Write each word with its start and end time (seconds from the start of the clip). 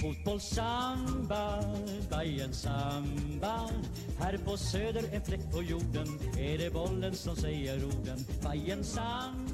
Fotboll, 0.00 0.40
samba, 0.40 1.64
Bajen 2.10 2.52
samba. 2.52 3.70
Här 4.18 4.38
på 4.44 4.56
söder, 4.56 5.04
en 5.12 5.22
fläck 5.22 5.52
på 5.52 5.62
jorden 5.62 6.08
Är 6.38 6.58
det 6.58 6.72
bollen 6.72 7.14
som 7.14 7.36
säger 7.36 7.84
orden. 7.84 8.24
Bajen 8.42 8.84
samba. 8.84 9.51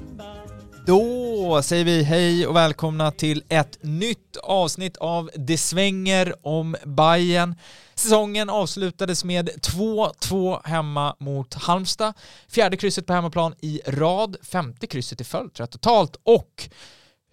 Då 0.89 1.61
säger 1.61 1.85
vi 1.85 2.03
hej 2.03 2.47
och 2.47 2.55
välkomna 2.55 3.11
till 3.11 3.43
ett 3.49 3.83
nytt 3.83 4.37
avsnitt 4.37 4.97
av 4.97 5.29
Det 5.35 5.57
svänger 5.57 6.47
om 6.47 6.75
Bayern. 6.85 7.55
Säsongen 7.95 8.49
avslutades 8.49 9.23
med 9.23 9.49
2-2 9.49 10.59
hemma 10.63 11.15
mot 11.19 11.53
Halmstad. 11.53 12.13
Fjärde 12.47 12.77
krysset 12.77 13.05
på 13.05 13.13
hemmaplan 13.13 13.53
i 13.61 13.81
rad, 13.87 14.37
femte 14.41 14.87
krysset 14.87 15.21
i 15.21 15.23
följd 15.23 15.53
tror 15.53 15.63
jag 15.63 15.71
totalt. 15.71 16.15
Och 16.23 16.69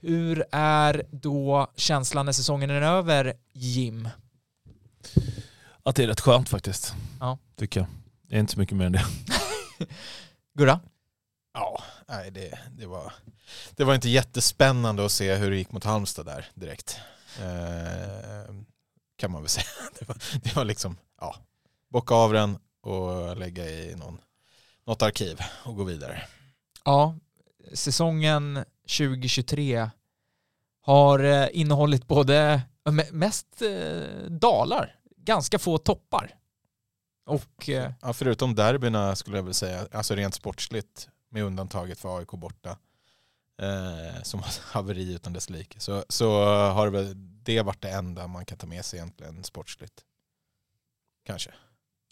hur 0.01 0.45
är 0.53 1.03
då 1.11 1.73
känslan 1.77 2.27
när 2.27 2.33
säsongen 2.33 2.71
är 2.71 2.83
över, 2.83 3.35
Jim? 3.53 4.09
Att 5.83 5.97
det 5.97 6.03
är 6.03 6.09
rätt 6.09 6.21
skönt 6.21 6.49
faktiskt. 6.49 6.95
Ja. 7.21 7.39
Tycker 7.59 7.81
jag. 7.81 7.89
Det 8.29 8.37
är 8.37 8.41
inte 8.41 8.53
så 8.53 8.59
mycket 8.59 8.77
mer 8.77 8.87
än 8.87 8.93
det. 8.93 9.05
Gurra? 10.59 10.81
Ja, 11.59 11.83
nej 12.09 12.31
det, 12.31 12.59
det, 12.79 12.87
var, 12.87 13.13
det 13.77 13.85
var 13.85 13.95
inte 13.95 14.09
jättespännande 14.09 15.05
att 15.07 15.13
se 15.13 15.35
hur 15.35 15.51
det 15.51 15.57
gick 15.57 15.73
mot 15.73 15.85
Halmstad 15.85 16.27
där 16.27 16.47
direkt. 16.55 17.01
Eh, 17.41 18.55
kan 19.17 19.31
man 19.31 19.43
väl 19.43 19.49
säga. 19.49 19.67
Det 19.99 20.09
var, 20.09 20.17
det 20.43 20.57
var 20.57 20.65
liksom, 20.65 20.97
ja, 21.21 21.37
bocka 21.91 22.15
av 22.15 22.33
den 22.33 22.59
och 22.83 23.37
lägga 23.37 23.65
i 23.71 23.95
någon, 23.97 24.21
något 24.87 25.03
arkiv 25.03 25.41
och 25.65 25.77
gå 25.77 25.85
vidare. 25.85 26.23
Ja, 26.85 27.15
säsongen 27.75 28.65
2023 28.99 29.91
har 30.81 31.19
eh, 31.25 31.49
innehållit 31.53 32.07
både 32.07 32.63
me- 32.85 33.13
mest 33.13 33.63
eh, 33.63 34.31
dalar, 34.31 34.95
ganska 35.17 35.59
få 35.59 35.79
toppar. 35.79 36.35
Och 37.27 37.69
eh, 37.69 37.93
Ja, 38.03 38.13
förutom 38.13 38.55
derbyna 38.55 39.17
skulle 39.17 39.37
jag 39.37 39.43
väl 39.45 39.55
säga, 39.55 39.87
alltså 39.93 40.15
rent 40.15 40.35
sportsligt 40.35 41.09
med 41.31 41.43
undantaget 41.43 41.99
för 41.99 42.19
AIK 42.19 42.31
borta 42.31 42.79
eh, 43.63 44.23
som 44.23 44.43
haveri 44.73 45.15
utan 45.15 45.33
dess 45.33 45.51
like. 45.51 45.81
Så, 45.81 46.05
så 46.09 46.45
har 46.47 46.85
det 46.85 46.93
väl 46.93 47.15
det 47.43 47.63
varit 47.63 47.83
det 47.83 47.91
enda 47.91 48.27
man 48.27 48.45
kan 48.45 48.59
ta 48.59 48.67
med 48.67 48.85
sig 48.85 48.99
egentligen 48.99 49.45
sportsligt. 49.45 50.05
Kanske. 51.27 51.51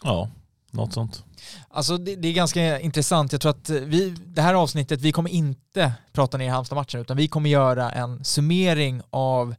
Ja, 0.03 0.31
något 0.71 0.93
sånt. 0.93 1.25
Alltså 1.69 1.98
det, 1.98 2.17
det 2.17 2.29
är 2.29 2.33
ganska 2.33 2.81
intressant. 2.81 3.33
Jag 3.33 3.41
tror 3.41 3.51
att 3.51 3.71
vi, 3.71 4.11
det 4.11 4.43
här 4.43 4.55
avsnittet, 4.55 5.01
vi 5.01 5.12
kommer 5.12 5.31
inte 5.31 5.93
prata 6.12 6.37
ner 6.37 6.51
Halmstad-matchen 6.51 7.01
utan 7.01 7.17
vi 7.17 7.28
kommer 7.28 7.51
göra 7.51 7.91
en 7.93 8.25
summering 8.25 9.03
av 9.11 9.55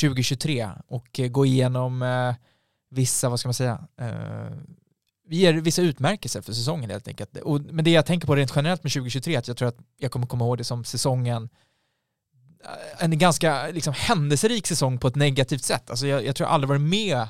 2023 0.00 0.70
och 0.86 1.20
gå 1.30 1.46
igenom 1.46 2.02
eh, 2.02 2.34
vissa, 2.90 3.28
vad 3.28 3.40
ska 3.40 3.48
man 3.48 3.54
säga, 3.54 3.86
eh, 4.00 4.56
vi 5.28 5.36
ger 5.36 5.52
vissa 5.52 5.82
utmärkelser 5.82 6.40
för 6.40 6.52
säsongen 6.52 6.90
helt 6.90 7.08
enkelt. 7.08 7.36
Och, 7.36 7.60
men 7.60 7.84
det 7.84 7.90
jag 7.90 8.06
tänker 8.06 8.26
på 8.26 8.36
rent 8.36 8.52
generellt 8.56 8.82
med 8.82 8.92
2023 8.92 9.34
är 9.34 9.38
att 9.38 9.48
jag 9.48 9.56
tror 9.56 9.68
att 9.68 9.78
jag 9.98 10.10
kommer 10.12 10.26
komma 10.26 10.44
ihåg 10.44 10.58
det 10.58 10.64
som 10.64 10.84
säsongen 10.84 11.48
eh, 12.64 13.04
en 13.04 13.18
ganska 13.18 13.68
liksom, 13.68 13.94
händelserik 13.96 14.66
säsong 14.66 14.98
på 14.98 15.08
ett 15.08 15.16
negativt 15.16 15.64
sätt. 15.64 15.90
Alltså 15.90 16.06
jag, 16.06 16.24
jag 16.24 16.36
tror 16.36 16.46
jag 16.46 16.54
aldrig 16.54 16.68
varit 16.68 16.80
med 16.80 17.28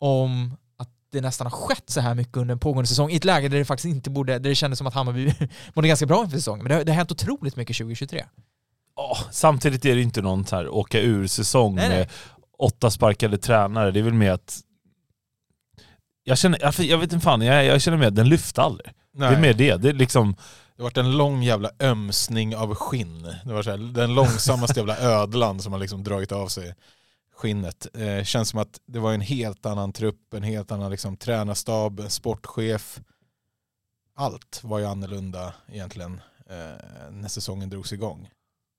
om 0.00 0.56
att 0.76 0.88
det 1.12 1.20
nästan 1.20 1.46
har 1.46 1.52
skett 1.52 1.90
så 1.90 2.00
här 2.00 2.14
mycket 2.14 2.36
under 2.36 2.52
en 2.52 2.58
pågående 2.58 2.88
säsong 2.88 3.10
i 3.10 3.16
ett 3.16 3.24
läge 3.24 3.48
där 3.48 3.58
det 3.58 3.64
faktiskt 3.64 3.94
inte 3.94 4.10
borde, 4.10 4.32
där 4.32 4.50
det 4.50 4.54
kändes 4.54 4.78
som 4.78 4.86
att 4.86 4.94
Hammarby 4.94 5.34
mådde 5.74 5.88
ganska 5.88 6.06
bra 6.06 6.24
inför 6.24 6.36
säsongen. 6.36 6.62
Men 6.62 6.68
det 6.70 6.74
har, 6.74 6.84
det 6.84 6.92
har 6.92 6.96
hänt 6.96 7.12
otroligt 7.12 7.56
mycket 7.56 7.76
2023. 7.76 8.24
Ja, 8.96 9.16
samtidigt 9.30 9.84
är 9.84 9.94
det 9.94 10.02
inte 10.02 10.22
någon 10.22 10.46
så 10.46 10.56
här 10.56 10.68
åka 10.68 11.00
ur-säsong 11.00 11.74
med 11.74 12.08
åtta 12.58 12.90
sparkade 12.90 13.38
tränare. 13.38 13.90
Det 13.90 13.98
är 13.98 14.02
väl 14.04 14.14
mer 14.14 14.30
att... 14.30 14.60
Jag 16.24 16.38
känner, 16.38 16.58
jag, 16.62 16.74
jag 16.78 16.98
vet 16.98 17.12
inte 17.12 17.24
fan, 17.24 17.40
jag, 17.40 17.64
jag 17.64 17.80
känner 17.80 17.98
mer 17.98 18.06
att 18.06 18.14
den 18.16 18.28
lyfte 18.28 18.62
aldrig. 18.62 18.92
Det 19.12 19.24
är 19.24 19.40
mer 19.40 19.54
det. 19.54 19.76
Det 19.76 19.88
är 19.88 19.92
liksom... 19.92 20.36
Det 20.76 20.82
har 20.82 20.84
varit 20.84 20.96
en 20.96 21.16
lång 21.16 21.42
jävla 21.42 21.70
ömsning 21.80 22.56
av 22.56 22.74
skinn. 22.74 23.22
Det 23.44 23.52
var 23.52 23.62
så 23.62 23.70
här, 23.70 23.78
den 23.78 24.14
långsammaste 24.14 24.80
jävla 24.80 24.98
ödlan 25.00 25.60
som 25.60 25.72
har 25.72 25.80
liksom 25.80 26.04
dragit 26.04 26.32
av 26.32 26.48
sig 26.48 26.74
skinnet. 27.34 27.86
Eh, 27.94 28.24
känns 28.24 28.48
som 28.48 28.60
att 28.60 28.80
det 28.86 28.98
var 28.98 29.12
en 29.12 29.20
helt 29.20 29.66
annan 29.66 29.92
trupp, 29.92 30.34
en 30.34 30.42
helt 30.42 30.72
annan 30.72 30.90
liksom, 30.90 31.16
tränarstab, 31.16 32.04
sportchef. 32.08 33.00
Allt 34.16 34.60
var 34.62 34.78
ju 34.78 34.84
annorlunda 34.84 35.54
egentligen 35.68 36.20
eh, 36.50 37.10
när 37.10 37.28
säsongen 37.28 37.70
drogs 37.70 37.92
igång. 37.92 38.28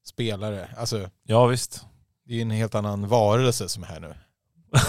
Spelare, 0.06 0.70
alltså 0.78 1.10
Ja 1.24 1.46
visst. 1.46 1.86
det 2.26 2.38
är 2.38 2.42
en 2.42 2.52
helt 2.52 2.76
annan 2.76 3.08
varelse 3.08 3.70
som 3.70 3.84
är 3.84 3.88
här 3.88 4.00
nu. 4.00 4.14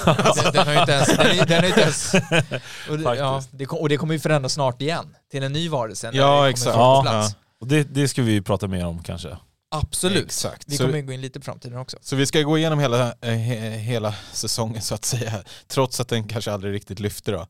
Den, 0.04 0.52
den 0.52 0.66
har 0.66 0.72
ju 0.74 0.80
inte 0.80 0.92
ens... 0.92 1.08
Den, 1.16 1.26
är- 1.26 1.46
den 1.46 1.56
har 1.56 1.62
ju 1.62 1.68
inte 1.68 1.80
ens 1.80 2.14
och, 2.90 2.98
det, 2.98 3.16
ja, 3.16 3.34
Faktiskt. 3.34 3.58
det, 3.58 3.64
kom- 3.66 3.78
och 3.78 3.88
det 3.88 3.96
kommer 3.96 4.14
ju 4.14 4.20
förändras 4.20 4.52
snart 4.52 4.82
igen 4.82 5.16
till 5.30 5.42
en 5.42 5.52
ny 5.52 5.68
varelse. 5.68 6.10
Ja, 6.12 6.50
exakt. 6.50 6.76
Ja. 6.76 7.02
plats. 7.02 7.34
Och 7.60 7.66
det, 7.66 7.82
det 7.82 8.08
ska 8.08 8.22
vi 8.22 8.32
ju 8.32 8.42
prata 8.42 8.68
mer 8.68 8.86
om 8.86 9.02
kanske. 9.02 9.36
Absolut. 9.70 10.24
Exakt. 10.24 10.62
Vi 10.66 10.76
Så- 10.76 10.84
kommer 10.84 11.00
gå 11.00 11.12
in 11.12 11.20
lite 11.20 11.40
på 11.40 11.44
framtiden 11.44 11.78
också. 11.78 11.96
Så 12.00 12.16
vi 12.16 12.26
ska 12.26 12.42
gå 12.42 12.58
igenom 12.58 12.78
hela, 12.78 13.06
eh, 13.20 13.30
he, 13.34 13.70
hela 13.70 14.14
säsongen 14.32 14.82
så 14.82 14.94
att 14.94 15.04
säga, 15.04 15.32
trots 15.68 16.00
att 16.00 16.08
den 16.08 16.28
kanske 16.28 16.52
aldrig 16.52 16.74
riktigt 16.74 17.00
lyfte 17.00 17.30
då. 17.30 17.40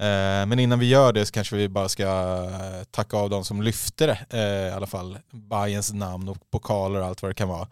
Eh, 0.00 0.46
men 0.46 0.58
innan 0.58 0.78
vi 0.78 0.86
gör 0.88 1.12
det 1.12 1.26
så 1.26 1.32
kanske 1.32 1.56
vi 1.56 1.68
bara 1.68 1.88
ska 1.88 2.02
eh, 2.04 2.84
tacka 2.90 3.16
av 3.16 3.30
de 3.30 3.44
som 3.44 3.62
lyfte 3.62 4.06
det, 4.06 4.18
eh, 4.38 4.68
i 4.68 4.70
alla 4.76 4.86
fall 4.86 5.18
Bayerns 5.32 5.92
namn 5.92 6.28
och 6.28 6.36
pokaler 6.50 7.00
och 7.00 7.06
allt 7.06 7.22
vad 7.22 7.30
det 7.30 7.34
kan 7.34 7.48
vara. 7.48 7.68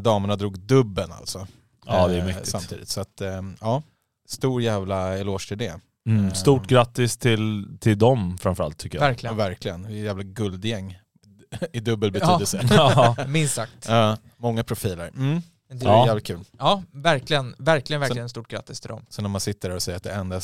Damerna 0.00 0.36
drog 0.36 0.58
dubben 0.58 1.12
alltså. 1.12 1.46
Ja 1.86 2.08
det 2.08 2.14
är 2.14 2.18
eh, 2.18 2.24
mäktigt. 2.24 2.48
Samtidigt. 2.48 2.88
Så 2.88 3.00
att, 3.00 3.20
eh, 3.20 3.42
ja, 3.60 3.82
stor 4.28 4.62
jävla 4.62 5.18
eloge 5.18 5.48
till 5.48 5.58
det. 5.58 5.80
Mm, 6.06 6.34
stort 6.34 6.66
grattis 6.66 7.16
till, 7.16 7.66
till 7.80 7.98
dem 7.98 8.38
framförallt 8.38 8.78
tycker 8.78 8.98
jag. 8.98 9.04
Ja, 9.04 9.08
Verkligen. 9.08 9.36
verkligen, 9.36 9.84
är 9.84 9.90
ett 9.90 9.96
jävla 9.96 10.22
guldgäng 10.22 10.98
i 11.72 11.80
dubbel 11.80 12.12
betydelse. 12.12 12.60
Ja. 12.70 13.16
Minst 13.28 13.54
sagt. 13.54 13.86
Ja, 13.88 14.16
många 14.36 14.64
profiler. 14.64 15.08
Mm. 15.08 15.42
Det- 15.72 15.86
är 15.86 15.90
Ja. 15.90 16.06
jävligt 16.06 16.26
kul. 16.26 16.40
Ja, 16.58 16.82
verkligen, 16.92 17.54
verkligen, 17.58 18.00
verkligen 18.00 18.28
stort 18.28 18.48
grattis 18.48 18.80
till 18.80 18.88
dem. 18.88 19.06
Så 19.08 19.22
när 19.22 19.28
man 19.28 19.40
sitter 19.40 19.68
där 19.68 19.76
och 19.76 19.82
säger 19.82 19.96
att 19.96 20.02
det 20.02 20.12
enda 20.12 20.36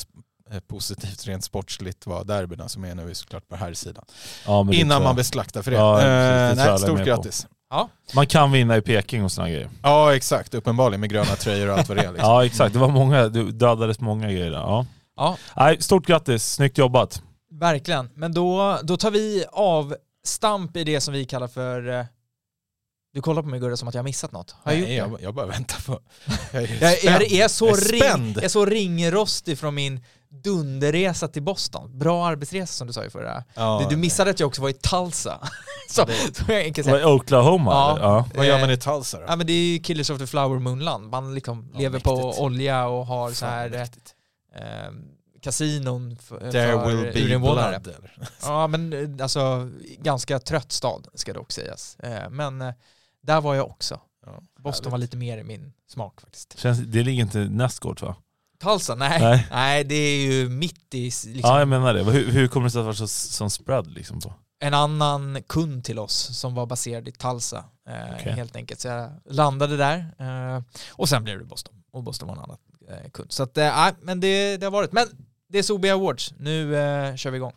eh, 0.51 0.61
positivt 0.69 1.27
rent 1.27 1.45
sportsligt 1.45 2.07
var 2.07 2.25
derbyna 2.25 2.69
så 2.69 2.81
menar 2.81 3.05
vi 3.05 3.15
såklart 3.15 3.49
på 3.49 3.57
här 3.57 3.75
sidan. 3.75 4.05
Ja, 4.47 4.73
Innan 4.73 5.03
man 5.03 5.15
blir 5.15 5.25
slaktad 5.25 5.63
för 5.63 5.71
det. 5.71 5.77
Ja, 5.77 6.01
Eh, 6.01 6.05
nej, 6.07 6.51
alla 6.51 6.73
är 6.75 6.77
stort 6.77 7.07
grattis. 7.71 8.15
Man 8.15 8.27
kan 8.27 8.53
vinna 8.53 8.77
i 8.77 8.81
Peking 8.83 9.25
och 9.25 9.33
såna 9.33 9.49
grejer. 9.51 9.69
Ja 9.83 10.15
exakt, 10.17 10.55
uppenbarligen 10.55 11.01
med 11.01 11.11
gröna 11.11 11.37
tröjor 11.37 11.69
och 11.71 11.79
allt 11.79 11.89
vad 11.89 11.97
det 11.99 12.03
är. 12.05 12.13
Liksom. 12.13 12.31
Ja 12.31 12.45
exakt, 12.45 12.73
det 12.73 12.79
var 12.79 12.89
många, 12.89 13.29
det 13.29 13.53
dödades 13.53 14.01
många 14.01 14.27
grejer 14.33 14.51
där. 14.51 14.59
Ja. 14.59 14.87
Ja, 15.17 15.37
Nej, 15.57 15.83
stort 15.83 16.07
grattis, 16.07 16.53
snyggt 16.55 16.79
jobbat. 16.79 17.23
verkligen. 17.51 18.11
Men 18.15 18.35
då, 18.35 18.79
då 18.83 18.97
tar 18.97 19.11
vi 19.11 19.45
avstamp 19.53 20.77
i 20.77 20.85
det 20.85 21.01
som 21.01 21.15
vi 21.15 21.25
kallar 21.25 21.49
för... 21.49 21.89
eh, 22.01 22.05
Du 23.15 23.23
kollar 23.23 23.43
på 23.43 23.49
mig 23.49 23.61
Gurra 23.61 23.77
som 23.77 23.89
att 23.89 23.95
jag 23.95 23.99
har 23.99 24.05
missat 24.05 24.33
något. 24.33 24.57
Har 24.63 24.73
jag 24.73 24.81
Nej, 24.81 24.95
jag, 24.97 25.19
jag 25.23 25.35
bara 25.35 25.47
väntar 25.47 25.81
på... 25.87 26.01
Jag 26.53 26.63
är, 26.63 26.83
Jag, 26.83 27.05
jag, 27.05 27.33
är 27.33 27.49
så 27.49 27.67
Jag 27.67 27.79
är 27.79 28.17
ring, 28.17 28.33
jag 28.35 28.45
är 28.45 28.49
så 28.49 28.65
ringrostig 28.65 29.59
från 29.59 29.75
min 29.75 30.05
dunderresa 30.31 31.29
till 31.29 31.43
Boston. 31.43 31.99
Bra 31.99 32.27
arbetsresa 32.27 32.73
som 32.73 32.87
du 32.87 32.93
sa 32.93 33.05
i 33.05 33.11
förra. 33.11 33.45
Ja, 33.55 33.79
du, 33.83 33.95
du 33.95 34.01
missade 34.01 34.31
att 34.31 34.41
jag 34.41 34.47
också 34.47 34.63
var 34.63 34.69
i 34.69 34.73
Tulsa. 34.73 35.41
så, 35.91 36.07
så 36.33 36.45
det 36.49 36.85
säga. 36.85 37.09
Oklahoma 37.09 37.71
Ja. 37.71 37.99
Ja. 38.01 38.27
Vad 38.35 38.47
gör 38.47 38.61
man 38.61 38.69
Eh, 38.69 38.75
i 38.75 38.79
Tulsa 38.79 39.19
då? 39.19 39.25
Ja 39.29 39.37
men 39.37 39.47
det 39.47 39.53
är 39.53 39.73
ju 39.73 39.79
Killers 39.79 40.11
of 40.11 40.19
the 40.19 40.27
Flower 40.27 40.59
Moonland. 40.59 41.11
Man 41.11 41.35
liksom 41.35 41.71
Ja, 41.73 41.79
lever 41.79 42.01
på 42.01 42.17
mäktigt. 42.17 42.41
olja 42.43 42.87
och 42.87 43.07
har 43.07 43.31
så 43.31 43.47
här 43.47 43.75
eh, 44.55 44.63
kasinon 45.43 46.17
för, 46.17 46.51
There 46.51 46.73
för 46.73 46.87
will 46.87 46.97
be 47.13 47.21
urinvånare. 47.21 47.81
Ja 48.43 48.67
men 48.67 48.93
eh, 48.93 49.23
alltså 49.23 49.71
ganska 49.99 50.39
trött 50.39 50.73
stad 50.73 51.09
ska 51.15 51.33
det 51.33 51.39
också 51.39 51.61
sägas. 51.61 51.97
Eh, 51.99 52.31
men 52.31 52.63
eh, 52.63 52.75
där 53.23 53.41
var 53.41 53.55
jag 53.55 53.67
också. 53.67 54.01
Ja, 54.27 54.43
Boston 54.61 54.85
härligt. 54.85 54.93
var 54.93 54.99
lite 54.99 55.17
mer 55.17 55.39
i 55.39 55.45
min 55.45 55.73
smak 55.91 56.21
faktiskt. 56.21 56.59
Känns, 56.59 56.79
det 56.79 57.03
ligger 57.03 57.23
inte 57.23 57.39
nästgård 57.39 58.01
va? 58.03 58.17
Tulsa, 58.63 58.95
nej. 58.95 59.21
nej. 59.21 59.47
Nej. 59.51 59.85
det 59.85 59.95
är 59.95 60.33
ju 60.33 60.49
mitt 60.49 60.95
i 60.95 61.05
liksom, 61.05 61.41
Ja 61.43 61.59
jag 61.59 61.69
menar 61.69 61.95
det. 61.95 62.05
Hur, 62.05 62.31
hur 62.31 62.49
kommer 62.49 62.67
det 62.67 62.71
sig 62.71 62.79
att 62.79 62.85
det 62.85 62.87
var 62.87 62.93
så, 62.93 63.09
som 63.09 63.51
spread 63.51 63.87
liksom 63.87 64.21
på? 64.21 64.33
en 64.61 64.75
annan 64.75 65.43
kund 65.43 65.85
till 65.85 65.99
oss 65.99 66.39
som 66.39 66.55
var 66.55 66.67
baserad 66.67 67.09
i 67.09 67.13
Tulsa. 67.13 67.65
Eh, 67.89 68.15
Okej. 68.15 68.33
Helt 68.33 68.57
enkelt. 68.57 68.81
Så 68.81 68.89
jag 68.89 69.11
landade 69.25 69.77
där 69.77 70.15
eh, 70.19 70.63
och 70.91 71.09
sen 71.09 71.25
blev 71.25 71.39
det 71.39 71.45
Boston. 71.45 71.75
Och 71.93 72.03
Boston 72.03 72.29
var 72.29 72.37
en 72.37 72.43
annan 72.43 72.57
eh, 72.89 73.11
kund. 73.11 73.33
Så 73.33 73.43
att, 73.43 73.59
eh, 73.59 73.77
nej, 73.77 73.93
men 74.01 74.21
det, 74.21 74.57
det 74.57 74.67
har 74.67 74.71
varit. 74.71 74.93
Men 74.93 75.07
det 75.49 75.59
är 75.59 75.63
Sobi 75.63 75.91
Awards. 75.91 76.35
Nu 76.39 76.77
eh, 76.77 77.17
kör 77.17 77.31
vi 77.31 77.37
igång. 77.37 77.53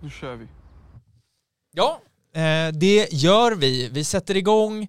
Nu 0.00 0.10
kör 0.10 0.36
vi. 0.36 0.46
Ja, 1.72 2.00
det 2.74 3.12
gör 3.12 3.54
vi. 3.54 3.88
Vi 3.92 4.04
sätter 4.04 4.36
igång 4.36 4.88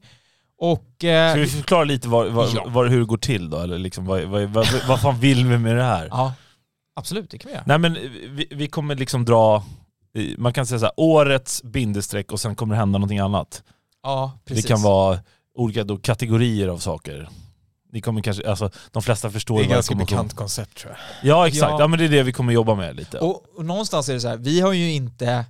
och... 0.60 1.04
Eh, 1.04 1.32
Ska 1.32 1.42
vi 1.42 1.48
förklara 1.48 1.84
lite 1.84 2.08
vad, 2.08 2.28
vad, 2.32 2.50
Ja. 2.56 2.64
vad, 2.68 2.90
hur 2.90 3.00
det 3.00 3.06
går 3.06 3.18
till 3.18 3.50
då? 3.50 3.58
Eller 3.58 3.78
liksom, 3.78 4.06
vad, 4.06 4.22
vad, 4.24 4.44
vad, 4.44 4.68
vad 4.88 5.02
fan 5.02 5.20
vill 5.20 5.46
vi 5.46 5.58
med 5.58 5.76
det 5.76 5.84
här? 5.84 6.08
Ja, 6.12 6.34
Absolut, 6.96 7.30
det 7.32 7.38
kan 7.38 7.50
vi 7.50 7.54
göra. 7.54 7.64
Nej 7.68 7.78
men 7.78 7.94
vi, 8.36 8.48
vi 8.52 8.68
kommer 8.68 8.96
liksom 8.96 9.26
dra, 9.26 9.64
eh, 10.16 10.24
man 10.38 10.54
kan 10.54 10.66
säga 10.66 10.80
så 10.80 10.86
här, 10.86 10.94
årets 10.98 11.64
bindestreck 11.64 12.32
och 12.32 12.40
sen 12.40 12.56
kommer 12.56 12.76
det 12.76 12.80
hända 12.80 12.98
någonting 13.00 13.20
annat. 13.20 13.64
Ja, 14.04 14.40
precis. 14.46 14.64
Det 14.66 14.68
kan 14.68 14.82
vara 14.82 15.20
olika 15.56 15.84
då, 15.84 15.98
kategorier 15.98 16.68
av 16.68 16.78
saker. 16.78 17.30
Ni 17.92 18.02
kommer 18.02 18.22
kanske, 18.22 18.50
alltså 18.50 18.70
de 18.92 19.04
flesta 19.04 19.32
förstår 19.32 19.58
Det 19.58 19.64
är 19.64 19.68
vad 19.68 19.76
ganska 19.76 19.96
bekant 19.96 20.34
koncept 20.34 20.78
tror 20.78 20.92
jag. 20.94 21.30
Ja 21.30 21.48
exakt, 21.48 21.72
ja. 21.72 21.80
Ja. 21.80 21.88
men 21.88 22.00
det 22.00 22.06
är 22.06 22.10
det 22.10 22.24
vi 22.24 22.34
kommer 22.34 22.54
jobba 22.54 22.76
med 22.76 22.96
lite. 22.96 23.20
Och, 23.20 23.44
och 23.58 23.66
någonstans 23.66 24.10
är 24.10 24.14
det 24.14 24.20
så 24.22 24.28
här, 24.28 24.38
vi 24.38 24.62
har 24.62 24.74
ju 24.74 24.92
inte 24.92 25.46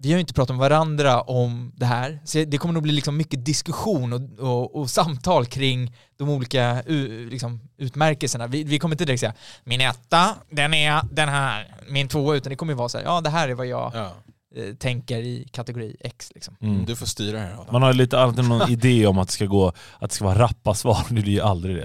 vi 0.00 0.08
har 0.10 0.16
ju 0.16 0.20
inte 0.20 0.34
pratat 0.34 0.56
med 0.56 0.70
varandra 0.70 1.20
om 1.20 1.72
det 1.76 1.86
här, 1.86 2.18
så 2.24 2.44
det 2.44 2.58
kommer 2.58 2.74
nog 2.74 2.82
bli 2.82 2.92
liksom 2.92 3.16
mycket 3.16 3.44
diskussion 3.44 4.12
och, 4.12 4.20
och, 4.48 4.76
och 4.80 4.90
samtal 4.90 5.46
kring 5.46 5.94
de 6.16 6.28
olika 6.28 6.82
u, 6.86 7.28
liksom, 7.30 7.60
utmärkelserna. 7.78 8.46
Vi, 8.46 8.64
vi 8.64 8.78
kommer 8.78 8.94
inte 8.94 9.04
direkt 9.04 9.20
säga 9.20 9.34
min 9.64 9.80
etta, 9.80 10.34
den 10.50 10.74
är 10.74 11.02
den 11.10 11.28
här, 11.28 11.74
min 11.88 12.08
tvåa, 12.08 12.34
utan 12.36 12.50
det 12.50 12.56
kommer 12.56 12.72
ju 12.72 12.76
vara 12.76 12.88
så 12.88 12.98
här, 12.98 13.04
ja 13.04 13.20
det 13.20 13.30
här 13.30 13.48
är 13.48 13.54
vad 13.54 13.66
jag 13.66 13.92
Ja. 13.94 14.12
eh, 14.56 14.74
tänker 14.74 15.18
i 15.18 15.48
kategori 15.52 15.96
X. 16.00 16.32
Liksom. 16.34 16.56
Mm. 16.60 16.84
Du 16.84 16.96
får 16.96 17.06
styra 17.06 17.38
här 17.38 17.52
Adam. 17.52 17.66
Man 17.72 17.82
har 17.82 17.92
lite 17.92 18.18
alltid 18.20 18.44
någon 18.48 18.70
idé 18.70 19.06
om 19.06 19.18
att 19.18 19.28
det 19.28 19.34
ska 19.34 19.46
gå, 19.46 19.68
att 19.98 20.10
det 20.10 20.14
ska 20.16 20.24
vara 20.24 20.38
rappa 20.38 20.74
svar, 20.74 20.98
det 21.08 21.14
blir 21.22 21.32
ju 21.32 21.40
aldrig 21.40 21.76
det. 21.76 21.80
I 21.82 21.84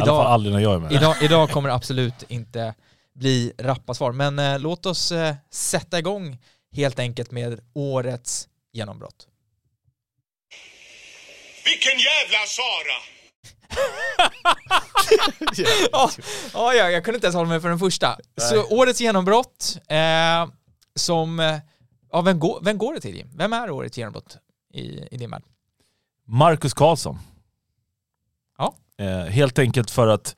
alla 0.00 0.06
fall 0.10 0.20
Idag, 0.20 0.26
aldrig 0.26 0.54
när 0.54 0.60
jag 0.60 0.74
är 0.74 0.78
med. 0.78 0.92
idag, 0.92 1.16
idag 1.22 1.50
kommer 1.50 1.68
det 1.68 1.74
absolut 1.74 2.24
inte 2.28 2.74
bli 3.14 3.52
rappa 3.58 3.94
svar, 3.94 4.12
men 4.12 4.38
eh, 4.38 4.58
låt 4.58 4.86
oss 4.86 5.12
eh, 5.12 5.34
sätta 5.50 5.98
igång 5.98 6.38
helt 6.74 6.98
enkelt 6.98 7.30
med 7.30 7.60
årets 7.72 8.48
genombrott. 8.72 9.28
Vilken 11.64 11.98
jävla 11.98 12.38
Sara! 12.46 13.14
Ja, 15.92 16.10
ja, 16.52 16.74
ja, 16.74 16.90
jag 16.90 17.04
kunde 17.04 17.16
inte 17.16 17.26
ens 17.26 17.34
hålla 17.34 17.48
mig 17.48 17.60
för 17.60 17.68
den 17.68 17.78
första. 17.78 18.18
Så 18.36 18.64
årets 18.66 19.00
genombrott, 19.00 19.78
eh, 19.88 20.48
som... 20.94 21.58
Ja, 22.12 22.20
vem, 22.20 22.40
går, 22.40 22.60
vem 22.62 22.78
går 22.78 22.94
det 22.94 23.00
till 23.00 23.16
Jim? 23.16 23.30
Vem 23.36 23.52
är 23.52 23.70
årets 23.70 23.98
genombrott 23.98 24.36
i, 24.74 24.82
i 25.10 25.16
din 25.16 25.30
värld? 25.30 25.42
Marcus 26.26 26.74
Karlsson. 26.74 27.18
Ja. 28.58 28.74
Eh, 28.98 29.24
helt 29.24 29.58
enkelt 29.58 29.90
för 29.90 30.08
att 30.08 30.36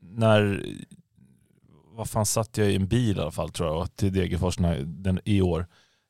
när, 0.00 0.64
vad 1.94 2.10
fan 2.10 2.26
satt 2.26 2.58
jag 2.58 2.70
i 2.70 2.76
en 2.76 2.86
bil 2.86 3.16
i 3.16 3.20
alla 3.20 3.30
fall 3.30 3.50
tror 3.50 3.68
jag, 3.68 3.96
till 3.96 4.12
Degerfors 4.12 4.56
den, 4.84 5.20
i 5.24 5.40
år. 5.40 5.66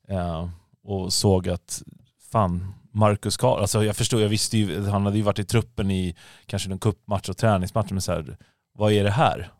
Eh, 0.09 0.49
och 0.85 1.13
såg 1.13 1.49
att, 1.49 1.83
fan, 2.31 2.75
Marcus 2.93 3.37
Karl, 3.37 3.61
alltså 3.61 3.85
jag 3.85 3.97
förstod, 3.97 4.23
jag 4.23 4.29
visste 4.29 4.59
ju, 4.59 4.83
han 4.83 5.05
hade 5.05 5.17
ju 5.17 5.23
varit 5.23 5.39
i 5.39 5.45
truppen 5.45 5.91
i 5.91 6.17
kanske 6.47 6.69
någon 6.69 6.79
cupmatch 6.79 7.29
och 7.29 7.37
träningsmatch, 7.37 7.91
men 7.91 8.01
så 8.01 8.13
här, 8.13 8.37
vad 8.73 8.93
är 8.93 9.05
det 9.05 9.11
här? 9.11 9.53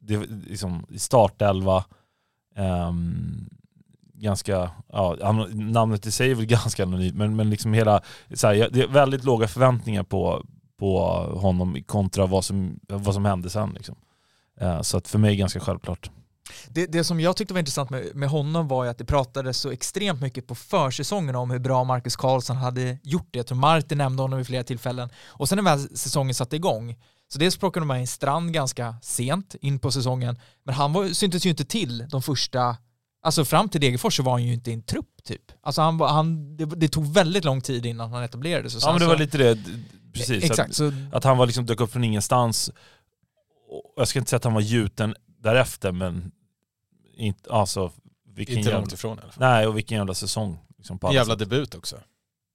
Det, 0.00 0.16
liksom, 0.46 0.86
startelva, 0.96 1.84
ehm, 2.56 3.48
ganska, 4.14 4.70
ja, 4.88 5.16
namnet 5.52 6.06
i 6.06 6.10
sig 6.10 6.30
är 6.30 6.34
väl 6.34 6.46
ganska 6.46 6.82
anonymt, 6.82 7.14
men, 7.16 7.36
men 7.36 7.50
liksom 7.50 7.72
hela, 7.72 8.02
så 8.34 8.46
här, 8.46 8.68
det 8.72 8.82
är 8.82 8.88
väldigt 8.88 9.24
låga 9.24 9.48
förväntningar 9.48 10.02
på, 10.02 10.46
på 10.78 11.00
honom 11.40 11.82
kontra 11.86 12.26
vad 12.26 12.44
som, 12.44 12.80
vad 12.88 13.14
som 13.14 13.24
hände 13.24 13.50
sen. 13.50 13.70
Liksom. 13.74 13.96
Eh, 14.60 14.82
så 14.82 14.96
att 14.96 15.08
för 15.08 15.18
mig 15.18 15.32
är 15.32 15.36
ganska 15.36 15.60
självklart. 15.60 16.10
Det, 16.68 16.86
det 16.86 17.04
som 17.04 17.20
jag 17.20 17.36
tyckte 17.36 17.54
var 17.54 17.58
intressant 17.58 17.90
med, 17.90 18.14
med 18.14 18.28
honom 18.28 18.68
var 18.68 18.84
ju 18.84 18.90
att 18.90 18.98
det 18.98 19.04
pratades 19.04 19.58
så 19.58 19.70
extremt 19.70 20.20
mycket 20.20 20.46
på 20.46 20.54
försäsongen 20.54 21.36
om 21.36 21.50
hur 21.50 21.58
bra 21.58 21.84
Marcus 21.84 22.16
Karlsson 22.16 22.56
hade 22.56 22.98
gjort 23.02 23.28
det. 23.30 23.38
Jag 23.38 23.46
tror 23.46 23.58
Martin 23.58 23.98
nämnde 23.98 24.22
honom 24.22 24.36
vid 24.36 24.46
flera 24.46 24.64
tillfällen. 24.64 25.08
Och 25.26 25.48
sen 25.48 25.64
när 25.64 25.96
säsongen 25.96 26.34
satte 26.34 26.56
igång, 26.56 26.96
så 27.28 27.38
dels 27.38 27.56
plockade 27.56 27.80
de 27.82 27.88
med 27.88 28.00
en 28.00 28.06
Strand 28.06 28.52
ganska 28.52 28.96
sent 29.02 29.54
in 29.60 29.78
på 29.78 29.90
säsongen, 29.92 30.38
men 30.64 30.74
han 30.74 30.92
var, 30.92 31.08
syntes 31.08 31.46
ju 31.46 31.50
inte 31.50 31.64
till 31.64 32.04
de 32.10 32.22
första, 32.22 32.76
alltså 33.22 33.44
fram 33.44 33.68
till 33.68 33.80
Degerfors 33.80 34.16
så 34.16 34.22
var 34.22 34.32
han 34.32 34.44
ju 34.44 34.52
inte 34.52 34.70
i 34.70 34.74
en 34.74 34.82
trupp 34.82 35.24
typ. 35.24 35.42
Alltså 35.62 35.82
han, 35.82 36.00
han, 36.00 36.56
det, 36.56 36.64
det 36.64 36.88
tog 36.88 37.12
väldigt 37.12 37.44
lång 37.44 37.60
tid 37.60 37.86
innan 37.86 38.12
han 38.12 38.22
etablerade 38.22 38.70
sig. 38.70 38.80
Så 38.80 38.88
Ja 38.88 38.92
men 38.92 39.00
det 39.00 39.06
var 39.06 39.14
så- 39.14 39.20
lite 39.20 39.38
det, 39.38 39.58
precis. 40.14 40.44
Exakt, 40.44 40.74
så 40.74 40.86
Att, 40.86 40.94
att 41.12 41.24
han 41.24 41.38
var 41.38 41.46
liksom 41.46 41.66
dök 41.66 41.80
upp 41.80 41.92
från 41.92 42.04
ingenstans. 42.04 42.70
Och 43.68 43.92
Jag 43.96 44.08
ska 44.08 44.18
inte 44.18 44.28
säga 44.30 44.36
att 44.36 44.44
han 44.44 44.54
var 44.54 44.60
gjuten 44.60 45.14
därefter, 45.26 45.92
men 45.92 46.32
inte, 47.16 47.52
alltså, 47.52 47.92
vilken 48.28 48.56
Inte 48.58 48.68
jävla, 48.68 48.80
långt 48.80 48.92
ifrån 48.92 49.18
i 49.18 49.22
alla 49.22 49.32
fall. 49.32 49.40
Nej, 49.48 49.66
och 49.66 49.76
vilken 49.76 49.98
jävla 49.98 50.14
säsong. 50.14 50.58
Liksom 50.76 50.98
på 50.98 51.12
Jävla 51.12 51.32
sätt. 51.34 51.38
debut 51.38 51.74
också. 51.74 51.96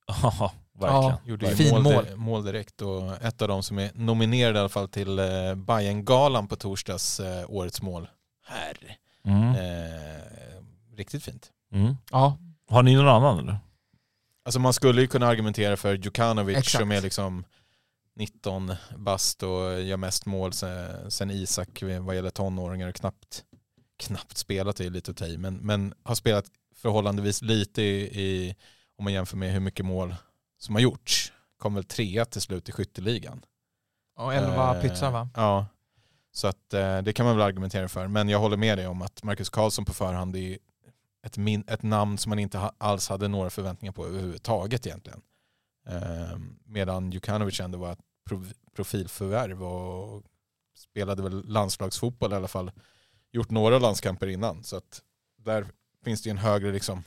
Ja, 0.08 0.54
verkligen. 0.80 1.04
Ja. 1.04 1.19
Gjorde 1.25 1.50
ju 1.50 1.56
Fin 1.56 1.72
mål, 1.72 1.84
mål. 1.84 2.06
di- 2.06 2.16
mål 2.16 2.44
direkt 2.46 2.81
och 2.81 3.24
ett 3.24 3.42
av 3.42 3.48
dem 3.48 3.63
som 3.63 3.80
är 3.80 3.92
nominerad 3.96 4.56
i 4.56 4.60
alla 4.60 4.69
fall 4.69 4.90
till 4.90 5.19
eh, 5.19 5.56
Bajen-galan 5.56 6.48
på 6.48 6.56
torsdags, 6.56 7.19
eh, 7.19 7.46
årets 7.48 7.81
mål. 7.81 8.08
Här. 8.46 8.98
Mm. 9.25 9.50
Eh, 9.56 10.22
riktigt 10.96 11.24
fint. 11.24 11.50
Mm. 11.74 11.96
ja, 12.12 12.38
Har 12.69 12.84
ni 12.84 12.96
någon 12.96 13.08
annan 13.08 13.40
eller? 13.40 13.58
Alltså 14.46 14.60
man 14.60 14.74
skulle 14.74 15.02
ju 15.02 15.08
kunna 15.08 15.28
argumentera 15.28 15.78
för 15.78 15.94
Djukanovic 15.96 16.58
Exakt. 16.58 16.81
som 16.81 16.92
är 16.92 17.02
liksom 17.02 17.44
19 18.16 18.75
bast 18.98 19.44
och 19.44 19.81
gör 19.81 19.98
mest 19.98 20.25
mål 20.25 20.54
sen, 20.54 21.12
sen 21.12 21.31
Isak 21.31 21.84
vad 22.02 22.16
gäller 22.16 22.30
tonåringar 22.30 22.90
och 22.90 22.96
knappt, 22.96 23.44
knappt 23.98 24.38
spelat 24.38 24.80
är 24.80 24.90
lite 24.90 25.12
att 25.12 25.22
i, 25.22 25.38
men, 25.38 25.56
men 25.56 25.94
har 26.04 26.16
spelat 26.16 26.46
förhållandevis 26.75 27.42
lite 27.42 27.81
i, 27.81 28.22
i, 28.22 28.56
om 28.98 29.04
man 29.04 29.13
jämför 29.13 29.38
med 29.38 29.54
hur 29.54 29.60
mycket 29.60 29.86
mål 29.86 30.16
som 30.58 30.75
har 30.75 30.81
gjorts. 30.81 31.34
Kom 31.58 31.74
väl 31.74 31.84
trea 31.84 32.25
till 32.25 32.42
slut 32.42 32.69
i 32.69 32.72
skytteligan. 32.72 33.46
och 34.18 34.34
11 34.34 34.75
Eh, 34.75 34.81
pytsar 34.81 35.12
va? 35.12 35.30
Ja, 35.36 35.66
så 36.31 36.48
att 36.48 36.74
eh, 36.74 37.02
det 37.02 37.13
kan 37.13 37.25
man 37.25 37.38
väl 37.38 37.46
argumentera 37.46 37.88
för. 37.88 38.08
Men 38.08 38.30
jag 38.30 38.40
håller 38.40 38.58
med 38.58 38.78
dig 38.78 38.88
om 38.88 39.02
att 39.02 39.24
Marcus 39.24 39.50
Karlsson 39.50 39.86
på 39.86 39.94
förhand 39.94 40.36
är 40.36 40.58
ett, 41.25 41.38
min, 41.38 41.63
ett 41.68 41.84
namn 41.84 42.18
som 42.18 42.30
man 42.30 42.40
inte 42.40 42.58
ha, 42.58 42.74
alls 42.78 43.10
hade 43.10 43.28
några 43.28 43.50
förväntningar 43.50 43.94
på 43.94 44.06
överhuvudtaget 44.06 44.88
egentligen. 44.88 45.22
Eh, 45.88 46.38
medan 46.66 47.12
Jukanovic 47.12 47.60
ändå 47.60 47.78
var 47.78 47.92
ett 47.92 48.00
pro, 48.25 48.45
profilförvärv 48.75 49.63
och 49.63 50.24
spelade 50.75 51.24
väl 51.24 51.44
landslagsfotboll 51.48 52.33
i 52.33 52.36
alla 52.36 52.48
fall. 52.48 52.72
Gjort 53.31 53.50
några 53.50 53.80
landskamper 53.80 54.28
innan. 54.28 54.63
Så 54.63 54.75
att 54.75 55.01
där 55.38 55.68
finns 56.04 56.22
det 56.22 56.28
ju 56.28 56.31
en 56.31 56.38
högre 56.38 56.72
liksom, 56.72 57.04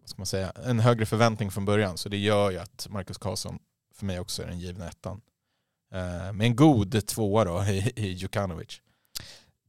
vad 0.00 0.08
ska 0.08 0.18
man 0.20 0.26
säga, 0.26 0.50
en 0.50 0.80
högre 0.80 1.06
förväntning 1.06 1.50
från 1.50 1.64
början. 1.64 1.98
Så 1.98 2.08
det 2.08 2.16
gör 2.18 2.50
ju 2.50 2.58
att 2.58 2.86
Marcus 2.90 3.18
Karlsson 3.18 3.58
för 3.94 4.06
mig 4.06 4.20
också 4.20 4.42
är 4.42 4.46
den 4.46 4.58
givna 4.58 4.88
ettan. 4.88 5.20
Eh, 5.92 6.32
med 6.32 6.40
en 6.40 6.56
god 6.56 7.06
tvåa 7.06 7.44
då 7.44 7.64
i, 7.64 7.92
i 7.96 8.06
Djukanovic. 8.08 8.80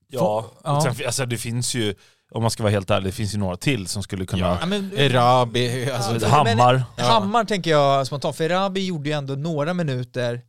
Ja, 0.08 0.52
Ja. 0.64 0.82
sen, 0.82 1.06
alltså, 1.06 1.26
det 1.26 1.38
finns 1.38 1.76
ju, 1.76 1.96
om 2.34 2.42
man 2.42 2.52
ska 2.52 2.64
vara 2.64 2.72
helt 2.72 2.90
ärlig, 2.90 3.08
det 3.08 3.16
finns 3.16 3.34
ju 3.34 3.38
några 3.38 3.58
till 3.58 3.88
som 3.88 4.04
skulle 4.04 4.26
kunna... 4.26 4.58
Ja. 4.62 4.66
Men, 4.66 4.92
Erabi, 4.98 5.92
alltså, 5.92 6.28
Ja, 6.28 6.44
men- 6.44 6.60
Hammar. 6.60 6.84
Ja. 6.96 7.04
Hammar 7.04 7.44
tänker 7.46 7.72
jag 7.72 8.08
spontant, 8.08 8.36
för 8.36 8.50
Rabi 8.50 8.86
gjorde 8.86 9.10
ju 9.10 9.16
ändå 9.16 9.34
några 9.36 9.74
minuter 9.74 10.42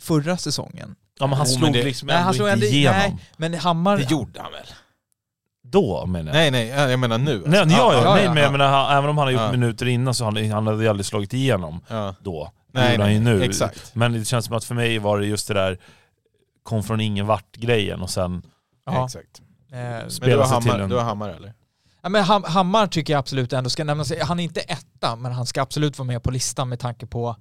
förra 0.00 0.36
säsongen. 0.36 0.94
Ja 1.18 1.26
men 1.26 1.38
han 1.38 1.46
men 1.46 1.56
slog 1.56 1.72
det- 1.72 1.82
liksom 1.84 2.06
Nej, 2.06 2.16
ändå 2.16 2.24
han 2.24 2.34
slog 2.34 2.48
inte 2.48 2.54
ändå- 2.66 2.66
igenom. 2.76 2.98
nej. 2.98 3.16
Men 3.36 3.54
Hammar... 3.54 3.96
det 3.96 4.10
gjorde 4.10 4.40
han 4.42 4.52
väl? 4.52 4.66
Då 5.62 6.06
menar 6.06 6.32
jag. 6.32 6.52
Nej, 6.52 6.70
nej, 6.70 6.90
jag 6.90 6.98
menar 7.00 7.18
nu. 7.18 7.34
alltså. 7.34 7.50
Nej, 7.50 7.58
ja, 7.58 7.92
ja, 7.94 8.02
ja, 8.04 8.14
nej, 8.14 8.24
ja, 8.24 8.34
men 8.34 8.42
jag 8.42 8.52
menar, 8.52 8.92
även 8.98 9.10
om 9.10 9.18
han 9.18 9.26
har 9.26 9.32
gjort 9.32 9.40
Ja. 9.42 9.50
minuter 9.52 9.86
innan 9.88 10.14
så 10.14 10.24
han, 10.24 10.50
han 10.50 10.66
hade 10.66 10.82
ju 10.82 10.88
aldrig 10.88 11.06
slagit 11.06 11.32
igenom 11.34 11.80
Ja. 11.88 12.14
då. 12.20 12.50
Det 12.72 12.80
Nej, 12.80 12.90
gjorde 12.92 13.02
han 13.04 13.12
ju 13.12 13.20
nej, 13.20 13.34
nu. 13.34 13.42
exakt. 13.44 13.94
Men 13.94 14.12
det 14.12 14.24
känns 14.24 14.44
som 14.46 14.56
att 14.56 14.64
för 14.64 14.74
mig 14.74 14.98
var 14.98 15.18
det 15.18 15.26
just 15.26 15.48
det 15.48 15.54
där 15.54 15.78
kom 16.62 16.82
från 16.82 17.00
ingen 17.00 17.26
vart 17.26 17.56
grejen 17.56 18.00
och 18.02 18.10
sen 18.10 18.42
Ja. 18.86 19.04
exakt. 19.04 19.40
Eh, 19.72 19.78
Men 19.78 20.08
du 20.20 20.36
har, 20.36 20.46
Hammar, 20.46 20.78
en- 20.78 20.88
du 20.90 20.96
har 20.96 21.02
Hammar 21.04 21.28
eller? 21.28 21.54
Ja, 22.02 22.08
men 22.08 22.24
Ham- 22.24 22.46
Hammar 22.46 22.86
tycker 22.86 23.12
jag 23.12 23.18
absolut 23.20 23.52
ändå 23.52 23.70
ska 23.70 23.84
nämnas. 23.84 24.12
Han 24.22 24.40
är 24.40 24.44
inte 24.44 24.60
etta, 24.60 25.16
men 25.16 25.32
han 25.32 25.46
ska 25.46 25.62
absolut 25.62 25.98
vara 25.98 26.06
med 26.06 26.22
på 26.22 26.30
listan 26.30 26.68
med 26.68 26.78
tanke 26.80 27.06
på 27.06 27.36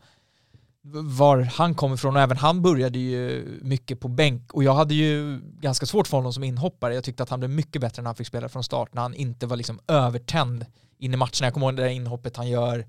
var 1.04 1.42
han 1.42 1.76
kommer 1.76 1.96
ifrån 1.96 2.16
och 2.16 2.22
även 2.22 2.38
han 2.38 2.62
började 2.62 3.00
ju 3.00 3.46
mycket 3.62 4.00
på 4.00 4.08
bänk 4.08 4.54
och 4.54 4.64
jag 4.64 4.74
hade 4.74 4.94
ju 4.94 5.40
ganska 5.60 5.86
svårt 5.86 6.08
för 6.08 6.18
honom 6.18 6.34
som 6.34 6.44
inhoppare. 6.44 6.96
Jag 6.96 7.04
tyckte 7.04 7.24
att 7.24 7.30
han 7.30 7.40
blev 7.40 7.50
mycket 7.50 7.82
bättre 7.82 8.02
när 8.02 8.08
han 8.08 8.16
fick 8.16 8.28
spela 8.28 8.50
från 8.50 8.64
start, 8.64 8.94
när 8.94 9.02
han 9.02 9.14
inte 9.14 9.46
var 9.48 9.58
liksom 9.58 9.80
övertänd 9.88 10.66
in 10.98 11.14
i 11.14 11.18
matcherna. 11.18 11.32
Jag 11.42 11.54
kommer 11.54 11.68
ihåg 11.68 11.76
det 11.76 11.82
där 11.84 11.90
inhoppet 11.90 12.38
han 12.38 12.50
gör 12.50 12.86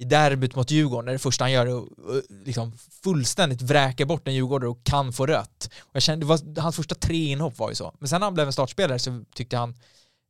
i 0.00 0.04
derbyt 0.04 0.54
mot 0.56 0.70
Djurgården, 0.70 1.04
där 1.06 1.12
det 1.12 1.18
första 1.18 1.44
han 1.44 1.52
gör 1.52 1.66
är 1.66 1.78
att 1.82 2.24
liksom 2.46 2.72
fullständigt 3.02 3.62
vräka 3.62 4.06
bort 4.06 4.28
en 4.28 4.34
djurgårdare 4.34 4.70
och 4.70 4.84
kan 4.84 5.12
få 5.12 5.26
rött. 5.26 5.70
Och 5.80 5.96
jag 5.96 6.02
kände, 6.02 6.24
det 6.26 6.28
var, 6.28 6.60
hans 6.60 6.76
första 6.76 6.94
tre 6.94 7.24
inhopp 7.30 7.58
var 7.58 7.68
ju 7.68 7.74
så. 7.74 7.94
Men 7.98 8.08
sen 8.08 8.20
när 8.20 8.26
han 8.26 8.34
blev 8.34 8.46
en 8.46 8.52
startspelare 8.52 8.98
så 8.98 9.24
tyckte 9.34 9.56
han 9.56 9.74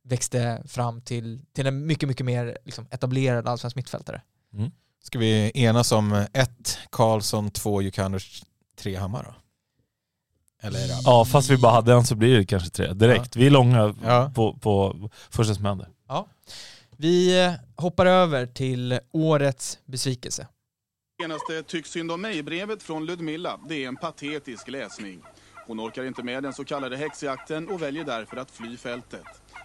växte 0.03 0.61
fram 0.67 1.01
till, 1.01 1.41
till 1.55 1.67
en 1.67 1.85
mycket, 1.85 2.09
mycket 2.09 2.25
mer 2.25 2.57
liksom, 2.65 2.87
etablerad 2.91 3.47
allsvensk 3.47 3.75
mittfältare. 3.75 4.21
Ska 5.03 5.19
vi 5.19 5.51
enas 5.53 5.91
om 5.91 6.25
ett 6.33 6.77
Karlsson, 6.89 7.51
två 7.51 7.81
Djukanovic, 7.81 8.43
tre 8.79 8.95
Hammar 8.95 9.23
då? 9.23 9.33
Eller 10.67 10.79
Erabi? 10.79 11.01
Ja 11.05 11.25
fast 11.25 11.49
vi 11.49 11.57
bara 11.57 11.71
hade 11.71 11.93
en 11.93 12.05
så 12.05 12.15
blir 12.15 12.37
det 12.37 12.45
kanske 12.45 12.69
tre 12.69 12.93
direkt. 12.93 13.35
Vi 13.35 13.45
är 13.45 13.49
långa 13.49 13.95
Ja. 14.05 14.31
på, 14.35 14.53
på 14.57 15.09
första 15.29 15.55
som 15.55 15.65
händer. 15.65 15.87
Vi 17.01 17.45
eh, 17.45 17.53
hoppar 17.75 18.05
över 18.05 18.45
till 18.45 18.99
årets 19.11 19.79
besvikelse. 19.85 20.47
Senaste 21.21 21.63
Tyck 21.63 21.85
synd 21.85 22.11
om 22.11 22.21
mig-brevet 22.21 22.83
från 22.83 23.05
Ludmilla, 23.05 23.59
det 23.69 23.83
är 23.83 23.87
en 23.87 23.95
patetisk 23.95 24.67
läsning. 24.67 25.21
Hon 25.67 25.79
orkar 25.79 26.03
inte 26.03 26.23
med 26.23 26.43
den 26.43 26.53
så 26.53 26.65
kallade 26.65 26.97
häxjakten 26.97 27.69
och 27.69 27.81
väljer 27.81 28.03
därför 28.03 28.37
att 28.37 28.51
fly 28.51 28.77
fältet. 28.77 29.23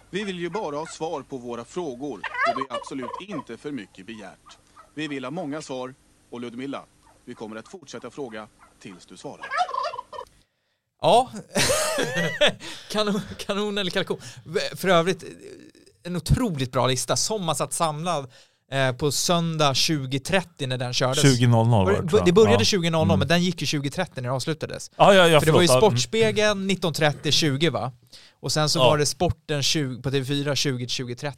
Vi 0.09 0.23
vill 0.23 0.39
ju 0.39 0.49
bara 0.49 0.75
ha 0.75 0.85
svar 0.85 1.21
på 1.21 1.37
våra 1.37 1.65
frågor 1.65 2.17
och 2.17 2.61
det 2.61 2.73
är 2.73 2.77
absolut 2.77 3.11
inte 3.21 3.57
för 3.57 3.71
mycket 3.71 4.05
begärt. 4.05 4.57
Vi 4.93 5.07
vill 5.07 5.23
ha 5.23 5.31
många 5.31 5.61
svar 5.61 5.93
och 6.29 6.41
Ludmilla, 6.41 6.83
vi 7.25 7.33
kommer 7.33 7.55
att 7.55 7.67
fortsätta 7.67 8.09
fråga 8.09 8.47
tills 8.79 9.05
du 9.05 9.17
svarar. 9.17 9.45
Ja, 11.01 11.31
kanon, 12.89 13.21
kanon 13.37 13.77
eller 13.77 13.91
kalkon. 13.91 14.21
För 14.75 14.87
övrigt, 14.87 15.23
en 16.07 16.15
otroligt 16.15 16.71
bra 16.71 16.87
lista 16.87 17.15
som 17.15 17.45
man 17.45 17.55
satt 17.55 17.73
samlad 17.73 18.27
eh, 18.71 18.91
på 18.91 19.11
söndag 19.11 19.73
20.30 19.73 20.67
när 20.67 20.77
den 20.77 20.93
kördes. 20.93 21.23
20.00 21.23 21.51
var 21.71 22.01
Var 22.01 22.25
det, 22.25 22.31
började 22.31 22.63
ja. 22.63 22.79
20.00 22.79 23.03
Mm. 23.03 23.19
men 23.19 23.27
den 23.27 23.43
gick 23.43 23.61
ju 23.61 23.79
20.30 23.81 24.07
när 24.15 24.23
det 24.23 24.31
avslutades. 24.31 24.91
Ja, 24.97 25.13
ja, 25.13 25.27
ja, 25.27 25.39
För 25.39 25.45
det 25.45 25.51
var 25.51 25.61
ju 25.61 25.67
mm. 25.69 25.81
Sportspegeln 25.81 26.69
19.30-20 26.71 27.69
va? 27.69 27.91
Och 28.39 28.51
sen 28.51 28.69
så 28.69 28.79
Ja. 28.79 28.83
var 28.83 28.97
det 28.97 29.05
Sporten 29.05 29.63
20, 29.63 30.01
på 30.01 30.09
TV4 30.09 30.53
20-20.30. 30.53 31.33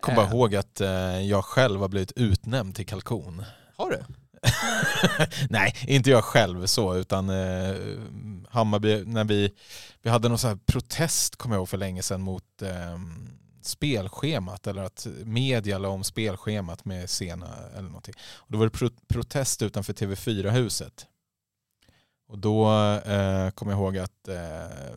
Kom 0.00 0.14
bara 0.14 0.26
Eh, 0.26 0.32
ihåg 0.32 0.54
att 0.56 0.80
eh, 0.80 0.88
jag 1.20 1.44
själv 1.44 1.80
har 1.80 1.88
blivit 1.88 2.12
utnämnd 2.16 2.74
till 2.74 2.86
kalkon. 2.86 3.44
Har 3.76 3.90
du? 3.90 4.04
Nej, 5.50 5.74
inte 5.86 6.10
jag 6.10 6.24
själv 6.24 6.66
så, 6.66 6.94
utan 6.96 7.30
eh, 7.30 7.74
Hammarby, 8.50 9.04
när 9.06 9.24
vi, 9.24 9.50
vi 10.02 10.10
hade 10.10 10.28
någon 10.28 10.38
sån 10.38 10.48
här 10.50 10.58
protest, 10.66 11.36
kommer 11.36 11.54
jag 11.56 11.60
ihåg 11.60 11.68
för 11.68 11.78
länge 11.78 12.02
sedan, 12.02 12.20
mot 12.20 12.62
eh, 12.62 12.68
spelschemat, 13.66 14.66
eller 14.66 14.82
att 14.82 15.06
media 15.24 15.78
la 15.78 15.88
om 15.88 16.04
spelschemat 16.04 16.84
med 16.84 17.10
sena 17.10 17.48
eller 17.72 17.88
någonting. 17.88 18.14
Och 18.36 18.52
då 18.52 18.58
var 18.58 18.64
det 18.66 18.70
pro 18.70 18.90
protest 19.08 19.62
utanför 19.62 19.92
TV4-huset. 19.92 21.06
Och 22.28 22.38
då 22.38 22.70
eh, 23.06 23.50
kommer 23.50 23.72
jag 23.72 23.80
ihåg 23.80 23.98
att 23.98 24.28
eh, 24.28 24.96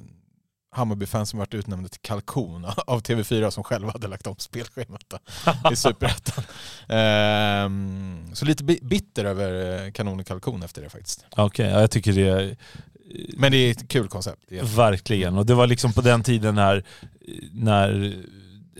Hammarby-fans 0.71 1.29
som 1.29 1.39
varit 1.39 1.53
utnämnda 1.53 1.89
till 1.89 2.01
kalkon 2.01 2.65
av 2.87 3.01
TV4 3.01 3.49
som 3.49 3.63
själva 3.63 3.91
hade 3.91 4.07
lagt 4.07 4.27
om 4.27 4.35
spelschemat 4.37 5.13
i 5.71 5.75
Superettan. 5.75 6.43
Ehm, 6.89 8.35
så 8.35 8.45
lite 8.45 8.63
bi- 8.63 8.79
bitter 8.81 9.25
över 9.25 9.83
eh, 9.85 9.91
kanon 9.91 10.19
och 10.19 10.27
kalkon 10.27 10.63
efter 10.63 10.81
det 10.81 10.89
faktiskt. 10.89 11.25
Okej, 11.37 11.69
ja, 11.69 11.79
jag 11.81 11.91
tycker 11.91 12.13
det 12.13 12.27
är... 12.29 12.57
Men 13.37 13.51
det 13.51 13.57
är 13.57 13.71
ett 13.71 13.87
kul 13.89 14.07
koncept. 14.07 14.51
Är- 14.51 14.63
Verkligen. 14.63 15.37
Och 15.37 15.45
det 15.45 15.53
var 15.53 15.67
liksom 15.67 15.93
på 15.93 16.01
den 16.01 16.23
tiden 16.23 16.55
när, 16.55 16.83
när 17.51 18.15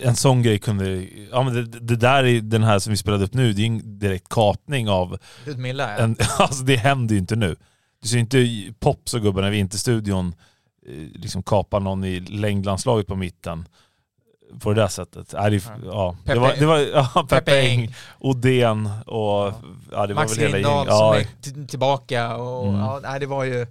en 0.01 0.16
sån 0.16 0.42
grej 0.42 0.60
kunde... 0.60 1.08
Ja 1.32 1.44
men 1.44 1.54
det, 1.54 1.63
det 1.80 1.96
där 1.96 2.24
är 2.24 2.42
den 2.42 2.63
här 2.63 2.80
som 2.80 2.92
vi 2.92 2.98
spelade 2.98 3.24
upp 3.24 3.34
nu, 3.34 3.54
det 3.54 3.62
är 3.62 3.63
ju 3.63 3.75
en 3.75 4.00
direkt 4.00 4.30
kapning 4.30 4.89
av... 4.89 5.18
Ludmilla? 5.46 5.92
ja. 5.92 5.98
En, 5.98 6.16
alltså 6.38 6.63
det 6.63 6.75
händer 6.75 7.16
ju 7.16 7.20
inte 7.20 7.36
nu. 7.36 7.56
Du 8.01 8.08
ser 8.08 8.18
inte 8.18 8.48
Pops 8.80 9.13
och 9.13 9.22
gubbarna 9.22 9.50
vid 9.50 9.60
Interstudion 9.60 10.36
eh, 10.88 10.94
liksom 11.13 11.44
kapa 11.44 11.80
någon 11.80 12.04
i 12.06 12.20
längdlandslaget 12.20 13.08
på 13.08 13.16
mitten 13.16 13.68
på 14.60 14.74
det 14.74 14.82
där 14.82 14.88
sättet. 14.88 15.34
Nej, 15.34 15.51
det, 15.51 15.63
ja, 15.86 16.16
det 16.24 16.39
var, 16.39 16.54
det 16.60 16.66
var 16.66 16.77
ja, 16.77 17.25
Peppe 17.30 17.60
Eng. 17.60 17.94
Odén 18.20 18.89
och 19.06 19.54
ja, 19.92 20.08
det 20.08 20.13
var 20.13 20.22
Max 20.22 20.32
väl 20.32 20.39
hela 20.39 20.56
Lindahl 20.58 20.88
gänget. 20.88 21.38
som 21.46 21.62
är 21.63 21.68
tillbaka 21.68 22.36
och 22.36 22.68
Mm. 22.68 22.80
ja, 23.04 23.20
det 23.20 23.25
var 23.25 23.44
ju 23.44 23.68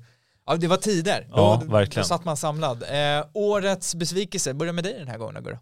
Ja, 0.47 0.57
det 0.57 0.67
var 0.69 0.77
tider. 0.77 1.27
Ja, 1.31 1.63
då, 1.65 1.73
verkligen. 1.73 2.03
Då 2.03 2.09
satt 2.09 2.25
man 2.25 2.37
samlad. 2.37 2.83
Eh, 2.83 3.25
årets 3.33 3.95
besvikelse, 3.95 4.55
börja 4.55 4.73
med 4.73 4.85
dig 4.85 4.95
den 4.99 5.09
här 5.09 5.19
gången 5.19 5.45
Gurra. 5.45 5.59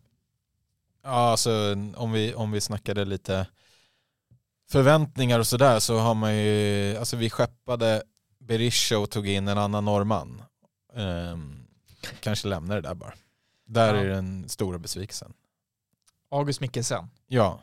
Ja, 1.04 1.10
alltså 1.30 1.72
om 1.96 2.12
vi, 2.12 2.34
om 2.34 2.52
vi 2.52 2.60
snackade 2.60 3.04
lite 3.04 3.46
förväntningar 4.70 5.38
och 5.38 5.46
sådär 5.46 5.78
så 5.80 5.98
har 5.98 6.14
man 6.14 6.36
ju, 6.36 6.96
alltså 6.96 7.16
vi 7.16 7.30
skeppade 7.30 8.02
Berisha 8.38 8.98
och 8.98 9.10
tog 9.10 9.28
in 9.28 9.48
en 9.48 9.58
annan 9.58 9.84
norrman. 9.84 10.42
Ehm, 10.94 11.66
kanske 12.20 12.48
lämnar 12.48 12.74
det 12.74 12.80
där 12.88 12.94
bara. 12.94 13.14
Där 13.66 13.94
Ja. 13.94 14.00
är 14.00 14.06
den 14.08 14.48
stora 14.48 14.78
besvikelsen. 14.78 15.32
August 16.30 16.60
Mikkelsen 16.60 17.08
Ja, 17.26 17.60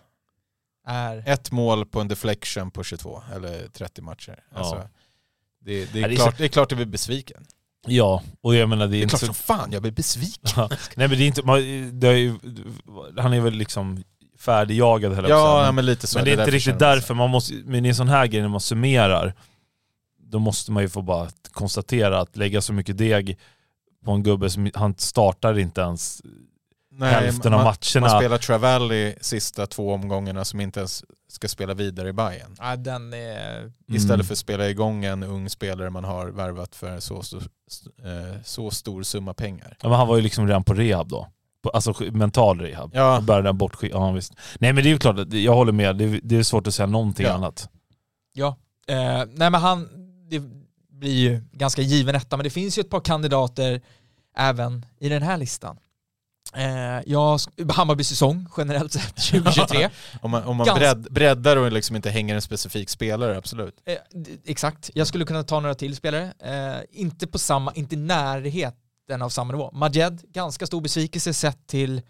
är... 0.85 1.23
ett 1.27 1.51
mål 1.51 1.85
på 1.85 2.01
en 2.01 2.07
deflection 2.07 2.71
på 2.71 2.83
22 2.83 3.23
eller 3.33 3.67
30 3.67 4.01
matcher. 4.01 4.43
Ja. 4.49 4.57
Alltså, 4.57 4.89
det, 5.59 5.85
det, 5.93 5.99
är 6.03 6.07
det 6.09 6.13
är 6.13 6.15
klart, 6.15 6.37
det 6.37 6.43
är 6.43 6.47
klart 6.47 6.71
jag 6.71 6.77
blir 6.77 6.85
besviken. 6.85 7.45
Ja, 7.87 8.23
och 8.41 8.55
jag 8.55 8.69
menar 8.69 8.87
det 8.87 8.89
är, 8.89 8.91
Det 8.91 8.97
är 8.97 9.03
inte 9.03 9.09
klart 9.09 9.19
så... 9.19 9.25
som 9.25 9.35
fan 9.35 9.71
jag 9.71 9.81
blir 9.81 9.91
besviken. 9.91 10.51
Ja. 10.55 10.69
Nej 10.95 11.07
men 11.07 11.17
det 11.17 11.23
är 11.23 11.27
inte, 11.27 11.43
man, 11.43 11.59
det 11.99 12.07
är 12.07 12.13
ju, 12.13 12.35
han 13.17 13.33
är 13.33 13.39
väl 13.39 13.53
liksom 13.53 14.03
färdigjagad 14.39 15.11
att 15.11 15.17
säga. 15.17 15.29
Ja, 15.29 15.71
men, 15.71 15.85
lite 15.85 16.07
så. 16.07 16.17
men 16.17 16.25
det 16.25 16.29
är 16.29 16.31
inte 16.31 16.41
därför 16.41 16.51
riktigt 16.51 16.65
känner 16.65 16.87
man 16.87 16.95
därför, 16.95 17.13
man 17.13 17.29
måste, 17.29 17.53
men 17.53 17.85
i 17.85 17.89
en 17.89 17.95
sån 17.95 18.09
här 18.09 18.27
grej 18.27 18.41
när 18.41 18.49
man 18.49 18.59
summerar, 18.59 19.33
då 20.19 20.39
måste 20.39 20.71
man 20.71 20.83
ju 20.83 20.89
få 20.89 21.01
bara 21.01 21.29
konstatera 21.51 22.19
att 22.19 22.35
lägga 22.35 22.61
så 22.61 22.73
mycket 22.73 22.97
deg 22.97 23.37
på 24.05 24.11
en 24.11 24.23
gubbe 24.23 24.49
som 24.49 24.71
han 24.73 24.95
startar 24.97 25.59
inte 25.59 25.81
ens 25.81 26.21
Nej, 27.01 27.13
hälften 27.13 27.53
av 27.53 27.57
man, 27.63 27.65
matcherna. 27.65 28.07
Man 28.13 28.19
spelar 28.21 28.37
Travalli 28.37 29.15
sista 29.21 29.67
två 29.67 29.93
omgångarna 29.93 30.45
som 30.45 30.59
inte 30.61 30.79
ens 30.79 31.03
ska 31.29 31.47
spela 31.47 31.73
vidare 31.73 32.09
i 32.09 32.13
Bayern. 32.13 32.55
Ja, 32.59 32.75
den 32.75 33.13
är... 33.13 33.71
Istället 33.87 34.15
Mm. 34.15 34.25
för 34.25 34.33
att 34.33 34.37
spela 34.37 34.69
igång 34.69 35.05
en 35.05 35.23
ung 35.23 35.49
spelare 35.49 35.89
man 35.89 36.03
har 36.03 36.27
värvat 36.27 36.75
för 36.75 36.99
så 36.99 37.23
stor, 37.23 37.43
eh, 38.03 38.41
så 38.43 38.71
stor 38.71 39.03
summa 39.03 39.33
pengar. 39.33 39.77
Ja, 39.81 39.89
men 39.89 39.97
han 39.97 40.07
var 40.07 40.15
ju 40.15 40.21
liksom 40.21 40.47
redan 40.47 40.63
på 40.63 40.73
rehab 40.73 41.09
då. 41.09 41.27
Alltså 41.73 41.93
mental 42.11 42.59
rehab. 42.61 42.91
Ja. 42.93 43.17
Och 43.17 43.23
började 43.23 43.47
den 43.47 43.57
bort, 43.57 43.77
ja, 43.81 44.11
visst. 44.11 44.33
Nej 44.59 44.73
men 44.73 44.83
det 44.83 44.89
är 44.89 44.91
ju 44.91 44.97
klart, 44.99 45.19
att- 45.19 45.33
jag 45.33 45.53
håller 45.53 45.71
med. 45.71 45.97
Det 45.97 46.03
är, 46.03 46.19
det 46.23 46.35
är 46.37 46.43
svårt 46.43 46.67
att 46.67 46.73
säga 46.73 46.85
någonting 46.87 47.25
Ja. 47.25 47.33
annat. 47.33 47.69
Ja. 48.33 48.47
Eh, 48.87 48.95
nej 49.33 49.49
men 49.49 49.53
han, 49.53 49.87
det 50.29 50.39
blir 50.99 51.13
ju 51.13 51.41
ganska 51.51 51.81
given 51.81 52.15
etta, 52.15 52.37
men 52.37 52.43
det 52.43 52.49
finns 52.49 52.77
ju 52.77 52.81
ett 52.81 52.89
par 52.89 52.99
kandidater 52.99 53.81
även 54.37 54.85
i 54.99 55.09
den 55.09 55.23
här 55.23 55.37
listan. 55.37 55.77
Eh, 56.55 57.01
jag, 57.05 57.39
Hammarbys 57.69 58.09
säsong 58.09 58.47
generellt 58.57 58.93
sett 58.93 59.15
2023. 59.31 59.89
Om 60.21 60.31
man, 60.31 60.43
om 60.43 60.57
man 60.57 60.67
Gans- 60.67 60.79
bredd, 60.79 61.07
breddar 61.11 61.57
och 61.57 61.71
liksom 61.71 61.95
inte 61.95 62.09
hänger 62.09 62.35
en 62.35 62.41
specifik 62.41 62.89
spelare, 62.89 63.37
absolut. 63.37 63.75
Eh, 63.85 63.95
exakt, 64.45 64.89
jag 64.93 65.07
skulle 65.07 65.25
kunna 65.25 65.43
ta 65.43 65.59
några 65.59 65.75
till 65.75 65.95
spelare. 65.95 66.33
Eh, 66.43 66.81
inte 67.01 67.27
på 67.27 67.39
samma, 67.39 67.73
inte 67.73 67.95
närheten 67.95 69.21
av 69.21 69.29
samma 69.29 69.51
nivå. 69.53 69.69
Majed, 69.73 70.21
ganska 70.33 70.65
stor 70.67 70.81
besvikelse 70.81 71.33
sett 71.33 71.67
till 71.67 72.01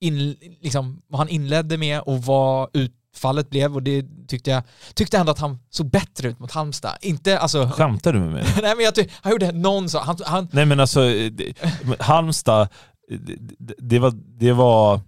in, 0.00 0.36
liksom, 0.60 1.02
vad 1.06 1.18
han 1.18 1.28
inledde 1.28 1.76
med 1.76 2.00
och 2.00 2.22
vad 2.22 2.68
utfallet 2.72 3.50
blev 3.50 3.74
och 3.74 3.82
det 3.82 4.04
tyckte 4.28 4.50
jag, 4.50 4.62
tyckte 4.94 5.18
ändå 5.18 5.32
att 5.32 5.38
han 5.38 5.58
såg 5.70 5.90
bättre 5.90 6.28
ut 6.28 6.38
mot 6.38 6.52
Halmstad. 6.52 6.96
Inte, 7.00 7.38
alltså, 7.38 7.68
Skämtar 7.68 8.12
du 8.12 8.18
med 8.18 8.30
mig? 8.32 8.44
nej 8.62 8.76
men 8.76 8.84
jag 8.84 8.94
tyck, 8.94 9.10
han 9.14 9.32
gjorde 9.32 9.52
någon 9.52 9.88
så, 9.88 9.98
han, 9.98 10.16
han 10.26 10.48
Nej 10.52 10.66
men 10.66 10.80
alltså, 10.80 11.00
det- 11.30 11.54
men 11.84 11.96
Halmstad, 12.00 12.68
det, 13.08 13.36
det- 13.58 13.74
det 13.78 13.98
var, 13.98 14.10
det 14.14 14.52
var, 14.52 15.00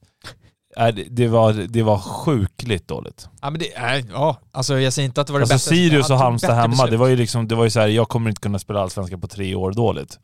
nej, 0.76 0.92
det- 1.10 1.28
var, 1.28 1.52
det 1.52 1.82
var 1.82 1.98
sjukligt 1.98 2.88
dåligt. 2.88 3.28
ja 3.42 3.50
men 3.50 3.60
det, 3.60 3.68
nej, 3.80 4.04
ja, 4.12 4.36
alltså 4.52 4.80
jag 4.80 4.92
säger 4.92 5.06
inte 5.06 5.20
att 5.20 5.26
det 5.26 5.32
var 5.32 5.40
det 5.40 5.44
Alltså 5.44 5.54
bästa. 5.54 5.70
Sirius 5.70 6.10
och 6.10 6.18
Halmstad 6.18 6.54
hemma, 6.54 6.68
beslut. 6.68 6.90
det 6.90 6.96
var 6.96 7.06
ju 7.08 7.16
liksom, 7.16 7.48
det 7.48 7.54
var 7.54 7.64
ju 7.64 7.70
så 7.70 7.80
här, 7.80 7.88
jag 7.88 8.08
kommer 8.08 8.30
inte 8.30 8.40
kunna 8.40 8.58
spela 8.58 8.80
allsvenskan 8.80 9.20
på 9.20 9.26
tre 9.28 9.54
år 9.54 9.72
dåligt. 9.72 10.18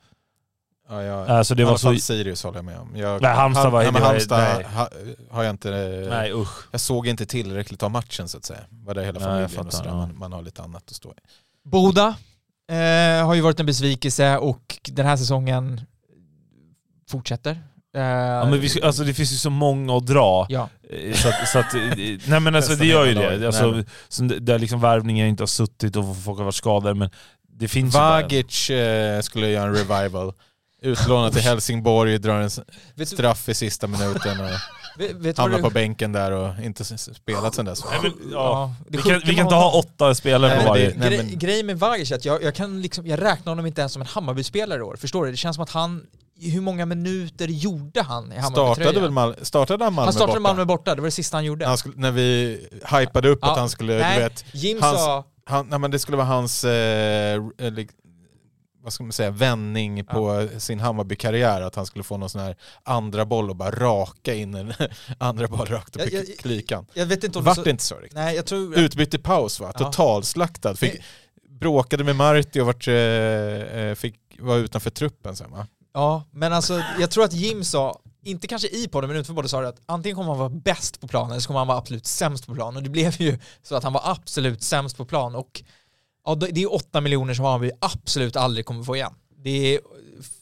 Ja, 0.89 1.03
jag, 1.03 1.29
Alltså 1.29 1.55
det 1.55 1.65
var 1.65 1.77
så... 1.77 1.95
Sirius 1.97 2.43
håller 2.45 2.59
jag 2.59 2.65
med 2.65 2.79
om. 2.79 2.97
Jag, 2.97 3.23
Nej, 3.23 3.35
Halmstad 3.35 3.73
var- 3.73 3.83
nej, 3.83 3.93
men 3.93 4.03
Halmstad 4.03 4.39
nej. 4.55 4.65
ha, 4.75 4.89
har 5.31 5.43
jag 5.43 5.50
inte... 5.50 5.71
Nej 6.11 6.33
usch. 6.33 6.69
Jag 6.71 6.81
såg 6.81 7.07
inte 7.07 7.27
tillräckligt 7.27 7.83
av 7.83 7.91
matchen 7.91 8.29
så 8.29 8.39
att 8.39 8.45
säga. 8.45 8.61
Var 8.71 8.95
det 8.95 9.05
hela 9.05 9.19
Nej, 9.19 9.29
familjen 9.29 9.45
och 9.45 9.50
fattar, 9.50 9.71
sådär. 9.71 9.91
ja. 9.91 9.97
Man, 9.97 10.19
man 10.19 10.33
har 10.33 10.43
lite 10.43 10.62
annat 10.62 10.83
att 10.91 10.97
stå 10.97 11.11
i. 11.11 11.15
Boda 11.69 12.07
eh, 12.71 13.27
har 13.27 13.35
ju 13.35 13.41
varit 13.41 13.61
en 13.61 13.67
besvikelse 13.67 14.39
och 14.39 14.81
den 14.89 15.07
här 15.07 15.17
säsongen 15.17 15.81
fortsätter. 17.11 17.50
Eh, 17.97 18.00
Ja, 18.02 18.45
men 18.45 18.61
vi, 18.61 18.69
ska- 18.69 18.87
alltså, 18.87 19.05
det 19.05 19.14
finns 19.14 19.33
ju 19.33 19.37
så 19.37 19.50
många 19.50 19.97
att 19.97 20.07
dra. 20.07 20.47
ja. 20.49 20.69
Eh, 20.90 21.14
Så 21.14 21.29
att, 21.29 21.49
så 21.49 21.59
att, 21.59 21.75
eh, 21.75 21.81
nej 22.26 22.40
men 22.40 22.55
alltså 22.55 22.75
det 22.75 22.87
gör 22.87 23.07
ju 23.07 23.14
det. 23.14 23.47
Alltså, 23.47 23.83
det- 24.23 24.38
där 24.38 24.59
liksom 24.59 24.81
värvningen 24.81 25.26
inte 25.29 25.43
har 25.43 25.47
suttit 25.47 25.97
och 25.97 26.17
folk 26.25 26.38
har 26.38 26.45
varit 26.45 26.55
skadade 26.55 26.95
men 26.95 27.11
det 27.59 27.69
finns 27.69 27.95
Vagic 27.95 28.71
eh, 28.71 29.21
skulle 29.21 29.49
göra 29.49 29.69
en 29.69 29.75
revival. 29.75 30.33
Utlånad 30.83 31.33
till 31.33 31.43
Helsingborg, 31.43 32.19
drar 32.19 32.40
en 32.40 33.07
straff 33.07 33.49
i 33.49 33.55
sista 33.55 33.87
minuten 33.87 34.40
och 34.40 34.50
vet, 34.99 35.12
vet 35.17 35.38
hamnar 35.38 35.57
du, 35.57 35.62
på 35.62 35.71
bänken 35.71 36.12
där 36.12 36.31
och 36.33 36.55
inte 36.62 36.85
spelat 36.85 37.55
sen 37.55 37.64
dess. 37.64 37.85
Nej, 37.85 37.99
men, 38.02 38.12
ja. 38.33 38.75
Vi 38.88 38.99
kan, 38.99 39.21
vi 39.26 39.35
kan 39.35 39.45
inte 39.45 39.55
ha 39.55 39.73
åtta 39.79 40.14
spelare 40.14 40.55
Nej, 40.55 40.62
på 40.64 40.69
varje. 40.69 40.90
Gre- 40.90 41.37
Grejen 41.37 41.67
med 41.67 41.79
Vagic 41.79 42.11
är 42.11 42.17
att 42.17 42.25
jag, 42.25 42.43
jag, 42.43 42.55
kan 42.55 42.83
liksom, 42.83 43.07
jag 43.07 43.23
räknar 43.23 43.50
honom 43.50 43.67
inte 43.67 43.81
ens 43.81 43.93
som 43.93 44.02
en 44.02 44.09
Hammarby-spelare 44.09 44.79
i 44.79 44.83
år. 44.83 44.97
Förstår 44.97 45.25
du? 45.25 45.31
Det 45.31 45.37
känns 45.37 45.57
som 45.57 45.62
att 45.62 45.71
han, 45.71 46.02
hur 46.41 46.61
många 46.61 46.87
minuter 46.87 47.49
gjorde 47.49 48.03
han 48.03 48.33
i 48.33 48.37
Startade, 48.41 48.63
Hammarby-tröjan? 48.63 49.03
väl 49.03 49.11
Mal- 49.11 49.45
startade 49.45 49.85
han 49.85 49.95
Malmö 49.95 50.07
Han 50.07 50.13
startade 50.13 50.41
borta? 50.41 50.53
Malmö 50.53 50.65
borta, 50.65 50.95
det 50.95 51.01
var 51.01 51.07
det 51.07 51.11
sista 51.13 51.37
han 51.37 51.45
gjorde. 51.45 51.67
Han 51.67 51.79
skulle, 51.79 51.95
när 51.97 52.11
vi 52.11 52.59
hypade 53.01 53.29
upp 53.29 53.39
Ja, 53.43 53.53
att 53.53 53.59
han 53.59 53.69
skulle, 53.69 53.99
nej, 53.99 54.17
du 54.19 54.23
vet, 54.25 54.45
Jim 54.53 54.79
hans- 54.83 54.99
sa, 54.99 55.25
han, 55.45 55.67
nej, 55.67 55.79
men 55.79 55.91
det 55.91 55.99
skulle 55.99 56.17
vara 56.17 56.27
hans 56.27 56.65
eh, 56.65 56.71
eller, 57.59 57.87
vad 58.83 58.93
ska 58.93 59.05
man 59.05 59.13
säga, 59.13 59.31
vändning 59.31 60.05
på 60.05 60.49
sin 60.59 60.81
Hammarby-karriär, 60.81 61.61
att 61.61 61.75
han 61.75 61.87
skulle 61.87 62.05
få 62.05 62.17
någon 62.17 62.31
sån 62.31 62.41
här 62.41 62.57
andra 62.85 63.25
boll 63.25 63.51
och 63.51 63.57
bara 63.57 63.71
raka 63.71 64.35
in 64.35 64.55
en 64.55 64.73
andra 65.19 65.49
boll 65.49 65.67
rakt 65.67 65.97
upp 65.97 66.03
i 66.03 66.37
klykan. 66.39 66.87
jag 66.95 67.07
vet 67.07 67.25
inte 67.25 67.39
om 67.39 67.45
Vart 67.45 67.57
så, 67.57 67.63
det 67.63 67.71
inte 67.71 67.85
så 67.85 67.95
riktigt. 67.95 68.15
Nej, 68.15 68.37
jag 68.37 68.47
tror... 68.47 68.79
Utbytt 68.79 69.15
i 69.15 69.19
paus 69.19 69.61
va? 69.61 69.73
Ja. 69.75 69.79
Totalslaktad. 69.85 70.75
Fick, 70.75 71.01
bråkade 71.61 72.05
med 72.05 72.17
Marti 72.17 72.61
och 72.61 72.67
vart, 72.67 72.89
eh, 72.89 72.95
eh, 72.95 73.95
fick, 73.95 74.17
var 74.39 74.57
utanför 74.57 74.91
truppen 74.91 75.37
sen 75.37 75.51
va? 75.51 75.67
Ja, 75.93 76.25
men 76.31 76.53
alltså 76.53 76.83
jag 77.01 77.11
tror 77.11 77.25
att 77.25 77.33
Jim 77.33 77.65
sa, 77.65 78.01
inte 78.23 78.47
kanske 78.47 78.69
i 78.69 78.89
podden 78.89 79.09
men 79.09 79.17
utanför 79.17 79.35
podden 79.35 79.49
sa 79.49 79.61
det 79.61 79.69
att 79.69 79.81
antingen 79.87 80.17
kommer 80.17 80.31
han 80.31 80.39
vara 80.39 80.49
bäst 80.49 81.01
på 81.01 81.09
plan 81.09 81.31
eller 81.31 81.41
så 81.41 81.47
kommer 81.47 81.61
han 81.61 81.67
vara 81.67 81.79
absolut 81.79 82.07
sämst 82.07 82.47
på 82.47 82.55
plan 82.55 82.77
och 82.77 82.83
det 82.83 82.91
blev 82.91 83.23
ju 83.23 83.39
så 83.63 83.75
att 83.75 83.85
han 83.85 83.93
var 83.93 84.03
absolut 84.05 84.63
sämst 84.63 84.97
på 84.97 85.05
plan 85.05 85.35
och 85.35 85.63
ja, 86.25 86.35
det 86.35 86.63
är 86.63 86.75
åtta 86.75 87.01
miljoner 87.01 87.35
som 87.35 87.45
han 87.45 87.61
vi 87.61 87.73
absolut 87.81 88.37
aldrig 88.37 88.67
kommer 88.67 88.83
få 88.83 88.97
igen. 88.97 89.15
Det 89.37 89.75
är 89.75 89.81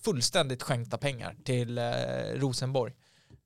fullständigt 0.04 0.62
skänkta 0.62 0.98
pengar 0.98 1.34
till 1.44 1.78
eh, 1.78 1.84
Rosenborg. 2.34 2.92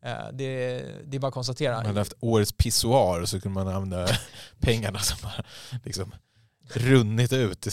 Eh, 0.05 0.13
det, 0.33 0.83
det 1.05 1.17
är 1.17 1.19
bara 1.19 1.29
att 1.29 1.35
konstatera. 1.35 1.73
Om 1.73 1.77
man 1.77 1.87
hade 1.87 2.01
haft 2.01 2.15
årets 2.21 2.53
pissoar 2.53 3.25
så 3.25 3.41
kunde 3.41 3.65
man 3.65 3.75
använda 3.75 4.09
pengarna 4.61 4.99
som 4.99 5.19
bara 5.23 5.45
liksom 5.85 6.15
runnit 6.75 7.33
ut. 7.33 7.67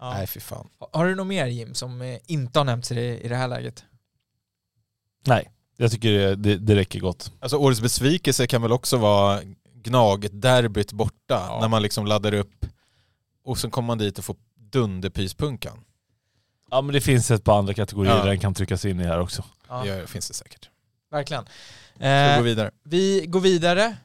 Ja. 0.00 0.12
Nej 0.14 0.26
fy 0.26 0.40
fan. 0.40 0.68
Har 0.92 1.04
du 1.06 1.14
något 1.14 1.26
mer 1.26 1.46
Jim 1.46 1.74
som 1.74 2.02
eh, 2.02 2.18
inte 2.26 2.58
har 2.58 2.64
nämnts 2.64 2.92
i 2.92 2.94
det, 2.94 3.18
i 3.20 3.28
det 3.28 3.36
här 3.36 3.48
läget? 3.48 3.84
Nej, 5.26 5.50
jag 5.76 5.90
tycker 5.92 6.12
det, 6.12 6.36
det, 6.36 6.56
det 6.56 6.74
räcker 6.76 7.00
gott. 7.00 7.32
Alltså 7.40 7.56
årets 7.56 7.80
besvikelse 7.80 8.46
kan 8.46 8.62
väl 8.62 8.72
också 8.72 8.96
vara 8.96 9.40
Gnag-derbyt 9.74 10.92
borta. 10.92 11.14
Ja. 11.48 11.58
När 11.60 11.68
man 11.68 11.82
liksom 11.82 12.06
laddar 12.06 12.34
upp 12.34 12.66
och 13.44 13.58
sen 13.58 13.70
kommer 13.70 13.86
man 13.86 13.98
dit 13.98 14.18
och 14.18 14.24
får 14.24 14.36
dunderpyspunkan. 14.56 15.84
Ja 16.70 16.80
men 16.80 16.92
det 16.92 17.00
finns 17.00 17.30
ett 17.30 17.44
par 17.44 17.58
andra 17.58 17.74
kategorier 17.74 18.12
Ja. 18.12 18.18
där 18.18 18.26
den 18.28 18.38
kan 18.40 18.54
tryckas 18.54 18.84
in 18.84 19.00
i 19.00 19.04
här 19.04 19.20
också. 19.20 19.44
Ja, 19.68 19.84
Det 19.84 20.06
finns 20.10 20.28
det 20.28 20.34
säkert. 20.34 20.68
verkligen. 21.10 21.44
Ska 21.44 22.04
vi 22.04 22.30
Eh, 22.32 22.36
gå 22.36 22.42
vidare? 22.42 22.70
Vi 22.84 23.24
går 23.26 23.40
vidare 23.40 23.96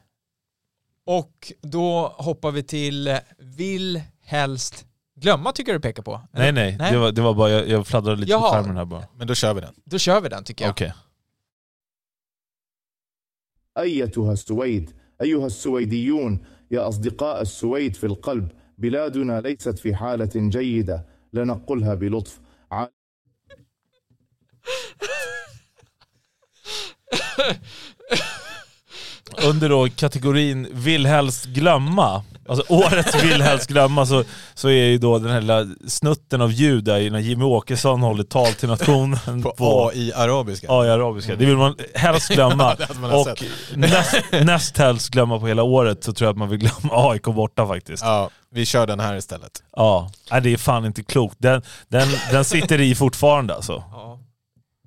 och 1.06 1.52
då 1.62 2.08
hoppar 2.18 2.50
vi 2.50 2.62
till 2.62 3.08
eh, 3.08 3.18
vill 3.38 4.02
helst 4.22 4.86
glömma 5.16 5.52
tycker 5.52 5.72
jag 5.72 5.80
du 5.80 5.82
pekar 5.82 6.02
på. 6.02 6.20
Nej 6.32 6.52
nej, 6.52 6.76
Nej. 6.78 6.92
Det, 6.92 6.98
var, 6.98 7.12
det 7.12 7.22
var 7.22 7.34
bara, 7.34 7.50
jag, 7.50 7.68
jag 7.68 7.86
fladdrade 7.86 8.20
lite 8.20 8.30
Jaha. 8.32 8.40
på 8.40 8.54
skärmen 8.54 8.76
här 8.76 8.84
bara. 8.84 9.04
Men 9.16 9.26
då 9.26 9.34
kör 9.34 9.54
vi 9.54 9.60
den. 9.60 9.74
Då 9.84 9.98
kör 9.98 10.20
vi 10.20 10.28
den 10.28 10.44
tycker 10.44 10.64
jag. 10.64 10.70
Okej. 10.72 10.92
أيتها 13.78 14.32
السويد 14.32 14.90
أيها 15.22 15.46
السويديون 15.46 16.44
يا 16.70 16.88
أصدقاء 16.88 17.42
السويد 17.42 17.96
في 17.96 18.06
القلب 18.06 18.48
بلادنا 18.78 19.40
ليست 19.40 19.78
في 19.78 19.94
حالة 19.94 20.30
جيدة 20.34 21.06
لنقلها 21.32 21.94
بلطف 21.94 22.40
ع- 22.72 22.86
Under 29.42 29.68
då 29.68 29.88
kategorin 29.96 30.68
vill 30.72 31.06
helst 31.06 31.44
glömma, 31.44 32.24
alltså 32.48 32.72
årets 32.72 33.24
vill 33.24 33.42
helst 33.42 33.68
glömma, 33.68 34.06
så, 34.06 34.24
så 34.54 34.68
är 34.68 34.84
ju 34.84 34.98
då 34.98 35.18
den 35.18 35.30
här 35.30 35.40
lilla 35.40 35.66
snutten 35.86 36.40
av 36.40 36.52
ljud 36.52 36.84
där 36.84 37.10
när 37.10 37.18
Jimmy 37.18 37.44
Åkesson 37.44 38.02
håller 38.02 38.24
tal 38.24 38.52
till 38.52 38.68
nationen 38.68 39.42
På, 39.42 39.50
på, 39.50 39.88
AI-arabiska. 39.88 40.66
Ja, 40.70 40.86
i 40.86 40.90
arabiska. 40.90 41.36
Det 41.36 41.46
vill 41.46 41.56
man 41.56 41.76
helst 41.94 42.28
glömma. 42.28 42.76
Man 43.00 43.10
ha 43.10 43.20
och 43.20 43.38
näst, 43.74 44.14
näst 44.30 44.78
helst 44.78 45.08
glömma 45.08 45.40
på 45.40 45.46
hela 45.46 45.62
året 45.62 46.04
så 46.04 46.12
tror 46.12 46.26
jag 46.26 46.32
att 46.32 46.38
man 46.38 46.48
vill 46.48 46.58
glömma 46.58 47.10
AIK 47.10 47.22
borta 47.22 47.66
faktiskt. 47.66 48.02
Ja, 48.02 48.30
vi 48.50 48.66
kör 48.66 48.86
den 48.86 49.00
här 49.00 49.16
istället. 49.16 49.62
Ja, 49.76 50.10
Nej, 50.30 50.40
det 50.40 50.52
är 50.52 50.56
fan 50.56 50.84
inte 50.84 51.02
klokt. 51.02 51.36
Den, 51.38 51.62
den, 51.88 52.08
den 52.30 52.44
sitter 52.44 52.80
i 52.80 52.94
fortfarande 52.94 53.54
alltså. 53.54 53.84
Ja. 53.92 54.18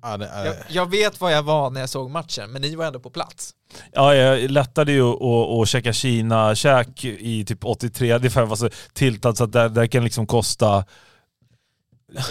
Ja, 0.02 0.16
det 0.16 0.30
Jag, 0.44 0.56
jag 0.68 0.90
vet 0.90 1.20
vad 1.20 1.32
jag 1.32 1.42
var 1.42 1.70
när 1.70 1.80
jag 1.80 1.88
såg 1.88 2.10
matchen, 2.10 2.50
men 2.50 2.62
ni 2.62 2.74
var 2.74 2.86
ändå 2.86 3.00
på 3.00 3.10
plats. 3.10 3.54
Ja, 3.92 4.14
jag 4.14 4.50
lättade 4.50 4.92
ju 4.92 5.02
att, 5.02 5.68
käka 5.68 5.92
Kina-käk 5.92 7.04
i 7.04 7.44
typ 7.44 7.64
83 7.64 8.30
för 8.30 8.40
jag 8.40 8.46
var 8.46 8.56
så 8.56 8.70
tiltad 8.92 9.36
så 9.36 9.44
att 9.44 9.52
det, 9.52 9.68
det 9.68 9.88
kan 9.88 10.04
liksom 10.04 10.26
kosta 10.26 10.84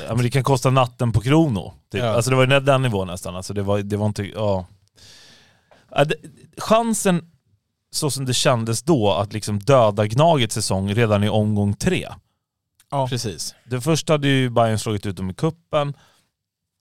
Ja 0.07 0.15
men 0.15 0.23
det 0.23 0.29
kan 0.29 0.43
kosta 0.43 0.69
natten 0.69 1.11
på 1.11 1.21
Krono. 1.21 1.73
Typ. 1.91 2.01
Ja. 2.01 2.07
Alltså 2.07 2.31
det 2.31 2.37
var 2.37 2.47
ju 2.47 2.59
den 2.59 2.81
nivån 2.81 3.07
nästan. 3.07 3.35
Alltså 3.35 3.53
det, 3.53 3.61
var, 3.61 3.79
det 3.79 3.97
var 3.97 4.05
inte, 4.05 4.23
ja. 4.23 4.65
Ja, 5.91 6.05
det, 6.05 6.15
chansen, 6.57 7.31
så 7.91 8.11
som 8.11 8.25
det 8.25 8.33
kändes 8.33 8.83
då, 8.83 9.13
att 9.13 9.33
liksom 9.33 9.59
döda 9.59 10.07
Gnagets 10.07 10.55
säsong 10.55 10.93
redan 10.93 11.23
i 11.23 11.29
omgång 11.29 11.73
tre. 11.73 12.07
Precis. 13.09 13.55
Det 13.65 13.81
första 13.81 14.13
hade 14.13 14.27
ju 14.27 14.49
Bayern 14.49 14.79
slagit 14.79 15.05
ut 15.05 15.15
dem 15.15 15.29
i 15.29 15.33
kuppen. 15.33 15.93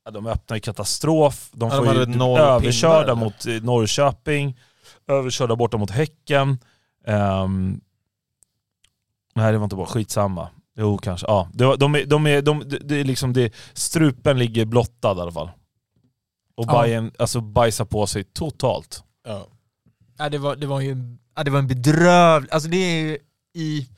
Ja, 0.08 0.12
de 0.12 0.26
öppnar 0.26 0.56
i 0.56 0.60
katastrof. 0.60 1.50
De 1.52 1.68
Ja, 1.68 1.76
får 1.76 1.84
de 1.84 1.92
ju 1.92 1.98
hade 1.98 2.06
typ 2.06 2.16
noll 2.16 2.38
överkörda 2.40 3.02
pinnar, 3.14 3.14
mot 3.14 3.46
eh, 3.46 3.62
Norrköping. 3.62 4.58
Överkörda 5.08 5.56
borta 5.56 5.76
mot 5.76 5.90
Häcken. 5.90 6.58
Ehm, 7.06 7.80
nej 9.34 9.52
det 9.52 9.58
var 9.58 9.64
inte 9.64 9.76
bara 9.76 9.86
skitsamma. 9.86 10.48
Jo 10.78 10.98
kanske. 10.98 11.26
Ja, 11.26 11.48
det 11.52 11.64
var, 11.66 11.76
de 11.76 11.94
är, 11.94 12.04
de 12.06 12.26
är, 12.26 12.42
de, 12.42 12.62
det, 12.68 12.78
det 12.78 12.96
är 13.00 13.04
liksom 13.04 13.32
det, 13.32 13.52
strupen 13.72 14.38
ligger 14.38 14.64
blottad 14.64 15.16
i 15.18 15.20
alla 15.20 15.32
fall. 15.32 15.50
Och 16.56 16.64
Ja. 16.68 16.82
Bayern 16.82 17.12
alltså 17.18 17.40
bajsar 17.40 17.84
på 17.84 18.06
sig 18.06 18.24
totalt. 18.24 19.02
Ja. 19.26 19.46
Ja, 20.18 20.28
det, 20.28 20.38
var, 20.38 20.56
det 20.56 20.66
var 20.66 20.80
ju 20.80 20.96
ja, 21.36 21.44
det 21.44 21.50
var 21.50 21.58
en 21.58 21.68
bedrövlig, 21.68 22.50
alltså 22.52 22.68
det 22.68 22.76
är 22.76 23.00
ju 23.02 23.18
i, 23.54 23.88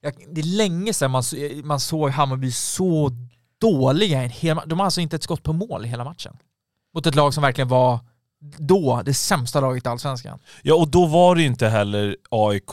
ja, 0.00 0.10
det 0.32 0.40
är 0.40 0.56
länge 0.56 0.92
sedan 0.94 1.10
man, 1.10 1.22
så- 1.22 1.36
man 1.64 1.80
såg 1.80 2.10
Hammarby 2.10 2.52
så 2.52 3.10
dåliga 3.70 4.22
en 4.22 4.30
hel 4.30 4.60
De 4.66 4.78
har 4.78 4.84
alltså 4.84 5.00
inte 5.00 5.16
ett 5.16 5.22
skott 5.22 5.42
på 5.42 5.52
mål 5.52 5.84
i 5.84 5.88
hela 5.88 6.04
matchen. 6.04 6.36
Mot 6.94 7.06
ett 7.06 7.14
lag 7.14 7.34
som 7.34 7.42
verkligen 7.42 7.68
var 7.68 7.98
då 8.58 9.02
det 9.04 9.14
sämsta 9.14 9.60
laget 9.60 9.86
i 9.86 9.88
Allsvenskan. 9.88 10.38
Ja 10.62 10.74
och 10.74 10.88
då 10.88 11.06
var 11.06 11.34
det 11.34 11.40
ju 11.40 11.46
inte 11.46 11.68
heller 11.68 12.16
AIK, 12.30 12.70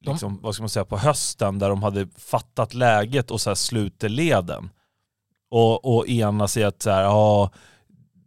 liksom, 0.00 0.38
vad 0.42 0.54
ska 0.54 0.62
man 0.62 0.68
säga, 0.68 0.84
på 0.84 0.98
hösten 0.98 1.58
där 1.58 1.68
de 1.68 1.82
hade 1.82 2.08
fattat 2.16 2.74
läget 2.74 3.30
och 3.30 3.40
så 3.40 3.50
här 3.50 3.54
sluter 3.54 4.08
leden. 4.08 4.70
Och, 5.50 5.96
och 5.96 6.08
enas 6.08 6.56
i 6.56 6.64
att 6.64 6.82
så 6.82 6.90
här, 6.90 7.02
ja, 7.02 7.50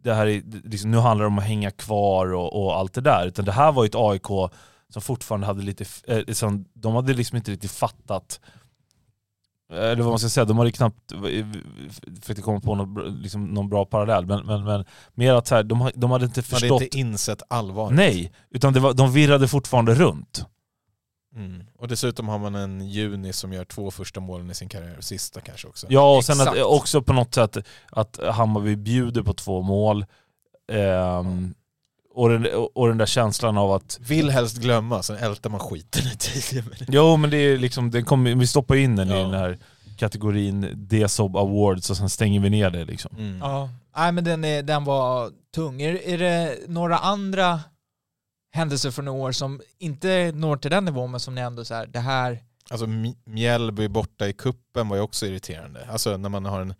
det 0.02 0.14
här 0.14 0.26
är, 0.26 0.42
liksom, 0.64 0.90
nu 0.90 0.98
handlar 0.98 1.24
det 1.24 1.28
om 1.28 1.38
att 1.38 1.44
hänga 1.44 1.70
kvar 1.70 2.32
och, 2.34 2.64
och 2.64 2.76
allt 2.76 2.94
det 2.94 3.00
där. 3.00 3.26
Utan 3.26 3.44
det 3.44 3.52
här 3.52 3.72
var 3.72 3.84
ju 3.84 3.88
ett 3.88 3.94
AIK 3.94 4.50
som 4.88 5.02
fortfarande 5.02 5.46
hade 5.46 5.62
lite, 5.62 5.84
eh, 6.06 6.34
som, 6.34 6.64
de 6.72 6.94
hade 6.94 7.12
liksom 7.14 7.36
inte 7.36 7.50
riktigt 7.50 7.70
fattat 7.70 8.40
eller 9.72 9.96
vad 10.02 10.06
man 10.12 10.18
ska 10.18 10.28
säga, 10.28 10.44
de 10.44 10.58
hade 10.58 10.72
knappt 10.72 11.12
försökt 12.22 12.42
komma 12.42 12.60
på 12.60 12.74
något, 12.74 12.88
bra- 12.88 13.04
liksom, 13.04 13.44
någon 13.44 13.68
bra 13.68 13.84
parallell, 13.84 14.26
men, 14.26 14.46
men, 14.46 14.64
men 14.64 14.84
mer 15.14 15.34
att 15.34 15.46
så 15.46 15.54
här, 15.54 15.62
de, 15.62 15.90
de 15.94 16.10
hade 16.10 16.24
inte 16.24 16.40
Man 16.40 16.44
hade 16.50 16.60
förstått 16.60 16.82
inte 16.82 16.98
insett 16.98 17.42
allvaret. 17.48 17.96
Nej, 17.96 18.32
utan 18.50 18.72
det 18.72 18.80
var, 18.80 18.94
de 18.94 19.12
virrade 19.12 19.48
fortfarande 19.48 19.94
runt. 19.94 20.46
Mm. 21.36 21.62
Och 21.78 21.88
dessutom 21.88 22.28
har 22.28 22.38
man 22.38 22.54
en 22.54 22.88
juni 22.88 23.32
som 23.32 23.52
gör 23.52 23.64
två 23.64 23.90
första 23.90 24.20
målen 24.20 24.50
i 24.50 24.54
sin 24.54 24.68
karriär, 24.68 24.96
sista 25.00 25.40
kanske 25.40 25.68
också. 25.68 25.86
Ja, 25.90 26.16
och 26.16 26.24
sen 26.24 26.40
att, 26.40 26.62
också 26.62 27.02
på 27.02 27.12
något 27.12 27.34
sätt 27.34 27.56
att 27.90 28.20
Hammarby 28.32 28.76
bjuder 28.76 29.22
på 29.22 29.32
två 29.32 29.62
mål. 29.62 30.06
Ehm, 30.72 31.54
och, 32.14 32.28
den, 32.28 32.46
och 32.74 32.88
den 32.88 32.98
där 32.98 33.06
känslan 33.06 33.58
av 33.58 33.72
att 33.72 33.98
Vill 34.00 34.30
helst 34.30 34.56
glömma, 34.56 35.02
sen 35.02 35.16
ältar 35.16 35.50
man 35.50 35.60
skiten 35.60 36.02
i 36.06 36.16
tio 36.18 36.62
minuter. 36.62 36.86
Jo 36.88 37.16
men 37.16 37.30
det 37.30 37.36
är 37.36 37.58
liksom, 37.58 37.90
den 37.90 38.04
kommer, 38.04 38.34
vi 38.34 38.46
stoppar 38.46 38.74
in 38.76 38.96
den 38.96 39.08
i 39.08 39.12
Ja. 39.12 39.18
den 39.18 39.34
här 39.34 39.58
kategorin 39.98 40.68
DSOB 40.74 41.36
Awards 41.36 41.90
och 41.90 41.96
sen 41.96 42.10
stänger 42.10 42.40
vi 42.40 42.50
ner 42.50 42.70
det 42.70 42.84
liksom. 42.84 43.16
Mm. 43.18 43.38
Ja. 43.38 43.68
Nej 43.96 44.12
men 44.12 44.24
den, 44.24 44.44
är, 44.44 44.62
den 44.62 44.84
var 44.84 45.30
tung. 45.54 45.82
Är, 45.82 46.08
är 46.08 46.18
det 46.18 46.58
några 46.68 46.98
andra 46.98 47.60
händelser 48.52 48.90
från 48.90 49.06
i 49.08 49.10
år 49.10 49.32
som 49.32 49.60
inte 49.78 50.32
når 50.34 50.56
till 50.56 50.70
den 50.70 50.84
nivån 50.84 51.10
men 51.10 51.20
som 51.20 51.34
ni 51.34 51.40
ändå 51.40 51.64
så 51.64 51.74
här, 51.74 51.86
det 51.86 52.00
här, 52.00 52.38
Alltså 52.70 52.86
Mjällby 53.26 53.88
borta 53.88 54.28
i 54.28 54.32
kuppen 54.32 54.88
var 54.88 54.96
ju 54.96 55.02
också 55.02 55.26
irriterande. 55.26 55.88
Alltså 55.92 56.16
när 56.16 56.28
man 56.28 56.44
har 56.44 56.60
en 56.60 56.74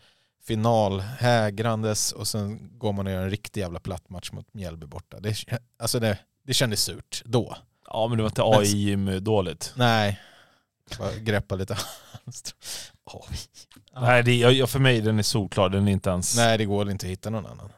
final 0.46 1.00
hägrandes 1.00 2.12
och 2.12 2.28
sen 2.28 2.78
går 2.78 2.92
man 2.92 3.06
och 3.06 3.12
gör 3.12 3.22
en 3.22 3.30
riktig 3.30 3.60
jävla 3.60 3.80
platt 3.80 4.10
match 4.10 4.32
mot 4.32 4.54
Mjällby 4.54 4.86
borta. 4.86 5.20
Det, 5.20 5.36
alltså 5.78 6.00
det, 6.00 6.18
det 6.46 6.54
kändes 6.54 6.84
surt 6.84 7.22
då. 7.24 7.56
Ja 7.86 8.06
men 8.08 8.16
det 8.16 8.22
var 8.22 8.30
inte 8.30 8.42
AI 8.42 9.20
dåligt. 9.20 9.72
Nej, 9.76 10.20
bara 10.98 11.14
greppa 11.16 11.54
lite. 11.54 11.76
Oj. 13.04 13.38
Nej, 14.00 14.22
det, 14.22 14.36
jag, 14.36 14.70
för 14.70 14.78
mig 14.78 15.00
den 15.00 15.18
är 15.18 15.22
solklar, 15.22 15.68
den 15.68 15.88
är 15.88 15.92
inte 15.92 16.10
ens... 16.10 16.36
Nej 16.36 16.58
det 16.58 16.64
går 16.64 16.90
inte 16.90 17.06
att 17.06 17.12
hitta 17.12 17.30
någon 17.30 17.46
annan. 17.46 17.70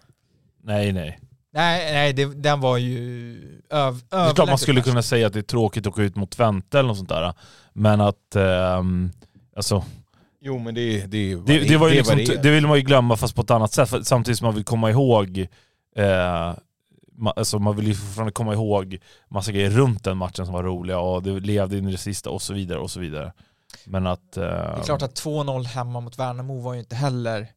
nej. 0.62 0.92
nej. 0.92 1.20
nej, 1.52 1.92
nej 1.92 2.12
det, 2.12 2.24
den 2.24 2.60
var 2.60 2.76
ju 2.76 3.62
öv, 3.70 4.00
Det 4.08 4.16
är 4.16 4.34
klart 4.34 4.48
man 4.48 4.58
skulle 4.58 4.82
kunna 4.82 5.02
säga 5.02 5.26
att 5.26 5.32
det 5.32 5.38
är 5.38 5.42
tråkigt 5.42 5.86
att 5.86 5.92
åka 5.92 6.02
ut 6.02 6.16
mot 6.16 6.30
Twente 6.30 6.78
eller 6.78 6.88
något 6.88 6.96
sånt 6.96 7.08
där. 7.08 7.34
Men 7.72 8.00
att, 8.00 8.36
ehm, 8.36 9.12
alltså, 9.56 9.84
Jo 10.46 10.58
men 10.58 10.74
det, 10.74 11.06
det, 11.06 11.34
vad 11.34 11.46
det, 11.46 11.58
det, 11.58 11.76
var 11.76 11.88
ju 11.88 11.94
liksom, 11.94 12.16
det 12.16 12.28
är. 12.28 12.42
det 12.42 12.50
vill 12.50 12.66
man 12.66 12.76
ju 12.76 12.82
glömma 12.82 13.16
fast 13.16 13.34
på 13.34 13.42
ett 13.42 13.50
annat 13.50 13.72
sätt. 13.72 13.90
För, 13.90 14.02
samtidigt 14.02 14.38
som 14.38 14.44
man 14.46 14.54
vill 14.54 14.64
komma 14.64 14.90
ihåg, 14.90 15.38
eh, 15.96 16.54
ma, 17.12 17.30
alltså 17.36 17.58
man 17.58 17.76
vill 17.76 17.86
ju 17.86 17.94
fortfarande 17.94 18.32
komma 18.32 18.52
ihåg 18.52 18.98
massa 19.28 19.52
grejer 19.52 19.70
runt 19.70 20.04
den 20.04 20.16
matchen 20.16 20.46
som 20.46 20.54
var 20.54 20.62
roliga 20.62 20.98
och 20.98 21.22
det 21.22 21.40
levde 21.40 21.78
in 21.78 21.88
i 21.88 21.92
det 21.92 21.98
sista 21.98 22.30
och 22.30 22.42
så 22.42 22.54
vidare 22.54 22.78
och 22.78 22.90
så 22.90 23.00
vidare. 23.00 23.32
Men 23.84 24.06
att... 24.06 24.36
Eh, 24.36 24.42
Det 24.42 24.48
är 24.50 24.82
klart 24.82 25.02
att 25.02 25.20
2-0 25.22 25.64
hemma 25.64 26.00
mot 26.00 26.18
Värnamo 26.18 26.60
var 26.60 26.74
ju 26.74 26.80
inte 26.80 26.96
heller 26.96 27.48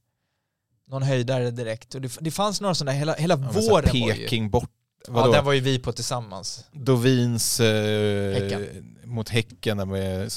någon 0.88 1.04
höjdare 1.04 1.52
direkt. 1.52 1.96
Och 1.96 2.02
det, 2.02 2.18
det 2.20 2.32
fanns 2.32 2.62
några 2.62 2.76
sådana, 2.76 2.98
hela, 2.98 3.14
hela 3.14 3.34
Ja, 3.34 3.62
våren 3.62 3.90
var 4.02 4.08
ju... 4.08 4.14
Peking 4.14 4.50
bort. 4.50 4.70
Ja, 5.08 5.14
Vadå? 5.14 5.34
den 5.34 5.46
var 5.46 5.54
ju 5.54 5.60
vi 5.60 5.80
på 5.80 5.92
tillsammans. 5.92 6.66
Dovins 6.72 7.60
eh, 7.60 8.34
Häcken. 8.34 8.96
mot 9.04 9.30
Häcken 9.30 9.78
där 9.78 9.86
med 9.86 10.32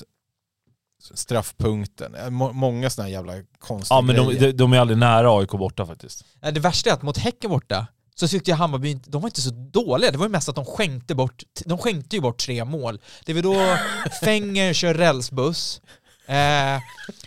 straffpunkten. 1.14 2.14
Eh, 2.14 2.30
må- 2.30 2.52
Många 2.52 2.90
sådana 2.90 3.06
här 3.06 3.12
jävla 3.12 3.32
konstiga 3.58 3.96
Ja 3.96 4.00
men 4.00 4.16
de, 4.16 4.34
de, 4.34 4.52
de 4.52 4.72
är 4.72 4.78
aldrig 4.78 4.98
nära 4.98 5.38
AIK 5.38 5.50
borta 5.50 5.86
faktiskt. 5.86 6.24
Det 6.40 6.60
värsta 6.60 6.90
är 6.90 6.94
att 6.94 7.02
mot 7.02 7.18
Häcken 7.18 7.50
borta 7.50 7.86
så 8.14 8.28
tyckte 8.28 8.50
jag 8.50 8.56
Hammarby 8.58 8.90
inte, 8.90 9.10
de 9.10 9.22
var 9.22 9.28
inte 9.28 9.40
så 9.42 9.50
dåliga. 9.50 10.10
Det 10.10 10.18
var 10.18 10.26
ju 10.26 10.30
mest 10.32 10.48
att 10.48 10.54
de 10.54 10.64
skänkte 10.64 11.14
bort, 11.14 11.42
de 11.64 11.78
skänkte 11.78 12.16
ju 12.16 12.22
bort 12.22 12.38
tre 12.38 12.64
mål. 12.64 13.00
Det 13.24 13.34
var 13.34 13.42
då 13.42 13.76
Fenger 14.24 14.72
kör 14.72 14.94
rälsbuss 14.94 15.80
eh, 16.26 16.80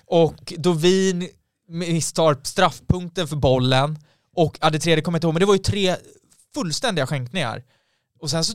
och 0.06 0.54
Dovin 0.58 1.30
misstar 1.70 2.38
straffpunkten 2.44 3.28
för 3.28 3.36
bollen 3.36 4.00
och 4.36 4.58
ja, 4.62 4.70
det 4.70 4.80
tredje 4.80 5.02
kommer 5.02 5.16
jag 5.16 5.20
inte 5.20 5.28
ihåg, 5.28 5.34
men 5.34 5.40
det 5.40 5.46
var 5.46 5.54
ju 5.56 5.60
tre 5.60 5.96
fullständiga 6.54 7.08
skänkningar. 7.08 7.64
Och 8.20 8.30
sen 8.30 8.44
så, 8.44 8.54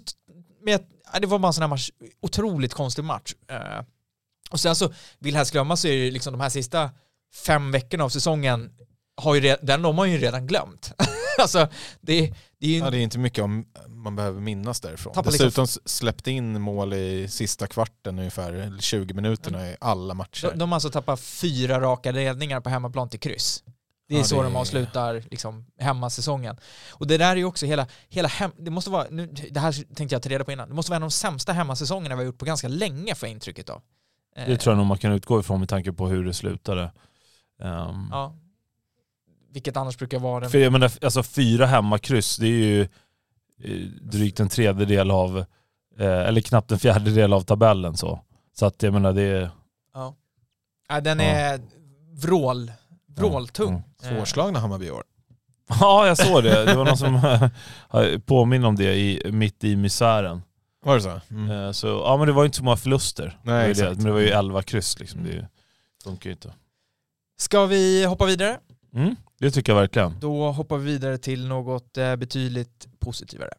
med, 0.64 0.80
ja, 1.12 1.18
det 1.20 1.26
var 1.26 1.38
bara 1.38 1.46
en 1.48 1.52
sån 1.52 1.62
här 1.62 1.68
match, 1.68 1.90
otroligt 2.22 2.74
konstig 2.74 3.04
match. 3.04 3.34
Eh, 3.50 3.84
och 4.50 4.60
sen 4.60 4.76
så, 4.76 4.92
vill 5.18 5.36
helst 5.36 5.52
glömma 5.52 5.76
så 5.76 5.88
är 5.88 6.04
det 6.04 6.10
liksom 6.10 6.32
de 6.32 6.40
här 6.40 6.48
sista 6.48 6.90
fem 7.46 7.70
veckorna 7.72 8.04
av 8.04 8.08
säsongen 8.08 8.70
har 9.16 9.34
ju 9.34 9.40
redan, 9.40 9.66
den 9.66 9.82
de 9.82 9.98
har 9.98 10.04
ju 10.06 10.18
redan 10.18 10.46
glömt. 10.46 10.92
alltså, 11.40 11.68
det, 12.00 12.34
det 12.58 12.66
är 12.66 12.70
ju... 12.70 12.78
Ja, 12.78 12.90
det 12.90 12.98
är 12.98 13.02
inte 13.02 13.18
mycket 13.18 13.44
om 13.44 13.64
man 13.88 14.16
behöver 14.16 14.40
minnas 14.40 14.80
därifrån. 14.80 15.12
Liksom- 15.16 15.32
Dessutom 15.32 15.64
s- 15.64 15.78
släppte 15.84 16.30
in 16.30 16.60
mål 16.60 16.94
i 16.94 17.28
sista 17.28 17.66
kvarten 17.66 18.18
ungefär, 18.18 18.52
eller 18.52 18.78
20 18.80 19.14
minuterna 19.14 19.70
i 19.70 19.76
alla 19.80 20.14
matcher. 20.14 20.48
de, 20.50 20.58
de 20.58 20.72
har 20.72 20.76
alltså 20.76 20.90
tappat 20.90 21.20
fyra 21.20 21.80
raka 21.80 22.10
ledningar 22.12 22.60
på 22.60 22.68
hemmaplan 22.70 23.08
till 23.08 23.20
kryss. 23.20 23.64
Det 24.08 24.14
är 24.14 24.18
Ja, 24.18 24.24
så 24.24 24.36
det 24.36 24.42
de 24.48 24.56
avslutar 24.56 25.24
liksom, 25.30 25.66
hemmasäsongen. 25.78 26.56
Och 26.90 27.06
det 27.06 27.18
där 27.18 27.30
är 27.32 27.36
ju 27.36 27.44
också 27.44 27.66
hela, 27.66 27.86
hela 28.08 28.28
hem, 28.28 28.50
det 28.58 28.70
måste 28.70 28.90
vara, 28.90 29.06
nu, 29.10 29.26
det 29.50 29.60
här 29.60 29.72
tänkte 29.94 30.14
jag 30.14 30.22
ta 30.22 30.28
reda 30.28 30.44
på 30.44 30.52
innan, 30.52 30.68
det 30.68 30.74
måste 30.74 30.90
vara 30.90 30.96
en 30.96 31.02
av 31.02 31.08
de 31.08 31.12
sämsta 31.14 31.52
hemmasäsongerna 31.52 32.14
vi 32.14 32.18
har 32.20 32.26
gjort 32.26 32.38
på 32.38 32.44
ganska 32.44 32.68
länge 32.68 33.14
får 33.14 33.28
jag 33.28 33.32
intrycket 33.34 33.68
av. 33.70 33.82
Eh, 34.40 34.46
Det 34.48 34.56
tror 34.56 34.72
jag 34.72 34.78
nog 34.78 34.86
man 34.86 34.98
kan 34.98 35.12
utgå 35.12 35.40
ifrån 35.40 35.60
med 35.60 35.68
tanke 35.68 35.92
på 35.92 36.08
hur 36.08 36.24
det 36.24 36.34
slutade. 36.34 36.82
Ehm, 37.62 38.08
Ja. 38.10 38.34
Vilket 39.52 39.76
annars 39.76 39.98
brukar 39.98 40.18
vara 40.18 40.40
den... 40.40 40.50
För 40.50 40.58
jag 40.58 40.72
menar, 40.72 40.90
alltså 41.02 41.22
fyra 41.22 41.66
hemmakryss, 41.66 42.36
det 42.36 42.46
är 42.46 42.50
ju 42.50 42.80
eh, 43.62 43.86
drygt 44.02 44.40
en 44.40 44.48
tredjedel 44.48 45.10
av, 45.10 45.38
eh, 45.98 46.06
eller 46.06 46.40
knappt 46.40 46.72
en 46.72 46.78
fjärdedel 46.78 47.32
av 47.32 47.40
tabellen 47.40 47.96
så. 47.96 48.20
Så 48.58 48.66
att 48.66 48.82
jag 48.82 48.92
menar 48.92 49.12
det 49.12 49.22
är... 49.22 49.50
Ja. 49.94 50.14
Ja, 50.88 51.00
den 51.00 51.18
Ja. 51.18 51.24
är 51.24 51.60
vrål, 52.12 52.72
vråltung. 53.16 53.82
Ja, 54.02 54.08
Eh, 54.08 54.16
Svårslagna 54.16 54.58
Hammarby 54.58 54.86
i 54.86 54.90
år. 54.90 55.02
Ja, 55.80 56.06
jag 56.06 56.18
såg 56.18 56.42
det. 56.42 56.64
Det 56.64 56.74
var 56.74 56.84
någon 56.84 56.96
som 56.96 57.20
påminner 58.26 58.68
om 58.68 58.76
det 58.76 58.94
i, 58.96 59.30
mitt 59.32 59.64
i 59.64 59.76
misären. 59.76 60.42
Var 60.82 60.94
det 60.94 61.02
så? 61.02 61.20
Mm. 61.30 61.50
Eh, 61.50 61.72
Så, 61.72 61.86
ja 61.86 62.16
men 62.16 62.26
det 62.26 62.32
var 62.32 62.42
ju 62.42 62.46
inte 62.46 62.58
så 62.58 62.64
många 62.64 62.76
förluster. 62.76 63.38
Nej, 63.42 63.52
det 63.52 63.52
var 63.52 63.64
ju 63.64 63.70
exakt. 63.70 63.88
det. 63.90 63.96
Men 63.96 64.04
det 64.04 64.12
var 64.12 64.20
ju 64.20 64.28
11 64.28 64.62
kryss 64.62 64.98
liksom. 64.98 65.24
Det 65.24 65.48
funkar 66.04 66.30
ju 66.30 66.32
inte. 66.34 66.52
Ska 67.38 67.66
vi 67.66 68.04
hoppa 68.04 68.24
vidare? 68.26 68.58
Mm, 68.94 69.16
det 69.38 69.50
tycker 69.50 69.72
jag 69.72 69.80
verkligen. 69.80 70.20
Då 70.20 70.50
hoppar 70.52 70.76
vi 70.78 70.84
vidare 70.92 71.18
till 71.18 71.46
något 71.48 71.96
eh, 71.96 72.16
betydligt 72.16 72.86
positivare. 73.00 73.50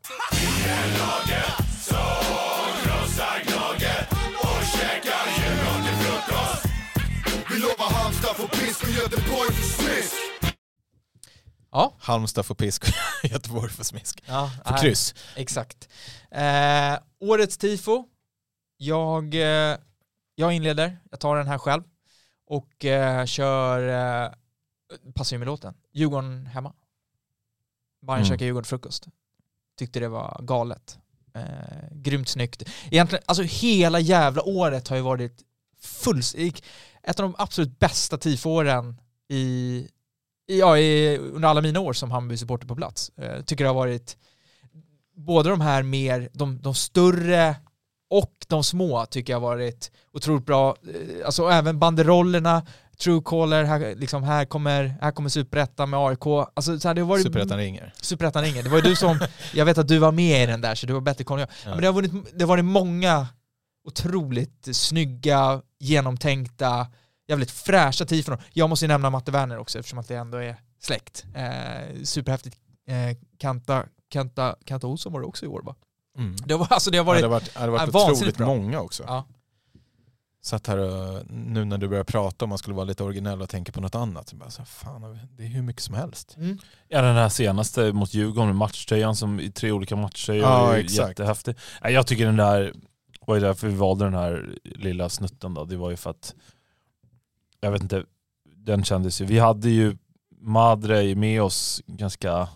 Ja, 11.72 11.94
Halmstad 12.00 12.46
får 12.46 12.56
pisk 12.56 12.84
och 12.84 12.90
Göteborg 13.32 13.70
får 13.72 13.84
smisk. 13.84 14.24
ja 14.26 14.52
nej, 14.66 14.80
kryss. 14.82 15.16
Exakt. 15.36 15.90
Eh, 16.32 16.94
årets 17.22 17.58
tifo. 17.58 18.06
Jag, 18.78 19.36
eh, 19.36 19.78
jag 20.36 20.54
inleder, 20.54 20.98
jag 21.12 21.20
tar 21.20 21.36
den 21.38 21.48
här 21.48 21.58
själv 21.58 21.84
och 22.46 22.86
eh, 22.86 23.26
kör, 23.26 23.88
eh, 24.26 24.32
passar 25.14 25.36
ju 25.36 25.40
med 25.40 25.46
låten, 25.46 25.74
Djurgården 25.94 26.46
hemma. 26.46 26.74
Bayern 28.02 28.20
Mm. 28.20 28.30
käkar 28.30 28.46
Djurgården 28.46 28.66
frukost. 28.66 29.08
Tyckte 29.78 30.00
det 30.00 30.08
var 30.08 30.40
galet. 30.44 30.98
Eh, 31.34 31.88
grymt 31.92 32.30
snyggt. 32.30 32.64
Egentligen, 32.92 33.24
alltså 33.26 33.44
hela 33.44 34.00
jävla 34.00 34.44
året 34.44 34.88
har 34.88 34.96
ju 34.96 35.02
varit 35.02 35.42
fulls... 35.80 36.36
Ett 37.04 37.20
av 37.20 37.24
de 37.24 37.36
absolut 37.38 37.80
bästa 37.80 38.18
tifåren 38.18 39.02
i, 39.30 39.38
i, 40.48 40.60
ja, 40.60 40.78
i, 40.78 41.18
under 41.18 41.50
alla 41.50 41.62
mina 41.62 41.80
år 41.80 41.94
som 41.94 42.12
Hammarby-supporter 42.12 42.68
på 42.68 42.76
plats. 42.76 43.12
Eh, 43.18 43.44
tycker 43.44 43.64
det 43.64 43.70
har 43.70 43.76
varit 43.76 44.18
både 45.16 45.50
de 45.50 45.62
här 45.62 45.84
mer, 45.84 46.30
de, 46.34 46.62
de 46.62 46.76
större 46.76 47.56
och 48.10 48.34
de 48.48 48.64
små 48.64 49.06
tycker 49.06 49.34
jag 49.34 49.40
varit 49.40 49.92
otroligt 50.14 50.46
bra. 50.46 50.76
Eh, 50.88 51.26
Alltså 51.26 51.50
även 51.50 51.80
banderollerna, 51.80 52.66
Truecaller, 52.98 53.64
här, 53.64 53.96
liksom, 53.96 54.24
här 54.24 54.46
kommer, 54.46 54.96
här 55.02 55.12
kommer 55.12 55.30
Superettan 55.30 55.90
med 55.90 56.00
AIK. 56.00 56.26
Alltså, 56.54 56.80
så 56.80 56.88
här, 56.88 56.96
det 56.96 57.02
har 57.02 57.08
varit 57.08 57.24
Superettan 57.24 57.58
ringer. 57.58 57.94
Superettan 58.02 58.44
ringer. 58.44 58.64
Det 58.64 58.70
var 58.70 58.78
ju 58.78 58.84
du 58.84 58.96
som, 58.96 59.20
jag 59.54 59.66
vet 59.66 59.78
att 59.78 59.88
du 59.88 59.98
var 59.98 60.12
med 60.12 60.44
i 60.44 60.46
den 60.46 60.62
där 60.62 60.76
så 60.76 60.88
du 60.88 60.94
var 60.94 61.02
bättre 61.02 61.24
koll 61.24 61.40
än 61.40 61.48
jag. 61.50 61.50
Ja. 61.66 61.70
Men 61.76 61.82
det 61.82 61.88
har, 61.88 61.94
varit, 61.94 62.12
det 62.34 62.44
har 62.44 62.48
varit 62.48 62.66
många 62.66 63.28
otroligt 63.88 64.68
snygga, 64.76 65.62
genomtänkta, 65.80 66.88
jävligt 67.28 67.52
fräscha 67.52 68.06
tifon. 68.06 68.38
Jag 68.54 68.70
måste 68.70 68.86
ju 68.86 68.88
nämna 68.88 69.10
Matte 69.10 69.32
Werner 69.32 69.58
också 69.58 69.80
eftersom 69.80 70.00
att 70.00 70.08
det 70.08 70.16
ändå 70.16 70.38
är 70.38 70.56
släkt. 70.82 71.26
Eh, 71.36 72.04
superhäftigt. 72.04 72.58
Eh, 72.88 73.18
Kanta, 73.40 73.84
Kanta, 74.12 74.56
Kanta 74.66 74.88
Olsson 74.88 75.14
var 75.14 75.20
det 75.20 75.26
också 75.28 75.46
i 75.46 75.48
år 75.48 75.62
va? 75.62 75.76
Mm. 76.18 76.36
Det, 76.46 76.56
var, 76.56 76.68
alltså, 76.70 76.92
det 76.92 76.98
har 76.98 77.16
Ja, 77.16 77.22
det 77.22 77.28
varit... 77.28 77.56
har 77.56 77.68
varit, 77.68 77.86
det 77.86 77.86
har 77.86 77.92
varit 78.02 78.18
otroligt 78.18 78.38
bra. 78.38 78.48
många 78.48 78.80
också. 78.82 79.04
Ja. 79.08 79.26
Satt 80.44 80.68
här 80.68 80.78
och, 80.78 81.24
nu 81.32 81.66
när 81.66 81.78
du 81.78 81.88
börjar 81.88 82.04
prata 82.04 82.46
om 82.46 82.50
man 82.50 82.58
skulle 82.58 82.76
vara 82.76 82.86
lite 82.86 83.04
originell 83.04 83.42
och 83.42 83.50
tänka 83.50 83.72
på 83.72 83.82
något 83.82 83.96
annat. 83.96 84.30
Så 84.30 84.36
bara, 84.36 84.50
så, 84.50 84.66
fan, 84.66 85.20
det 85.38 85.44
är 85.44 85.48
hur 85.48 85.62
mycket 85.62 85.82
som 85.82 85.96
helst. 85.96 86.36
Mm. 86.38 86.58
Ja 86.88 87.02
den 87.02 87.16
här 87.16 87.30
senaste 87.30 87.94
mot 87.94 88.14
Djurgården 88.14 88.56
matchtröjan 88.56 89.16
som 89.16 89.40
i 89.40 89.52
tre 89.52 89.72
olika 89.72 89.96
matchtröjor 89.96 90.44
Ja, 90.44 90.72
är 90.74 90.78
ju 90.78 90.84
exakt. 90.84 91.10
jättehäftig. 91.10 91.56
Nej, 91.84 91.94
Jag 91.94 92.08
tycker 92.08 92.26
den 92.26 92.36
där, 92.38 92.74
var 93.26 93.36
ju 93.36 93.42
därför 93.42 93.68
vi 93.68 93.76
valde 93.76 94.06
den 94.06 94.14
här 94.14 94.56
lilla 94.64 95.10
snutten 95.10 95.54
då, 95.54 95.66
det 95.66 95.78
var 95.78 95.90
ju 95.90 95.98
för 95.98 96.10
att, 96.10 96.36
jag 97.60 97.72
vet 97.72 97.82
inte, 97.82 98.06
den 98.56 98.84
kändes 98.84 99.22
ju, 99.22 99.26
vi 99.26 99.40
hade 99.40 99.70
ju 99.70 99.98
Madre 100.44 101.16
med 101.16 101.42
oss 101.42 101.82
ganska, 101.88 102.50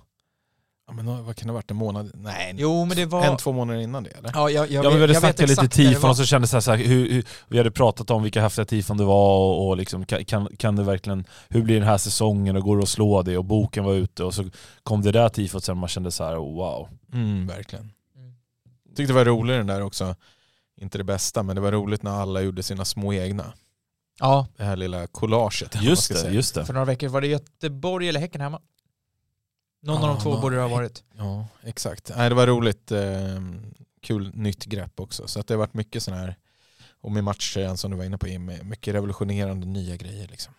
Ja, 0.88 0.94
men 0.94 1.26
vad 1.26 1.36
kan 1.36 1.48
det 1.48 1.52
ha 1.52 1.56
varit, 1.56 1.72
en 1.72 1.78
månad? 1.78 2.12
Nej, 2.14 2.56
Jo 2.58 2.86
men 2.86 2.98
det 2.98 3.06
var... 3.06 3.26
en, 3.26 3.38
två 3.38 3.52
månader 3.52 3.80
innan 3.80 4.04
det 4.04 4.10
eller? 4.10 4.32
Ja, 4.34 4.50
jag, 4.50 4.72
jag, 4.72 4.86
ja 4.86 4.90
men 4.90 4.94
vi 4.96 5.02
hade 5.02 5.14
jag 5.14 5.22
snackat 5.22 5.50
lite 5.50 5.68
tifon 5.68 6.10
och 6.10 6.18
så 6.18 6.26
kändes 6.26 6.52
det 6.52 6.62
så 6.62 6.72
här, 6.72 6.78
hur, 6.78 7.10
hur, 7.10 7.24
vi 7.48 7.58
hade 7.58 7.72
pratat 7.72 8.12
om 8.12 8.24
vilka 8.24 8.42
häftiga 8.42 8.66
tifon 8.66 8.98
det 8.98 9.04
var 9.04 9.38
och, 9.38 9.68
och 9.68 9.78
liksom, 9.78 10.06
kan- 10.06 10.48
kan, 10.58 10.76
det 10.76 10.84
verkligen, 10.84 11.26
hur 11.50 11.62
blir 11.62 11.76
den 11.80 11.88
här 11.88 11.98
säsongen 11.98 12.56
och 12.56 12.64
går 12.64 12.78
det 12.78 12.84
att 12.84 12.90
slå 12.90 13.22
det 13.22 13.38
och 13.38 13.46
boken 13.46 13.84
var 13.84 13.94
ute 13.94 14.24
och 14.24 14.34
så 14.34 14.46
kom 14.84 15.02
det 15.02 15.12
där 15.12 15.30
tifot 15.30 15.64
sen 15.64 15.78
man 15.78 15.90
kände 15.90 16.12
så 16.12 16.24
här, 16.24 16.36
wow. 16.36 16.90
Mm, 17.14 17.48
verkligen. 17.48 17.92
Mm. 18.16 18.34
Tyckte 18.96 19.14
det 19.14 19.18
var 19.18 19.26
roligt 19.26 19.58
den 19.58 19.68
där 19.68 19.82
också. 19.82 20.16
Inte 20.82 20.98
det 20.98 21.04
bästa, 21.04 21.44
men 21.44 21.56
det 21.56 21.62
var 21.62 21.72
roligt 21.72 22.04
när 22.04 22.12
alla 22.12 22.42
gjorde 22.42 22.64
sina 22.64 22.86
små 22.86 23.14
egna. 23.14 23.54
Ja, 24.20 24.48
Det 24.58 24.64
här 24.64 24.76
lilla 24.76 25.08
collaget. 25.08 25.82
Just 25.82 26.24
det, 26.24 26.32
just 26.32 26.56
det. 26.56 26.66
för 26.66 26.74
några 26.74 26.86
veckor 26.86 27.08
var 27.08 27.22
det 27.22 27.28
Göteborg 27.28 28.10
eller 28.10 28.20
Häcken 28.20 28.42
hemma. 28.42 28.62
Någon 29.86 29.98
av 29.98 30.10
Ja, 30.10 30.14
de 30.16 30.22
två 30.24 30.34
nå- 30.34 30.42
borde 30.42 30.56
det 30.56 30.62
ha 30.62 30.70
varit. 30.70 31.04
Ja, 31.18 31.48
exakt. 31.64 32.12
Nej, 32.18 32.30
det 32.30 32.36
var 32.36 32.48
roligt. 32.48 32.92
Eh, 32.92 33.42
kul 34.02 34.32
nytt 34.36 34.66
grepp 34.66 35.00
också. 35.00 35.28
Så 35.28 35.40
att 35.40 35.48
det 35.48 35.54
har 35.54 35.60
varit 35.60 35.74
mycket 35.74 36.04
sån 36.04 36.14
här, 36.14 36.36
och 37.02 37.12
med 37.12 37.24
matchtröjan 37.24 37.78
som 37.78 37.92
du 37.92 37.98
var 37.98 38.04
inne 38.06 38.18
på, 38.18 38.28
Jim, 38.28 38.46
med 38.46 38.66
mycket 38.66 38.94
revolutionerande 38.96 39.68
nya 39.68 39.96
grejer. 39.96 40.28
Liksom. 40.28 40.54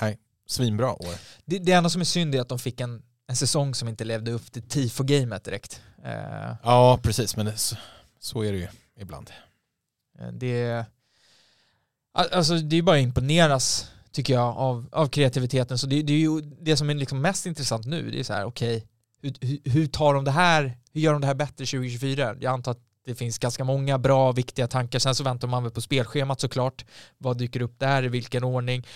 Nej, 0.00 0.18
svinbra 0.46 0.92
år. 0.92 1.14
Det, 1.44 1.58
det 1.58 1.72
enda 1.72 1.90
som 1.90 2.00
är 2.00 2.04
synd 2.04 2.34
är 2.34 2.40
att 2.40 2.48
de 2.48 2.58
fick 2.58 2.80
en, 2.80 3.02
en 3.26 3.36
säsong 3.36 3.74
som 3.74 3.88
inte 3.88 4.04
levde 4.04 4.30
upp 4.32 4.52
till 4.52 4.62
tifo-gamet 4.62 5.44
direkt. 5.44 5.82
Eh, 6.04 6.54
Ja, 6.62 6.98
precis. 7.02 7.36
Men 7.36 7.46
det, 7.46 7.56
så, 7.56 7.76
så 8.18 8.42
är 8.42 8.52
det 8.52 8.58
ju 8.58 8.68
ibland. 9.00 9.30
Eh, 10.18 10.28
Det, 10.28 10.84
alltså 12.12 12.54
det 12.58 12.76
är 12.76 12.82
bara 12.82 12.96
att 12.96 13.02
imponeras 13.02 13.90
tycker 14.14 14.34
jag 14.34 14.56
av, 14.56 14.86
av 14.92 15.08
kreativiteten. 15.08 15.78
Så 15.78 15.86
det, 15.86 16.02
det 16.02 16.12
är 16.12 16.18
ju 16.18 16.40
det 16.40 16.76
som 16.76 16.90
är 16.90 16.94
liksom 16.94 17.20
mest 17.20 17.46
intressant 17.46 17.86
nu. 17.86 18.10
Det 18.10 18.20
är 18.20 18.24
så 18.24 18.32
här, 18.32 18.44
okej, 18.44 18.86
hur, 19.22 19.34
hur, 19.40 19.58
hur 19.64 19.86
tar 19.86 20.14
de 20.14 20.24
det 20.24 20.30
här, 20.30 20.78
hur 20.92 21.00
gör 21.00 21.12
de 21.12 21.20
det 21.20 21.26
här 21.26 21.34
bättre 21.34 21.66
2024? 21.66 22.34
Jag 22.40 22.52
antar 22.52 22.72
att 22.72 22.80
det 23.06 23.14
finns 23.14 23.38
ganska 23.38 23.64
många 23.64 23.98
bra, 23.98 24.32
viktiga 24.32 24.66
tankar. 24.68 24.98
Sen 24.98 25.14
så 25.14 25.24
väntar 25.24 25.48
man 25.48 25.62
väl 25.62 25.72
på 25.72 25.80
spelschemat 25.80 26.40
såklart. 26.40 26.84
Vad 27.18 27.38
dyker 27.38 27.62
upp 27.62 27.78
där, 27.78 28.02
i 28.02 28.08
vilken 28.08 28.44
ordning? 28.44 28.86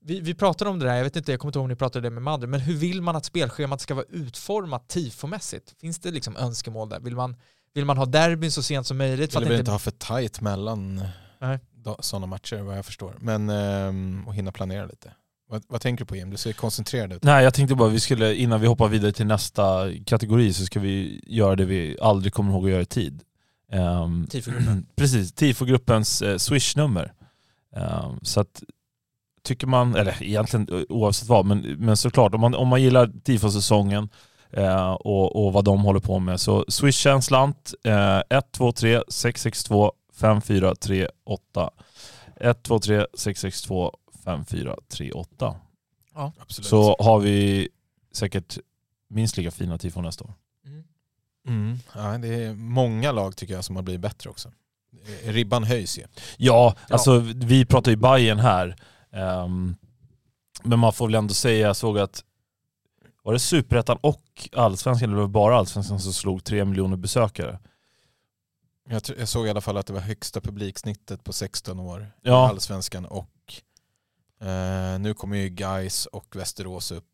Vi, 0.00 0.20
vi 0.20 0.34
pratade 0.34 0.70
om 0.70 0.78
det 0.78 0.86
där, 0.86 0.94
jag 0.94 1.04
vet 1.04 1.16
inte, 1.16 1.32
jag 1.32 1.40
kommer 1.40 1.48
inte 1.48 1.58
ihåg 1.58 1.64
om 1.64 1.68
ni 1.68 1.76
pratade 1.76 2.06
det 2.06 2.10
med 2.10 2.22
Madde, 2.22 2.46
men 2.46 2.60
hur 2.60 2.74
vill 2.74 3.02
man 3.02 3.16
att 3.16 3.24
spelschemat 3.24 3.80
ska 3.80 3.94
vara 3.94 4.06
utformat 4.08 4.88
tifomässigt? 4.88 5.74
Finns 5.80 5.98
det 5.98 6.10
liksom 6.10 6.36
önskemål 6.36 6.88
där? 6.88 7.00
Vill 7.00 7.16
man, 7.16 7.36
vill 7.74 7.84
man 7.84 7.98
ha 7.98 8.06
derbyn 8.06 8.52
så 8.52 8.62
sent 8.62 8.86
som 8.86 8.98
möjligt? 8.98 9.36
Vill 9.36 9.42
inte 9.42 9.54
inte 9.54 9.70
ha 9.70 9.78
för 9.78 9.90
tajt 9.90 10.40
mellan 10.40 11.04
Nej. 11.38 11.58
Sådana 12.00 12.26
matcher 12.26 12.56
vad 12.56 12.78
jag 12.78 12.86
förstår. 12.86 13.16
Men 13.20 13.50
ehm, 13.50 14.24
och 14.26 14.34
hinna 14.34 14.52
planera 14.52 14.86
lite. 14.86 15.12
Vad, 15.48 15.64
vad 15.68 15.80
tänker 15.80 16.04
du 16.04 16.08
på 16.08 16.16
Jim? 16.16 16.30
Du 16.30 16.36
ser 16.36 16.52
koncentrerad 16.52 17.12
ut. 17.12 17.22
Nej 17.24 17.44
jag 17.44 17.54
tänkte 17.54 17.74
bara 17.74 17.88
vi 17.88 18.00
skulle, 18.00 18.34
innan 18.34 18.60
vi 18.60 18.66
hoppar 18.66 18.88
vidare 18.88 19.12
till 19.12 19.26
nästa 19.26 19.88
kategori 20.06 20.52
så 20.52 20.64
ska 20.64 20.80
vi 20.80 21.20
göra 21.26 21.56
det 21.56 21.64
vi 21.64 21.96
aldrig 22.00 22.32
kommer 22.32 22.52
ihåg 22.52 22.64
att 22.64 22.70
göra 22.70 22.82
i 22.82 22.86
tid. 22.86 23.22
Um, 23.72 24.26
Tifogruppen. 24.26 24.86
precis, 24.96 25.32
Tifogruppens 25.32 26.22
eh, 26.22 26.36
swishnummer. 26.36 27.12
Eh, 27.76 28.12
så 28.22 28.40
att 28.40 28.62
tycker 29.46 29.66
man, 29.66 29.94
eller 29.94 30.22
egentligen 30.22 30.68
eh, 30.72 30.82
oavsett 30.88 31.28
vad, 31.28 31.46
men, 31.46 31.60
men 31.60 31.96
såklart 31.96 32.34
om 32.34 32.40
man, 32.40 32.54
om 32.54 32.68
man 32.68 32.82
gillar 32.82 33.12
tifo-säsongen 33.24 34.08
eh, 34.50 34.92
och, 34.92 35.46
och 35.46 35.52
vad 35.52 35.64
de 35.64 35.80
håller 35.80 36.00
på 36.00 36.18
med 36.18 36.40
så 36.40 36.64
swisha 36.68 37.10
en 37.10 37.22
slant 37.22 37.74
eh, 37.84 38.20
123 38.30 39.02
662 39.08 39.92
5438 40.16 41.70
123 42.40 43.06
662 43.14 43.92
5438 44.24 45.56
Absolut. 46.12 46.68
så 46.68 46.96
har 46.98 47.18
vi 47.18 47.68
säkert 48.12 48.58
minst 49.08 49.36
lika 49.36 49.50
fina 49.50 49.78
tifon 49.78 50.04
nästa 50.04 50.24
år. 50.24 50.34
Mm. 50.66 50.84
Mm. 51.48 51.78
Ja, 51.94 52.18
det 52.18 52.44
är 52.44 52.54
många 52.54 53.12
lag 53.12 53.36
tycker 53.36 53.54
jag 53.54 53.64
som 53.64 53.76
har 53.76 53.82
blivit 53.82 54.00
bättre 54.00 54.30
också. 54.30 54.52
Ribban 55.24 55.64
höjs 55.64 55.98
ju. 55.98 56.04
Ja, 56.36 56.74
alltså 56.90 57.18
vi 57.34 57.64
pratar 57.64 57.90
ju 57.90 57.96
Bayern 57.96 58.38
här. 58.38 58.76
Ehm, 59.12 59.76
men 60.62 60.78
man 60.78 60.92
får 60.92 61.06
väl 61.06 61.14
ändå 61.14 61.34
säga, 61.34 61.66
jag 61.66 61.76
såg 61.76 61.98
att 61.98 62.24
var 63.22 63.32
det 63.32 63.38
Superettan 63.38 63.98
och 64.00 64.48
Allsvenskan, 64.52 65.08
eller 65.08 65.16
var 65.16 65.26
det 65.26 65.28
bara 65.28 65.56
Allsvenskan 65.56 66.00
som 66.00 66.12
slog 66.12 66.44
tre 66.44 66.64
miljoner 66.64 66.96
besökare? 66.96 67.58
Jag, 68.88 69.02
tror- 69.04 69.18
jag 69.18 69.28
såg 69.28 69.46
i 69.46 69.50
alla 69.50 69.60
fall 69.60 69.76
att 69.76 69.86
det 69.86 69.92
var 69.92 70.00
högsta 70.00 70.40
publiksnittet 70.40 71.24
på 71.24 71.32
16 71.32 71.80
år 71.80 72.02
i 72.02 72.06
Ja. 72.22 72.48
Allsvenskan 72.48 73.04
och 73.04 73.28
eh, 74.40 74.98
nu 74.98 75.14
kommer 75.14 75.36
ju 75.36 75.48
Gais 75.48 76.06
och 76.06 76.36
Västerås 76.36 76.90
upp 76.92 77.04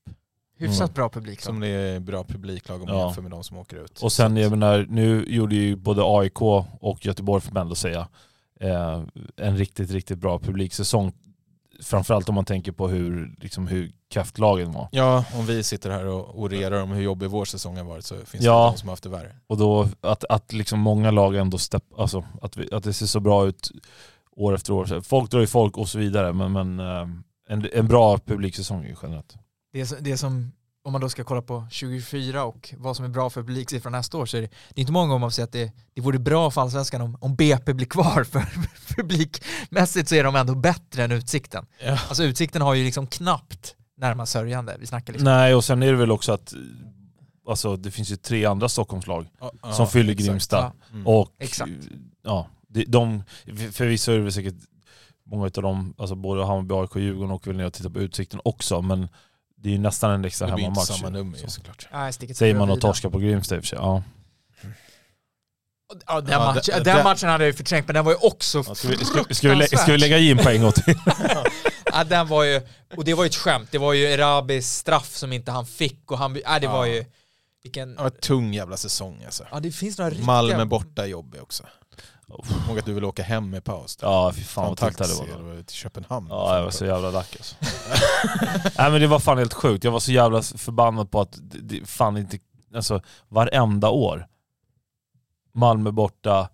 Hyfsat 0.57 0.81
Mm. 0.81 0.95
bra 0.95 1.09
publik. 1.09 1.39
då. 1.39 1.45
som 1.47 1.61
det 1.61 1.69
är 1.69 2.01
bra 2.01 2.25
publiklag 2.25 2.83
om 2.83 2.89
man 2.89 2.99
Ja. 2.99 3.05
jämför 3.07 3.23
med 3.23 3.31
de 3.31 3.45
som 3.45 3.57
åker 3.57 3.85
ut. 3.85 4.03
Och 4.03 4.13
sen, 4.13 4.37
jag 4.37 4.51
menar, 4.51 4.87
nu 4.89 5.25
gjorde 5.29 5.55
ju 5.55 5.77
både 5.77 6.03
AIK 6.05 6.43
och 6.81 7.07
Göteborg, 7.07 7.41
får 7.43 7.53
man 7.53 7.61
ändå 7.61 7.75
säga, 7.75 8.09
eh, 8.61 9.03
en 9.37 9.57
riktigt, 9.57 9.91
riktigt 9.91 10.19
bra 10.19 10.39
publiksäsong. 10.39 11.13
Framförallt 11.83 12.29
om 12.29 12.35
man 12.35 12.45
tänker 12.45 12.73
på 12.73 12.89
hur, 12.89 13.35
liksom, 13.41 13.67
hur 13.67 13.93
kraftlagen 14.11 14.73
var. 14.73 14.89
Ja, 14.93 15.25
om 15.35 15.47
vi 15.47 15.63
sitter 15.63 15.91
här 15.91 16.07
och 16.07 16.41
orerar 16.41 16.83
om 16.83 16.91
hur 16.91 17.03
jobbig 17.03 17.31
vår 17.31 17.45
säsong 17.45 17.77
har 17.77 17.85
varit 17.85 18.05
så 18.05 18.15
finns 18.27 18.45
Ja. 18.45 18.65
det 18.65 18.71
de 18.73 18.79
som 18.79 18.89
har 18.89 18.93
haft 18.93 19.03
det 19.03 19.09
värre. 19.09 19.37
Och 19.47 19.57
då 19.59 19.89
att, 20.01 20.25
att 20.25 20.53
liksom 20.53 20.81
många 20.81 21.11
lag 21.11 21.37
ändå 21.37 21.59
stepp, 21.59 21.85
alltså 21.99 22.25
att, 22.43 22.57
vi, 22.57 22.69
att 22.73 22.85
det 22.85 22.93
ser 22.93 23.07
så 23.07 23.21
bra 23.21 23.47
ut 23.47 23.71
år 24.37 24.55
efter 24.55 24.73
år. 24.73 25.01
Folk 25.01 25.31
drar 25.31 25.41
ju 25.41 25.47
folk 25.47 25.79
och 25.79 25.89
så 25.89 25.99
vidare, 25.99 26.33
men, 26.33 26.53
men 26.53 26.81
eh, 26.81 27.09
en, 27.49 27.69
en 27.73 27.89
bra 27.89 28.19
publiksäsong 28.19 28.85
är 28.85 28.97
generellt. 29.03 29.35
Det, 29.73 29.99
det 30.01 30.17
som, 30.17 30.53
om 30.85 30.93
man 30.93 31.01
då 31.01 31.09
ska 31.09 31.25
kolla 31.25 31.43
på 31.43 31.67
24 31.71 32.45
och 32.45 32.75
vad 32.79 32.97
som 32.97 33.05
är 33.05 33.09
bra 33.09 33.31
för 33.31 33.41
publiksiffror 33.43 33.91
nästa 33.91 34.19
år 34.19 34.27
så 34.27 34.37
är 34.37 34.41
det, 34.41 34.47
det 34.47 34.81
är 34.81 34.81
inte 34.81 34.93
många 34.93 35.07
gånger 35.09 35.19
man 35.21 35.31
får 35.31 35.35
säga 35.35 35.45
att 35.45 35.53
det, 35.53 35.73
det 35.95 36.01
vore 36.01 36.19
bra 36.19 36.51
för 36.51 36.61
allsvenskan 36.61 37.01
om, 37.01 37.17
om 37.21 37.35
BP 37.35 37.75
blir 37.75 37.87
kvar 37.87 38.25
för 38.31 38.47
publikmässigt 38.97 40.09
så 40.09 40.15
är 40.15 40.25
de 40.25 40.37
ändå 40.37 40.55
bättre 40.55 41.05
än 41.05 41.13
Utsikten. 41.13 41.67
Ja. 41.85 41.99
Alltså 42.09 42.25
Utsikten 42.25 42.63
har 42.63 42.75
ju 42.75 42.85
liksom 42.85 43.07
knappt 43.07 43.77
närmast 43.97 44.33
sörjande. 44.33 44.77
Vi 44.81 44.87
snackar 44.87 45.13
liksom. 45.13 45.25
Nej, 45.25 45.55
och 45.55 45.65
sen 45.65 45.83
är 45.83 45.87
det 45.93 45.99
väl 45.99 46.11
också 46.11 46.33
att 46.33 46.55
alltså, 47.49 47.77
det 47.77 47.91
finns 47.91 48.11
ju 48.13 48.17
tre 48.17 48.45
andra 48.45 48.69
Stockholmslag 48.69 49.27
Ja, 49.41 49.73
som 49.73 49.89
fyller 49.89 50.13
exakt. 50.13 50.29
Grimsta. 50.29 50.57
Ja, 50.57 50.73
Mm. 50.93 51.07
Och 51.07 51.33
Exakt. 51.39 51.73
ja, 52.23 52.47
de, 52.69 52.85
de, 52.85 53.23
förvisso 53.73 54.13
är 54.13 54.17
det 54.17 54.23
väl 54.23 54.33
säkert 54.33 54.55
många 55.27 55.45
av 55.45 55.51
dem, 55.51 55.95
alltså 55.99 56.15
både 56.15 56.45
Hammarby, 56.45 56.75
AIK 56.75 56.95
och 56.95 57.01
Djurgården 57.01 57.31
åker 57.31 57.51
väl 57.51 57.57
ner 57.57 57.67
och 57.67 57.73
tittar 57.73 57.91
på 57.91 57.99
Utsikten 57.99 58.41
också, 58.45 58.83
men 58.83 59.09
det 59.63 59.69
är 59.69 59.73
ju 59.73 59.79
nästan 59.79 60.11
en 60.11 60.25
extra 60.25 60.47
det 60.47 60.55
blir 60.55 60.65
inte 60.65 60.81
hemmamatch. 60.81 60.99
samma 61.01 61.09
nummer 61.09 61.39
Så. 61.39 61.51
såklart. 61.51 61.89
Nej, 61.93 62.13
Säger 62.35 62.55
man 62.55 62.71
och 62.71 62.81
torskar 62.81 63.11
på 63.11 63.19
Grimsta 63.19 63.55
i 63.57 63.59
och 63.59 63.63
för 63.63 63.69
sig. 63.69 63.79
Ja. 63.79 64.03
Ja, 66.07 66.21
den, 66.21 66.31
Ja, 66.33 66.39
match, 66.55 66.67
den 66.67 66.83
det- 66.85 67.05
matchen 67.05 67.29
hade 67.29 67.45
jag 67.45 67.49
ju 67.51 67.57
förträngt, 67.57 67.87
men 67.89 67.95
den 67.95 68.05
var 68.05 68.13
ju 68.13 68.19
också 68.19 68.63
Ska, 68.75 68.89
vi, 68.89 69.05
ska, 69.05 69.25
ska, 69.35 69.49
vi, 69.49 69.55
lä- 69.55 69.67
ska 69.67 69.93
vi 69.93 69.99
lägga 69.99 70.19
in 70.19 70.39
på 70.39 70.49
en 70.49 70.63
gång 70.63 70.73
till? 70.73 70.95
ja, 71.93 72.05
den 72.05 72.29
var 72.29 72.45
ju, 72.45 72.61
och 72.97 73.05
det 73.05 73.15
var 73.15 73.25
ju 73.25 73.29
ett 73.29 73.35
skämt, 73.37 73.69
det 73.71 73.79
var 73.79 73.93
ju 73.93 74.05
Erabis 74.05 74.73
straff 74.77 75.17
som 75.17 75.33
inte 75.33 75.51
han 75.51 75.67
fick 75.67 76.11
och 76.11 76.19
han, 76.19 76.41
ja, 76.45 76.59
det 76.59 76.67
var 76.67 76.87
Ja. 76.87 76.93
ju, 76.95 77.05
vilken, 77.63 77.95
Ja, 77.99 78.11
tung 78.11 78.55
jävla 78.55 78.77
säsong 78.77 79.23
alltså. 79.25 79.47
ja 79.51 79.61
det 79.61 79.73
finns 79.73 79.99
några 79.99 80.11
riktiga... 80.11 80.27
Malmö 80.27 80.65
borta 80.65 81.07
jobbig 81.07 81.43
också. 81.43 81.65
Ihåg 82.69 82.79
att 82.79 82.85
du 82.85 82.93
vill 82.93 83.05
åka 83.05 83.23
hem 83.23 83.51
med 83.51 83.65
paus. 83.65 83.99
Ja, 84.03 84.33
fy 84.35 84.43
fan 84.43 84.69
vad 84.69 84.79
tiltad 84.79 85.09
det 85.09 85.15
var. 85.15 85.63
till 85.63 85.77
Köpenhamn. 85.77 86.27
Ja, 86.31 86.57
jag 86.57 86.65
var 86.65 86.71
så 86.71 86.85
jävla 86.87 87.11
lack 87.11 87.37
alltså. 87.37 87.55
Nej 88.79 88.91
men 88.91 89.01
det 89.01 89.07
var 89.07 89.19
fan 89.19 89.39
helt 89.39 89.55
sjukt. 89.55 89.85
Jag 89.85 89.91
var 89.93 90.01
så 90.01 90.13
jävla 90.13 90.43
förbannad 90.43 91.11
på 91.11 91.21
att 91.21 91.39
det, 91.43 91.87
fan 91.89 92.17
inte, 92.17 92.39
alltså 92.75 93.01
varenda 93.29 93.89
år. 93.91 94.27
Malmö 95.55 95.91
borta, 95.91 96.49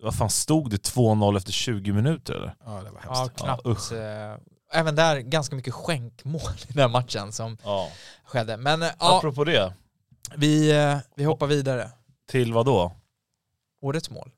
vad 0.00 0.14
fan 0.16 0.30
stod 0.30 0.70
det 0.70 0.76
2-0 0.94 1.36
efter 1.36 1.52
20 1.52 1.92
minuter 1.92 2.34
eller? 2.34 2.54
Ja, 2.64 2.70
det 2.70 2.90
var 2.90 3.00
Ja, 3.06 3.14
hemskt. 3.14 3.36
knappt. 3.36 3.62
Ja, 3.64 3.70
usch. 3.70 3.92
eh, 3.92 4.36
Även 4.72 4.94
där 4.94 5.18
ganska 5.18 5.56
mycket 5.56 5.74
skänkmål 5.74 6.40
i 6.68 6.72
den 6.72 6.90
matchen 6.90 7.32
som 7.32 7.58
Ja. 7.64 7.88
skedde. 8.24 8.56
Men 8.56 8.82
eh, 8.82 8.88
ja, 8.98 9.18
Apropå 9.18 9.44
det, 9.44 9.72
vi, 10.36 10.70
eh, 10.76 10.96
vi 11.16 11.24
hoppar 11.24 11.46
vidare. 11.46 11.90
till 12.30 12.52
vad 12.52 12.66
då? 12.66 12.92
Årets 13.84 14.10
mål. 14.10 14.30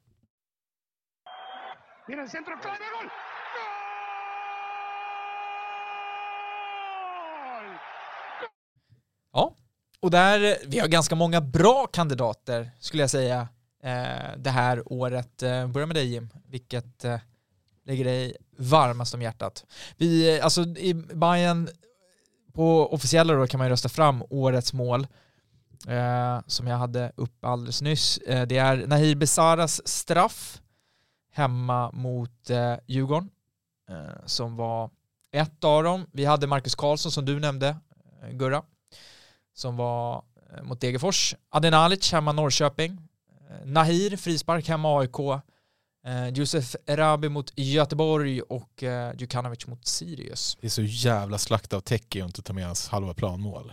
Viene 2.07 2.23
el 2.23 2.31
centro 2.31 2.57
clave, 2.63 2.79
gol. 2.99 3.11
¡Gol! 7.61 7.79
Ja, 9.33 9.55
och 10.01 10.11
där, 10.11 10.59
vi 10.67 10.79
har 10.79 10.89
ganska 10.89 11.15
många 11.15 11.41
bra 11.41 11.87
kandidater 11.87 12.71
skulle 12.81 13.03
jag 13.03 13.11
säga 13.11 13.49
eh, 13.83 14.37
det 14.37 14.51
här 14.51 14.93
året. 14.93 15.43
Eh, 15.43 15.67
börja 15.67 15.87
med 15.87 15.97
dig 15.97 16.07
Jim, 16.07 16.31
vilket 16.47 17.05
eh, 17.05 17.19
ligger 17.85 18.05
dig 18.05 18.37
varmast 18.59 19.15
om 19.15 19.23
hjärtat? 19.23 19.65
Vi, 19.97 20.41
alltså 20.41 20.63
i 20.63 20.95
Bayern 20.95 21.69
på 22.53 22.93
officiella 22.93 23.35
då 23.35 23.47
kan 23.47 23.59
man 23.59 23.67
ju 23.67 23.71
rösta 23.71 23.89
fram 23.89 24.25
årets 24.31 24.73
mål 24.73 25.07
eh, 25.89 26.41
som 26.47 26.67
jag 26.67 26.77
hade 26.77 27.13
upp 27.17 27.45
alldeles 27.45 27.83
nyss. 27.83 28.19
Eh, 28.19 28.47
det 28.47 28.59
är 28.59 28.87
Nahir 28.87 29.15
Besaras 29.15 29.89
straff 29.89 30.61
hemma 31.33 31.91
mot 31.93 32.51
eh, 32.51 32.75
Djurgården 32.87 33.31
eh, 33.91 34.27
som 34.27 34.57
var 34.57 34.91
ett 35.33 35.65
av 35.65 35.83
dem. 35.83 36.07
Vi 36.13 36.25
hade 36.25 36.47
Marcus 36.47 36.75
Karlsson 36.75 37.13
som 37.13 37.25
du 37.25 37.41
nämnde, 37.41 37.77
eh, 38.23 38.31
Gurra, 38.31 38.63
som 39.55 39.77
var 39.77 40.23
eh, 40.57 40.63
mot 40.63 40.81
Degerfors. 40.81 41.35
Adenalic 41.49 42.13
hemma 42.13 42.33
Norrköping. 42.33 42.99
Eh, 43.51 43.67
Nahir 43.67 44.17
frispark 44.17 44.69
hemma 44.69 45.01
AIK. 45.01 45.19
Eh, 46.07 46.29
Josef 46.29 46.77
Erabi 46.87 47.29
mot 47.29 47.53
Göteborg 47.59 48.41
och 48.41 48.83
eh, 48.83 49.15
Djukanovic 49.19 49.67
mot 49.67 49.87
Sirius. 49.87 50.59
Det 50.61 50.67
är 50.67 50.71
så 50.71 50.83
jävla 50.83 51.39
slakt 51.39 51.73
av 51.73 51.81
Teki 51.81 52.21
att 52.21 52.27
inte 52.27 52.43
ta 52.43 52.53
med 52.53 52.67
hans 52.67 52.89
halva 52.89 53.15
planmål. 53.15 53.73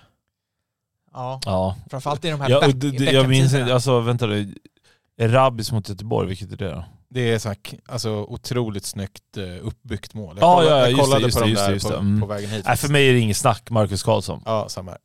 Ja, 1.13 1.39
Ja. 1.45 1.76
framförallt 1.89 2.26
i 2.26 2.30
de 2.30 2.41
här 2.41 2.49
ja 2.49 2.60
back, 2.62 2.71
det, 2.76 2.91
det, 2.91 3.12
jag 3.12 3.30
minns 3.30 3.54
alltså 3.54 3.99
vänta 3.99 4.26
nu. 4.26 4.56
Rabis 5.21 5.71
mot 5.71 5.89
Göteborg, 5.89 6.28
vilket 6.28 6.52
är 6.52 6.58
det 6.58 6.71
då? 6.71 6.86
Det 7.10 7.34
är 7.34 7.39
så 7.39 7.47
här, 7.49 7.58
alltså, 7.86 8.10
otroligt 8.12 8.86
snyggt 8.86 9.38
eh, 9.38 9.67
uppbyggt 9.67 10.13
mål. 10.13 10.38
Ja, 10.41 10.56
kollade, 10.56 10.69
ja, 10.69 10.80
jag 10.80 10.89
det, 10.97 11.02
kollade 11.02 11.21
just 11.21 11.38
på 11.38 11.43
det, 11.43 11.45
dem 11.45 11.49
just 11.52 11.62
det, 11.62 11.67
där 11.67 11.73
just 11.73 11.86
på, 11.86 11.91
det. 11.91 11.97
Mm. 11.97 12.21
på 12.21 12.28
vägen 12.28 12.49
hit. 12.49 12.65
Nej, 12.65 12.78
för 12.78 12.88
mig 12.89 13.10
är 13.10 13.13
det 13.13 13.19
inget 13.19 13.38
snack, 13.38 13.69
Marcus 13.69 14.04
Karlsson. 14.04 14.41
Ja, 14.45 14.69
samma 14.69 14.91
här. 14.91 14.99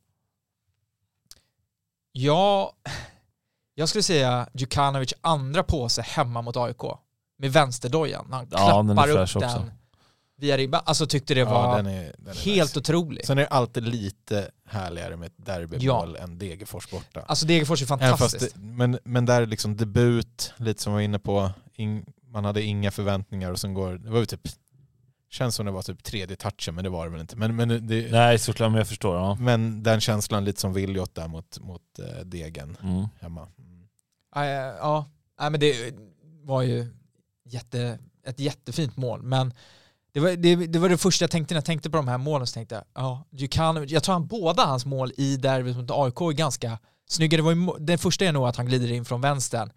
Ja, 2.11 2.73
jag 3.75 3.89
skulle 3.89 4.03
säga 4.03 4.47
Djukanovic 4.53 5.13
andra 5.21 5.63
påse 5.63 6.01
hemma 6.01 6.41
mot 6.41 6.57
AIK 6.57 6.81
med 7.37 7.51
vänsterdojan. 7.53 8.27
Han 8.31 8.47
Ja, 8.51 8.83
den 8.83 8.95
klappar 8.95 9.13
fräsch 9.13 9.35
upp 9.35 9.43
också. 9.43 9.63
Via 10.39 10.57
ribban. 10.57 10.81
Alltså 10.85 11.05
tyckte 11.05 11.33
det 11.33 11.39
Ja, 11.39 11.49
var 11.49 11.75
den 11.77 11.85
är, 11.85 12.15
den 12.17 12.27
är 12.27 12.33
helt 12.39 12.69
nice. 12.69 12.79
otroligt. 12.79 13.25
Sen 13.25 13.37
är 13.37 13.41
det 13.41 13.47
alltid 13.47 13.83
lite 13.83 14.51
härligare 14.65 15.15
med 15.17 15.25
ett 15.27 15.33
derbymål 15.45 16.15
än 16.15 16.37
Degerfors 16.37 16.91
borta. 16.91 17.21
Alltså 17.27 17.45
Degerfors 17.45 17.81
är 17.81 17.85
fantastiskt. 17.85 18.53
det, 18.55 18.61
men, 18.61 18.99
men 19.03 19.25
där 19.25 19.41
är 19.41 19.45
liksom 19.45 19.77
debut, 19.77 20.53
lite 20.57 20.81
som 20.83 20.93
vi 20.93 20.95
var 20.97 21.01
inne 21.01 21.19
på, 21.19 21.51
in, 21.73 22.05
man 22.27 22.45
hade 22.45 22.61
inga 22.63 22.91
förväntningar 22.91 23.51
och 23.51 23.59
sen 23.59 23.73
går, 23.73 23.93
det 23.97 24.09
var 24.09 24.19
ju 24.19 24.25
typ, 24.25 24.47
känns 25.29 25.55
som 25.55 25.65
det 25.65 25.71
var 25.71 25.81
typ 25.81 26.03
tredje 26.03 26.35
touchen 26.35 26.75
men 26.75 26.83
det 26.83 26.89
var 26.89 27.05
det 27.05 27.11
väl 27.11 27.21
inte. 27.21 27.35
Men, 27.35 27.55
men, 27.55 27.87
det, 27.87 28.11
Nej, 28.11 28.39
såklart, 28.39 28.71
men 28.71 28.77
jag 28.77 28.87
förstår. 28.87 29.15
Ja. 29.15 29.35
men 29.39 29.83
den 29.83 29.99
känslan 30.01 30.45
lite 30.45 30.61
som 30.61 30.73
Viljot 30.73 31.15
där 31.15 31.27
mot, 31.27 31.59
mot 31.59 31.81
eh, 31.99 32.25
Degen 32.25 32.77
Mm. 32.83 33.05
hemma. 33.19 33.47
Mm. 33.59 33.87
Ja, 34.35 34.45
ja, 34.45 35.05
nej, 35.39 35.49
men 35.49 35.59
det 35.59 35.93
var 36.43 36.61
ju 36.61 36.87
jätte, 37.43 37.99
ett 38.25 38.39
jättefint 38.39 38.97
mål. 38.97 39.21
Men 39.23 39.53
det 40.13 40.19
var 40.19 40.29
det, 40.29 40.55
det 40.55 40.79
var 40.79 40.89
det 40.89 40.97
första 40.97 41.23
jag 41.23 41.31
tänkte 41.31 41.53
när 41.53 41.57
jag 41.57 41.65
tänkte 41.65 41.89
på 41.89 41.97
de 41.97 42.07
här 42.07 42.17
målen. 42.17 42.47
Så 42.47 42.53
tänkte 42.53 42.75
jag, 42.75 42.83
ja, 42.95 43.25
Djukanovic, 43.31 43.91
jag 43.91 44.03
tror 44.03 44.13
han 44.13 44.27
båda 44.27 44.65
hans 44.65 44.85
mål 44.85 45.11
i 45.17 45.37
derbyt 45.37 45.77
mot 45.77 45.91
AIK 45.91 46.21
är 46.21 46.31
ganska 46.31 46.77
snygga. 47.09 47.37
Det, 47.37 47.43
var 47.43 47.51
ju, 47.51 47.67
det 47.79 47.97
första 47.97 48.25
är 48.25 48.31
nog 48.31 48.47
att 48.47 48.55
han 48.55 48.65
glider 48.65 48.91
in 48.91 49.05
från 49.05 49.21
vänstern. 49.21 49.69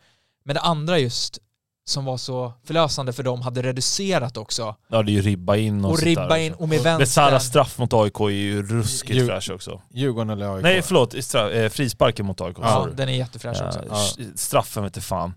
Men 0.45 0.55
det 0.55 0.61
andra 0.61 0.99
just, 0.99 1.39
som 1.85 2.05
var 2.05 2.17
så 2.17 2.53
förlösande 2.65 3.13
för 3.13 3.23
dem, 3.23 3.43
hade 3.43 3.63
reducerat 3.63 4.37
också. 4.37 4.77
Ja, 4.89 5.03
det 5.03 5.11
är 5.11 5.15
ju 5.15 5.23
ribba 5.23 5.57
in 5.57 5.85
och, 5.85 5.91
Och 5.91 5.97
sånt 5.99 6.07
ribba 6.07 6.29
där 6.29 6.37
in 6.37 6.53
och 6.53 6.69
med 6.69 6.79
Besaras 6.83 7.33
vänstern. 7.33 7.41
straff 7.41 7.79
mot 7.79 7.93
AIK 7.93 8.21
är 8.21 8.29
ju 8.29 8.63
ruskigt 8.63 9.15
Ju- 9.21 9.27
fräsch 9.27 9.51
också. 9.51 9.83
Djurgården 9.91 10.31
eller 10.31 10.55
AIK? 10.55 10.63
Nej 10.63 10.83
förlåt, 10.83 11.25
straff, 11.25 11.53
eh, 11.53 11.69
frisparken 11.69 12.27
mot 12.27 12.41
AIK. 12.41 12.57
Ja, 12.61 12.75
sorry. 12.83 12.95
den 12.95 13.09
är 13.09 13.13
jättefräsch 13.13 13.63
också. 13.67 13.81
Eh, 14.21 14.27
Straffen 14.35 14.83
vet 14.83 15.05
fan. 15.05 15.35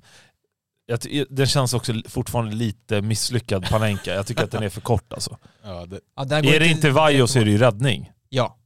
Jag 0.85 0.99
den 1.29 1.45
känns 1.47 1.73
också 1.73 1.93
fortfarande 2.07 2.55
lite 2.55 3.01
misslyckad, 3.01 3.69
Panenka. 3.69 4.13
Jag 4.13 4.27
tycker 4.27 4.43
att 4.43 4.51
den 4.51 4.63
är 4.63 4.69
för 4.69 4.81
kort 4.81 5.13
alltså. 5.13 5.37
Ja, 5.63 5.85
det, 5.85 5.99
Ja, 6.15 6.23
Är 6.23 6.59
det 6.59 6.67
inte 6.67 6.89
Vaiho 6.89 7.27
så 7.27 7.39
är 7.39 7.45
det 7.45 7.51
ju 7.51 7.57
räddning. 7.57 8.11
Ja. 8.29 8.57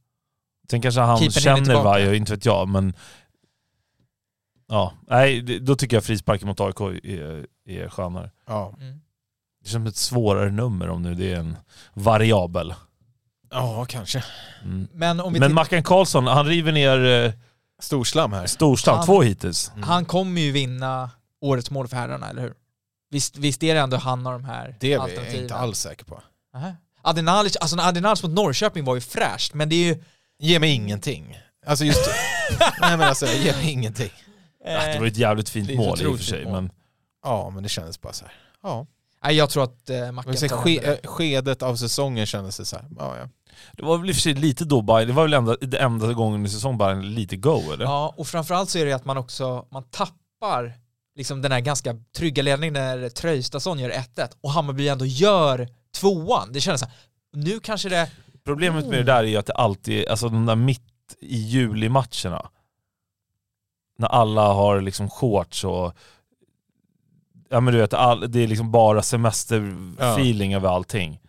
Sen 0.70 0.80
kanske 0.82 1.00
han 1.00 1.18
hinner 1.18 1.30
känner. 1.30 1.82
Vaiho, 1.82 2.12
inte 2.14 2.32
vet 2.32 2.44
jag, 2.44 2.68
men... 2.68 2.94
Ja, 4.68 4.92
nej, 5.08 5.42
då 5.60 5.76
tycker 5.76 5.96
jag 5.96 6.04
frisparken 6.04 6.48
mot 6.48 6.60
AIK 6.60 6.80
är, 7.04 7.46
är 7.66 7.88
skönare. 7.88 8.30
ja. 8.46 8.74
Mm. 8.80 9.00
Det 9.62 9.68
känns 9.68 9.72
som 9.72 9.86
ett 9.86 9.96
svårare 9.96 10.50
nummer 10.50 10.88
om 10.88 11.02
nu 11.02 11.14
det 11.14 11.32
är 11.32 11.36
en 11.38 11.56
variabel. 11.94 12.74
ja, 13.50 13.84
kanske. 13.88 14.24
Mm. 14.64 14.88
Men 14.92 15.20
om 15.20 15.32
vi 15.32 15.40
Men 15.40 15.54
Mackan 15.54 15.82
Karlsson, 15.82 16.26
han 16.26 16.46
river 16.46 16.72
ner 16.72 17.24
eh, 17.26 17.32
Storslam 17.80 18.32
här. 18.32 18.46
Storstam, 18.46 18.96
Han- 18.96 19.06
två 19.06 19.22
hittills. 19.22 19.70
Mm. 19.74 19.82
Han 19.82 20.04
kommer 20.04 20.40
ju 20.40 20.52
vinna 20.52 21.10
årets 21.40 21.70
mål 21.70 21.88
för 21.88 21.96
herrarna, 21.96 22.30
eller 22.30 22.42
hur? 22.42 22.54
Visst, 23.10 23.36
visst 23.36 23.62
är 23.62 23.74
det 23.74 23.80
ändå 23.80 23.96
han 23.96 24.26
av 24.26 24.32
de 24.32 24.44
här 24.44 24.76
Det 24.80 24.92
är 24.92 24.96
jag 24.96 25.34
inte 25.34 25.54
alls 25.54 25.78
säker 25.78 26.04
på. 26.04 26.22
Nähä. 26.54 26.76
Adinalic, 27.02 27.56
alltså 27.56 27.76
Adinalic 27.80 28.22
mot 28.22 28.32
Norrköping 28.32 28.84
var 28.84 28.94
ju 28.94 29.00
fräscht, 29.00 29.54
men 29.54 29.68
det 29.68 29.76
är 29.76 29.94
ju... 29.94 30.02
Ge 30.38 30.58
mig 30.58 30.70
ingenting. 30.70 31.38
Alltså 31.66 31.84
just... 31.84 32.10
nej 32.80 32.96
men 32.96 33.00
alltså, 33.00 33.26
ge 33.26 33.52
mig 33.52 33.70
ingenting. 33.70 34.10
Ja, 34.64 34.86
det 34.86 34.98
var 34.98 35.06
ett 35.06 35.16
jävligt 35.16 35.48
fint 35.48 35.76
mål 35.76 36.02
i 36.02 36.06
och 36.06 36.16
för 36.16 36.24
sig. 36.24 36.44
mål. 36.44 36.52
Men 36.52 36.70
Ja, 37.22 37.50
men 37.50 37.62
det 37.62 37.68
kändes 37.68 38.00
bara 38.00 38.12
så 38.12 38.24
här. 38.24 38.34
Ja. 38.62 38.86
Nej, 39.24 39.36
jag 39.36 39.50
tror 39.50 39.64
att 39.64 39.90
eh, 39.90 40.12
Mackan 40.12 40.34
ske, 40.36 40.88
eh, 40.88 40.96
skedet 41.04 41.62
av 41.62 41.76
säsongen 41.76 42.26
kändes 42.26 42.56
det 42.56 42.64
så 42.64 42.76
här. 42.76 42.84
Ja, 42.98 43.16
ja. 43.18 43.28
det 43.72 43.82
var 43.82 43.98
väl 43.98 44.08
i 44.08 44.12
och 44.12 44.16
för 44.16 44.22
sig 44.22 44.34
lite 44.34 44.64
då 44.64 44.82
Bayern, 44.82 45.08
det 45.08 45.14
var 45.14 45.22
väl 45.22 45.34
enda, 45.34 45.56
det 45.60 45.78
enda 45.78 46.12
gången 46.12 46.46
i 46.46 46.48
säsong 46.48 46.78
Bayern 46.78 47.14
lite 47.14 47.36
go 47.36 47.72
eller? 47.72 47.84
Ja, 47.84 48.14
och 48.16 48.26
framförallt 48.26 48.70
så 48.70 48.78
är 48.78 48.86
det 48.86 48.92
att 48.92 49.04
man 49.04 49.16
också, 49.16 49.66
man 49.70 49.82
tappar 49.82 50.79
liksom 51.20 51.42
den 51.42 51.52
här 51.52 51.60
ganska 51.60 51.96
trygga 52.16 52.42
ledningen 52.42 52.74
när 52.74 53.08
Tröjstason 53.08 53.78
gör 53.78 53.90
1-1 53.90 54.30
och 54.40 54.50
Hammarby 54.50 54.88
ändå 54.88 55.06
gör 55.06 55.68
tvåan. 55.94 56.52
Det 56.52 56.60
känns 56.60 56.80
så 56.80 56.86
här, 56.86 56.94
nu 57.32 57.60
kanske 57.60 57.88
det... 57.88 58.10
Problemet 58.44 58.86
med 58.86 58.98
det 58.98 59.02
där 59.02 59.18
är 59.18 59.28
ju 59.28 59.36
att 59.36 59.46
det 59.46 59.52
alltid, 59.52 60.08
alltså 60.08 60.28
de 60.28 60.46
där 60.46 60.56
mitt 60.56 61.16
i 61.20 61.36
juli-matcherna, 61.36 62.50
när 63.98 64.08
alla 64.08 64.52
har 64.52 64.80
liksom 64.80 65.10
shorts 65.10 65.64
och 65.64 65.94
ja 67.48 67.60
men 67.60 67.74
du 67.74 67.80
vet, 67.80 67.94
all, 67.94 68.32
det 68.32 68.40
är 68.40 68.46
liksom 68.46 68.70
bara 68.70 69.02
semesterfeeling 69.02 70.54
över 70.54 70.68
allting. 70.68 71.20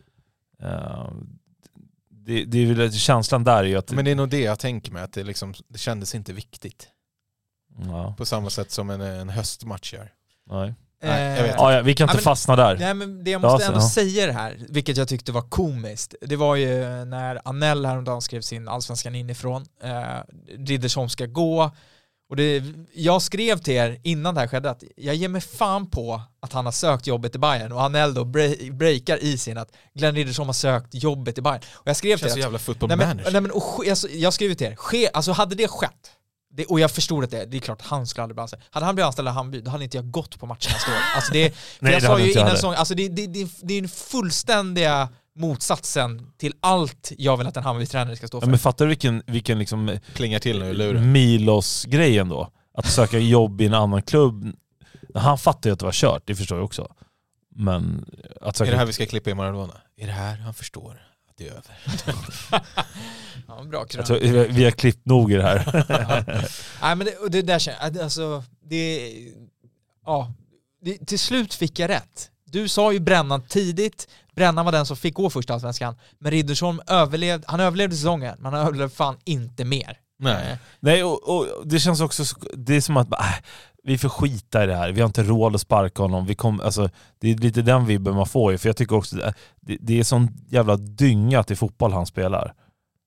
Eh, 0.62 1.12
det, 2.10 2.46
det 2.46 2.58
är 2.58 2.74
väl, 2.74 2.94
känslan 2.94 3.44
där 3.44 3.58
är 3.58 3.64
ju 3.64 3.78
att... 3.78 3.92
Men 3.92 4.06
det 4.06 4.12
är 4.12 4.16
nog 4.16 4.30
det 4.30 4.42
jag 4.42 4.60
tänker 4.60 4.92
mig, 4.92 5.04
att 5.04 5.14
det, 5.14 5.24
liksom, 5.24 5.54
det 5.68 5.78
kändes 5.78 6.16
inte 6.16 6.34
viktigt. 6.34 6.90
Ja, 7.88 8.16
På 8.18 8.26
samma 8.26 8.50
sätt 8.50 8.72
som 8.72 8.90
en, 8.90 9.02
en 9.02 9.30
höstmatch 9.30 9.94
gör. 9.94 10.12
nej. 10.50 10.74
Nej, 11.04 11.36
jag 11.38 11.44
vet. 11.44 11.56
Ja, 11.58 11.74
ja, 11.74 11.82
vi 11.82 11.94
kan 11.96 12.06
inte 12.06 12.12
Ja, 12.14 12.16
men- 12.18 12.24
fastna 12.24 12.56
där. 12.56 12.78
Nej 12.78 12.94
men 12.94 13.24
det 13.24 13.32
jag 13.32 13.44
Ja, 13.44 13.50
måste 13.52 13.66
så- 13.66 13.72
ändå 13.72 13.84
ja. 13.84 13.90
säga 13.90 14.26
det 14.28 14.34
här, 14.34 14.58
vilket 14.70 14.98
jag 14.98 15.08
tyckte 15.08 15.32
var 15.32 15.42
komiskt, 15.42 16.16
det 16.22 16.36
var 16.36 16.56
ju 16.56 17.06
när 17.06 17.42
Anell 17.46 17.86
häromdagen 17.86 18.22
skrev 18.22 18.42
sin 18.42 18.68
allsvenskan 18.68 19.16
inifrån, 19.16 19.66
eh, 19.84 19.90
Riddersholm 20.66 21.10
ska 21.10 21.26
gå, 21.26 21.72
och 22.30 22.36
det, 22.36 22.64
jag 22.94 23.22
skrev 23.22 23.58
till 23.58 23.74
er 23.74 24.00
innan 24.04 24.36
det 24.36 24.42
här 24.42 24.48
skedde 24.48 24.70
att 24.70 24.84
jag 24.96 25.16
ger 25.16 25.30
mig 25.30 25.42
fan 25.42 25.90
på 25.90 26.22
att 26.42 26.54
han 26.54 26.66
har 26.66 26.72
sökt 26.72 27.08
jobbet 27.08 27.36
i 27.36 27.40
Bayern 27.40 27.72
och 27.72 27.84
Anell 27.84 28.14
då 28.14 28.24
bre- 28.24 28.72
breakar 28.78 29.24
i 29.24 29.38
sin 29.38 29.58
att 29.58 29.72
Glenn 29.94 30.16
Riddersholm 30.16 30.50
har 30.50 30.54
sökt 30.54 30.94
jobbet 30.94 31.38
i 31.38 31.42
Bayern. 31.42 31.62
Och 31.74 31.88
jag 31.88 31.96
skrev 31.96 32.12
Det 32.12 32.18
till 32.18 32.24
känns 32.24 32.34
så 32.34 32.38
er 32.40 32.42
att 32.42 32.46
jävla 32.46 32.60
football 32.60 32.88
Nej 32.90 32.98
men, 32.98 33.08
manager. 33.08 33.32
nej 33.32 33.42
men 33.42 33.52
och, 33.52 33.64
ske- 33.64 33.90
alltså, 33.90 34.08
jag 34.10 34.34
skrev 34.34 34.54
till 34.54 34.68
er, 34.68 34.76
ske, 34.76 35.10
alltså 35.14 35.32
hade 35.32 35.56
det 35.56 35.68
skett, 35.68 36.12
det, 36.54 36.66
och 36.66 36.80
jag 36.80 36.92
förstod 36.92 37.24
att 37.24 37.32
det, 37.32 37.46
det 37.46 37.58
är 37.58 37.62
klart 37.62 37.82
han 37.82 38.08
skulle 38.08 38.24
aldrig 38.24 38.36
bli 38.36 38.42
anställd. 38.42 38.64
Hade 38.70 38.86
han 38.86 38.96
blivit 38.96 39.06
anställd 39.08 39.28
av 39.28 39.34
Hammarby, 39.34 39.62
då 39.62 39.72
hade 39.72 39.84
inte 39.84 39.98
jag 39.98 40.12
gått 40.12 40.40
på 40.40 40.46
matchen 40.46 40.72
nästa 40.74 40.92
år. 40.92 40.98
Alltså 41.16 41.34
det, 41.34 41.56
för 41.56 41.86
Nej, 41.86 41.94
jag 41.94 42.02
det 42.02 42.08
sa 42.08 42.20
ju 42.20 42.32
innan 42.32 42.50
säsongen, 42.50 42.80
alltså 42.80 42.96
det, 42.96 43.08
det, 43.08 43.28
det, 43.28 43.50
det 43.62 43.74
är 43.74 43.82
den 43.82 43.90
fullständiga 43.90 45.10
motsatsen 45.36 46.32
till 46.38 46.54
allt 46.60 47.12
jag 47.18 47.38
vill 47.38 47.48
att 47.48 47.58
en 47.58 47.64
Hammarby-tränare 47.64 48.16
ska 48.16 48.28
stå 48.28 48.38
Ja, 48.38 48.42
för. 48.42 48.48
men 48.48 48.60
fattar 48.60 48.86
du 48.86 48.90
vilken, 48.90 49.24
vilken 49.28 49.60
liksom 49.60 49.98
Plingar 50.14 50.40
till 50.40 50.60
nu. 50.60 51.00
Milos-grejen 51.00 52.30
då? 52.30 52.50
Att 52.74 52.86
söka 52.86 53.20
jobb 53.20 53.62
i 53.62 53.66
en 53.66 53.74
annan 53.74 54.02
klubb. 54.02 54.56
Han 55.16 55.38
fattar 55.38 55.70
ju 55.70 55.74
att 55.74 55.80
det 55.80 55.86
var 55.86 55.92
kört, 55.92 56.24
det 56.26 56.36
förstår 56.36 56.58
jag 56.58 56.66
också. 56.66 56.94
Men 57.56 58.06
att 58.42 58.56
Är 58.56 58.58
söka... 58.58 58.72
det 58.72 58.78
här 58.78 58.86
vi 58.86 58.94
ska 58.94 59.06
klippa 59.06 59.30
i 59.30 59.34
Maradona? 59.34 59.74
Är 59.98 60.06
det 60.08 60.14
här 60.14 60.38
han 60.38 60.54
förstår 60.54 61.08
det 61.44 61.48
är 61.48 61.52
över? 61.52 62.62
Ja, 63.48 63.64
bra 63.64 63.86
krön. 63.86 64.06
tror, 64.06 64.18
vi- 64.48 64.64
har 64.64 64.72
klippt 64.72 65.06
nog 65.06 65.32
i 65.32 65.36
det 65.36 65.44
här. 65.44 65.66
Nej 66.82 66.96
men 66.96 67.00
det, 67.08 67.16
och 67.18 67.32
det 67.32 67.42
där 67.42 67.60
känner 67.60 67.78
jag, 67.82 67.98
alltså, 68.00 68.44
det, 68.70 69.12
ja, 70.06 70.34
det, 70.82 71.06
till 71.06 71.20
slut 71.20 71.54
fick 71.54 71.80
jag 71.80 71.90
rätt. 71.90 72.30
Du 72.46 72.68
sa 72.68 72.92
ju 72.94 73.00
Brännan 73.00 73.42
tidigt, 73.42 74.08
Brännan 74.36 74.66
var 74.66 74.72
den 74.72 74.86
som 74.86 74.98
fick 74.98 75.14
gå 75.14 75.30
först 75.30 75.50
i 75.50 75.54
Allsvenskan, 75.54 75.96
men 76.20 76.32
Riddersholm 76.32 76.82
överlevde, 76.88 77.46
han 77.48 77.60
överlevde 77.60 77.96
säsongen, 77.96 78.36
men 78.40 78.54
han 78.54 78.62
överlevde 78.62 78.96
fan 78.96 79.18
inte 79.24 79.66
mer. 79.66 79.98
Nej. 80.20 80.58
Nej, 80.80 81.04
och, 81.04 81.30
och 81.38 81.48
det 81.68 81.80
känns 81.80 82.02
också, 82.02 82.26
så- 82.26 82.38
det 82.54 82.76
är 82.76 82.82
som 82.82 82.98
att 82.98 83.12
äh, 83.14 83.26
vi 83.84 83.98
får 83.98 84.10
skita 84.10 84.64
i 84.64 84.68
det 84.68 84.76
här, 84.76 84.92
vi 84.92 85.02
har 85.02 85.08
inte 85.08 85.24
råd 85.24 85.56
att 85.56 85.62
sparka 85.62 86.02
honom. 86.02 86.26
Vi 86.26 86.36
kom, 86.36 86.60
alltså, 86.60 86.90
det 87.20 87.32
är 87.32 87.36
lite 87.36 87.62
den 87.62 87.86
vibben 87.86 88.16
man 88.16 88.26
får 88.26 88.52
ju, 88.52 88.58
för 88.58 88.70
jag 88.70 88.78
tycker 88.78 88.96
också 88.96 89.22
att 89.22 89.36
det, 89.62 89.78
det 89.80 90.00
är 90.00 90.04
sån 90.04 90.28
jävla 90.50 90.78
dynga 90.78 91.44
till 91.44 91.58
fotboll 91.58 91.94
han 91.94 92.06
spelar. 92.06 92.54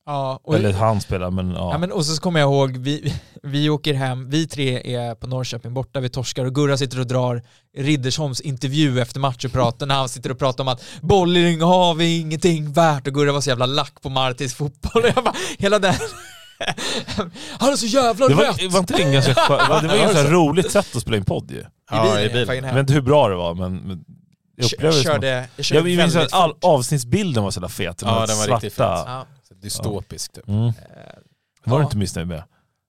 Ja, 0.07 0.41
och, 0.43 0.55
Eller 0.55 0.73
han 0.73 1.01
spelar, 1.01 1.31
men 1.31 1.51
ja. 1.51 1.73
Ja, 1.73 1.79
men, 1.79 1.93
och 1.93 2.07
så 2.07 2.21
kommer 2.21 2.41
jag 2.41 2.53
ihåg, 2.53 2.77
vi, 2.77 3.15
vi 3.43 3.71
åker 3.71 3.95
hem, 3.95 4.31
vi 4.31 4.47
tre 4.47 4.97
är 4.97 5.15
på 5.15 5.27
Norrköping 5.27 5.75
borta, 5.75 6.01
vi 6.01 6.09
torskar 6.09 6.45
och 6.45 6.55
Gurra 6.55 6.77
sitter 6.77 7.01
och 7.01 7.07
drar 7.07 7.43
Riddersholms 7.77 8.41
intervju 8.41 9.01
efter 9.01 9.21
match 9.21 9.45
och 9.45 9.53
pratar 9.53 9.87
när 9.87 9.95
han 9.95 10.09
sitter 10.09 10.31
och 10.31 10.39
pratar 10.39 10.65
om 10.65 10.69
att 10.69 10.83
Bolling 11.01 11.63
har 11.63 11.95
vi 11.95 12.21
ingenting 12.21 12.73
värt 12.73 13.07
och 13.07 13.15
Gurra 13.15 13.33
var 13.33 13.41
så 13.41 13.51
jävla 13.51 13.67
lack 13.67 14.03
på 14.03 14.09
Martins 14.09 14.55
fotboll 14.55 15.03
och 15.03 15.09
jag 15.17 15.25
bara, 15.25 15.35
hela 15.59 15.79
den 15.79 15.95
Han 17.59 17.73
är 17.73 17.77
så 17.77 17.87
jävla 17.87 18.29
det 18.29 18.35
var, 18.35 18.69
var 18.71 18.79
inte 18.81 18.97
det 18.97 19.03
en 19.03 19.13
ganska, 19.13 19.33
skö- 19.33 19.59
det 19.83 19.89
var 19.89 19.95
ett 19.95 20.01
ganska 20.01 20.31
roligt 20.33 20.71
sätt 20.71 20.97
att 20.97 21.03
spela 21.03 21.17
in 21.17 21.25
podd 21.25 21.51
ju. 21.51 21.65
Ja, 21.91 22.21
i 22.21 22.23
jag 22.23 22.33
bilen. 22.33 22.65
Jag 22.65 22.75
vet 22.75 22.81
inte 22.81 22.93
hur 22.93 23.01
bra 23.01 23.29
det 23.29 23.35
var, 23.35 23.55
men, 23.55 23.77
men 23.77 24.05
jag 24.57 24.65
upplevde 24.67 24.97
det 24.97 24.99
att- 25.01 25.05
körde, 25.05 25.49
jag 25.57 25.65
körde 25.65 25.91
Jag 25.91 25.97
minns 25.99 26.17
att 26.17 26.33
all, 26.33 26.55
avsnittsbilden 26.63 27.43
var 27.45 27.51
så 27.51 27.59
jävla 27.59 27.69
fet. 27.69 28.03
Ja, 28.05 28.27
den 28.27 28.37
var 28.39 28.47
riktigt 28.55 28.75
svarta. 28.75 29.11
Ja. 29.11 29.27
Dystopisk 29.63 30.33
typ. 30.33 30.49
Mm. 30.49 30.67
Eh, 30.67 30.73
Var 31.65 31.79
du 31.79 31.85
inte 31.85 31.97
missnöjd 31.97 32.29
med? 32.29 32.43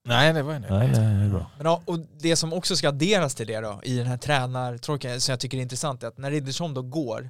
Nej, 0.08 0.34
det 0.34 0.44
var 0.44 0.54
jag 0.54 0.62
Nej, 0.62 0.70
nej, 0.88 0.90
det 0.90 1.26
är 1.26 1.30
bra. 1.30 1.52
Men 1.58 1.66
ja, 1.66 1.82
och 1.86 2.00
det 2.20 2.36
som 2.36 2.54
också 2.54 2.76
ska 2.76 2.90
adderas 2.90 3.36
till 3.36 3.48
det 3.48 3.60
då, 3.60 3.80
i 3.84 3.98
den 3.98 4.08
här 4.08 4.18
tränartråken 4.18 5.22
som 5.22 5.32
jag 5.32 5.40
tycker 5.40 5.58
är 5.58 5.62
intressant, 5.62 6.04
är 6.04 6.08
att 6.08 6.18
när 6.18 6.32
Riddersholm 6.32 6.74
då 6.74 6.82
går, 6.82 7.30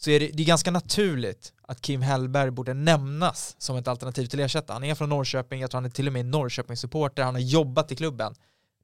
så 0.00 0.10
är 0.10 0.20
det, 0.20 0.30
det 0.32 0.42
är 0.42 0.46
ganska 0.46 0.70
naturligt 0.70 1.52
att 1.62 1.80
Kim 1.80 2.02
Hellberg 2.02 2.50
borde 2.50 2.74
nämnas 2.74 3.56
som 3.58 3.76
ett 3.76 3.88
alternativ 3.88 4.26
till 4.26 4.40
ersättare. 4.40 4.74
Han 4.74 4.84
är 4.84 4.94
från 4.94 5.08
Norrköping, 5.08 5.60
jag 5.60 5.70
tror 5.70 5.76
han 5.80 5.84
är 5.84 5.90
till 5.90 6.06
och 6.06 6.12
med 6.12 6.26
Norrköping-supporter, 6.26 7.22
han 7.22 7.34
har 7.34 7.40
jobbat 7.42 7.92
i 7.92 7.96
klubben. 7.96 8.34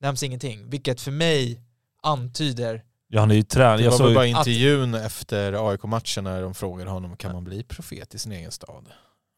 Nämns 0.00 0.22
ingenting, 0.22 0.70
vilket 0.70 1.00
för 1.00 1.10
mig 1.10 1.60
antyder 2.02 2.82
Ja, 3.12 3.20
han 3.20 3.30
är 3.30 3.34
ju 3.34 3.42
tränare. 3.42 3.82
Jag 3.82 3.94
såg, 3.94 4.14
bara 4.14 4.26
intervjun 4.26 4.94
efter 4.94 5.70
AIK-matchen 5.70 6.24
när 6.24 6.42
de 6.42 6.54
frågade 6.54 6.90
honom 6.90 7.16
kan 7.16 7.32
man 7.32 7.44
bli 7.44 7.62
profet 7.62 8.14
i 8.14 8.18
sin 8.18 8.32
egen 8.32 8.50
stad? 8.50 8.86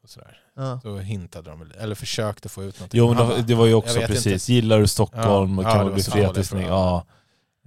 Och 0.03 0.11
sådär. 0.11 0.39
Då 0.83 0.99
hintade 0.99 1.51
de, 1.51 1.59
väl- 1.59 1.75
eller 1.79 1.95
försökte 1.95 2.49
få 2.49 2.65
ut 2.65 2.81
något. 2.81 2.95
jo, 2.95 3.15
men 3.15 3.47
det, 3.47 3.55
var 3.55 3.65
ju 3.65 3.71
"Jag 3.71 3.79
också 3.79 4.01
precis, 4.01 4.27
inte." 4.27 4.53
gillar 4.53 4.79
du 4.81 4.87
Stockholm 4.87 5.53
Ja, 5.53 5.59
och 5.59 5.65
ja, 5.65 5.71
kan 5.71 5.79
det 5.79 5.85
man 5.85 5.95
bli 5.95 6.03
så 6.03 6.11
dåligt 6.11 6.27
fretissning? 6.27 6.63
fråga. 6.63 6.75
Ja. 6.75 7.07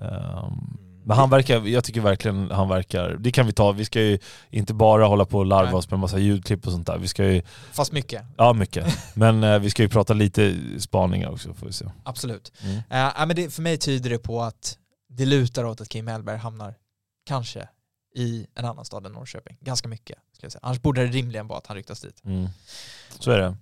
Ehm, 0.01 0.77
men 1.05 1.17
han 1.17 1.29
verkar, 1.29 1.67
jag 1.67 1.83
tycker 1.83 2.01
verkligen 2.01 2.51
han 2.51 2.69
verkar, 2.69 3.09
det 3.19 3.31
kan 3.31 3.45
vi 3.45 3.53
ta, 3.53 3.71
vi 3.71 3.85
ska 3.85 4.01
ju 4.01 4.19
inte 4.49 4.73
bara 4.73 5.05
hålla 5.05 5.25
på 5.25 5.37
och 5.37 5.45
larva 5.45 5.65
Nej. 5.69 5.73
oss 5.77 5.89
med 5.89 5.99
massa 5.99 6.17
ljudklipp 6.19 6.65
och 6.65 6.71
sånt 6.71 6.87
där. 6.87 6.97
Vi 6.97 7.07
ska 7.07 7.23
ju, 7.25 7.41
fast 7.71 7.91
mycket, 7.91 8.23
ja 8.37 8.53
mycket. 8.53 9.15
Men 9.15 9.43
eh, 9.43 9.59
vi 9.59 9.69
ska 9.69 9.83
ju 9.83 9.89
prata 9.89 10.13
lite 10.13 10.55
spaningar 10.79 11.29
också 11.31 11.53
får 11.53 11.65
vi 11.67 11.73
se. 11.73 11.85
absolut. 12.03 12.51
Mm. 12.63 12.75
Uh, 12.77 13.25
men 13.27 13.35
det, 13.35 13.49
för 13.53 13.61
mig 13.61 13.77
tyder 13.77 14.09
det 14.09 14.19
på 14.19 14.41
att 14.41 14.77
det 15.09 15.25
lutar 15.25 15.63
åt 15.63 15.81
att 15.81 15.89
Kim 15.89 16.07
Hellberg 16.07 16.37
hamnar, 16.37 16.75
kanske, 17.27 17.67
i 18.15 18.47
en 18.55 18.65
annan 18.65 18.85
stad 18.85 19.05
än 19.05 19.11
Norrköping. 19.11 19.57
Ganska 19.61 19.87
mycket, 19.87 20.17
skulle 20.33 20.45
jag 20.45 20.51
säga. 20.51 20.59
Annars 20.63 20.81
borde 20.81 21.01
det 21.01 21.07
rimligen 21.11 21.47
vara 21.47 21.57
att 21.59 21.67
han 21.67 21.77
ryktas 21.77 22.01
dit. 22.01 22.21
Mm. 22.25 22.47
Så 23.19 23.31
är 23.31 23.37
det. 23.37 23.55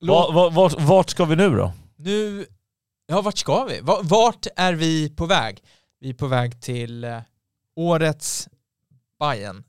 Låt- 0.00 0.34
Va, 0.34 0.42
va, 0.42 0.50
vart, 0.50 0.80
vart 0.80 1.10
ska 1.10 1.24
vi 1.24 1.36
nu 1.36 1.50
då? 1.56 1.72
Nu, 1.96 2.46
ja 3.06 3.20
vart 3.20 3.38
ska 3.38 3.64
vi? 3.64 3.80
Va- 3.80 4.00
Vart 4.02 4.46
är 4.56 4.72
vi 4.72 5.10
på 5.10 5.26
väg? 5.26 5.62
Vi 6.00 6.10
är 6.10 6.14
på 6.14 6.26
väg 6.26 6.60
till 6.60 7.04
eh, 7.04 7.20
årets 7.76 8.48
Bayern. 9.18 9.64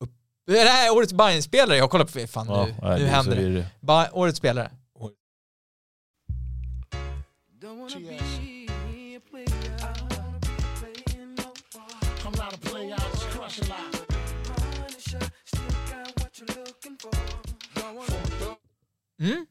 Upp, 0.00 0.10
nej, 0.46 0.90
årets 0.90 1.12
bayern 1.12 1.42
spelare 1.42 1.76
jag 1.78 1.90
kollar 1.90 2.04
på, 2.04 2.26
fan 2.26 2.46
nu, 2.46 2.52
nej, 2.82 2.98
nu 2.98 3.04
det- 3.04 3.10
händer 3.10 3.36
det. 3.36 3.42
är 3.42 3.50
det. 3.50 3.66
Ba, 3.80 4.06
årets 4.12 4.38
spelare. 4.38 4.70
Mm. 19.20 19.46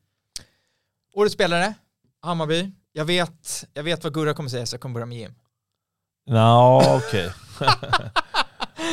Årets 1.14 1.34
spelare, 1.34 1.74
Hammarby. 2.22 2.72
Jag 2.92 3.06
vet, 3.06 3.68
jag 3.74 3.84
vet 3.84 4.04
vad 4.04 4.14
Gurra 4.14 4.34
kommer 4.34 4.50
säga 4.50 4.66
så 4.66 4.74
jag 4.74 4.82
kommer 4.82 4.94
börja 4.94 5.06
med 5.06 5.18
Jim. 5.18 5.36
Nå, 6.28 6.84
okej. 6.98 7.32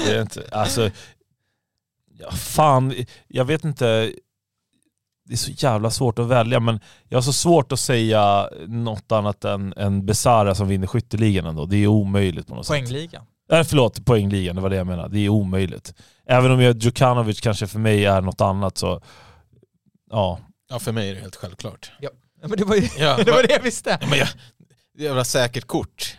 det 0.07 0.17
är 0.17 0.23
inte, 0.23 0.45
alltså, 0.53 0.91
ja, 2.19 2.31
fan, 2.31 2.95
jag 3.29 3.45
vet 3.45 3.65
inte. 3.65 4.13
Det 5.25 5.35
är 5.35 5.37
så 5.37 5.51
jävla 5.51 5.91
svårt 5.91 6.19
att 6.19 6.27
välja, 6.27 6.61
men 6.61 6.81
jag 7.09 7.17
har 7.17 7.23
så 7.23 7.33
svårt 7.33 7.73
att 7.73 7.81
säga 7.81 8.49
något 8.67 9.13
annat 9.13 9.45
än, 9.45 9.75
än 9.77 10.07
Besara 10.07 10.55
som 10.55 10.69
vinner 10.69 10.87
skytteligan 10.87 11.47
ändå. 11.47 11.67
Det 11.67 11.77
är 11.77 11.87
omöjligt 11.87 12.47
på 12.47 12.55
något 12.55 12.67
sätt. 12.67 12.75
Poängligan. 12.75 13.27
Äh, 13.53 13.63
förlåt, 13.63 14.05
poängligan, 14.05 14.57
det 14.57 14.63
var 14.63 14.71
det 14.71 14.77
jag 14.77 14.87
menade. 14.87 15.09
Det 15.09 15.19
är 15.19 15.29
omöjligt. 15.29 15.95
Även 16.27 16.51
om 16.51 16.61
jag, 16.61 16.77
Djukanovic 16.77 17.41
kanske 17.41 17.67
för 17.67 17.79
mig 17.79 18.05
är 18.05 18.21
något 18.21 18.41
annat 18.41 18.79
så, 18.79 19.03
ja. 20.11 20.39
Ja, 20.71 20.79
för 20.79 20.93
mig 20.93 21.11
är 21.11 21.15
det 21.15 21.21
helt 21.21 21.37
självklart. 21.37 21.93
Ja, 22.01 22.11
men 22.41 22.51
det 22.51 22.65
var 22.65 22.77
ju 22.77 22.89
Ja, 22.99 23.17
det, 23.25 23.33
var 23.33 23.43
det 23.43 23.53
jag 23.53 23.63
visste. 23.63 23.99
Ja, 24.01 24.07
men 24.11 24.19
jag, 24.19 24.29
jävla 24.99 25.25
säkert 25.25 25.67
kort. 25.67 26.17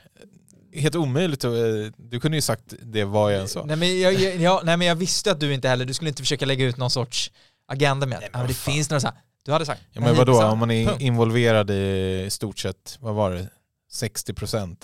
Helt 0.74 0.96
omöjligt 0.96 1.44
eh, 1.44 1.52
Du 1.98 2.20
kunde 2.20 2.38
ju 2.38 2.42
sagt 2.42 2.64
det 2.82 3.04
vad 3.06 3.34
jag 3.34 3.42
än 3.42 3.48
sa. 3.48 3.64
Nej 3.66 3.76
men 3.76 4.00
jag, 4.00 4.14
jag, 4.14 4.36
ja, 4.38 4.62
nej 4.64 4.78
men 4.78 4.88
jag 4.88 4.96
visste 4.96 5.32
att 5.32 5.40
du 5.40 5.54
inte 5.54 5.70
heller, 5.70 5.86
du 5.86 5.94
skulle 5.94 6.10
inte 6.10 6.22
försöka 6.22 6.46
lägga 6.46 6.66
ut 6.66 6.78
någon 6.78 6.90
sorts 6.90 7.32
agenda 7.68 8.06
med 8.08 8.16
att 8.16 8.22
Nej, 8.22 8.30
ja, 8.34 8.38
men 8.38 8.42
men 8.42 8.48
det 8.48 8.54
fan. 8.54 8.74
finns 8.74 8.90
några 8.90 9.00
så 9.02 9.08
här. 9.08 9.16
du 9.46 9.52
hade 9.52 9.66
sagt. 9.66 9.82
Ja, 9.92 10.02
men 10.02 10.16
vadå, 10.16 10.44
om 10.44 10.60
man 10.60 10.72
är 10.72 10.86
punkt. 10.88 11.02
involverad 11.02 11.72
i 11.72 12.28
stort 12.30 12.60
sett, 12.60 12.98
vad 13.00 13.16
var 13.16 13.32
det, 13.32 13.48
60% 13.94 14.76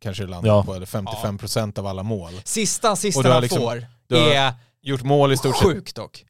kanske 0.00 0.22
det 0.22 0.30
landar 0.30 0.48
Ja. 0.50 0.62
på, 0.64 0.74
eller 0.74 0.86
55% 0.86 1.78
av 1.78 1.86
alla 1.86 2.02
mål. 2.02 2.32
Sista 2.44 2.90
assisten 2.90 3.26
han 3.32 3.42
liksom- 3.42 3.58
får 3.60 3.86
du 4.08 4.16
har 4.16 4.30
är 4.30 4.52
Gjort 4.84 5.02
mål 5.02 5.32
i 5.32 5.36
stort 5.36 5.56
sett. 5.56 5.66
sjukt 5.66 5.96
dock. 5.96 6.24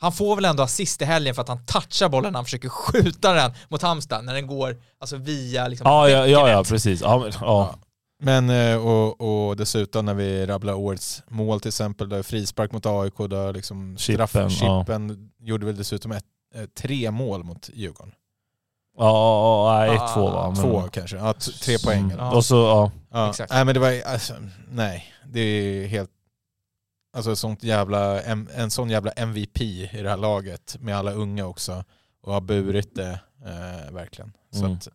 Han 0.00 0.12
får 0.12 0.36
väl 0.36 0.44
ändå 0.44 0.62
assist 0.62 1.02
i 1.02 1.04
helgen 1.04 1.34
för 1.34 1.42
att 1.42 1.48
han 1.48 1.66
touchar 1.66 2.08
bollen 2.08 2.32
när 2.32 2.38
han 2.38 2.44
försöker 2.44 2.68
skjuta 2.68 3.32
den 3.32 3.52
mot 3.68 3.82
Halmstad 3.82 4.24
när 4.24 4.34
den 4.34 4.46
går 4.46 4.76
alltså 5.00 5.16
via 5.16 5.68
liksom 5.68 5.84
Ja, 5.86 6.08
ja, 6.08 6.26
ja, 6.26 6.50
ja 6.50 6.64
precis. 6.64 7.00
Ja, 7.00 7.18
men, 7.18 7.32
ja. 7.40 7.74
Men 8.18 8.50
eh, 8.50 8.86
och, 8.86 9.20
och 9.48 9.56
dessutom 9.56 10.04
när 10.06 10.14
vi 10.14 10.46
rabblar 10.46 10.74
årets 10.74 11.22
mål 11.28 11.60
till 11.60 11.68
exempel, 11.68 12.08
där 12.08 12.22
frispark 12.22 12.72
mot 12.72 12.86
AIK, 12.86 13.14
där 13.30 13.52
liksom 13.52 13.96
Chippen, 13.96 14.28
straff, 14.28 14.62
ja. 14.62 14.80
chippen 14.84 15.30
gjorde 15.38 15.66
väl 15.66 15.76
dessutom 15.76 16.12
ett, 16.12 16.24
eh, 16.54 16.64
tre 16.66 17.10
mål 17.10 17.44
mot 17.44 17.70
Djurgården. 17.74 18.12
Ja, 18.98 19.04
ja, 19.04 19.90
Ah, 19.90 19.94
ett, 20.08 20.14
två 20.14 20.30
va? 20.30 20.50
Men- 20.50 20.62
Två 20.62 20.82
kanske, 20.92 21.16
ja, 21.16 21.32
tre 21.64 21.78
poäng. 21.84 21.98
Mm. 22.04 22.10
eller? 22.10 22.34
Och 22.34 22.44
så, 22.44 22.54
ja. 22.56 22.90
Ja. 23.10 23.30
Exakt. 23.30 23.52
Nej 23.52 23.64
men 23.64 23.74
det 23.74 23.80
var, 23.80 24.02
alltså, 24.06 24.34
nej, 24.70 25.04
det 25.26 25.40
är 25.40 25.86
helt, 25.86 26.10
alltså 27.16 27.36
sånt 27.36 27.62
jävla, 27.62 28.22
en, 28.22 28.48
en 28.54 28.70
sån 28.70 28.90
jävla 28.90 29.10
MVP 29.10 29.60
i 29.62 30.02
det 30.02 30.10
här 30.10 30.16
laget 30.16 30.76
med 30.80 30.96
alla 30.96 31.12
unga 31.12 31.46
också 31.46 31.84
och 32.22 32.32
har 32.32 32.40
burit 32.40 32.94
det 32.94 33.20
eh, 33.44 33.92
verkligen. 33.92 34.32
Så 34.50 34.58
Mm. 34.64 34.72
att, 34.72 34.88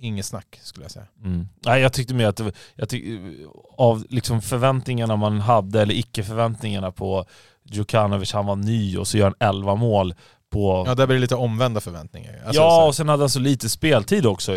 inget 0.00 0.26
snack 0.26 0.60
skulle 0.62 0.84
jag 0.84 0.90
säga. 0.90 1.06
Mm. 1.24 1.48
Nej, 1.66 1.82
jag 1.82 1.92
tyckte 1.92 2.14
mer 2.14 2.26
att 2.26 2.40
var- 2.40 2.52
jag 2.74 2.88
tyck, 2.88 3.04
av 3.76 4.06
liksom 4.08 4.42
förväntningarna 4.42 5.16
man 5.16 5.40
hade, 5.40 5.82
eller 5.82 5.94
icke-förväntningarna 5.94 6.92
på 6.92 7.24
Djukanovic, 7.64 8.32
han 8.32 8.46
var 8.46 8.56
ny 8.56 8.96
och 8.96 9.08
så 9.08 9.18
gör 9.18 9.24
han 9.24 9.54
11 9.54 9.74
mål 9.74 10.14
på... 10.50 10.84
Ja 10.86 10.94
där 10.94 11.06
blir 11.06 11.16
det 11.16 11.20
lite 11.20 11.34
omvända 11.34 11.80
förväntningar. 11.80 12.32
Alltså, 12.34 12.52
så 12.52 12.60
ja, 12.60 12.86
och 12.86 12.94
sen 12.94 13.08
hade 13.08 13.22
han 13.22 13.30
så 13.30 13.38
lite 13.38 13.68
speltid 13.68 14.26
också. 14.26 14.52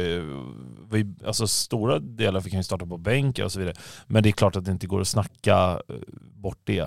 Vi, 0.92 1.14
alltså 1.26 1.48
stora 1.48 2.00
delar 2.00 2.42
fick 2.42 2.54
han 2.54 2.60
ju 2.60 2.64
starta 2.64 2.86
på 2.86 2.98
bänken 2.98 3.46
och 3.46 3.52
så 3.52 3.60
vidare. 3.60 3.76
Men 4.08 4.24
det 4.24 4.30
är 4.30 4.32
klart 4.32 4.56
att 4.56 4.66
det 4.66 4.72
inte 4.72 4.88
går 4.88 5.02
att 5.02 5.08
snacka 5.08 5.82
eh, 5.90 5.96
bort 6.36 6.60
det. 6.64 6.82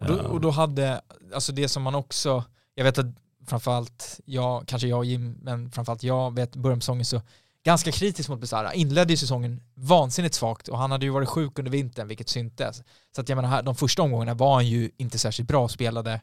Och 0.00 0.06
då, 0.06 0.14
Eh, 0.14 0.20
och 0.20 0.40
då 0.40 0.50
hade, 0.50 1.00
alltså 1.34 1.52
det 1.52 1.68
som 1.68 1.82
man 1.82 1.94
också, 1.94 2.44
jag 2.74 2.84
vet 2.84 2.98
att 2.98 3.06
framförallt 3.46 4.20
jag, 4.24 4.66
kanske 4.66 4.88
jag 4.88 4.98
och 4.98 5.04
Jim, 5.04 5.38
men 5.42 5.70
framförallt 5.70 6.02
jag 6.02 6.34
vet 6.34 6.56
början 6.56 6.78
på 6.78 6.82
säsongen 6.82 7.04
så 7.04 7.20
ganska 7.64 7.92
kritisk 7.92 8.28
mot 8.28 8.40
Besara. 8.40 8.74
Inledde 8.74 9.12
ju 9.12 9.16
säsongen 9.16 9.60
vansinnigt 9.74 10.34
svagt 10.34 10.68
och 10.68 10.78
han 10.78 10.90
hade 10.90 11.06
ju 11.06 11.10
varit 11.12 11.28
sjuk 11.28 11.58
under 11.58 11.72
vintern 11.72 12.08
vilket 12.08 12.28
syntes. 12.28 12.82
Så 13.14 13.20
att 13.20 13.28
jag 13.28 13.36
menar, 13.36 13.62
de 13.62 13.74
första 13.74 14.02
omgångarna 14.02 14.34
var 14.34 14.54
han 14.54 14.66
ju 14.66 14.90
inte 14.96 15.18
särskilt 15.18 15.48
bra 15.48 15.64
och 15.64 15.70
spelade. 15.70 16.20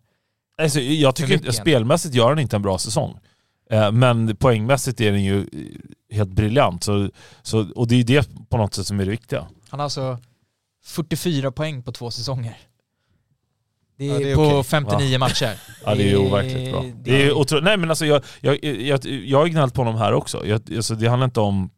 Alltså, 0.58 0.80
jag 0.80 1.16
tycker 1.16 1.34
inte, 1.34 1.54
spelmässigt 1.54 2.16
gör 2.16 2.30
han 2.30 2.40
inte 2.40 2.56
en 2.56 2.62
bra 2.62 2.78
säsong. 2.78 3.20
Eh, 3.70 3.92
Men 3.92 4.36
poängmässigt 4.36 5.02
är 5.02 5.12
den 5.12 5.24
ju 5.24 5.40
eh, 5.42 6.16
helt 6.16 6.30
briljant. 6.30 6.84
Så, 6.84 7.10
så, 7.42 7.72
och 7.76 7.88
det 7.88 7.96
är 7.96 7.98
ju 7.98 8.04
det 8.04 8.30
på 8.50 8.58
något 8.58 8.74
sätt 8.74 8.88
som 8.88 9.00
är 9.00 9.06
det 9.06 9.12
viktiga. 9.12 9.48
Han 9.70 9.80
har 9.80 9.84
alltså 9.84 10.18
44 10.84 11.52
poäng 11.52 11.84
på 11.84 11.92
två 11.92 12.12
säsonger. 12.12 12.58
Det 14.02 14.08
är, 14.08 14.14
Ja, 14.14 14.20
det 14.20 14.32
är 14.32 14.36
på 14.36 14.44
okej. 14.44 14.64
59 14.64 15.20
matcher. 15.20 15.56
Ja 15.86 15.96
det 15.96 16.04
är 16.04 16.08
ju 16.08 16.18
overkligt 16.18 16.72
bra. 16.72 16.86
Det 17.04 17.24
är 17.24 17.34
otro... 17.34 17.60
Nej 17.60 17.78
men 17.78 17.90
alltså 17.90 18.06
jag, 18.06 18.24
jag, 18.40 18.64
jag, 18.64 19.06
jag 19.06 19.38
har 19.38 19.48
gnällt 19.48 19.74
på 19.74 19.82
honom 19.82 19.96
här 19.96 20.14
också. 20.14 20.46
Jag, 20.46 20.74
alltså, 20.76 20.96
det 20.96 21.08
handlar 21.08 21.26
inte 21.26 21.40
om 21.40 21.70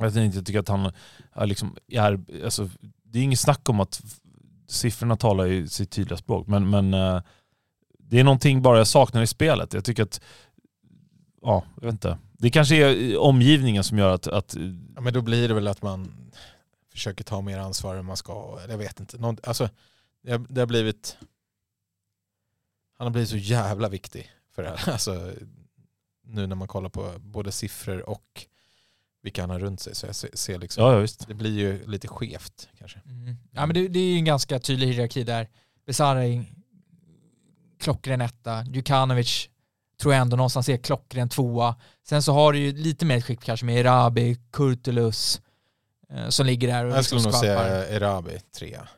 att 0.00 0.14
jag 0.14 0.24
inte 0.24 0.42
tycker 0.42 0.60
att 0.60 0.68
han 0.68 0.92
är 1.34 1.46
liksom 1.46 1.76
är, 1.88 2.20
alltså, 2.44 2.70
det 3.04 3.18
är 3.18 3.22
inget 3.22 3.40
snack 3.40 3.68
om 3.68 3.80
att 3.80 4.00
siffrorna 4.68 5.16
talar 5.16 5.44
ju 5.44 5.68
sitt 5.68 5.90
tydliga 5.90 6.16
språk. 6.16 6.46
Men, 6.46 6.70
men 6.70 6.94
eh, 6.94 7.22
det 7.98 8.20
är 8.20 8.24
någonting 8.24 8.62
bara 8.62 8.78
jag 8.78 8.86
saknar 8.86 9.22
i 9.22 9.26
spelet. 9.26 9.74
Jag 9.74 9.84
tycker 9.84 10.02
att, 10.02 10.20
ja, 11.42 11.64
jag 11.76 11.84
vet 11.84 11.92
inte. 11.92 12.18
Det 12.32 12.50
kanske 12.50 12.76
är 12.76 13.12
eh, 13.12 13.18
omgivningen 13.18 13.84
som 13.84 13.98
gör 13.98 14.14
att, 14.14 14.26
att 14.26 14.56
Ja, 14.94 15.00
men 15.00 15.12
då 15.12 15.20
blir 15.20 15.48
det 15.48 15.54
väl 15.54 15.68
att 15.68 15.82
man 15.82 16.30
försöker 16.92 17.24
ta 17.24 17.40
mer 17.40 17.58
ansvar 17.58 17.96
än 17.96 18.04
man 18.04 18.16
ska. 18.16 18.58
Jag 18.68 18.78
vet 18.78 19.00
inte. 19.00 19.18
Någon, 19.18 19.36
alltså, 19.42 19.68
det, 20.22 20.32
har, 20.32 20.46
det 20.48 20.60
har 20.60 20.66
blivit... 20.66 21.16
Han 22.98 23.06
har 23.06 23.10
blivit 23.10 23.30
så 23.30 23.36
jävla 23.36 23.88
viktig 23.88 24.30
för 24.54 24.62
det 24.62 24.68
här. 24.68 24.92
Alltså, 24.92 25.32
nu 26.24 26.46
när 26.46 26.56
man 26.56 26.68
kollar 26.68 26.88
på 26.88 27.12
både 27.18 27.52
siffror 27.52 28.08
och 28.08 28.46
vilka 29.22 29.42
han 29.42 29.50
har 29.50 29.58
runt 29.58 29.80
sig. 29.80 29.94
Så 29.94 30.06
jag 30.06 30.16
ser, 30.16 30.58
liksom, 30.58 30.84
ja, 30.84 30.92
ja 30.92 30.98
visst. 30.98 31.28
det 31.28 31.34
blir 31.34 31.58
ju 31.58 31.86
lite 31.86 32.08
skevt 32.08 32.68
kanske. 32.78 33.00
Mm. 33.04 33.36
Ja 33.52 33.66
men 33.66 33.74
det, 33.74 33.88
det 33.88 33.98
är 33.98 34.12
ju 34.12 34.16
en 34.16 34.24
ganska 34.24 34.58
tydlig 34.58 34.86
hierarki 34.86 35.24
där. 35.24 35.48
Besara 35.86 36.44
klockren 37.80 38.20
etta, 38.20 38.64
Djukanovic 38.64 39.48
tror 40.00 40.14
jag 40.14 40.20
ändå 40.20 40.36
någonstans 40.36 40.68
är 40.68 40.76
klockren 40.76 41.28
tvåa. 41.28 41.76
Sen 42.08 42.22
så 42.22 42.32
har 42.32 42.52
du 42.52 42.58
ju 42.58 42.72
lite 42.72 43.06
mer 43.06 43.20
skikt 43.20 43.44
kanske 43.44 43.66
med 43.66 43.80
Erabi, 43.80 44.36
Kurtulus 44.52 45.40
eh, 46.10 46.28
som 46.28 46.46
ligger 46.46 46.68
där 46.68 46.84
och 46.84 46.96
Jag 46.96 47.04
skulle 47.04 47.20
liksom 47.20 47.32
nog 47.32 47.40
skapar. 47.40 47.68
säga 47.68 47.88
Erabi 47.88 48.40
trea. 48.58 48.88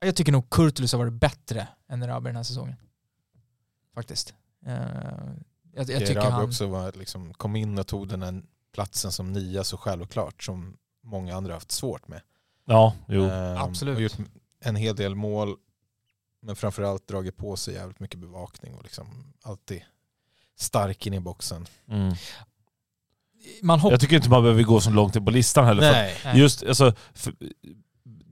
Jag 0.00 0.16
tycker 0.16 0.32
nog 0.32 0.50
Kurtulus 0.50 0.92
har 0.92 0.98
varit 0.98 1.12
bättre 1.12 1.68
än 1.88 2.02
Erabi 2.02 2.28
den 2.28 2.36
här 2.36 2.42
säsongen. 2.42 2.76
Faktiskt. 3.94 4.34
Eh, 4.66 4.74
jag, 5.74 5.90
jag 5.90 6.06
tycker 6.06 6.30
han... 6.30 6.44
också 6.44 6.66
var, 6.66 6.92
liksom, 6.92 7.34
kom 7.34 7.56
in 7.56 7.78
och 7.78 7.86
tog 7.86 8.08
den 8.08 8.22
här 8.22 8.42
platsen 8.72 9.12
som 9.12 9.32
nia 9.32 9.64
så 9.64 9.76
självklart 9.76 10.42
som 10.42 10.76
många 11.02 11.36
andra 11.36 11.54
haft 11.54 11.70
svårt 11.70 12.08
med. 12.08 12.20
Ja, 12.64 12.94
jo. 13.08 13.22
Ehm, 13.22 13.56
absolut. 13.56 13.96
Och 13.96 14.02
gjort 14.02 14.16
en 14.60 14.76
hel 14.76 14.96
del 14.96 15.14
mål. 15.14 15.56
Men 16.42 16.56
framförallt 16.56 17.08
dragit 17.08 17.36
på 17.36 17.56
sig 17.56 17.74
jävligt 17.74 18.00
mycket 18.00 18.18
bevakning 18.18 18.74
och 18.74 18.82
liksom 18.82 19.32
alltid 19.42 19.82
stark 20.56 21.06
in 21.06 21.14
i 21.14 21.20
boxen. 21.20 21.66
Mm. 21.88 22.14
Man 23.62 23.80
hoppas... 23.80 23.92
Jag 23.92 24.00
tycker 24.00 24.16
inte 24.16 24.30
man 24.30 24.42
behöver 24.42 24.62
gå 24.62 24.80
så 24.80 24.90
långt 24.90 25.16
in 25.16 25.24
på 25.24 25.30
listan 25.30 25.64
heller. 25.64 25.82
för 25.82 26.28
Nej. 26.28 26.38
Just, 26.40 26.62
alltså, 26.62 26.92
för- 27.14 27.34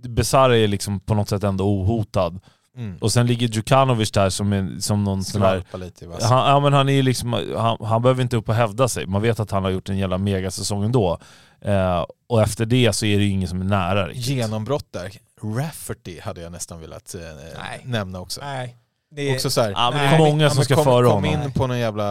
Besara 0.09 0.57
är 0.57 0.69
liksom 0.69 1.01
på 1.01 1.15
något 1.15 1.29
sätt 1.29 1.45
ändå 1.45 1.65
ohotad. 1.65 2.41
Mm. 2.77 2.99
Och 3.01 3.13
sen 3.13 3.27
ligger 3.27 3.49
Djukanovic 3.49 4.11
där 4.11 4.31
som, 4.31 4.53
en, 4.53 4.83
som 4.83 5.05
någon 5.05 5.25
sån 5.25 5.41
där... 5.41 5.65
Lite. 5.79 6.07
Han, 6.07 6.49
ja, 6.51 6.61
men 6.61 6.73
han, 6.73 6.89
är 6.89 7.03
liksom, 7.03 7.33
han, 7.57 7.77
han 7.87 8.03
behöver 8.03 8.23
inte 8.23 8.37
upp 8.37 8.49
och 8.49 8.55
hävda 8.55 8.89
sig. 8.89 9.07
Man 9.07 9.23
vet 9.23 9.41
att 9.41 9.51
han 9.51 9.65
har 9.65 9.71
gjort 9.71 9.89
en 9.89 9.99
jävla 9.99 10.19
megasäsong 10.19 10.85
ändå. 10.85 11.19
Eh, 11.65 12.05
och 12.29 12.43
efter 12.43 12.67
det 12.67 12.93
så 12.93 13.07
är 13.07 13.19
det 13.19 13.25
ju 13.25 13.31
ingen 13.31 13.49
som 13.49 13.61
är 13.61 13.65
nära 13.65 14.09
riktigt. 14.09 14.27
Genombrott 14.27 14.87
där. 14.93 15.11
Rafferty 15.57 16.21
hade 16.21 16.41
jag 16.41 16.53
nästan 16.53 16.81
velat 16.81 17.15
eh, 17.15 17.21
Nej. 17.59 17.81
nämna 17.85 18.21
också. 18.21 18.41
Nej. 18.41 18.77
Det 19.15 19.31
är... 19.31 19.35
Också 19.35 19.51
så 19.51 19.61
här, 19.61 19.71
Ja, 19.71 19.91
men 19.95 20.01
det 20.11 20.17
är 20.17 20.19
många 20.19 20.51
som 20.51 20.65
ska 20.65 20.75
kom, 20.75 20.85
före 20.85 21.05
kom 21.05 21.25
honom. 21.25 21.43
in 21.43 21.53
på 21.53 21.67
någon 21.67 21.79
jävla... 21.79 22.05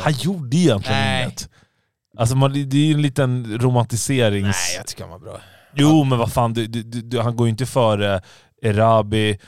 Han 0.00 0.12
gjorde 0.12 0.56
egentligen 0.56 1.00
Nej. 1.00 1.22
inget. 1.24 1.48
Alltså 2.16 2.36
man, 2.36 2.52
det 2.52 2.76
är 2.76 2.86
ju 2.86 2.94
en 2.94 3.02
liten 3.02 3.58
romantiserings... 3.60 4.44
Nej, 4.68 4.76
jag 4.76 4.86
tycker 4.86 5.02
han 5.02 5.10
var 5.10 5.18
bra. 5.18 5.40
Jo 5.74 6.04
men 6.04 6.18
vad 6.18 6.32
fan, 6.32 6.52
du, 6.52 6.66
du, 6.66 6.82
du, 6.82 7.20
han 7.20 7.36
går 7.36 7.46
ju 7.46 7.50
inte 7.50 7.66
före 7.66 8.20
Erabi, 8.62 9.38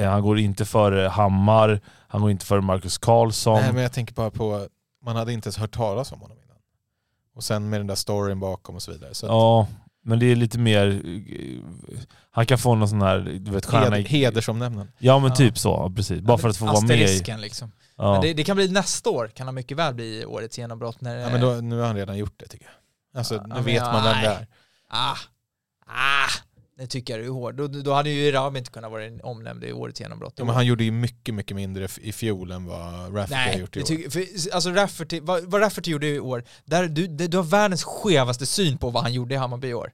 han 0.00 0.22
går 0.22 0.38
inte 0.38 0.64
före 0.64 1.08
Hammar, 1.08 1.80
han 2.08 2.20
går 2.20 2.30
inte 2.30 2.46
före 2.46 2.60
Marcus 2.60 2.98
Karlsson. 2.98 3.60
Nej, 3.60 3.72
men 3.72 3.82
jag 3.82 3.92
tänker 3.92 4.14
bara 4.14 4.30
på, 4.30 4.66
man 5.04 5.16
hade 5.16 5.32
inte 5.32 5.46
ens 5.46 5.56
hört 5.58 5.74
talas 5.74 6.12
om 6.12 6.20
honom 6.20 6.36
innan. 6.44 6.56
Och 7.36 7.44
sen 7.44 7.70
med 7.70 7.80
den 7.80 7.86
där 7.86 7.94
storyn 7.94 8.40
bakom 8.40 8.74
och 8.74 8.82
så 8.82 8.92
vidare. 8.92 9.14
Så 9.14 9.26
att 9.26 9.30
Ja, 9.32 9.66
men 10.04 10.18
det 10.18 10.26
är 10.26 10.36
lite 10.36 10.58
mer... 10.58 10.88
eh, 11.04 12.00
Han 12.30 12.46
kan 12.46 12.58
få 12.58 12.74
någon 12.74 12.88
sån 12.88 13.02
här, 13.02 13.18
du 13.40 13.50
vet, 13.50 13.66
stjärna 13.66 13.98
i... 13.98 14.02
hedersomnämnen. 14.02 14.88
Ja 14.98 15.18
men 15.18 15.28
Ja. 15.30 15.36
typ 15.36 15.58
så, 15.58 15.92
precis. 15.96 16.20
Bara 16.20 16.38
för 16.38 16.48
att 16.48 16.56
få 16.56 16.64
vara 16.64 16.80
med 16.80 16.90
i... 17.00 17.04
Asterisken 17.04 17.40
liksom. 17.40 17.72
Ja. 17.96 18.12
Men 18.12 18.20
det, 18.20 18.34
det 18.34 18.44
kan 18.44 18.56
bli 18.56 18.68
nästa 18.68 19.10
år, 19.10 19.28
kan 19.34 19.46
han 19.46 19.54
mycket 19.54 19.76
väl 19.76 19.94
bli 19.94 20.24
årets 20.24 20.58
genombrott 20.58 21.00
när 21.00 21.16
Ja, 21.16 21.28
men 21.30 21.40
då, 21.40 21.50
nu 21.50 21.78
har 21.78 21.86
han 21.86 21.96
redan 21.96 22.18
gjort 22.18 22.34
det 22.36 22.46
tycker 22.46 22.64
jag. 22.66 23.18
Alltså, 23.18 23.34
Ja, 23.34 23.42
nu 23.56 23.60
vet 23.62 23.74
ja, 23.74 23.92
man 23.92 24.04
vem 24.04 24.22
det 24.22 24.28
är. 24.28 24.46
Ah, 24.88 25.16
ah, 25.86 26.28
tycker 26.86 27.18
jag 27.18 27.26
är 27.26 27.30
hård. 27.30 27.54
Då, 27.54 27.66
då 27.68 27.92
hade 27.92 28.10
ju 28.10 28.28
Erabi 28.28 28.58
inte 28.58 28.70
kunnat 28.70 28.90
vara 28.90 29.02
omnämnd 29.22 29.64
i 29.64 29.72
årets 29.72 30.00
genombrott. 30.00 30.34
Ja, 30.36 30.44
men 30.44 30.54
han 30.54 30.66
gjorde 30.66 30.84
ju 30.84 30.90
mycket, 30.90 31.34
mycket 31.34 31.56
mindre 31.56 31.88
i 32.00 32.12
fjol 32.12 32.50
än 32.52 32.64
vad 32.64 33.16
Rafferty 33.16 33.34
har 33.34 33.46
Nej, 33.46 33.60
gjort 33.60 33.76
i 33.76 33.78
det 33.78 33.84
år. 33.84 33.86
tycker, 33.86 34.10
för, 34.10 34.54
alltså 34.54 34.70
Rafferty, 34.70 35.20
vad, 35.20 35.44
vad 35.44 35.60
Rafferty 35.62 35.90
gjorde 35.90 36.06
i 36.08 36.20
år, 36.20 36.44
där, 36.64 36.88
du, 36.88 37.06
det- 37.06 37.26
du 37.28 37.36
har 37.36 37.44
världens 37.44 37.84
skevaste 37.84 38.46
syn 38.46 38.78
på 38.78 38.90
vad 38.90 39.02
han 39.02 39.12
gjorde 39.12 39.34
i 39.34 39.38
Hammarby 39.38 39.68
i 39.68 39.74
år. 39.74 39.92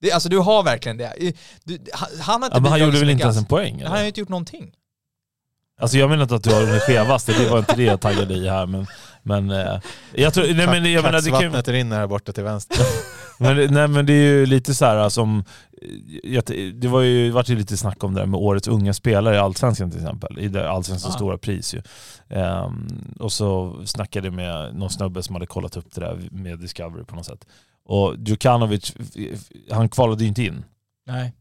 Det, 0.00 0.12
alltså 0.12 0.28
du 0.28 0.38
har 0.38 0.62
verkligen 0.62 0.96
det. 0.96 1.32
Du, 1.64 1.78
han, 1.92 2.08
han 2.20 2.42
har 2.42 2.46
inte 2.48 2.56
Ja, 2.56 2.60
men 2.60 2.70
han 2.70 2.80
gjorde 2.80 2.98
väl 2.98 3.10
inte 3.10 3.24
ens 3.24 3.36
en 3.38 3.44
poäng? 3.44 3.72
Han 3.72 3.80
Eller? 3.80 3.90
har 3.90 4.00
ju 4.00 4.06
inte 4.06 4.20
gjort 4.20 4.28
någonting. 4.28 4.72
Alltså 5.80 5.98
jag 5.98 6.10
menar 6.10 6.22
inte 6.22 6.34
att 6.34 6.42
du 6.44 6.54
har 6.54 6.62
den 6.62 6.80
skevaste, 6.80 7.32
det 7.32 7.50
var 7.50 7.58
inte 7.58 7.74
det 7.76 7.82
jag 7.82 8.00
taggade 8.00 8.34
i 8.34 8.48
här 8.48 8.66
men, 8.66 8.86
men 9.22 9.50
eh, 9.50 9.80
jag 10.14 10.34
tror, 10.34 10.44
nej 10.54 10.66
men 10.66 10.92
jag 10.92 11.02
menar 11.04 11.20
det 11.20 11.30
kan 11.30 11.40
Kaxvattnet 11.40 11.68
rinner 11.68 11.96
här 11.98 12.06
borta 12.06 12.32
till 12.32 12.44
vänster. 12.44 12.76
Men, 13.38 13.56
det- 13.56 13.70
nej 13.70 13.88
men 13.88 14.06
det 14.06 14.12
är 14.12 14.32
ju 14.32 14.46
lite 14.46 14.74
så 14.74 14.84
här 14.84 15.08
som, 15.08 15.44
jag- 16.22 16.44
det 16.74 16.88
var 16.88 17.00
ju, 17.00 17.30
vart 17.30 17.48
ju 17.48 17.56
lite 17.56 17.76
snack 17.76 18.04
om 18.04 18.14
det 18.14 18.20
där 18.20 18.26
med 18.26 18.40
årets 18.40 18.68
unga 18.68 18.94
spelare 18.94 19.34
i 19.34 19.38
Allsvenskan 19.38 19.90
till 19.90 20.00
exempel, 20.00 20.38
i 20.38 20.48
det 20.48 20.70
Allsvenskans 20.70 21.12
Ja. 21.14 21.16
stora 21.18 21.38
pris 21.38 21.74
ju. 21.74 21.82
Ehm, 22.28 22.88
och 23.20 23.32
så 23.32 23.76
snackade 23.86 24.26
jag 24.26 24.34
med 24.34 24.74
någon 24.76 24.90
snubbe 24.90 25.22
som 25.22 25.34
hade 25.34 25.46
kollat 25.46 25.76
upp 25.76 25.94
det 25.94 26.00
där 26.00 26.28
med 26.30 26.58
Discovery 26.58 27.04
på 27.04 27.16
något 27.16 27.26
sätt. 27.26 27.46
Och 27.84 28.14
Djukanovic, 28.18 28.94
han 29.70 29.88
kvalade 29.88 30.22
ju 30.22 30.28
inte 30.28 30.42
in. 30.42 30.64
Nej. 31.06 31.32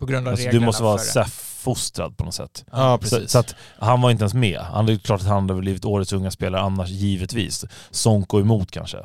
På 0.00 0.06
grund 0.06 0.26
av 0.28 0.30
Alltså, 0.30 0.42
du 0.44 0.48
reglerna 0.48 0.66
måste 0.66 0.82
vara 0.82 0.96
det. 0.96 1.02
SEF-fostrad 1.02 2.16
på 2.16 2.24
något 2.24 2.34
sätt. 2.34 2.64
Ja, 2.72 2.98
Så, 3.02 3.02
precis. 3.02 3.30
så 3.30 3.38
att 3.38 3.54
han 3.78 4.00
var 4.00 4.10
inte 4.10 4.22
ens 4.22 4.34
med. 4.34 4.58
Han 4.60 4.86
det 4.86 4.92
är 4.92 4.96
klart 4.96 5.20
att 5.20 5.26
han 5.26 5.48
hade 5.48 5.60
blivit 5.60 5.84
årets 5.84 6.12
unga 6.12 6.30
spelare 6.30 6.62
annars, 6.62 6.88
givetvis. 6.88 7.64
Sonko 7.90 8.40
emot 8.40 8.70
kanske. 8.70 8.98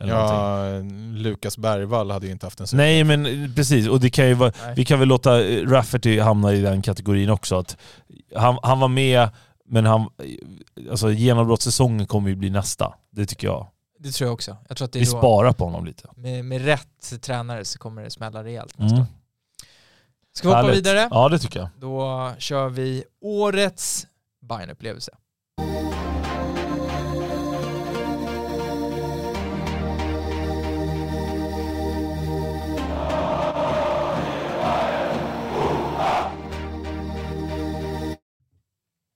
Någonting. 0.00 1.16
ja, 1.16 1.22
Lukas 1.22 1.58
Bergvall 1.58 2.10
hade 2.10 2.26
ju 2.26 2.32
inte 2.32 2.46
haft 2.46 2.60
en 2.60 2.66
super. 2.66 2.76
Nej 2.82 3.04
men 3.04 3.26
eh, 3.26 3.54
precis, 3.54 3.88
och 3.88 4.00
det 4.00 4.10
kan 4.10 4.28
ju 4.28 4.34
vara, 4.34 4.52
Nej. 4.64 4.74
vi 4.76 4.84
kan 4.84 4.98
väl 4.98 5.08
låta 5.08 5.44
eh, 5.44 5.66
Rafferty 5.68 6.20
hamna 6.20 6.52
i 6.54 6.60
den 6.60 6.82
kategorin 6.82 7.30
också. 7.30 7.58
Att 7.58 7.76
han, 8.36 8.58
han 8.62 8.80
var 8.80 8.88
med, 8.88 9.28
men 9.66 9.86
han, 9.86 10.08
alltså 10.90 11.12
genombrottssäsongen 11.12 12.06
kommer 12.06 12.28
ju 12.28 12.36
bli 12.36 12.50
nästa. 12.50 12.94
Det 13.10 13.26
tycker 13.26 13.46
jag. 13.46 13.66
Det 13.98 14.10
tror 14.10 14.26
jag 14.28 14.34
också. 14.34 14.56
Jag 14.68 14.76
tror 14.76 14.84
att 14.86 14.92
det 14.92 14.98
är 14.98 15.04
Vi 15.04 15.10
då, 15.10 15.18
sparar 15.18 15.52
på 15.52 15.64
honom 15.64 15.84
lite. 15.84 16.08
med, 16.16 16.44
med 16.44 16.64
rätt 16.64 17.22
tränare 17.22 17.64
så 17.64 17.78
kommer 17.78 18.02
det 18.02 18.10
smälla 18.10 18.44
rejält 18.44 18.78
nästa 18.78 18.96
Mm. 18.96 19.06
Ska 20.32 20.48
vi 20.48 20.54
hoppa 20.54 20.66
Härligt. 20.66 20.78
vidare? 20.86 21.08
Ja 21.10 21.28
det 21.28 21.38
tycker 21.38 21.60
jag. 21.60 21.68
Då 21.78 22.30
kör 22.38 22.68
vi 22.68 23.04
årets 23.20 24.06
Bayern-upplevelse. 24.42 25.10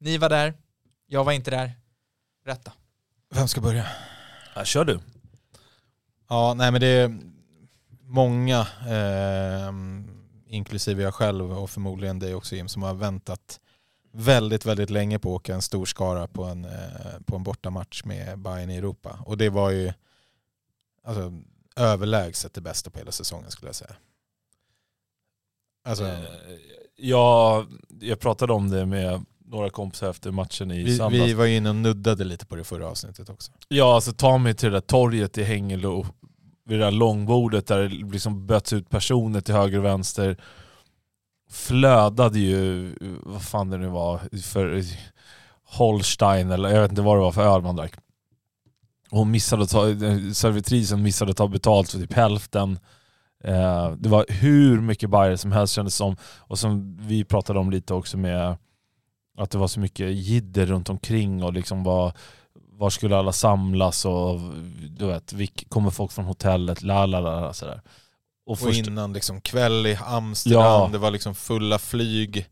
Ni 0.05 0.19
var 0.19 0.29
där, 0.29 0.55
jag 1.07 1.25
var 1.25 1.33
inte 1.33 1.51
där. 1.51 1.73
Rätta. 2.47 2.73
Vem 3.31 3.49
ska 3.49 3.61
börja? 3.61 3.87
Ja, 4.55 4.65
kör 4.65 4.85
du. 4.85 5.01
Ja, 6.29 6.55
nej 6.55 6.73
men 6.73 6.81
det 6.81 6.87
är 6.87 7.19
många, 8.01 8.61
eh, 8.89 9.73
inklusive 10.47 11.03
jag 11.03 11.15
själv 11.15 11.53
och 11.53 11.71
förmodligen 11.71 12.19
dig 12.19 12.35
också 12.35 12.57
Jim, 12.57 12.69
som 12.69 12.83
har 12.83 12.95
väntat 12.95 13.61
väldigt, 14.13 14.67
väldigt 14.67 14.91
länge 14.91 15.19
på 15.19 15.35
att 15.35 15.41
åka 15.41 15.55
en 15.55 15.63
stor 15.63 15.87
skara 15.87 16.27
på 16.27 16.45
en, 16.45 16.65
eh, 16.65 17.21
på 17.27 17.37
en 17.37 17.43
bortamatch 17.43 18.05
med 18.05 18.39
Bayern 18.39 18.71
i 18.71 18.77
Europa. 18.77 19.19
Och 19.27 19.39
det 19.39 19.51
var 19.51 19.71
ju 19.71 19.93
alltså, 21.05 21.33
överlägset 21.77 22.55
det 22.55 22.61
bästa 22.61 22.91
på 22.91 22.99
hela 22.99 23.13
säsongen 23.13 23.51
skulle 23.51 23.69
jag 23.69 23.77
säga. 23.77 23.97
Alltså, 25.85 26.05
Eh, 26.05 26.25
Ja, 26.97 27.67
jag 28.01 28.21
pratade 28.21 28.53
om 28.53 28.71
det 28.71 28.87
med 28.87 29.25
några 29.55 29.71
kompisar 29.71 30.11
efter 30.11 30.31
matchen 30.31 30.71
i 30.71 30.83
vi, 30.83 30.97
söndags. 30.97 31.25
vi 31.25 31.35
var 31.35 31.47
inne 31.47 31.69
och 31.69 31.77
nuddade 31.77 32.25
lite 32.25 32.47
på 32.47 32.57
det 32.57 32.65
förra 32.65 32.89
avsnittet 32.89 33.31
också. 33.31 33.53
Ja, 33.69 33.95
alltså 33.95 34.13
ta 34.13 34.39
mig 34.39 34.55
till 34.55 34.71
det 34.71 34.77
där 34.77 34.81
torget 34.81 35.39
i 35.39 35.43
Hängelo, 35.43 36.07
vid 36.67 36.79
det 36.79 36.85
där 36.85 36.91
långbordet 36.91 37.67
där 37.67 37.83
det 37.83 37.89
liksom 37.89 38.47
böts 38.47 38.73
ut 38.73 38.91
personer 38.91 39.41
till 39.41 39.55
höger 39.55 39.79
och 39.79 39.85
vänster. 39.85 40.37
Flödade 41.51 42.39
ju, 42.39 42.93
vad 43.23 43.43
fan 43.43 43.71
det 43.71 43.79
nu 43.79 43.89
var, 43.89 44.21
för 44.43 44.83
Holstein 45.65 46.51
eller 46.51 46.69
jag 46.69 46.83
vet 46.83 46.91
inte 46.91 47.03
vad 47.03 47.17
det 47.17 47.21
var 47.21 47.33
för 47.33 47.55
öl 47.55 47.63
man 47.63 47.77
drack. 47.77 47.93
Hon 49.11 49.31
missade 49.31 49.67
ta, 49.67 49.87
servitrisen 50.35 51.03
missade 51.03 51.31
att 51.31 51.37
ta 51.37 51.49
betalt 51.49 51.91
för 51.91 51.99
typ 51.99 52.13
hälften. 52.13 52.79
Eh, 53.45 53.91
det 53.91 54.09
var 54.09 54.27
hur 54.29 54.81
mycket 54.81 55.11
Bayer 55.11 55.37
som 55.37 55.53
helst 55.53 55.75
kändes 55.75 55.95
som. 55.95 56.17
Och 56.39 56.59
som 56.59 56.97
vi 57.01 57.25
pratade 57.25 57.59
om 57.59 57.71
lite 57.71 57.95
också 57.95 58.17
med 58.17 58.57
att 59.39 59.51
det 59.51 59.59
var 59.59 59.69
så 59.69 59.81
mycket 59.81 60.15
jidder 60.15 60.67
runt 60.67 60.89
omkring 60.89 61.43
och 61.43 61.53
liksom 61.53 61.85
var 61.85 62.13
var 62.77 62.91
skulle 62.91 63.17
alla 63.17 63.33
samlas 63.33 64.05
och 64.05 64.41
du 64.89 65.07
vet, 65.07 65.33
vilk, 65.33 65.65
kommer 65.69 65.91
folk 65.91 66.13
från 66.13 66.25
hotellet, 66.25 66.83
la 66.83 67.07
la 67.07 67.21
la, 67.21 67.53
sådär. 67.53 67.81
Och 68.47 68.53
Och 68.53 68.59
först, 68.59 68.87
innan 68.87 69.13
liksom 69.13 69.41
kväll 69.41 69.87
i 69.87 69.99
Amsterdam, 70.05 70.63
Ja. 70.63 70.89
det 70.93 70.99
var 70.99 71.11
liksom 71.11 71.35
fulla 71.35 71.79
flyg. 71.79 72.47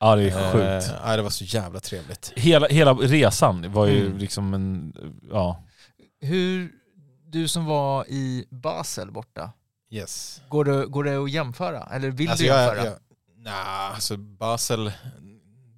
ja 0.00 0.16
det 0.16 0.30
är 0.30 0.52
sjukt. 0.52 0.92
Eh, 0.94 1.00
nej, 1.06 1.16
det 1.16 1.22
var 1.22 1.30
så 1.30 1.44
jävla 1.44 1.80
trevligt. 1.80 2.32
Hela, 2.36 2.66
hela 2.68 2.92
resan 2.94 3.72
var 3.72 3.86
ju 3.86 4.06
Mm. 4.06 4.18
liksom 4.18 4.54
en, 4.54 4.92
ja. 5.30 5.62
Hur, 6.20 6.72
du 7.26 7.48
som 7.48 7.64
var 7.64 8.04
i 8.08 8.44
Basel 8.50 9.10
borta, 9.10 9.52
Yes. 9.90 10.40
går 10.48 10.64
det, 10.64 10.86
går 10.86 11.04
det 11.04 11.16
att 11.24 11.30
jämföra? 11.30 11.88
Eller 11.92 12.10
vill 12.10 12.28
Alltså 12.28 12.42
du 12.44 12.48
jag, 12.48 12.66
jämföra? 12.66 12.84
jag, 12.84 12.94
nah, 13.44 13.94
alltså 13.94 14.16
Basel, 14.16 14.92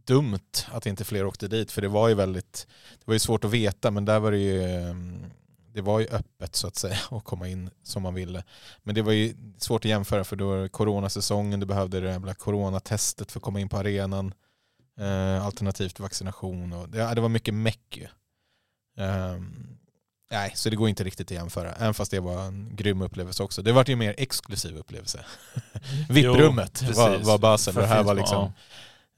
dumt 0.07 0.67
att 0.73 0.87
inte 0.87 1.05
fler 1.05 1.27
åkte 1.27 1.49
dit 1.49 1.73
för 1.73 1.83
det 1.83 1.89
var 1.89 2.09
ju 2.09 2.15
väldigt, 2.15 2.67
det 2.99 3.07
var 3.07 3.15
ju 3.15 3.19
svårt 3.19 3.45
att 3.45 3.51
veta 3.51 3.91
men 3.91 4.05
där 4.05 4.19
var 4.21 4.31
det 4.31 4.39
ju, 4.39 4.63
ehm, 4.63 5.25
det 5.73 5.81
var 5.81 6.01
ju 6.01 6.07
öppet 6.07 6.57
så 6.57 6.67
att 6.67 6.77
säga 6.77 6.99
att 7.11 7.25
komma 7.25 7.49
in 7.49 7.71
som 7.83 8.03
man 8.03 8.15
ville. 8.15 8.45
Men 8.83 8.95
det 8.95 9.03
var 9.03 9.13
ju 9.13 9.35
svårt 9.59 9.85
att 9.85 9.89
jämföra 9.89 10.25
för 10.25 10.37
då 10.37 10.49
var 10.49 10.57
det 10.57 10.69
coronasäsongen, 10.69 11.61
du 11.61 11.67
behövde 11.67 12.01
det 12.01 12.11
jävla 12.11 12.35
coronatestet 12.35 13.33
för 13.33 13.39
att 13.39 13.45
komma 13.45 13.61
in 13.61 13.69
på 13.69 13.77
arenan. 13.77 14.35
Eh, 15.01 15.47
alternativt 15.47 16.01
vaccination 16.01 16.73
och 16.73 16.89
det, 16.89 17.15
det 17.15 17.21
var 17.21 17.29
mycket 17.29 17.55
meck 17.55 17.97
ju. 17.97 18.07
Ehm, 19.05 19.77
nej, 20.31 20.53
så 20.55 20.71
det 20.71 20.77
går 20.77 20.89
inte 20.89 21.05
riktigt 21.05 21.27
att 21.27 21.37
jämföra. 21.37 21.73
Även 21.73 21.95
fast 21.95 22.11
det 22.11 22.21
var 22.21 22.43
en 22.43 22.77
grym 22.77 23.03
upplevelse 23.03 23.43
också. 23.43 23.63
Det 23.63 23.73
var 23.73 23.85
ju 23.89 23.97
mer 23.97 24.15
exklusiv 24.19 24.77
upplevelse. 24.77 25.25
VIP-rummet 26.09 26.83
Jo, 26.83 26.93
var, 26.95 27.19
var 27.19 27.39
Basel 27.39 27.77
och 27.77 27.83
det 27.83 27.89
här 27.89 28.03
var 28.03 28.15
liksom 28.15 28.45
eh, 28.45 28.51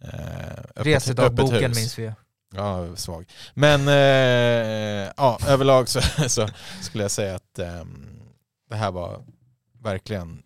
öppet 0.03 0.86
Resedagboken 0.86 1.61
minns 1.74 1.99
vi 1.99 2.03
ju. 2.03 2.12
Ja, 2.55 2.97
svag. 2.97 3.26
Men 3.55 3.88
eh, 3.88 5.12
ja, 5.16 5.38
överlag 5.49 5.88
så, 5.88 6.01
så 6.28 6.49
skulle 6.82 7.05
jag 7.05 7.11
säga 7.11 7.34
att 7.34 7.59
ehm, 7.59 8.20
det 8.70 8.76
här 8.76 8.90
var 8.90 9.24
verkligen 9.82 10.42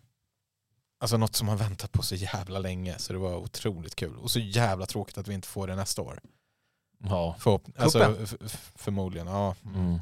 alltså 0.99 1.17
något 1.17 1.35
som 1.35 1.47
man 1.47 1.57
väntat 1.57 1.91
på 1.91 2.03
så 2.03 2.15
jävla 2.15 2.59
länge. 2.59 2.95
Så 2.97 3.13
det 3.13 3.19
var 3.19 3.35
otroligt 3.35 3.95
kul. 3.95 4.15
Och 4.17 4.31
så 4.31 4.39
jävla 4.39 4.85
tråkigt 4.85 5.17
att 5.17 5.27
vi 5.27 5.33
inte 5.33 5.47
får 5.47 5.67
det 5.67 5.75
nästa 5.75 6.01
år. 6.01 6.19
ja. 7.03 7.35
Förhopp- 7.39 7.71
alltså, 7.77 7.99
förmodligen, 8.75 9.27
ja. 9.27 9.55
Mm. 9.65 9.99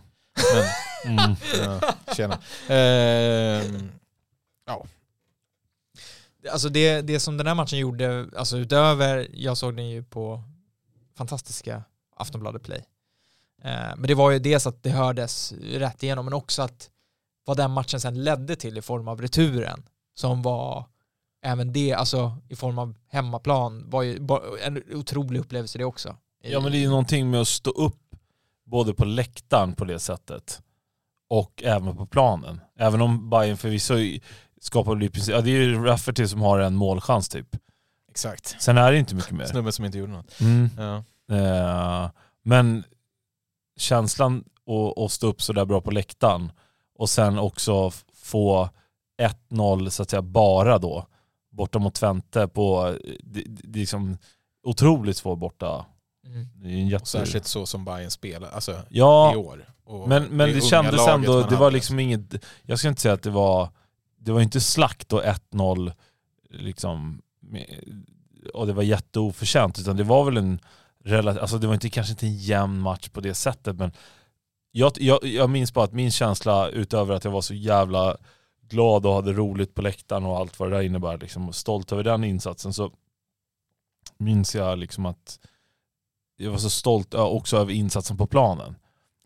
Men, 0.53 0.65
Mm. 1.05 1.35
ja 1.63 1.93
tjena. 2.15 2.39
Ehm, 2.67 3.91
Alltså 6.51 6.69
det, 6.69 7.01
det 7.01 7.19
som 7.19 7.37
den 7.37 7.47
här 7.47 7.55
matchen 7.55 7.79
gjorde, 7.79 8.29
alltså 8.37 8.57
utöver, 8.57 9.27
jag 9.33 9.57
såg 9.57 9.75
den 9.75 9.89
ju 9.89 10.03
på 10.03 10.43
fantastiska 11.15 11.83
Aftonbladet 12.15 12.63
Play. 12.63 12.85
Eh, 13.63 13.95
men 13.97 14.07
det 14.07 14.15
var 14.15 14.31
ju 14.31 14.39
dels 14.39 14.67
att 14.67 14.83
det 14.83 14.89
hördes 14.89 15.53
rätt 15.61 16.03
igenom, 16.03 16.25
men 16.25 16.33
också 16.33 16.61
att 16.61 16.89
vad 17.45 17.57
den 17.57 17.71
matchen 17.71 17.99
sen 18.01 18.23
ledde 18.23 18.55
till 18.55 18.77
i 18.77 18.81
form 18.81 19.07
av 19.07 19.21
returen, 19.21 19.83
som 20.15 20.41
var 20.41 20.85
även 21.43 21.73
det, 21.73 21.93
alltså 21.93 22.37
i 22.49 22.55
form 22.55 22.79
av 22.79 22.95
hemmaplan, 23.07 23.89
var 23.89 24.01
ju 24.01 24.15
en 24.63 24.83
otrolig 24.93 25.39
upplevelse 25.39 25.77
det 25.77 25.85
också. 25.85 26.15
Ja 26.41 26.59
men 26.59 26.71
det 26.71 26.77
är 26.77 26.81
ju 26.81 26.89
någonting 26.89 27.29
med 27.29 27.41
att 27.41 27.47
stå 27.47 27.69
upp 27.69 28.15
både 28.65 28.93
på 28.93 29.05
läktaren 29.05 29.73
på 29.73 29.85
det 29.85 29.99
sättet 29.99 30.61
och 31.29 31.63
även 31.63 31.97
på 31.97 32.05
planen. 32.05 32.61
Även 32.77 33.01
om 33.01 33.29
Bayern 33.29 33.57
förvisso 33.57 33.95
skapar 34.59 35.03
i 35.03 35.09
princip, 35.09 35.35
ja, 35.35 35.41
det 35.41 35.49
är 35.49 35.61
ju 35.61 35.83
Rafferty 35.83 36.27
som 36.27 36.41
har 36.41 36.59
en 36.59 36.75
målchans 36.75 37.29
typ. 37.29 37.47
exakt. 38.09 38.55
Sen 38.59 38.77
är 38.77 38.91
det 38.91 38.97
inte 38.97 39.15
mycket 39.15 39.31
mer. 39.31 39.45
Snubben 39.45 39.73
som 39.73 39.85
inte 39.85 39.97
gjorde 39.97 40.11
något. 40.11 40.39
Mm. 40.39 40.69
Ja. 40.77 41.03
Eh, 41.35 42.09
men 42.43 42.83
känslan 43.77 44.43
att, 44.67 44.97
att 44.97 45.11
stå 45.11 45.27
upp 45.27 45.41
så 45.41 45.53
där 45.53 45.65
bra 45.65 45.81
på 45.81 45.91
läktaren 45.91 46.51
och 46.95 47.09
sen 47.09 47.39
också 47.39 47.91
få 48.13 48.69
1-0 49.51 49.89
så 49.89 50.03
att 50.03 50.09
säga 50.09 50.21
bara 50.21 50.77
då 50.77 51.05
borta 51.49 51.79
mot 51.79 51.93
Twente 51.93 52.47
på, 52.47 52.95
det, 53.23 53.41
det, 53.41 53.61
det 53.63 53.79
är 53.79 53.81
liksom 53.81 54.17
otroligt 54.63 55.17
svår 55.17 55.35
borta. 55.35 55.85
Mm. 56.25 56.47
Det 56.55 56.69
jätte... 56.69 57.05
Särskilt 57.05 57.45
så 57.45 57.65
som 57.65 57.85
Bayern 57.85 58.11
spelar 58.11 58.49
alltså, 58.49 58.75
Ja, 58.89 59.33
i 59.33 59.37
år. 59.37 59.65
Och 59.83 60.09
men, 60.09 60.23
men 60.23 60.49
det 60.49 60.53
unga 60.53 60.61
kändes 60.61 61.07
ändå, 61.07 61.41
det 61.41 61.55
var 61.55 61.71
liksom 61.71 61.99
inget, 61.99 62.21
jag 62.61 62.79
ska 62.79 62.87
inte 62.87 63.01
säga 63.01 63.13
att 63.13 63.23
det 63.23 63.29
var, 63.29 63.69
det 64.19 64.31
var 64.31 64.41
inte 64.41 64.61
slakt 64.61 65.13
och 65.13 65.23
1-0 65.23 65.93
liksom, 66.49 67.21
och 68.53 68.67
det 68.67 68.73
var 68.73 68.83
jätteoförtjänt, 68.83 69.79
utan 69.79 69.97
det 69.97 70.03
var 70.03 70.25
väl 70.25 70.37
en 70.37 70.59
relativt, 71.03 71.41
alltså 71.41 71.57
det 71.57 71.67
var 71.67 71.73
inte, 71.73 71.89
kanske 71.89 72.11
inte 72.13 72.25
en 72.25 72.37
jämn 72.37 72.79
match 72.79 73.09
på 73.09 73.21
det 73.21 73.33
sättet, 73.33 73.75
men 73.75 73.91
jag, 74.71 74.91
jag, 74.99 75.19
jag 75.23 75.49
minns 75.49 75.73
bara 75.73 75.85
att 75.85 75.93
min 75.93 76.11
känsla, 76.11 76.69
utöver 76.69 77.13
att 77.13 77.23
jag 77.23 77.31
var 77.31 77.41
så 77.41 77.53
jävla 77.53 78.17
glad 78.69 79.05
och 79.05 79.13
hade 79.13 79.33
roligt 79.33 79.75
på 79.75 79.81
läktaren 79.81 80.25
och 80.25 80.37
allt 80.37 80.59
vad 80.59 80.71
det 80.71 80.75
där 80.75 80.83
innebär. 80.83 81.17
Liksom, 81.17 81.53
stolt 81.53 81.91
över 81.91 82.03
den 82.03 82.23
insatsen 82.23 82.73
så 82.73 82.91
minns 84.17 84.55
jag 84.55 84.77
liksom 84.77 85.05
att 85.05 85.39
jag 86.37 86.51
var 86.51 86.57
så 86.57 86.69
stolt 86.69 87.13
också 87.13 87.57
över 87.57 87.73
insatsen 87.73 88.17
på 88.17 88.27
planen. 88.27 88.75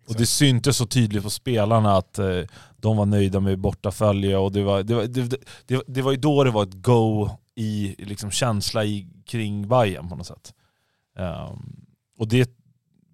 Och 0.07 0.15
det 0.15 0.25
syntes 0.25 0.77
så 0.77 0.85
tydligt 0.85 1.23
på 1.23 1.29
spelarna 1.29 1.97
att 1.97 2.19
eh, 2.19 2.41
de 2.83 2.97
var 2.97 3.05
nöjda 3.05 3.39
med 3.39 3.59
bortafölje 3.59 4.37
och 4.37 4.51
det 4.51 4.63
var, 4.63 4.83
det, 4.83 4.95
var, 4.95 5.03
det, 5.03 5.39
det, 5.67 5.83
det 5.87 6.01
var 6.01 6.11
ju 6.11 6.17
då 6.17 6.43
det 6.43 6.51
var 6.51 6.63
ett 6.63 6.73
go 6.73 7.29
i 7.55 7.95
liksom 7.97 8.31
känsla 8.31 8.85
i, 8.85 9.07
kring 9.25 9.67
Bayern 9.67 10.09
på 10.09 10.15
något 10.15 10.27
sätt. 10.27 10.53
Ehm, 11.17 11.85
och 12.17 12.27
det 12.27 12.49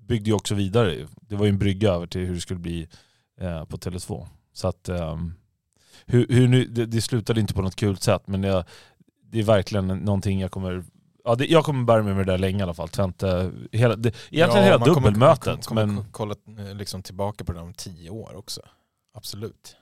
byggde 0.07 0.29
ju 0.29 0.35
också 0.35 0.55
vidare. 0.55 1.07
Det 1.21 1.35
var 1.35 1.45
ju 1.45 1.49
en 1.49 1.59
brygga 1.59 1.91
över 1.91 2.07
till 2.07 2.21
hur 2.21 2.33
det 2.33 2.41
skulle 2.41 2.59
bli 2.59 2.87
eh, 3.41 3.65
på 3.65 3.77
Tele2. 3.77 4.27
Så 4.53 4.67
att, 4.67 4.89
ehm, 4.89 5.33
hur, 6.05 6.27
hur 6.29 6.47
nu, 6.47 6.65
det, 6.65 6.85
det 6.85 7.01
slutade 7.01 7.39
inte 7.39 7.53
på 7.53 7.61
något 7.61 7.75
kul 7.75 7.97
sätt 7.97 8.27
men 8.27 8.43
jag, 8.43 8.63
det 9.31 9.39
är 9.39 9.43
verkligen 9.43 9.87
någonting 9.87 10.39
jag 10.39 10.51
kommer 10.51 10.83
Ja, 11.23 11.35
det, 11.35 11.45
jag 11.45 11.63
kommer 11.65 11.83
bära 11.83 12.03
med 12.03 12.15
mig 12.15 12.25
det 12.25 12.31
där 12.31 12.37
länge 12.37 12.59
i 12.59 12.61
alla 12.61 12.73
fall. 12.73 12.89
Twente, 12.89 13.51
hela, 13.71 13.95
det, 13.95 14.15
egentligen 14.31 14.65
hela 14.65 14.77
man 14.77 14.87
kommer- 14.87 15.07
dubbelmötet. 15.07 15.45
Man 15.47 15.61
kommer, 15.61 15.85
men, 15.85 16.05
kolla 16.11 16.35
eh, 16.59 16.75
liksom 16.75 17.03
tillbaka 17.03 17.43
på 17.43 17.53
det 17.53 17.59
om 17.59 17.73
tio 17.73 18.09
år 18.09 18.35
också. 18.35 18.61
Absolut. 19.19 19.75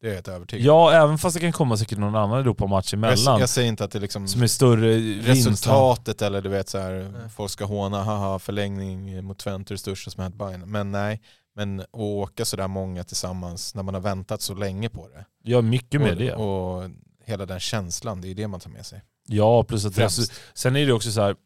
Det 0.00 0.06
är 0.06 0.10
jag 0.10 0.14
helt 0.14 0.28
övertygad 0.28 0.66
ja, 0.66 0.92
även 0.92 1.18
fast 1.18 1.34
det 1.34 1.40
kan 1.40 1.52
komma 1.52 1.76
säkert 1.76 1.98
någon 1.98 2.16
annan 2.16 2.38
Europamatch 2.38 2.92
jag, 2.92 2.98
emellan 2.98 3.40
jag 3.40 3.48
säger 3.48 3.68
inte 3.68 3.84
att 3.84 3.90
det 3.90 4.00
liksom 4.00 4.28
som 4.28 4.42
är 4.42 4.46
större 4.46 4.94
vinst. 4.94 5.28
resultatet 5.28 6.22
eller 6.22 6.40
du 6.40 6.48
vet 6.48 6.68
så 6.68 6.78
här, 6.78 7.10
Nej. 7.12 7.28
folk 7.36 7.50
ska 7.50 7.64
håna, 7.64 8.02
haha 8.02 8.38
förlängning 8.38 9.24
mot 9.24 9.38
Twente 9.38 9.72
är 9.72 9.74
det 9.74 9.78
största 9.78 10.10
som 10.10 10.22
hänt 10.22 10.34
Bayern. 10.34 10.70
Men 10.70 10.92
nej, 10.92 11.20
men 11.54 11.80
att 11.80 11.88
åka 11.92 12.44
sådär 12.44 12.68
många 12.68 13.04
tillsammans 13.04 13.74
när 13.74 13.82
man 13.82 13.94
har 13.94 14.00
väntat 14.00 14.42
så 14.42 14.54
länge 14.54 14.88
på 14.88 15.08
det. 15.08 15.24
Ja, 15.42 15.60
mycket 15.60 16.00
med 16.00 16.10
och, 16.10 16.16
det. 16.18 16.34
och 16.34 16.90
hela 17.24 17.46
den 17.46 17.60
känslan, 17.60 18.20
det 18.20 18.28
är 18.28 18.34
det 18.34 18.48
man 18.48 18.60
tar 18.60 18.70
med 18.70 18.86
sig. 18.86 19.02
Ja, 19.26 19.64
plus 19.64 19.84
att 19.84 19.94
Främst. 19.94 20.32
sen 20.54 20.76
är 20.76 20.86
det 20.86 20.92
också 20.92 21.12
så 21.12 21.20
här 21.20 21.36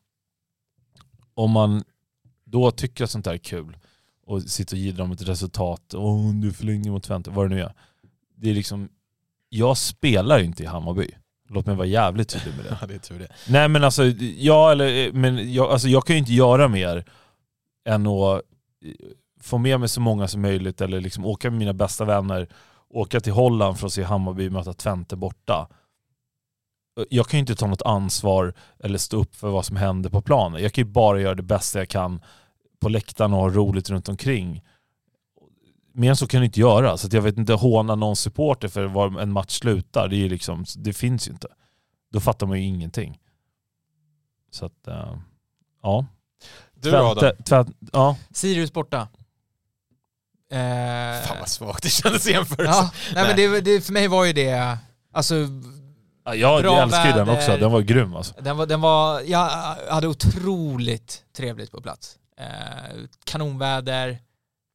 om 1.34 1.50
man 1.50 1.84
då 2.44 2.70
tycker 2.70 3.04
att 3.04 3.10
sånt 3.10 3.24
där 3.24 3.32
är 3.32 3.38
kul 3.38 3.76
och 4.26 4.42
sitter 4.42 4.76
och 4.76 4.80
jiddrar 4.80 5.04
om 5.04 5.12
ett 5.12 5.28
resultat, 5.28 5.94
åh 5.94 6.34
du 6.34 6.52
förlänger 6.52 6.90
mot 6.90 7.02
Twente, 7.02 7.30
vad 7.30 7.50
det 7.50 7.54
nu 7.54 7.62
är. 7.62 7.72
Det 8.36 8.50
är 8.50 8.54
liksom, 8.54 8.88
jag 9.48 9.76
spelar 9.76 10.38
ju 10.38 10.44
inte 10.44 10.62
i 10.62 10.66
Hammarby. 10.66 11.10
Låt 11.48 11.66
mig 11.66 11.76
vara 11.76 11.86
jävligt 11.86 12.28
tydlig 12.28 12.54
med 12.56 12.64
det. 12.64 12.78
Ja, 12.80 12.86
det 12.86 12.94
är 12.94 12.98
tur 12.98 13.18
det. 13.18 13.28
Nej 13.48 13.68
men 13.68 13.84
alltså, 13.84 14.04
ja, 14.38 14.72
eller, 14.72 15.12
men 15.12 15.52
jag, 15.52 15.70
alltså, 15.70 15.88
jag 15.88 16.06
kan 16.06 16.16
ju 16.16 16.20
inte 16.20 16.32
göra 16.32 16.68
mer 16.68 17.04
än 17.88 18.06
att 18.06 18.34
eh, 18.84 18.92
få 19.40 19.58
med 19.58 19.80
mig 19.80 19.88
så 19.88 20.00
många 20.00 20.28
som 20.28 20.42
möjligt 20.42 20.80
eller 20.80 21.00
liksom 21.00 21.24
åka 21.24 21.50
med 21.50 21.58
mina 21.58 21.72
bästa 21.72 22.04
vänner, 22.04 22.48
åka 22.88 23.20
till 23.20 23.32
Holland 23.32 23.78
för 23.78 23.86
att 23.86 23.92
se 23.92 24.02
Hammarby 24.02 24.50
möta 24.50 24.72
Twente 24.72 25.16
borta. 25.16 25.68
Jag 27.10 27.26
kan 27.26 27.38
ju 27.38 27.40
inte 27.40 27.54
ta 27.54 27.66
något 27.66 27.82
ansvar 27.82 28.54
eller 28.78 28.98
stå 28.98 29.16
upp 29.16 29.36
för 29.36 29.50
vad 29.50 29.64
som 29.64 29.76
händer 29.76 30.10
på 30.10 30.22
planen. 30.22 30.62
Jag 30.62 30.72
kan 30.72 30.84
ju 30.84 30.90
bara 30.90 31.20
göra 31.20 31.34
det 31.34 31.42
bästa 31.42 31.78
jag 31.78 31.88
kan 31.88 32.20
på 32.80 32.88
läktaren 32.88 33.32
och 33.32 33.40
ha 33.40 33.48
roligt 33.48 33.90
runt 33.90 34.08
omkring. 34.08 34.62
Mer 35.92 36.10
än 36.10 36.16
så 36.16 36.26
kan 36.26 36.40
jag 36.40 36.44
inte 36.48 36.60
göra. 36.60 36.96
Så 36.96 37.06
att 37.06 37.12
jag 37.12 37.22
vet 37.22 37.38
inte 37.38 37.52
håna 37.52 37.94
någon 37.94 38.16
supporter 38.16 38.68
för 38.68 38.84
var 38.84 39.20
en 39.20 39.32
match 39.32 39.58
slutar. 39.58 40.08
Det, 40.08 40.16
är 40.16 40.28
liksom, 40.28 40.64
det 40.76 40.92
finns 40.92 41.28
ju 41.28 41.32
inte. 41.32 41.48
Då 42.12 42.20
fattar 42.20 42.46
man 42.46 42.58
ju 42.58 42.64
ingenting. 42.64 43.18
Så 44.50 44.66
att, 44.66 44.86
eh, 44.88 45.16
ja. 45.82 46.06
Du 46.74 46.90
då 46.90 46.96
Adam? 46.96 47.74
Ja. 47.92 48.16
Sirius 48.30 48.72
borta. 48.72 49.08
Eh, 50.50 51.26
Fan 51.26 51.36
vad 51.38 51.48
svagt 51.48 51.82
det 51.82 51.88
kändes 51.88 52.28
i 52.28 52.32
jämförelse. 52.32 52.72
ja, 52.72 52.90
nej, 53.14 53.24
men 53.26 53.36
det, 53.36 53.60
det, 53.60 53.80
för 53.80 53.92
mig 53.92 54.08
var 54.08 54.24
ju 54.24 54.32
det, 54.32 54.78
alltså 55.12 55.34
Ja, 56.26 56.34
jag 56.34 56.62
Bra 56.62 56.82
älskar 56.82 57.06
ju 57.06 57.12
den 57.12 57.28
också. 57.28 57.56
Den 57.56 57.72
var 57.72 57.80
grym 57.80 58.16
alltså. 58.16 58.34
Den 58.40 58.56
var, 58.56 58.66
den 58.66 58.80
var, 58.80 59.20
jag 59.20 59.48
hade 59.90 60.08
otroligt 60.08 61.24
trevligt 61.36 61.72
på 61.72 61.80
plats. 61.80 62.18
Eh, 62.40 62.96
kanonväder, 63.24 64.18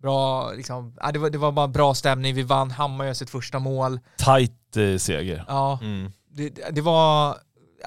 bra, 0.01 0.51
liksom, 0.51 0.95
det, 1.13 1.19
var, 1.19 1.29
det 1.29 1.37
var 1.37 1.51
bara 1.51 1.67
bra 1.67 1.93
stämning. 1.93 2.35
Vi 2.35 2.43
vann, 2.43 2.71
Hammar 2.71 3.05
gör 3.05 3.13
sitt 3.13 3.29
första 3.29 3.59
mål. 3.59 3.99
Tight 4.17 4.77
eh, 4.77 4.97
seger. 4.97 5.45
Ja, 5.47 5.79
Mm. 5.81 6.11
det, 6.31 6.49
det 6.71 6.81
var 6.81 7.29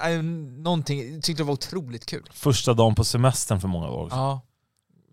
eh, 0.05 0.21
någonting, 0.63 1.13
jag 1.13 1.23
tyckte 1.23 1.43
det 1.43 1.47
var 1.47 1.53
otroligt 1.53 2.05
kul. 2.05 2.29
Första 2.33 2.73
dagen 2.73 2.95
på 2.95 3.03
semestern 3.03 3.61
för 3.61 3.67
många 3.67 3.87
var 3.87 4.03
också. 4.03 4.15
Ja. 4.17 4.41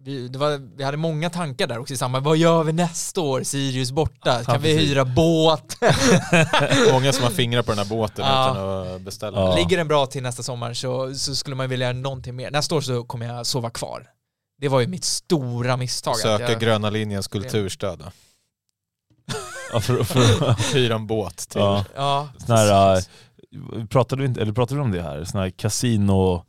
Vi, 0.05 0.29
var, 0.29 0.77
vi 0.77 0.85
hade 0.85 0.97
många 0.97 1.31
tankar 1.31 1.67
där 1.67 1.79
också 1.79 1.95
i 1.95 1.97
samband. 1.97 2.25
Vad 2.25 2.37
gör 2.37 2.65
vi 2.65 2.73
nästa 2.73 3.21
år? 3.21 3.43
Sirius 3.43 3.93
borta? 3.93 4.45
Kan 4.45 4.55
Ja, 4.55 4.61
vi 4.61 4.77
hyra 4.79 5.05
båt? 5.05 5.77
Många 6.93 7.13
som 7.13 7.25
har 7.25 7.31
fingrar 7.31 7.63
på 7.63 7.71
den 7.73 7.79
här 7.79 7.85
båten 7.85 8.25
Ja. 8.27 8.51
utan 8.53 8.95
att 8.95 9.01
beställa. 9.01 9.41
Ja. 9.41 9.57
Ligger 9.57 9.77
den 9.77 9.89
bra 9.89 10.07
till 10.07 10.23
nästa 10.23 10.43
sommar 10.43 10.75
så, 10.75 11.15
så 11.15 11.35
skulle 11.35 11.57
man 11.57 11.69
vilja 11.69 11.87
göra 11.87 11.97
någonting 11.99 12.37
mer. 12.37 12.51
Nästa 12.51 12.75
år 12.75 12.81
så 12.81 13.05
kommer 13.05 13.27
jag 13.27 13.47
sova 13.47 13.71
kvar. 13.71 14.07
Det 14.63 14.69
var 14.69 14.81
ju 14.81 14.87
mitt 14.87 15.05
stora 15.05 15.77
misstag. 15.77 16.13
att 16.13 16.19
Söka 16.19 16.51
jag, 16.53 16.61
gröna 16.61 16.91
linjens 16.91 17.29
kulturstöd. 17.29 17.99
då. 17.99 18.05
Ja, 19.73 19.81
för, 19.81 20.05
för, 20.05 20.75
Hyra 20.75 20.95
en 20.95 21.07
båt 21.07 21.37
till. 21.49 21.61
ja. 21.61 21.85
Ja, 21.97 22.29
här, 22.49 22.97
äh, 22.97 23.03
pratade, 23.91 24.23
vi 24.23 24.29
inte, 24.29 24.41
eller 24.43 24.53
pratade 24.53 24.81
vi 24.81 24.85
om 24.85 24.93
det 24.93 25.03
här? 25.03 25.25
Sån 25.25 25.41
här 25.41 25.51
casino... 25.51 26.45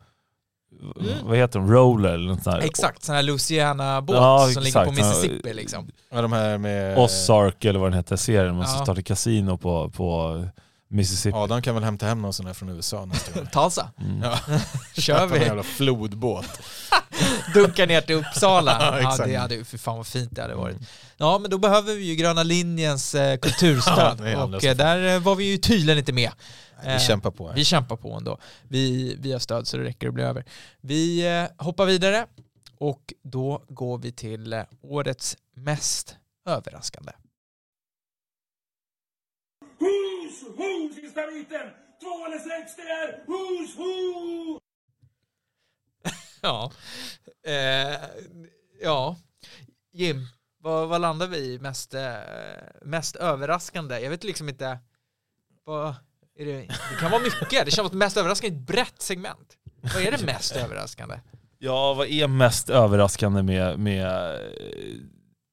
Mm. 1.00 1.14
Vad 1.28 1.38
heter 1.38 1.60
de? 1.60 1.72
Roller 1.72 2.10
eller 2.14 2.28
något 2.28 2.44
sånt 2.44 2.56
här. 2.56 2.62
exakt. 2.62 3.04
Sån 3.04 3.16
här 3.16 3.24
Louisiana-båt 3.24 4.16
Ja, 4.16 4.50
som 4.54 4.64
ligger 4.64 4.86
på. 4.86 4.92
Mississippi 4.92 5.54
liksom. 5.54 5.88
Ja, 6.12 6.22
de 6.22 6.32
här 6.34 6.58
med... 6.58 6.98
Ozark 6.98 7.66
eller 7.66 7.80
vad 7.80 7.92
den 7.92 7.98
heter, 7.98 8.16
serien. 8.16 8.56
Man 8.56 8.68
ska 8.68 8.78
Ja. 8.78 8.84
starta 8.84 9.02
casino 9.02 9.58
på, 9.58 9.90
på 9.90 10.46
Mississippi. 10.88 11.38
Adam 11.38 11.62
kan 11.62 11.76
väl 11.76 11.84
hämta 11.84 12.06
hem 12.06 12.22
någon 12.22 12.34
sån 12.34 12.46
här 12.46 12.54
från 12.54 12.70
USA 12.70 13.06
nästa 13.06 13.40
år. 13.42 13.46
Talsa. 13.52 13.90
Mm. 14.00 14.22
Ja. 14.22 14.40
Kör 14.94 15.02
Köpa 15.02 15.24
en 15.24 15.40
vi. 15.40 15.46
jävla 15.46 15.64
flodbåt. 15.64 16.46
Dunka 17.54 17.86
ner 17.86 18.02
till 18.02 18.16
Uppsala. 18.16 19.00
Ja, 19.18 19.26
det 19.26 19.36
hade 19.36 19.56
ju, 19.56 19.64
för 19.64 19.78
fan 19.78 19.98
vad 19.98 20.08
fint 20.08 20.36
det 20.36 20.42
hade 20.42 20.56
varit. 20.56 20.78
Ja, 21.18 21.40
men 21.40 21.52
då 21.52 21.58
behöver 21.58 21.94
vi 21.96 22.04
ju 22.04 22.16
gröna 22.16 22.44
linjens 22.44 23.16
eh, 23.16 23.38
kulturstöd. 23.42 24.22
Ja, 24.26 24.44
och 24.44 24.64
eh, 24.64 24.76
där 24.76 25.16
eh, 25.16 25.20
var 25.22 25.36
vi 25.36 25.52
ju 25.52 25.58
tydligen 25.58 25.98
inte 25.98 26.14
med. 26.14 26.32
Vi 26.84 26.90
Eh, 26.90 27.00
kämpar 27.00 27.32
på 27.32 27.48
här. 27.48 27.56
Vi 27.56 27.66
kämpar 27.66 27.96
på 27.96 28.14
ändå. 28.14 28.38
Vi, 28.68 29.16
vi 29.20 29.32
har 29.32 29.40
stöd 29.40 29.68
så 29.68 29.78
det 29.78 29.84
räcker 29.84 30.08
att 30.08 30.14
bli 30.14 30.24
över. 30.24 30.46
Vi 30.82 31.28
eh, 31.28 31.66
hoppar 31.66 31.86
vidare 31.86 32.26
och 32.78 33.14
då 33.24 33.64
går 33.70 33.98
vi 33.98 34.12
till 34.12 34.54
eh, 34.54 34.64
årets 34.82 35.38
mest 35.56 36.16
överraskande. 36.50 37.12
Hus, 39.80 40.44
hus 40.58 40.98
i 40.98 41.10
favoriten! 41.16 41.68
Två 42.02 42.26
eller 42.26 42.38
sex, 42.40 42.76
det 42.76 42.82
är 42.82 43.08
hus, 43.28 43.78
hus! 43.78 44.63
Ja, 46.48 46.72
eh, 47.48 48.00
ja. 48.82 49.16
Jim, 49.94 50.28
vad, 50.60 50.88
vad 50.88 51.02
landar 51.02 51.28
vi 51.28 51.38
i 51.38 51.60
mest, 51.60 51.94
eh, 51.94 52.14
mest 52.82 53.16
överraskande? 53.16 54.00
Jag 54.00 54.10
vet 54.10 54.24
liksom 54.24 54.50
inte. 54.50 54.80
Vad, 55.66 55.96
är 56.36 56.46
det, 56.46 56.62
det 56.62 57.00
kan 57.00 57.12
vara 57.12 57.22
mycket. 57.22 57.50
Det 57.50 57.58
känns 57.58 57.76
som 57.76 57.86
att 57.86 57.94
mest 57.94 58.18
överraskande 58.18 58.56
är 58.56 58.60
ett 58.60 58.68
brett 58.68 59.02
segment. 59.02 59.58
Vad 59.82 60.04
är 60.04 60.12
det 60.12 60.26
mest 60.26 60.56
överraskande? 60.56 61.20
Ja, 61.58 61.94
vad 61.94 62.08
är 62.08 62.28
mest 62.28 62.70
överraskande 62.70 63.44
med, 63.44 63.80
med 63.80 64.36
eh, 64.36 64.42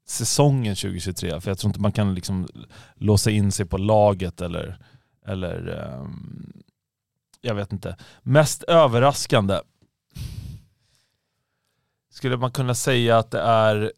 säsongen 0.09 0.77
2023? 0.77 1.41
För 1.41 1.51
jag 1.51 1.59
tror 1.59 1.69
inte 1.69 1.81
man 1.81 1.93
kan 1.93 2.15
liksom 2.15 2.49
låsa 2.95 3.31
in 3.31 3.53
sig 3.53 3.67
på 3.67 3.79
laget 3.79 4.41
eller, 4.41 4.79
eller 5.27 5.69
um, 5.69 6.63
jag 7.41 7.55
vet 7.55 7.73
inte. 7.73 7.97
Mest 8.23 8.63
överraskande 8.63 9.61
skulle 12.21 12.37
man 12.37 12.51
kunna 12.51 12.75
säga 12.75 13.19
att 13.19 13.31
det 13.31 13.41
är 13.41 13.93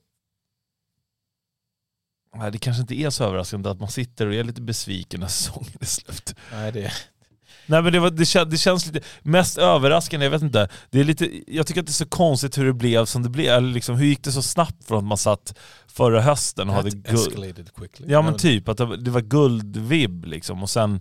Nej, 2.36 2.52
det 2.52 2.58
kanske 2.58 2.80
inte 2.80 2.94
är 2.94 3.10
så 3.10 3.24
överraskande 3.24 3.70
att 3.70 3.80
man 3.80 3.90
sitter 3.90 4.26
och 4.26 4.34
är 4.34 4.44
lite 4.44 4.60
besviken 4.60 5.20
när 5.20 5.26
säsongen 5.26 5.72
är 5.80 5.86
slut. 5.86 6.34
Nej, 6.52 6.72
det... 6.72 6.92
Nej 7.66 7.82
men 7.82 7.92
det, 7.92 8.00
var, 8.00 8.10
det, 8.10 8.24
kän, 8.26 8.50
det 8.50 8.58
känns 8.58 8.86
lite, 8.86 9.06
mest 9.22 9.58
överraskande, 9.58 10.26
jag 10.26 10.30
vet 10.30 10.42
inte. 10.42 10.68
Det 10.90 11.00
är 11.00 11.04
lite, 11.04 11.42
jag 11.46 11.66
tycker 11.66 11.80
att 11.80 11.86
det 11.86 11.90
är 11.90 12.04
så 12.04 12.06
konstigt 12.06 12.58
hur 12.58 12.66
det 12.66 12.72
blev 12.72 13.04
som 13.04 13.22
det 13.22 13.28
blev. 13.28 13.54
Eller 13.54 13.72
liksom, 13.72 13.96
hur 13.96 14.06
gick 14.06 14.24
det 14.24 14.32
så 14.32 14.42
snabbt 14.42 14.84
från 14.84 14.98
att 14.98 15.04
man 15.04 15.18
satt 15.18 15.58
förra 15.86 16.20
hösten 16.20 16.68
och 16.68 16.74
hade 16.74 16.90
That 16.90 17.02
guld? 17.02 17.18
escalated 17.18 17.74
quickly. 17.74 18.06
Ja 18.08 18.22
men 18.22 18.36
typ, 18.36 18.68
att 18.68 18.76
det, 18.76 18.96
det 18.96 19.10
var 19.10 19.20
guldvibb 19.20 20.24
liksom 20.24 20.62
och 20.62 20.70
sen 20.70 21.00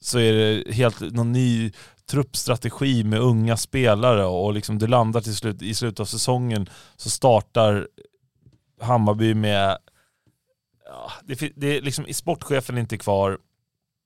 så 0.00 0.18
är 0.18 0.32
det 0.32 0.72
helt 0.72 1.00
någon 1.00 1.32
ny 1.32 1.72
truppstrategi 2.08 3.04
med 3.04 3.20
unga 3.20 3.56
spelare 3.56 4.24
och 4.24 4.52
liksom 4.52 4.78
det 4.78 4.86
landar 4.86 5.20
till 5.20 5.36
slut, 5.36 5.62
i 5.62 5.74
slutet 5.74 6.00
av 6.00 6.04
säsongen 6.04 6.68
så 6.96 7.10
startar 7.10 7.88
Hammarby 8.80 9.34
med, 9.34 9.78
ja, 10.84 11.12
det, 11.24 11.52
det 11.56 11.76
är 11.76 11.82
liksom, 11.82 12.04
sportchefen 12.12 12.76
är 12.76 12.80
inte 12.80 12.98
kvar, 12.98 13.38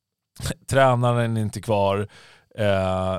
tränaren 0.67 1.37
är 1.37 1.43
inte 1.43 1.61
kvar, 1.61 2.09
eh, 2.59 3.15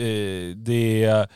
eh, 0.00 0.56
det 0.56 1.04
är 1.04 1.28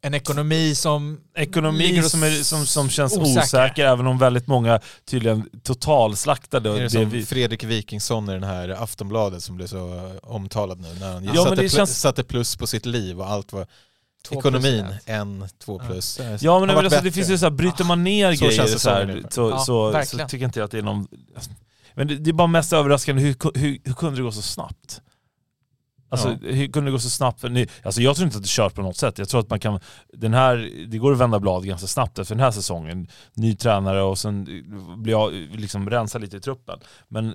en 0.00 0.14
ekonomi 0.14 0.74
som... 0.74 1.20
Ekonomi 1.36 2.02
som, 2.02 2.22
är, 2.22 2.30
som, 2.30 2.66
som 2.66 2.90
känns 2.90 3.16
osäker. 3.16 3.40
osäker. 3.42 3.86
även 3.86 4.06
om 4.06 4.18
väldigt 4.18 4.46
många 4.46 4.80
tydligen 5.04 5.48
totalslaktade. 5.62 6.70
Är 6.70 6.74
det 6.74 6.80
Det 6.80 6.90
som 6.90 7.10
vi- 7.10 7.26
Fredrik 7.26 7.64
Wikingsson 7.64 8.30
i 8.30 8.32
den 8.32 8.42
här 8.44 8.68
Aftonbladet 8.68 9.42
som 9.42 9.56
blev 9.56 9.66
så 9.66 9.94
eh, 9.94 10.10
omtalad 10.22 10.80
nu 10.80 10.88
när 11.00 11.12
han 11.12 11.24
men 11.24 11.36
satte, 11.36 11.54
det 11.54 11.62
pl- 11.62 11.76
känns- 11.76 12.00
satte 12.00 12.24
plus 12.24 12.56
på 12.56 12.66
sitt 12.66 12.86
liv 12.86 13.20
och 13.20 13.30
allt 13.30 13.52
var 13.52 13.66
Två 14.28 14.38
ekonomin 14.38 14.84
plus 14.86 15.02
en, 15.06 15.48
två 15.64 15.78
plus. 15.78 16.20
Ja 16.40 16.58
men, 16.58 16.66
men 16.68 16.76
alltså, 16.84 17.00
det 17.00 17.12
finns 17.12 17.30
ju 17.30 17.38
så 17.38 17.44
här, 17.46 17.50
bryter 17.50 17.84
man 17.84 18.04
ner 18.04 18.34
Så 18.34 18.44
grejer 18.44 18.56
känns 18.58 18.72
det 18.72 18.78
så, 18.78 18.90
här, 18.90 19.22
så, 19.30 19.50
Ja, 19.50 19.58
så, 19.58 19.64
så 19.64 19.90
verkligen. 19.90 20.28
tycker 20.28 20.44
inte 20.44 20.58
jag 20.58 20.64
att 20.64 20.70
det 20.70 20.78
är 20.78 20.82
någon... 20.82 21.08
Men 21.94 22.08
det, 22.08 22.16
det 22.16 22.30
är 22.30 22.32
bara 22.34 22.46
mest 22.48 22.72
överraskande, 22.72 23.22
hur, 23.22 23.36
hur, 23.58 23.78
hur 23.84 23.94
kunde 23.94 24.16
det 24.16 24.22
gå 24.22 24.32
så 24.32 24.42
snabbt? 24.42 25.00
Alltså 26.08 26.28
Ja. 26.28 26.36
hur 26.52 26.66
kunde 26.68 26.90
det 26.90 26.92
gå 26.92 26.98
så 26.98 27.10
snabbt? 27.10 27.40
För 27.40 27.48
ny, 27.48 27.66
alltså 27.82 28.00
jag 28.02 28.16
tror 28.16 28.24
inte 28.26 28.36
att 28.36 28.42
det 28.42 28.48
kört 28.48 28.74
på 28.74 28.82
något 28.82 28.96
sätt. 28.96 29.18
Jag 29.18 29.28
tror 29.28 29.40
att 29.40 29.50
man 29.50 29.60
kan, 29.60 29.80
den 30.12 30.34
här, 30.34 30.70
det 30.88 30.98
går 30.98 31.12
att 31.12 31.18
vända 31.18 31.40
blad 31.40 31.64
ganska 31.66 31.86
snabbt 31.86 32.18
efter 32.18 32.34
den 32.34 32.44
här 32.44 32.50
säsongen. 32.50 33.08
Ny 33.34 33.56
tränare 33.56 34.02
och 34.02 34.18
sen 34.18 34.44
blir 35.02 35.12
jag, 35.12 35.32
liksom 35.32 35.90
rensa 35.90 36.18
lite 36.18 36.36
i 36.36 36.40
truppen. 36.40 36.78
Men 37.08 37.34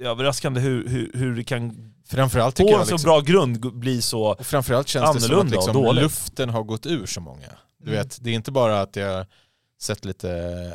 är 0.00 0.06
överraskande 0.06 0.60
hur, 0.60 0.88
hur, 0.88 1.10
hur 1.14 1.36
det 1.36 1.44
kan, 1.44 1.92
Framförallt 2.08 2.56
på 2.56 2.62
en 2.62 2.86
så 2.86 2.92
liksom, 2.94 2.98
bra 3.10 3.20
grund, 3.20 3.74
bli 3.78 4.02
så... 4.02 4.22
och 4.22 4.46
framförallt 4.46 4.88
känns 4.88 5.14
det 5.14 5.20
som 5.20 5.30
att 5.34 5.40
annorlunda 5.40 5.56
liksom 5.56 5.96
luften 5.96 6.48
har 6.50 6.62
gått 6.62 6.86
ur 6.86 7.06
så 7.06 7.20
många. 7.20 7.48
Du 7.84 7.90
Mm. 7.90 8.02
vet, 8.02 8.18
det 8.24 8.30
är 8.30 8.34
inte 8.34 8.52
bara 8.52 8.80
att 8.80 8.96
jag 8.96 9.26
sett 9.82 10.04
lite, 10.04 10.30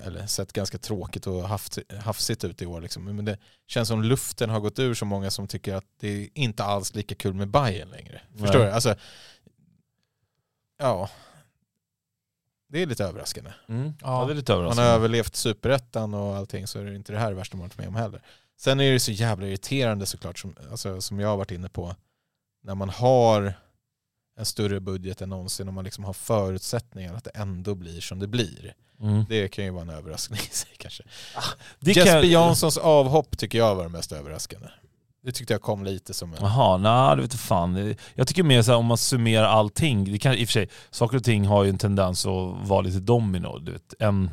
eller 0.05 0.27
sett 0.27 0.53
ganska 0.53 0.77
tråkigt 0.77 1.27
och 1.27 1.43
hafsigt, 1.49 1.93
hafsigt 1.93 2.43
ut 2.43 2.61
i 2.61 2.65
år 2.65 2.81
liksom. 2.81 3.03
Men 3.03 3.25
det 3.25 3.37
känns 3.67 3.87
som 3.87 4.03
luften 4.03 4.49
har 4.49 4.59
gått 4.59 4.79
ur 4.79 4.93
så 4.93 5.05
många 5.05 5.31
som 5.31 5.47
tycker 5.47 5.75
att 5.75 5.85
det 5.99 6.07
är 6.07 6.29
inte 6.33 6.63
alls 6.63 6.95
lika 6.95 7.15
kul 7.15 7.33
med 7.33 7.47
Bayern 7.47 7.89
längre. 7.89 8.21
Förstår 8.37 8.59
Nej. 8.59 8.67
du? 8.67 8.73
Alltså, 8.73 8.95
ja. 10.77 11.09
Det 12.69 12.81
är 12.81 12.85
lite 12.85 13.05
överraskande. 13.05 13.51
Mm. 13.67 13.93
Ja. 14.01 14.25
Det 14.25 14.33
är 14.33 14.35
lite 14.35 14.51
Man 14.51 14.57
har 14.57 14.63
överraskande. 14.63 14.91
överlevt 14.91 15.35
superettan 15.35 16.13
och 16.13 16.35
allting 16.35 16.67
så 16.67 16.79
är 16.79 16.83
det 16.85 16.95
inte 16.95 17.13
det 17.13 17.19
här 17.19 17.33
värsta 17.33 17.57
man 17.57 17.67
varit 17.67 17.77
med 17.77 17.87
om 17.87 17.95
heller. 17.95 18.21
Sen 18.57 18.79
är 18.79 18.91
det 18.91 18.99
så 18.99 19.11
jävla 19.11 19.47
irriterande 19.47 20.05
såklart 20.05 20.39
som, 20.39 20.55
alltså, 20.71 21.01
som 21.01 21.19
jag 21.19 21.27
har 21.27 21.37
varit 21.37 21.51
inne 21.51 21.69
på. 21.69 21.95
När 22.63 22.75
man 22.75 22.89
har 22.89 23.53
en 24.37 24.45
större 24.45 24.79
budget 24.79 25.21
än 25.21 25.29
någonsin 25.29 25.67
och 25.67 25.73
man 25.73 25.83
liksom 25.83 26.03
har 26.03 26.13
förutsättningar 26.13 27.13
att 27.13 27.23
det 27.23 27.31
ändå 27.33 27.75
blir 27.75 28.01
som 28.01 28.19
det 28.19 28.27
blir. 28.27 28.75
Mm. 29.01 29.25
Det 29.29 29.47
kan 29.47 29.65
ju 29.65 29.71
vara 29.71 29.81
en 29.81 29.89
överraskning 29.89 30.39
i 30.39 30.55
sig 30.55 30.69
kanske. 30.77 31.03
Det 31.79 31.93
kan- 31.93 32.05
Jesper 32.05 32.23
Janssons 32.23 32.77
avhopp 32.77 33.37
tycker 33.37 33.57
jag 33.57 33.75
var 33.75 33.83
det 33.83 33.89
mest 33.89 34.11
överraskande. 34.11 34.67
Det 35.23 35.31
tyckte 35.31 35.53
jag 35.53 35.61
kom 35.61 35.83
lite 35.83 36.13
som 36.13 36.33
en... 36.33 36.37
Jaha, 36.41 36.77
nej 36.77 37.15
det 37.15 37.21
vet 37.21 37.33
jag 37.33 37.39
fan. 37.39 37.95
Jag 38.15 38.27
tycker 38.27 38.43
mer 38.43 38.61
så 38.61 38.71
här, 38.71 38.77
om 38.77 38.85
man 38.85 38.97
summerar 38.97 39.45
allting, 39.45 40.11
det 40.11 40.17
kan, 40.19 40.33
i 40.33 40.43
och 40.43 40.47
för 40.47 40.53
sig, 40.53 40.69
saker 40.91 41.17
och 41.17 41.23
ting 41.23 41.45
har 41.47 41.63
ju 41.63 41.69
en 41.69 41.77
tendens 41.77 42.25
att 42.25 42.67
vara 42.67 42.81
lite 42.81 42.99
domino. 42.99 43.59
Du 43.59 43.71
vet, 43.71 43.93
en 43.99 44.29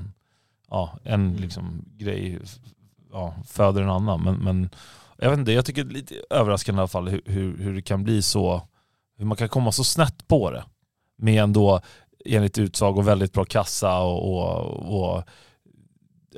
ja, 0.71 0.99
en 1.05 1.15
Mm. 1.29 1.37
liksom, 1.43 1.85
grej 1.97 2.39
ja, 3.13 3.35
föder 3.49 3.83
en 3.83 3.91
annan. 3.91 4.23
Men, 4.23 4.35
men 4.37 4.71
jag 5.19 5.31
vet 5.31 5.39
inte, 5.39 5.53
jag 5.53 5.65
tycker 5.67 5.85
det 5.85 5.91
är 5.91 5.95
lite 5.95 6.15
överraskande 6.31 6.79
i 6.79 6.81
alla 6.81 6.89
fall 6.89 7.09
hur, 7.09 7.23
hur, 7.27 7.59
hur 7.59 7.75
det 7.75 7.83
kan 7.83 8.05
bli 8.05 8.23
så, 8.23 8.63
hur 9.19 9.25
man 9.25 9.37
kan 9.37 9.49
komma 9.49 9.73
så 9.73 9.85
snett 9.85 10.29
på 10.29 10.51
det. 10.51 10.65
Med 11.19 11.43
ändå 11.43 11.81
enligt 12.25 12.59
utsago 12.59 13.03
väldigt 13.03 13.33
bra 13.33 13.45
kassa 13.45 13.99
och, 14.01 14.35
och, 14.35 15.17
och 15.17 15.23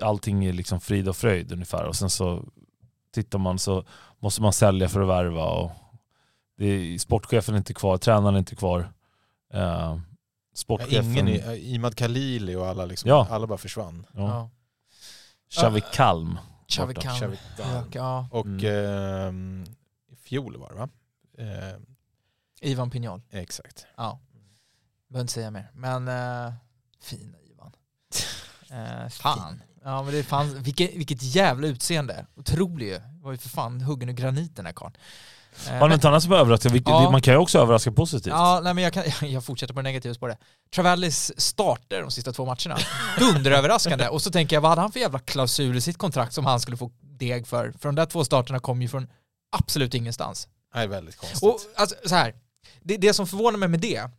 allting 0.02 0.44
är 0.44 0.52
liksom 0.52 0.80
frid 0.80 1.08
och 1.08 1.16
fröjd 1.16 1.52
ungefär. 1.52 1.84
Och 1.84 1.96
sen 1.96 2.10
så 2.10 2.44
tittar 3.14 3.38
man 3.38 3.58
så 3.58 3.84
måste 4.18 4.42
man 4.42 4.52
sälja 4.52 4.88
för 4.88 5.00
att 5.00 5.08
värva. 5.08 5.44
Och 5.44 5.70
det 6.58 6.66
är, 6.66 6.98
sportchefen 6.98 7.54
är 7.54 7.58
inte 7.58 7.74
kvar, 7.74 7.96
tränaren 7.98 8.34
är 8.34 8.38
inte 8.38 8.56
kvar. 8.56 8.92
Eh, 9.52 9.60
Ja, 9.60 10.00
sportchefen, 10.54 11.04
ingen, 11.12 11.28
i- 11.28 11.74
Imad 11.74 11.94
Khalili 11.96 12.54
och 12.54 12.66
alla, 12.66 12.84
liksom, 12.84 13.08
Ja. 13.10 13.26
alla 13.30 13.46
bara 13.46 13.58
försvann. 13.58 14.06
ja. 14.14 14.20
Ja. 14.22 14.50
Xavi 15.50 15.80
borta. 15.80 15.92
Kalm. 15.92 16.38
Xavi 16.68 16.94
Kalm. 16.94 17.32
Ja. 17.92 18.28
Och 18.32 18.46
Mm. 18.46 19.64
i 20.12 20.16
fjol 20.16 20.56
var 20.56 20.68
det 20.68 20.74
va? 20.74 20.88
Eh, 21.38 21.76
Ivan 22.70 22.90
Pignol. 22.90 23.22
exakt. 23.30 23.86
Ja. 23.96 24.20
Behöver 25.08 25.20
inte 25.20 25.32
säga 25.32 25.50
mer. 25.50 25.70
Men 25.74 26.08
uh, 26.08 26.52
fina 27.02 27.38
Ivan. 27.50 27.72
Uh, 28.70 29.08
fan. 29.08 29.62
Ja 29.84 30.02
men 30.02 30.14
det 30.14 30.22
fanns, 30.22 30.54
vilket, 30.54 30.94
vilket 30.94 31.22
jävla 31.22 31.66
utseende. 31.66 32.26
Otrolig 32.36 32.86
ju. 32.86 33.00
Var 33.22 33.32
ju 33.32 33.38
för 33.38 33.48
fan 33.48 33.80
huggen 33.80 34.08
ur 34.08 34.12
granit 34.12 34.56
den 34.56 34.66
här 34.66 34.72
karln. 34.72 34.96
Eh, 35.66 35.72
Har 35.72 35.88
du 35.88 35.94
något 35.94 36.04
annat 36.04 36.22
som 36.22 36.32
överraskar? 36.32 36.82
Ja. 36.84 37.10
Man 37.10 37.22
kan 37.22 37.34
ju 37.34 37.38
också 37.38 37.58
överraska 37.58 37.92
positivt. 37.92 38.32
Ja, 38.32 38.60
nej, 38.64 38.74
men 38.74 38.84
jag, 38.84 38.92
kan, 38.92 39.04
jag 39.30 39.44
fortsätter 39.44 39.74
på 39.74 39.80
det 39.80 39.82
negativa 39.82 40.14
spåret. 40.14 40.38
Travallis 40.74 41.40
starter 41.40 42.02
de 42.02 42.10
sista 42.10 42.32
två 42.32 42.44
matcherna. 42.44 42.78
Dunderöverraskande. 43.18 44.08
Och 44.08 44.22
så 44.22 44.30
tänker 44.30 44.56
jag, 44.56 44.60
vad 44.60 44.70
hade 44.70 44.80
han 44.80 44.92
för 44.92 45.00
jävla 45.00 45.18
klausul 45.18 45.76
i 45.76 45.80
sitt 45.80 45.98
kontrakt 45.98 46.32
som 46.32 46.46
han 46.46 46.60
skulle 46.60 46.76
få 46.76 46.90
deg 47.00 47.46
för? 47.46 47.72
För 47.78 47.88
de 47.88 47.94
där 47.94 48.06
två 48.06 48.24
starterna 48.24 48.58
kom 48.58 48.82
ju 48.82 48.88
från 48.88 49.08
absolut 49.56 49.94
ingenstans. 49.94 50.48
Nej, 50.74 50.86
väldigt 50.86 51.16
konstigt. 51.16 51.42
Och 51.42 51.58
alltså, 51.76 51.96
så 52.04 52.14
här, 52.14 52.34
det, 52.82 52.96
det 52.96 53.12
som 53.12 53.26
förvånar 53.26 53.58
mig 53.58 53.68
med 53.68 53.80
det, 53.80 54.10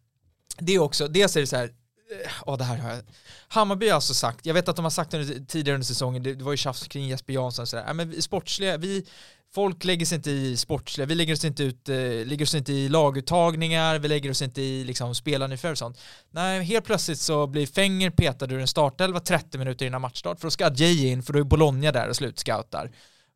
det 0.59 0.75
är 0.75 0.79
också, 0.79 1.07
dels 1.07 1.35
är 1.35 1.41
det 1.41 1.47
så 1.47 1.55
här, 1.55 1.65
eh, 1.65 2.31
ja 2.45 2.55
det 2.55 2.63
här 2.63 2.77
har 2.77 2.89
jag, 2.89 3.03
Hammarby 3.47 3.87
har 3.87 3.95
alltså 3.95 4.13
sagt, 4.13 4.45
jag 4.45 4.53
vet 4.53 4.69
att 4.69 4.75
de 4.75 4.85
har 4.85 4.89
sagt 4.89 5.13
under, 5.13 5.45
tidigare 5.45 5.75
under 5.75 5.85
säsongen, 5.85 6.23
det, 6.23 6.35
det 6.35 6.43
var 6.43 6.51
ju 6.51 6.57
tjafs 6.57 6.87
kring 6.87 7.07
Jesper 7.07 7.33
Jansson 7.33 7.63
och 7.63 7.69
sådär, 7.69 7.83
ja, 7.87 7.93
men 7.93 8.09
vi, 8.09 8.21
sportsliga, 8.21 8.77
vi, 8.77 9.05
folk 9.53 9.83
lägger 9.83 10.05
sig 10.05 10.15
inte 10.15 10.31
i 10.31 10.57
sportsliga, 10.57 11.05
vi 11.05 11.15
lägger 11.15 11.33
oss 11.33 11.45
inte, 11.45 11.63
ut, 11.63 11.89
eh, 11.89 11.95
lägger 12.25 12.45
oss 12.45 12.55
inte 12.55 12.73
i 12.73 12.89
laguttagningar, 12.89 13.99
vi 13.99 14.07
lägger 14.07 14.31
oss 14.31 14.41
inte 14.41 14.61
i 14.61 14.83
liksom, 14.83 15.15
spelarnyfär 15.15 15.71
och 15.71 15.77
sånt. 15.77 15.99
Nej, 16.31 16.63
helt 16.63 16.85
plötsligt 16.85 17.19
så 17.19 17.47
blir 17.47 17.67
Fenger 17.67 18.09
petad 18.09 18.45
ur 18.45 18.59
en 18.59 18.67
startelva 18.67 19.19
30 19.19 19.57
minuter 19.57 19.85
innan 19.85 20.01
matchstart, 20.01 20.39
för 20.39 20.47
då 20.47 20.51
ska 20.51 20.65
Adjei 20.65 21.07
in, 21.07 21.23
för 21.23 21.33
då 21.33 21.39
är 21.39 21.43
Bologna 21.43 21.91
där 21.91 22.09
och 22.09 22.15
slutscoutar. 22.15 22.91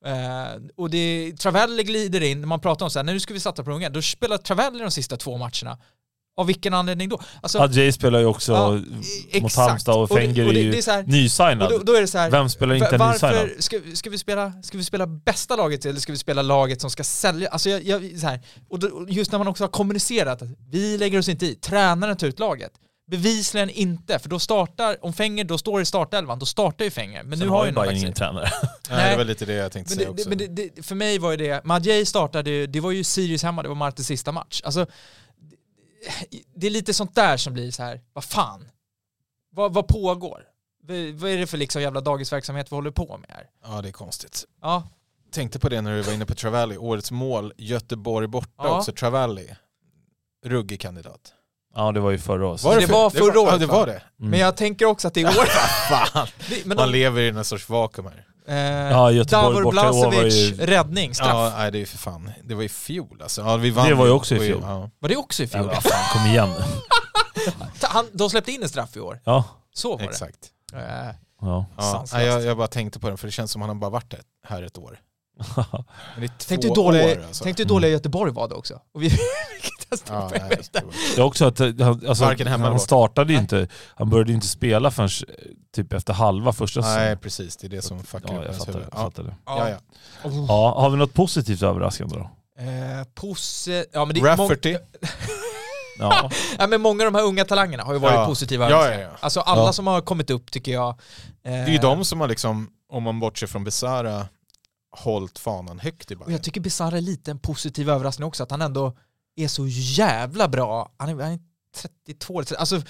Uh, 0.05 0.67
och 0.77 0.89
det, 0.89 1.33
Travelli 1.39 1.83
glider 1.83 2.21
in, 2.21 2.41
när 2.41 2.47
man 2.47 2.59
pratar 2.59 2.85
om 2.85 2.89
så 2.89 2.99
här, 2.99 3.03
nu 3.03 3.19
ska 3.19 3.33
vi 3.33 3.39
satsa 3.39 3.63
på 3.63 3.71
unga, 3.71 3.89
då 3.89 4.01
spelar 4.01 4.37
Travelli 4.37 4.79
de 4.79 4.91
sista 4.91 5.17
två 5.17 5.37
matcherna. 5.37 5.77
Av 6.37 6.47
vilken 6.47 6.73
anledning 6.73 7.09
då? 7.09 7.19
Alltså, 7.41 7.59
Adjei 7.59 7.91
spelar 7.91 8.19
ju 8.19 8.25
också 8.25 8.51
Ja, 9.33 9.41
mot. 9.41 9.55
Halmstad 9.55 9.95
och 9.95 10.01
Och 10.01 10.07
det- 10.09 10.15
Fenger 10.15 10.47
och 10.47 10.53
det- 10.53 10.59
är 10.59 10.63
ju 10.63 10.71
det 10.71 10.87
är 10.87 10.91
här- 10.91 11.01
och 11.03 11.07
nysignad. 11.07 11.69
då, 11.69 11.77
då 11.77 11.93
är 11.95 12.01
det 12.01 12.07
så 12.07 12.17
här, 12.17 12.31
Vem 12.31 12.49
spelar 12.49 12.75
inte 12.75 12.97
va- 12.97 13.11
nysignad? 13.11 13.33
varför 13.35 13.61
ska, 13.61 13.79
ska, 13.93 14.09
vi 14.09 14.17
spela, 14.17 14.53
ska 14.63 14.77
vi 14.77 14.83
spela 14.83 15.07
bästa 15.07 15.55
laget 15.55 15.85
eller 15.85 15.99
ska 15.99 16.11
vi 16.11 16.17
spela 16.17 16.41
laget 16.41 16.81
som 16.81 16.89
ska 16.89 17.03
sälja? 17.03 17.49
Alltså 17.49 17.69
jag, 17.69 17.83
jag, 17.83 18.19
så 18.19 18.27
här, 18.27 18.39
och 18.69 18.79
då, 18.79 18.87
och 18.87 19.09
just 19.09 19.31
när 19.31 19.39
man 19.39 19.47
också 19.47 19.63
har 19.63 19.69
kommunicerat 19.69 20.41
att 20.41 20.49
vi 20.71 20.97
lägger 20.97 21.19
oss 21.19 21.29
inte 21.29 21.45
i, 21.45 21.55
tränaren 21.55 22.17
tar 22.17 22.27
ut 22.27 22.39
laget. 22.39 22.71
Bevisligen 23.11 23.69
inte, 23.69 24.19
för 24.19 24.29
då 24.29 24.39
startar, 24.39 24.97
om 25.05 25.13
Fenger 25.13 25.43
då 25.43 25.57
står 25.57 25.81
i 25.81 25.85
startelvan, 25.85 26.39
då 26.39 26.45
startar 26.45 26.85
ju 26.85 26.91
Fenger. 26.91 27.23
Men 27.23 27.37
Sen 27.39 27.47
nu 27.47 27.51
har 27.53 27.65
ju 27.65 27.71
bara 27.71 27.85
någon 27.85 27.95
ingen 27.95 28.13
tränare. 28.13 28.49
Nej, 28.89 29.09
det 29.11 29.17
var 29.17 29.23
lite 29.25 29.45
det 29.45 29.53
jag 29.53 29.71
tänkte 29.71 29.91
Men, 29.91 29.97
säga 29.97 30.07
det, 30.07 30.13
också. 30.13 30.29
det, 30.29 30.35
men 30.47 30.55
det, 30.55 30.71
det, 30.75 30.83
för 30.85 30.95
mig 30.95 31.19
var 31.19 31.31
ju 31.31 31.37
det, 31.37 31.65
Madjej 31.65 32.05
startade, 32.05 32.49
ju- 32.49 32.67
det 32.67 32.79
var 32.79 32.91
ju 32.91 33.03
Sirius 33.03 33.43
hemma, 33.43 33.61
det 33.63 33.67
var 33.69 33.75
Martins 33.75 34.07
sista 34.07 34.31
match. 34.31 34.61
Alltså, 34.65 34.85
det- 36.31 36.43
det 36.55 36.67
är 36.67 36.71
lite 36.71 36.93
sånt 36.93 37.15
där 37.15 37.37
som 37.37 37.53
blir 37.53 37.71
så 37.71 37.83
här, 37.83 38.01
vad 38.13 38.23
fan? 38.23 38.67
Vad, 39.51 39.73
vad 39.73 39.87
pågår? 39.87 40.43
Vad, 40.83 40.97
vad 40.97 41.31
är 41.31 41.37
det 41.37 41.47
för 41.47 41.57
liksom 41.57 41.81
jävla 41.81 42.01
dagisverksamhet 42.01 42.71
vi 42.71 42.75
håller 42.75 42.91
på 42.91 43.17
med 43.17 43.29
här? 43.29 43.49
Ja, 43.63 43.81
det 43.81 43.87
är 43.87 43.91
konstigt. 43.93 44.45
Ja, 44.61 44.83
Tänkte 45.31 45.59
på 45.59 45.69
det 45.69 45.81
när 45.81 45.95
du 45.95 46.01
var 46.01 46.13
inne 46.13 46.25
på 46.25 46.35
Travalli, 46.35 46.77
årets 46.77 47.11
mål, 47.11 47.53
Göteborg 47.57 48.27
borta 48.27 48.49
Ja. 48.57 48.77
också, 48.77 48.91
Travalli. 48.93 49.55
Ruggig 50.45 50.79
kandidat. 50.81 51.33
Ja 51.75 51.91
det 51.91 51.99
var 51.99 52.11
ju 52.11 52.17
förra 52.17 52.47
året. 52.47 52.61
det 52.61 52.85
var 52.93 53.09
förra 53.09 53.39
året, 53.39 53.51
Ja, 53.53 53.57
det 53.57 53.65
va? 53.65 53.73
var 53.73 53.85
det. 53.87 54.01
Mm. 54.19 54.31
men 54.31 54.39
jag 54.39 54.57
tänker 54.57 54.85
också 54.85 55.07
att 55.07 55.13
det 55.13 55.21
är 55.21 55.25
år... 55.27 55.45
Fan. 55.89 56.27
Det- 56.49 56.65
men 56.65 56.77
Man 56.77 56.87
de, 56.87 56.91
lever 56.91 57.21
i 57.21 57.31
någon 57.31 57.45
sorts 57.45 57.69
vakuum 57.69 58.05
här. 58.07 58.27
Eh, 58.47 58.55
Ja, 58.57 59.23
Davor 59.23 59.71
Blasevic, 59.71 60.35
ju- 60.35 60.65
räddning, 60.65 61.15
straff. 61.15 61.29
Ja, 61.29 61.53
nej, 61.57 61.71
det 61.71 61.77
är 61.77 61.79
ju 61.79 61.85
för 61.85 61.97
fan. 61.97 62.31
Det 62.43 62.55
var 62.55 62.63
i 62.63 62.69
fjol 62.69 63.19
alltså. 63.21 63.41
Ja, 63.41 63.55
vi 63.57 63.69
vann 63.69 63.87
Det 63.89 63.93
var 63.95 64.05
ju 64.05 64.11
också 64.11 64.35
i 64.35 64.39
fjol. 64.39 64.61
Ja. 64.63 64.89
Var 64.99 65.09
det 65.09 65.15
också 65.15 65.43
i 65.43 65.45
Ja, 65.45 65.49
fjol? 65.59 65.67
vad 65.67 65.83
fan, 65.83 66.13
kom 66.13 66.25
igen. 66.31 66.49
Han, 67.81 68.05
de 68.11 68.29
släppte 68.29 68.51
in 68.51 68.63
en 68.63 68.69
straff 68.69 68.97
i 68.97 68.99
år. 68.99 69.19
Ja. 69.23 69.43
Så 69.73 69.97
var 69.97 70.03
Exakt. 70.03 70.37
det. 70.71 70.77
Eh, 70.77 71.15
ja. 71.41 71.65
Ja. 71.77 71.83
Sanslöst. 71.83 72.13
Nej, 72.13 72.25
jag, 72.25 72.41
jag 72.43 72.57
bara 72.57 72.67
tänkte 72.67 72.99
på 72.99 73.07
den 73.07 73.17
för 73.17 73.27
det 73.27 73.31
känns 73.31 73.51
som 73.51 73.61
att 73.61 73.67
han 73.67 73.79
bara 73.79 73.89
varit 73.89 74.13
ett- 74.13 74.25
här 74.47 74.63
ett 74.63 74.77
år. 74.77 74.99
Men 76.15 76.21
det 76.21 76.25
är 76.25 76.31
Tänk 76.47 76.61
två 76.61 76.61
du 76.61 76.67
hur 76.67 76.75
dåliga, 76.75 77.05
år 77.19 77.23
alltså. 77.27 77.43
tänk 77.43 77.57
du 77.57 77.63
hur 77.63 77.67
dåliga 77.69 77.91
Göteborg 77.91 78.31
var 78.31 78.47
då 78.47 78.55
också. 78.55 78.79
Och 78.93 79.03
vi 79.03 79.09
testa 79.91 80.13
Ja, 80.13 80.29
nej, 80.31 80.57
det 80.71 80.83
Det 81.15 81.21
är 81.21 81.25
också 81.25 81.45
att 81.45 81.59
eh, 81.59 81.67
han, 81.79 82.07
alltså, 82.07 82.23
Varken 82.25 82.47
hemma 82.47 82.63
eller 82.63 82.71
han 82.71 82.79
startade 82.79 83.33
ju 83.33 83.37
Nej. 83.37 83.41
inte, 83.41 83.67
han 83.95 84.09
började 84.09 84.31
inte 84.33 84.47
spela 84.47 84.91
förrän 84.91 85.09
eh, 85.27 85.33
typ 85.75 85.93
efter 85.93 86.13
halva 86.13 86.53
första 86.53 86.79
Nej, 86.81 86.89
säsongen. 86.93 87.17
precis. 87.17 87.57
Det 87.57 87.67
är 87.67 87.69
det 87.69 87.81
som 87.81 88.03
fuckar 88.03 88.29
Ja, 88.33 88.33
upp 88.33 88.35
jag 88.35 88.45
ens 88.45 88.57
fattar, 88.57 88.73
huvud. 88.73 88.87
jag 88.91 88.99
Ja. 88.99 89.03
fattar 89.03 89.23
det. 89.23 89.35
Ja, 89.45 89.69
ja. 89.69 89.77
Ja, 90.47 90.81
har 90.81 90.89
vi 90.89 90.97
något 90.97 91.13
positivt 91.13 91.61
överraskande 91.63 92.15
då? 92.15 92.29
Eh, 92.63 93.03
Posse... 93.15 93.85
Ja 93.93 94.05
men, 94.05 94.15
det, 94.15 94.21
Rafferty. 94.21 94.77
Ja. 95.99 96.29
ja 96.59 96.67
men 96.67 96.81
många 96.81 97.03
av 97.05 97.11
de 97.11 97.17
här 97.17 97.25
unga 97.25 97.45
talangerna 97.45 97.83
har 97.83 97.93
ju 97.93 97.99
varit 97.99 98.13
Ja. 98.15 98.25
positiva 98.25 98.69
Ja, 98.69 98.75
överraskningar. 98.75 99.07
ja, 99.07 99.13
ja. 99.13 99.17
Alltså 99.19 99.39
alla 99.39 99.61
Ja. 99.63 99.73
som 99.73 99.87
har 99.87 100.01
kommit 100.01 100.29
upp 100.29 100.51
tycker 100.51 100.71
jag... 100.71 100.89
Eh, 100.89 100.95
Det 101.43 101.49
är 101.51 101.67
ju 101.67 101.77
de 101.77 102.05
som 102.05 102.21
har 102.21 102.27
liksom, 102.27 102.69
om 102.89 103.03
man 103.03 103.19
bortser 103.19 103.47
från 103.47 103.63
Besara, 103.63 104.27
hållit 104.97 105.39
fanan 105.39 105.79
högt 105.79 106.11
i 106.11 106.15
Och 106.15 106.19
Bayern. 106.19 106.31
jag 106.31 106.43
tycker 106.43 106.61
Bizarre 106.61 106.97
är 106.97 107.01
lite 107.01 107.31
en 107.31 107.39
positiv 107.39 107.89
överraskning 107.89 108.27
också, 108.27 108.43
att 108.43 108.51
han 108.51 108.61
ändå 108.61 108.97
är 109.35 109.47
så 109.47 109.67
jävla 109.67 110.47
bra. 110.47 110.91
Han 110.97 111.09
är, 111.09 111.23
han 111.23 111.31
är 111.31 111.39
32 112.05 112.43
30. 112.43 112.55
Alltså, 112.55 112.81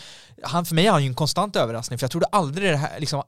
han, 0.43 0.65
för 0.65 0.75
mig 0.75 0.87
är 0.87 0.91
han 0.91 1.03
ju 1.03 1.07
en 1.07 1.15
konstant 1.15 1.55
överraskning, 1.55 1.99
för 1.99 2.03
jag 2.03 2.11
trodde 2.11 2.25
aldrig 2.25 2.71
det 2.71 2.77
här, 2.77 2.99
liksom, 2.99 3.23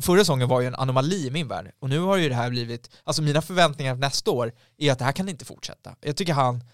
förra 0.00 0.18
säsongen 0.18 0.48
var 0.48 0.60
ju 0.60 0.66
en 0.66 0.74
anomali 0.74 1.26
i 1.26 1.30
min 1.30 1.48
värld. 1.48 1.72
Och 1.78 1.88
nu 1.88 1.98
har 1.98 2.16
ju 2.16 2.28
det 2.28 2.34
här 2.34 2.50
blivit, 2.50 2.90
alltså 3.04 3.22
mina 3.22 3.42
förväntningar 3.42 3.94
nästa 3.94 4.30
år 4.30 4.52
är 4.78 4.92
att 4.92 4.98
det 4.98 5.04
här 5.04 5.12
kan 5.12 5.28
inte 5.28 5.44
fortsätta. 5.44 5.94
Jag 6.00 6.16
tycker 6.16 6.32
han, 6.32 6.64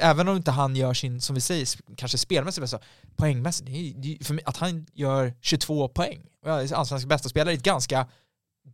även 0.00 0.28
om 0.28 0.36
inte 0.36 0.50
han 0.50 0.76
gör 0.76 0.94
sin, 0.94 1.20
som 1.20 1.34
vi 1.34 1.40
säger, 1.40 1.68
kanske 1.96 2.18
spelmässigt 2.18 2.62
bästa, 2.62 2.78
poängmässigt, 3.16 3.66
det 3.66 3.72
är, 3.72 3.94
det 3.94 4.16
är, 4.20 4.24
för 4.24 4.34
mig, 4.34 4.44
att 4.46 4.56
han 4.56 4.86
gör 4.92 5.34
22 5.40 5.88
poäng, 5.88 6.26
och 6.42 6.50
är 6.50 6.74
allsvensk 6.74 7.06
bästa 7.06 7.28
spelare 7.28 7.54
i 7.54 7.56
ett 7.56 7.62
ganska 7.62 8.06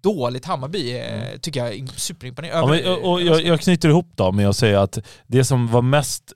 dåligt 0.03 0.45
Hammarby, 0.45 0.99
mm. 0.99 1.41
tycker 1.41 1.65
jag 1.65 1.75
är 1.75 1.87
superimponerande. 1.87 2.81
Ja, 2.81 2.97
och 2.97 3.23
jag, 3.23 3.43
jag 3.43 3.61
knyter 3.61 3.89
ihop 3.89 4.07
då 4.15 4.33
med 4.33 4.49
att 4.49 4.57
säga 4.57 4.83
att 4.83 4.99
det 5.27 5.45
som 5.45 5.69
var 5.69 5.83
mest 5.83 6.33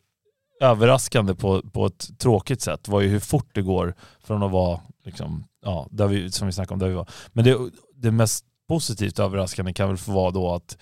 överraskande 0.61 1.35
på, 1.35 1.63
på 1.63 1.87
ett 1.87 2.19
tråkigt 2.19 2.61
sätt 2.61 2.89
var 2.89 3.01
ju 3.01 3.09
hur 3.09 3.21
fort 3.21 3.49
det 3.55 3.63
går 3.63 3.95
från 4.25 4.43
att 4.43 4.51
vara, 4.51 4.81
liksom, 5.05 5.45
ja, 5.63 5.89
där 5.91 6.07
vi, 6.07 6.33
som 6.33 6.47
vi 6.47 6.53
snackade 6.53 6.75
om, 6.75 6.79
där 6.79 6.89
vi 6.89 6.95
var. 6.95 7.09
Men 7.33 7.45
det, 7.45 7.59
det 7.95 8.11
mest 8.11 8.45
positivt 8.69 9.19
överraskande 9.19 9.73
kan 9.73 9.89
väl 9.89 9.97
få 9.97 10.13
vara 10.13 10.31
då 10.31 10.55
att 10.55 10.79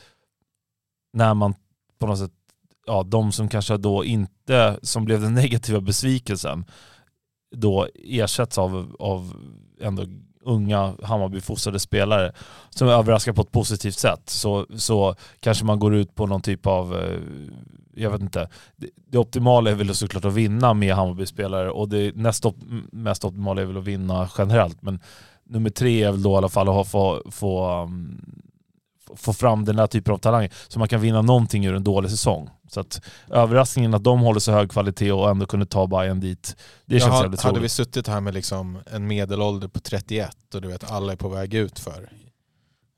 när 1.13 1.35
man 1.35 1.55
på 1.99 2.07
något 2.07 2.19
sätt, 2.19 2.33
ja, 2.87 3.03
de 3.03 3.33
som 3.33 3.49
kanske 3.49 3.77
då 3.77 4.05
inte, 4.05 4.79
som 4.83 5.05
blev 5.05 5.21
den 5.21 5.35
negativa 5.45 5.81
besvikelsen, 5.81 6.65
då 7.57 7.89
ersätts 7.95 8.59
av, 8.59 8.97
av 8.99 9.35
ändå 9.81 10.07
unga 10.45 10.95
Hammarby-fostrade 11.03 11.79
spelare 11.79 12.33
som 12.71 12.89
överraskar 12.89 13.33
på 13.33 13.43
ett 13.43 13.53
positivt 13.53 13.99
sätt. 13.99 14.23
Så, 14.25 14.67
så 14.77 15.15
kanske 15.41 15.65
man 15.65 15.79
går 15.79 15.95
ut 15.95 16.15
på 16.15 16.27
någon 16.27 16.43
typ 16.43 16.67
av, 16.67 16.97
eh, 16.97 17.19
jag 17.95 18.11
vet 18.11 18.21
inte, 18.21 18.49
det, 18.77 18.91
det 19.11 19.19
optimala 19.19 19.71
är 19.71 19.75
väl 19.75 19.95
såklart 19.95 20.25
att 20.25 20.35
vinna 20.35 20.75
med 20.75 20.95
Hammarby-spelare 20.95 21.71
och 21.71 21.89
det 21.89 22.17
näst 22.17 22.47
op, 22.47 22.57
mest 22.93 23.25
optimala 23.25 23.63
är 23.63 23.67
väl 23.67 23.77
att 23.77 23.85
vinna 23.85 24.29
generellt. 24.39 24.83
Men 24.83 25.01
nummer 25.45 25.71
tre 25.71 26.03
är 26.03 26.11
väl 26.11 26.23
då 26.23 26.33
i 26.33 26.37
alla 26.37 26.49
fall 26.49 26.69
att 26.69 26.89
få, 26.89 27.23
få, 27.31 27.83
um, 27.83 28.21
få 29.17 29.33
fram 29.33 29.65
den 29.65 29.79
här 29.79 29.87
typen 29.87 30.15
av 30.15 30.19
talanger 30.19 30.51
så 30.69 30.79
man 30.79 30.89
kan 30.89 31.01
vinna 31.01 31.23
någonting 31.23 31.67
ur 31.67 31.75
en 31.75 31.85
dålig 31.85 32.11
säsong. 32.11 32.51
Så 32.69 32.81
att 32.81 33.03
överraskningen 33.31 33.95
att 33.95 34.05
de 34.05 34.21
håller 34.21 34.41
så 34.41 34.53
hög 34.53 34.71
kvalitet 34.71 35.13
och 35.13 35.31
ändå 35.31 35.47
kunde 35.47 35.67
ta 35.67 35.87
Bayern 35.87 36.21
dit, 36.21 36.57
det 36.87 36.95
Jag 36.95 37.03
känns 37.03 37.13
har- 37.15 37.23
jävligt 37.23 37.41
Hade 37.41 37.53
roligt. 37.53 37.65
vi 37.65 37.69
suttit 37.69 38.09
här 38.09 38.21
med 38.21 38.35
liksom 38.35 38.79
en 38.93 39.07
medelålder 39.07 39.69
på 39.69 39.81
31 39.81 40.55
och 40.55 40.61
du 40.63 40.69
vet 40.69 40.91
alla 40.91 41.13
är 41.13 41.17
på 41.17 41.29
väg 41.29 41.55
ut 41.55 41.79
för. 41.79 42.13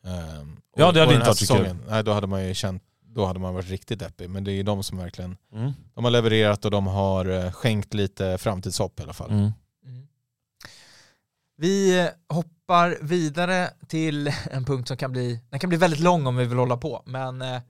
Um, 0.04 0.56
Ja, 0.76 0.92
det 0.92 1.00
hade 1.00 1.14
inte 1.14 1.26
varit 1.26 1.38
så 1.38 1.54
kul. 1.54 1.76
Nej, 1.88 2.04
då 2.04 2.12
hade 2.12 2.26
man 2.26 2.44
ju 2.48 2.54
känt, 2.54 2.82
då 3.14 3.26
hade 3.26 3.38
man 3.40 3.54
varit 3.54 3.70
riktigt 3.70 3.98
deppig. 3.98 4.30
Men 4.30 4.44
det 4.44 4.52
är 4.52 4.54
ju 4.54 4.62
de 4.62 4.82
som 4.82 4.98
verkligen, 4.98 5.36
Mm. 5.54 5.72
de 5.94 6.04
har 6.04 6.10
levererat 6.10 6.64
och 6.64 6.70
de 6.70 6.86
har 6.86 7.26
eh, 7.44 7.52
skänkt 7.52 7.94
lite 7.94 8.38
framtidshopp 8.38 9.00
i 9.00 9.02
alla 9.02 9.12
fall. 9.12 9.30
Mm. 9.30 9.52
Vi 11.62 12.10
hoppar 12.28 12.98
vidare 13.02 13.70
till 13.88 14.28
en 14.50 14.64
punkt 14.64 14.88
som 14.88 14.96
kan 14.96 15.12
bli, 15.12 15.40
den 15.50 15.60
kan 15.60 15.68
bli 15.68 15.78
väldigt 15.78 16.00
lång 16.00 16.26
om 16.26 16.36
vi 16.36 16.44
vill 16.44 16.58
hålla 16.58 16.76
på, 16.76 17.02
men 17.06 17.42
eh, 17.42 17.62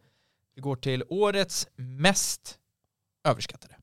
vi 0.55 0.61
går 0.61 0.77
till 0.77 1.05
årets 1.09 1.69
mest 1.77 2.59
överskattade. 3.25 3.77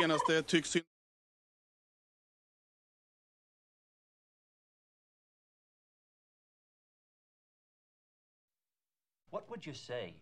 Senaste 0.00 0.42
tycks 0.42 0.76
What 9.30 9.44
would 9.48 9.66
you 9.66 9.74
say 9.74 10.14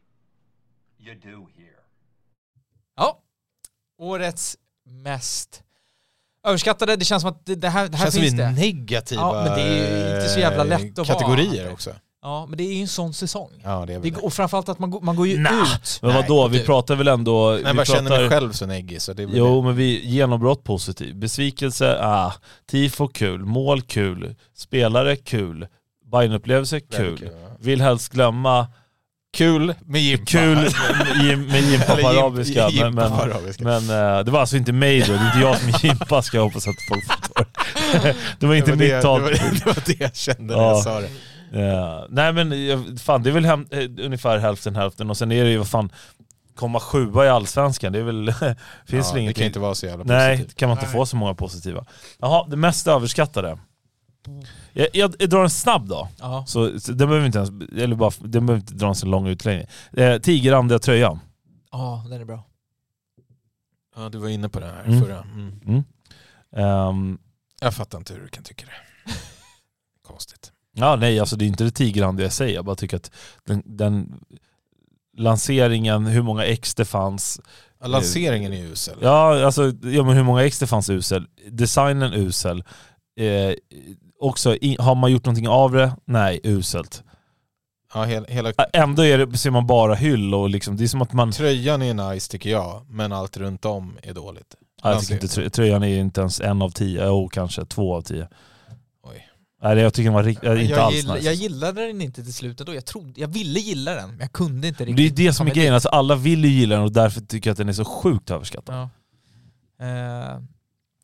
you 0.98 1.14
do 1.14 1.48
here? 1.56 1.84
Ja, 2.94 3.22
årets 3.98 4.58
mest 4.82 5.64
överskattade, 6.46 6.96
det 6.96 7.04
känns 7.04 7.20
som 7.22 7.30
att 7.30 7.46
det, 7.46 7.54
det 7.54 7.68
här, 7.68 7.88
det 7.88 7.96
här 7.96 8.04
Känns 8.04 8.14
som 8.14 8.22
finns 8.22 8.34
vi 8.34 8.40
är 8.42 8.46
det. 8.46 8.52
negativa 8.52 9.22
Ja, 9.22 9.44
men 9.44 9.54
det 9.54 9.62
är 9.62 10.16
inte 10.16 10.28
så 10.28 10.40
jävla 10.40 10.64
lätt 10.64 10.98
att 10.98 11.08
vara. 11.08 11.18
kategorier 11.18 11.72
också. 11.72 11.90
Ja, 12.24 12.46
men 12.48 12.58
det 12.58 12.64
är 12.64 12.74
ju 12.74 12.80
en 12.82 12.88
sån 12.88 13.14
säsong. 13.14 13.50
Ja, 13.64 13.84
det 13.86 13.94
är 13.94 14.00
Det, 14.00 14.10
det. 14.10 14.16
och 14.16 14.32
framförallt 14.32 14.68
att 14.68 14.78
man, 14.78 14.90
går- 14.90 15.00
man 15.00 15.16
går 15.16 15.26
ju 15.26 15.38
Nah. 15.38 15.62
ut. 15.62 15.98
Men 16.02 16.10
Nej, 16.10 16.22
vadå, 16.22 16.48
vi 16.48 16.58
du. 16.58 16.64
pratar 16.64 16.94
väl 16.96 17.08
ändå... 17.08 17.50
Nej, 17.50 17.58
vi 17.62 17.66
jag 17.66 17.76
bara 17.76 17.84
känner 17.84 18.10
pratar, 18.10 18.20
mig 18.20 18.28
själv 18.30 18.52
så 18.52 18.66
neggig 18.66 19.02
så 19.02 19.12
det 19.12 19.22
är 19.22 19.26
väl 19.26 19.36
Jo, 19.36 19.56
det. 19.60 19.66
men 19.66 19.76
vi 19.76 20.06
genombrott 20.06 20.64
positiv. 20.64 21.16
Besvikelse, 21.16 21.98
ah. 22.02 22.32
Tifo 22.70 23.08
kul. 23.08 23.44
Mål 23.44 23.82
kul. 23.82 24.34
Spelare 24.56 25.16
kul. 25.16 25.66
Bajenupplevelse 26.10 26.80
kul. 26.80 27.04
Väldigt 27.10 27.32
ja. 27.42 27.48
Vill 27.60 27.80
helst 27.80 28.12
glömma 28.12 28.66
Kul 29.36 29.74
med 29.86 30.00
Jimpa. 30.00 30.24
kul 30.24 30.56
med, 30.56 31.16
Jim- 31.24 31.46
med 31.46 31.60
Jimpa 31.62 31.96
på 31.96 32.08
arabiska. 32.08 32.70
Men, 32.82 32.94
men, 32.94 33.12
men 33.58 34.16
eh, 34.18 34.24
det 34.24 34.30
var 34.30 34.40
alltså 34.40 34.56
inte 34.56 34.72
mig 34.72 35.00
då, 35.00 35.12
det 35.12 35.18
är 35.18 35.26
inte 35.26 35.38
jag 35.40 35.58
som 35.58 35.68
är 35.68 35.84
Jimpa 35.86 36.22
ska 36.22 36.36
jag 36.36 36.44
hoppas 36.44 36.68
att 36.68 36.74
folk 36.88 37.04
förstår. 37.04 37.46
det 38.40 38.46
var 38.46 38.54
inte 38.54 38.70
det, 38.70 38.76
var 38.76 38.78
mitt 38.78 38.88
det, 38.90 39.02
tal. 39.02 39.20
det, 39.20 39.26
var, 39.26 39.30
det 39.54 39.66
var 39.66 39.76
det 39.86 40.00
jag 40.00 40.16
kände 40.16 40.56
när 40.56 40.62
Ja. 40.62 40.68
jag 40.68 40.82
sa 40.82 41.00
det. 41.00 41.08
Ja, 41.60 42.06
nej 42.10 42.32
men 42.32 42.66
jag- 42.66 43.00
fan 43.00 43.22
det 43.22 43.30
är 43.30 43.34
väl 43.34 43.44
hem, 43.44 43.66
eh, 43.70 44.04
ungefär 44.04 44.38
hälften 44.38 44.76
hälften 44.76 45.10
och 45.10 45.16
sen 45.16 45.32
är 45.32 45.44
det 45.44 45.50
ju 45.50 45.56
vad 45.58 45.68
fan 45.68 45.90
komma 46.56 46.80
sjua 46.80 47.26
i 47.26 47.28
allsvenskan, 47.28 47.92
det 47.92 47.98
är 47.98 48.02
väl, 48.02 48.34
finns 48.34 48.46
ja, 48.88 48.96
väl 48.96 48.96
det 49.04 49.10
kan 49.12 49.18
ingenting. 49.18 49.46
inte 49.46 49.58
vara 49.58 49.74
så 49.74 49.86
jävla 49.86 50.04
Nej, 50.04 50.36
positivt. 50.36 50.56
kan 50.58 50.68
man 50.68 50.78
inte 50.78 50.86
Nej. 50.86 50.92
få 50.94 51.06
så 51.06 51.16
många 51.16 51.34
positiva. 51.34 51.84
Jaha, 52.20 52.46
det 52.48 52.56
mest 52.56 52.86
överskattade. 52.88 53.58
Jag, 54.72 54.88
jag, 54.92 55.14
jag 55.18 55.30
drar 55.30 55.42
en 55.42 55.50
snabb 55.50 55.88
då. 55.88 56.08
Så, 56.46 56.80
så 56.80 56.92
det 56.92 57.06
behöver 57.06 57.26
inte 57.26 57.38
ens, 57.38 57.50
eller 57.78 57.96
bara, 57.96 58.10
det 58.20 58.28
behöver 58.40 58.54
inte 58.56 58.74
dra 58.74 58.88
en 58.88 58.94
så 58.94 59.06
lång 59.06 59.26
utläggning. 59.26 59.66
Eh, 59.92 60.18
Tigerrandiga 60.18 60.78
tröjan. 60.78 61.20
ja, 61.70 62.04
den 62.10 62.20
är 62.20 62.24
bra. 62.24 62.44
Ja, 63.96 64.08
du 64.08 64.18
var 64.18 64.28
inne 64.28 64.48
på 64.48 64.60
det 64.60 64.66
här 64.66 64.84
Mm. 64.84 65.00
förra. 65.02 65.18
Mm. 65.18 65.60
Mm. 65.66 65.84
Ehm, 66.56 67.18
Jag 67.60 67.74
fattar 67.74 67.98
inte 67.98 68.14
hur 68.14 68.20
du 68.20 68.28
kan 68.28 68.44
tycka 68.44 68.66
det. 68.66 69.12
Konstigt. 70.02 70.52
ja 70.72 70.96
nej 70.96 71.20
alltså 71.20 71.36
det 71.36 71.44
är 71.44 71.46
inte 71.46 71.64
det 71.64 71.70
tigerrandiga 71.70 72.26
jag 72.26 72.32
säger, 72.32 72.54
jag 72.54 72.64
bara 72.64 72.76
tycker 72.76 72.96
att 72.96 73.10
den, 73.44 73.62
den 73.64 74.20
lanseringen, 75.16 76.06
hur 76.06 76.22
många 76.22 76.44
ex 76.44 76.74
det 76.74 76.84
fanns, 76.84 77.40
Ja, 77.80 77.86
lanseringen 77.86 78.52
är 78.52 78.62
usel. 78.64 78.98
Ja, 79.02 79.44
alltså, 79.44 79.62
ja 79.82 80.02
men 80.04 80.16
hur 80.16 80.22
många 80.22 80.42
ex 80.44 80.58
det 80.58 80.66
fanns 80.66 80.90
usel. 80.90 81.26
Designen 81.50 82.12
usel. 82.12 82.64
Eh, 83.16 83.54
också, 84.22 84.56
i, 84.56 84.76
har 84.80 84.94
man 84.94 85.12
gjort 85.12 85.24
någonting 85.24 85.48
av 85.48 85.72
det? 85.72 85.96
Nej, 86.04 86.40
uselt. 86.44 87.02
Ja, 87.94 88.04
hela, 88.04 88.26
hela 88.26 88.52
Ändå 88.72 89.04
är 89.04 89.18
det, 89.18 89.38
ser 89.38 89.50
man 89.50 89.66
bara 89.66 89.94
hyll 89.94 90.34
och 90.34 90.50
liksom, 90.50 90.76
det 90.76 90.84
är 90.84 90.88
som 90.88 91.02
att 91.02 91.12
man... 91.12 91.32
tröjan 91.32 91.82
är 91.82 92.10
nice 92.10 92.30
tycker 92.30 92.50
jag, 92.50 92.86
men 92.88 93.12
allt 93.12 93.36
runt 93.36 93.64
om 93.64 93.98
är 94.02 94.14
dåligt. 94.14 94.54
Ja, 94.82 94.90
jag 94.92 95.00
tycker 95.00 95.14
inte, 95.14 95.26
trö- 95.26 95.48
tröjan 95.48 95.82
är 95.82 95.98
inte 95.98 96.20
ens 96.20 96.40
en 96.40 96.62
av 96.62 96.70
tio, 96.70 97.06
jo 97.06 97.28
kanske 97.28 97.64
två 97.64 97.94
av 97.96 98.02
tio. 98.02 98.28
Oj. 99.02 99.28
Nej, 99.62 99.78
jag 99.78 99.94
tycker 99.94 100.04
den 100.04 100.14
var 100.14 100.22
äh, 100.22 100.28
inte 100.28 100.46
jag, 100.46 100.78
alls 100.78 100.94
gill, 100.94 101.12
nice. 101.12 101.26
jag 101.26 101.34
gillade 101.34 101.86
den 101.86 102.00
inte 102.00 102.24
till 102.24 102.34
slut 102.34 102.58
då. 102.58 102.74
Jag, 102.74 102.84
trodde, 102.84 103.20
jag 103.20 103.28
ville 103.28 103.60
gilla 103.60 103.94
den, 103.94 104.10
men 104.10 104.20
jag 104.20 104.32
kunde 104.32 104.68
inte 104.68 104.84
det 104.84 104.90
är 104.90 104.94
riktigt. 104.96 105.16
det 105.16 105.32
som 105.32 105.46
är 105.46 105.54
grejen, 105.54 105.74
alltså, 105.74 105.88
alla 105.88 106.14
vill 106.14 106.44
ju 106.44 106.50
gilla 106.50 106.74
den 106.74 106.84
och 106.84 106.92
därför 106.92 107.20
tycker 107.20 107.50
jag 107.50 107.52
att 107.52 107.58
den 107.58 107.68
är 107.68 107.72
så 107.72 107.84
sjukt 107.84 108.30
överskattad. 108.30 108.74
Ja. 109.78 109.86
Eh, 109.86 110.40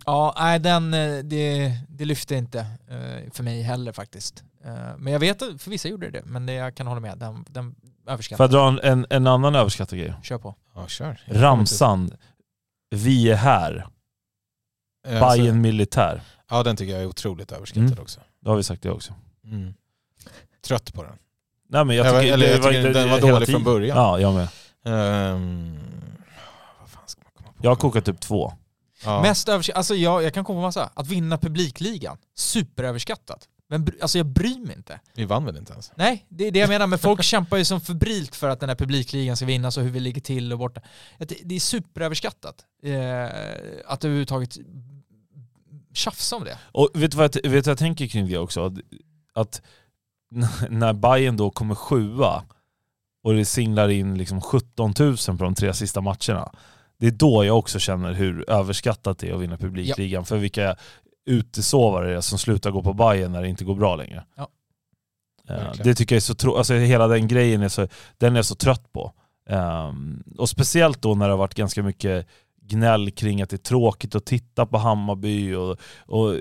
ja, 0.09 0.35
nej 0.39 0.59
den, 0.59 0.95
eh, 0.95 1.19
det, 1.25 1.73
det 1.89 2.05
lyfte 2.05 2.35
inte 2.35 2.59
eh, 2.89 3.33
för 3.33 3.43
mig 3.43 3.63
heller 3.63 3.93
faktiskt. 3.93 4.45
Eh, 4.65 4.97
men 4.99 5.13
jag 5.13 5.21
vet 5.21 5.43
att 5.43 5.63
för 5.63 5.71
vissa 5.71 5.89
gjorde 5.89 6.11
det, 6.11 6.23
men 6.25 6.47
det, 6.47 6.53
jag 6.53 6.75
kan 6.75 6.87
hålla 6.87 7.01
med. 7.01 7.19
Den, 7.19 7.45
den 7.49 7.75
Får 8.05 8.13
överskattad. 8.13 8.45
jag 8.45 8.51
dra 8.51 8.69
en, 8.69 8.81
en, 8.83 9.07
en 9.11 9.27
annan 9.27 9.55
överskattad 9.55 9.99
grej? 9.99 10.15
Kör 10.23 10.39
på. 10.39 10.55
Ja, 10.75 10.87
kör. 10.87 11.21
Ramsan, 11.27 12.11
vi 12.91 13.31
är 13.31 13.37
här, 13.37 13.87
Eh, 15.09 15.23
alltså, 15.23 15.39
Bayern 15.41 15.61
militär. 15.61 16.21
Ja, 16.51 16.63
den 16.63 16.77
tycker 16.77 16.93
jag 16.93 17.03
är 17.03 17.07
otroligt 17.07 17.53
överskattad 17.53 17.87
Mm. 17.91 17.99
också. 18.03 18.21
Då 18.41 18.51
har 18.51 18.57
vi 18.57 18.63
sagt 18.63 18.83
det 18.83 18.91
också. 18.91 19.13
Mm. 19.45 19.75
Trött 20.67 20.95
på 20.95 21.03
den. 21.03 21.13
Nej 21.69 21.85
men 21.85 21.97
jag 21.97 22.07
Jag 22.07 22.21
tycker, 22.21 22.35
eller 22.35 22.47
det 22.47 22.53
jag 22.53 22.63
tycker 22.63 22.93
den 22.95 23.11
var 23.11 23.21
dålig 23.21 23.47
tiden. 23.47 23.61
från 23.61 23.75
början. 23.75 23.97
Ja, 23.97 24.19
jag 24.21 24.35
med. 24.35 24.49
Ehm, 24.85 25.79
vad 26.81 26.89
fan 26.91 27.03
ska 27.07 27.21
man 27.25 27.33
komma 27.37 27.49
på? 27.49 27.59
Jag 27.63 27.71
har 27.71 27.77
kokat 27.77 28.09
upp 28.09 28.21
två. 28.21 28.53
Ja. 29.05 29.23
Mest 29.23 29.49
överskattat, 29.49 29.77
alltså 29.77 29.95
jag, 29.95 30.23
jag 30.23 30.35
kan 30.35 30.45
komma 30.45 30.59
på 30.59 30.63
massa. 30.63 30.91
Att 30.95 31.07
vinna 31.07 31.39
publikligan, 31.39 32.19
superöverskattat. 32.35 33.49
Men 33.69 33.89
alltså 34.03 34.19
jag 34.19 34.27
bryr 34.27 34.67
mig 34.67 34.77
inte. 34.77 35.01
Vi 35.15 35.25
vann 35.25 35.45
väl 35.45 35.57
inte 35.57 35.73
ens? 35.73 35.93
Nej, 35.97 36.27
det 36.29 36.45
är 36.45 36.51
det 36.51 36.59
jag 36.59 36.69
menar, 36.69 36.87
men 36.87 36.99
folk 36.99 37.23
kämpar 37.25 37.57
ju 37.57 37.65
som 37.65 37.81
febrilt 37.81 38.37
för 38.37 38.49
att 38.49 38.61
den 38.61 38.69
här 38.69 38.77
publikligan 38.77 39.37
ska 39.37 39.47
vinnas 39.47 39.77
och 39.77 39.83
hur 39.83 39.91
vi 39.91 40.01
ligger 40.01 40.21
till 40.21 40.53
och 40.53 40.59
borta. 40.59 40.81
Det, 41.19 41.39
det 41.45 41.55
är 41.55 41.61
superöverskattat. 41.61 42.65
Eh, 42.83 43.25
att 43.87 44.05
överhuvudtaget 44.05 44.59
tjafsa 45.93 46.37
om 46.37 46.45
det. 46.45 46.59
Och 46.73 46.91
vet 46.95 47.11
du 47.11 47.17
vad 47.17 47.25
jag, 47.25 47.43
vet 47.43 47.43
du 47.43 47.51
vad 47.51 47.67
jag 47.67 47.79
tänker 47.79 48.07
kring 48.07 48.29
det 48.29 48.39
också? 48.39 48.75
Att, 49.35 49.63
när 50.69 50.93
Bayern 50.93 51.37
då 51.37 51.51
kommer 51.51 51.75
sjua 51.75 52.45
och 53.23 53.35
det 53.35 53.45
singlar 53.45 53.89
in 53.89 54.19
liksom 54.19 54.41
17 54.41 54.95
000 54.99 55.17
på 55.17 55.45
de 55.45 55.55
tre 55.55 55.75
sista 55.75 56.01
matcherna. 56.01 56.53
Det 57.01 57.07
är 57.07 57.11
då 57.11 57.45
jag 57.45 57.59
också 57.59 57.79
känner 57.79 58.13
hur 58.13 58.51
överskattat 58.51 59.19
det 59.19 59.29
är 59.29 59.35
att 59.35 59.41
vinna 59.41 59.57
publikligan. 59.57 60.25
För 60.25 60.37
vilka 60.37 60.77
utesovare 61.27 62.11
det 62.11 62.17
är 62.17 62.21
som 62.21 62.39
slutar 62.39 62.71
gå 62.71 62.83
på 62.83 62.93
Bayern 62.93 63.33
när 63.33 63.43
det 63.43 63.49
inte 63.49 63.65
går 63.65 63.75
bra 63.75 63.97
längre. 63.97 64.25
Ja. 64.37 64.49
Verkligen. 65.49 65.87
det 65.87 65.95
tycker 65.95 66.15
jag 66.15 66.17
är 66.17 66.21
så 66.21 66.35
tro- 66.35 66.57
alltså 66.57 66.75
hela 66.75 67.07
den 67.09 67.29
grejen 67.29 67.63
är 67.63 67.69
så, 67.69 67.89
den 68.19 68.33
är 68.33 68.39
jag 68.39 68.45
så 68.47 68.55
trött 68.55 68.93
på. 68.93 69.13
Ehm, 69.49 70.23
och 70.39 70.49
speciellt 70.49 71.03
då 71.03 71.15
när 71.15 71.27
det 71.27 71.33
har 71.33 71.39
varit 71.39 71.55
ganska 71.55 71.83
mycket 71.83 72.27
gnäll 72.69 73.11
kring 73.11 73.43
att 73.43 73.51
det 73.51 73.57
är 73.57 73.59
tråkigt 73.59 74.15
att 74.15 74.27
titta 74.27 74.67
på 74.67 74.79
Hammarby 74.79 75.55
och, 75.55 75.79
och 76.07 76.35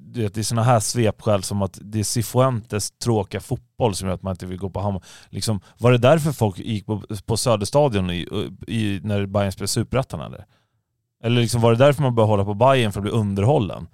du 0.00 0.22
vet, 0.22 0.34
det 0.34 0.40
är 0.40 0.42
sådana 0.42 0.62
här 0.62 0.80
svepskäl 0.80 1.42
som 1.42 1.62
att 1.62 1.78
det 1.82 1.98
är 1.98 2.04
Cifuentes 2.04 2.90
tråkiga 2.90 3.40
fotboll 3.40 3.94
som 3.94 4.08
gör 4.08 4.14
att 4.14 4.22
man 4.22 4.30
inte 4.30 4.46
vill 4.46 4.58
gå 4.58 4.70
på 4.70 4.80
Hammarby. 4.80 5.06
Liksom, 5.28 5.60
var 5.78 5.92
det 5.92 5.98
därför 5.98 6.32
folk 6.32 6.58
gick 6.58 6.86
på, 6.86 7.02
på 7.26 7.36
Söderstadion 7.36 8.10
i, 8.10 8.28
i, 8.66 9.00
när 9.02 9.26
Bayern 9.26 9.52
spelade 9.52 9.68
Superettan 9.68 10.20
eller? 10.20 10.44
Eller 11.22 11.40
liksom, 11.40 11.60
var 11.60 11.72
det 11.72 11.78
därför 11.78 12.02
man 12.02 12.14
började 12.14 12.32
hålla 12.32 12.44
på 12.44 12.54
Bayern 12.54 12.92
för 12.92 13.00
att 13.00 13.02
bli 13.02 13.12
underhållen? 13.12 13.88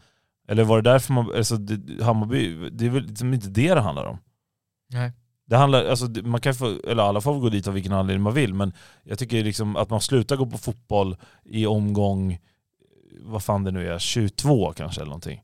Eller 0.49 0.64
var 0.64 0.83
det 0.83 0.91
därför 0.91 1.12
man, 1.12 1.37
alltså 1.37 1.57
det, 1.57 2.05
Hammarby, 2.05 2.70
det 2.70 2.87
är 2.87 2.91
väl 2.91 3.07
liksom 3.07 3.35
inte 3.35 3.49
det 3.49 3.75
det 3.75 3.81
handlar 3.81 4.05
om? 4.05 4.18
Nej. 4.91 5.12
Det 5.47 5.57
handlar, 5.57 5.84
alltså, 5.84 6.07
man 6.07 6.40
kan 6.40 6.55
få, 6.55 6.78
eller 6.86 7.03
alla 7.03 7.20
får 7.20 7.40
gå 7.40 7.49
dit 7.49 7.68
av 7.68 7.74
vilken 7.74 7.92
anledning 7.92 8.22
man 8.22 8.34
vill, 8.34 8.55
men 8.55 8.72
jag 9.03 9.18
tycker 9.18 9.45
liksom 9.45 9.76
att 9.76 9.90
man 9.90 10.01
slutar 10.01 10.36
gå 10.36 10.47
på 10.47 10.59
fotboll 10.59 11.16
i 11.45 11.66
omgång, 11.66 12.38
vad 13.20 13.42
fan 13.42 13.64
det 13.64 13.70
nu 13.70 13.88
är, 13.88 13.99
22 13.99 14.72
kanske 14.72 15.01
eller 15.01 15.09
någonting. 15.09 15.42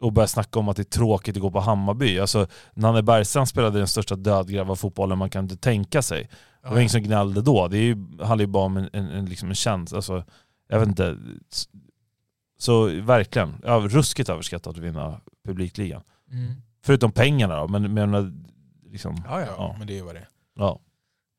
Och 0.00 0.12
börjar 0.12 0.26
snacka 0.26 0.58
om 0.58 0.68
att 0.68 0.76
det 0.76 0.82
är 0.82 0.98
tråkigt 0.98 1.36
att 1.36 1.42
gå 1.42 1.50
på 1.50 1.60
Hammarby. 1.60 2.18
Alltså, 2.18 2.46
Nanne 2.74 3.02
Bergstrand 3.02 3.48
spelade 3.48 3.78
den 3.78 3.88
största 3.88 4.16
dödgrävarfotbollen 4.16 5.18
man 5.18 5.30
kan 5.30 5.44
inte 5.44 5.56
tänka 5.56 6.02
sig. 6.02 6.28
Det 6.62 6.68
var 6.68 6.78
ingen 6.78 6.90
som 6.90 7.02
gnällde 7.02 7.42
då. 7.42 7.68
Det 7.68 7.78
är 7.78 7.82
ju, 7.82 7.94
handlar 7.94 8.38
ju 8.38 8.46
bara 8.46 8.64
om 8.64 8.76
en, 8.76 8.88
en, 8.92 9.08
en, 9.08 9.26
liksom 9.26 9.48
en 9.48 9.54
känsla. 9.54 9.96
Alltså, 9.96 10.24
jag 10.68 10.78
vet 10.78 10.88
inte. 10.88 11.18
Så 12.58 12.84
verkligen, 12.86 13.54
ja, 13.64 13.74
ruskigt 13.88 14.28
överskattat 14.28 14.66
att 14.66 14.78
vinna 14.78 15.20
publikligan. 15.44 16.02
Mm. 16.32 16.52
Förutom 16.84 17.12
pengarna 17.12 17.56
då, 17.56 17.68
men, 17.68 17.94
men 17.94 18.44
liksom, 18.96 19.22
Ja, 19.28 19.40
ja. 19.40 19.46
Ja, 19.58 19.74
men 19.78 19.86
det 19.86 19.98
är 19.98 20.02
vad 20.02 20.14
det 20.14 20.18
är. 20.20 20.28
ja. 20.56 20.80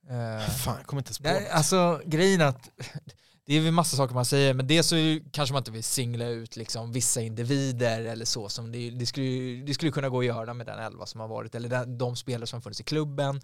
Eh, 0.09 0.47
Fan, 0.49 0.75
jag 0.77 0.85
kommer 0.85 0.99
inte 1.01 1.09
ens 1.09 1.17
på 1.19 1.23
Nej, 1.23 1.41
det. 1.43 1.51
alltså 1.53 2.01
grejen 2.05 2.41
att 2.41 2.69
det 3.45 3.53
är 3.55 3.61
väl 3.61 3.71
massa 3.71 3.97
saker 3.97 4.15
man 4.15 4.25
säger, 4.25 4.53
men 4.53 4.67
det 4.67 4.83
så 4.83 4.95
är 4.95 4.99
ju- 4.99 5.23
kanske 5.31 5.53
man 5.53 5.59
inte 5.61 5.71
vill 5.71 5.83
singla 5.83 6.25
ut 6.27 6.55
liksom 6.55 6.91
vissa 6.91 7.21
individer 7.21 8.01
eller 8.01 8.25
så. 8.25 8.49
Som 8.49 8.71
det, 8.71 8.89
det, 8.89 9.05
skulle, 9.05 9.27
det 9.65 9.73
skulle 9.73 9.91
kunna 9.91 10.09
gå 10.09 10.19
att 10.19 10.25
göra 10.25 10.53
med 10.53 10.65
den 10.65 10.79
elva 10.79 11.05
som 11.05 11.21
har 11.21 11.27
varit, 11.27 11.55
eller 11.55 11.69
den, 11.69 11.97
de 11.97 12.15
spelare 12.15 12.47
som 12.47 12.57
har 12.57 12.61
funnits 12.61 12.81
i 12.81 12.83
klubben. 12.83 13.41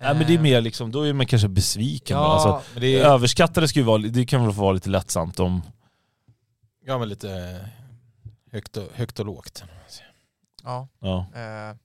Nej, 0.00 0.14
men 0.14 0.26
det 0.26 0.32
är 0.32 0.36
Eh, 0.36 0.42
mer 0.42 0.60
liksom, 0.60 0.90
då 0.92 1.02
är 1.02 1.12
man 1.12 1.26
kanske 1.26 1.48
besviken. 1.48 2.16
Ja. 2.16 2.24
Alltså, 2.34 2.70
Men 2.72 2.80
det 2.82 2.98
är, 3.00 3.04
Överskattade 3.04 3.68
ska 3.68 3.78
ju 3.78 3.84
vara, 3.84 3.98
det 4.02 4.26
kan 4.26 4.44
väl 4.44 4.54
få 4.54 4.60
vara 4.62 4.72
lite 4.72 4.90
lättsamt 4.90 5.40
om... 5.40 5.62
ja, 6.84 6.98
men 6.98 7.08
lite 7.08 7.60
högt 8.52 8.76
och, 8.76 8.88
högt 8.94 9.20
och 9.20 9.26
lågt. 9.26 9.64
ja. 10.64 10.88
Ja. 11.00 11.26
Eh, 11.34 11.76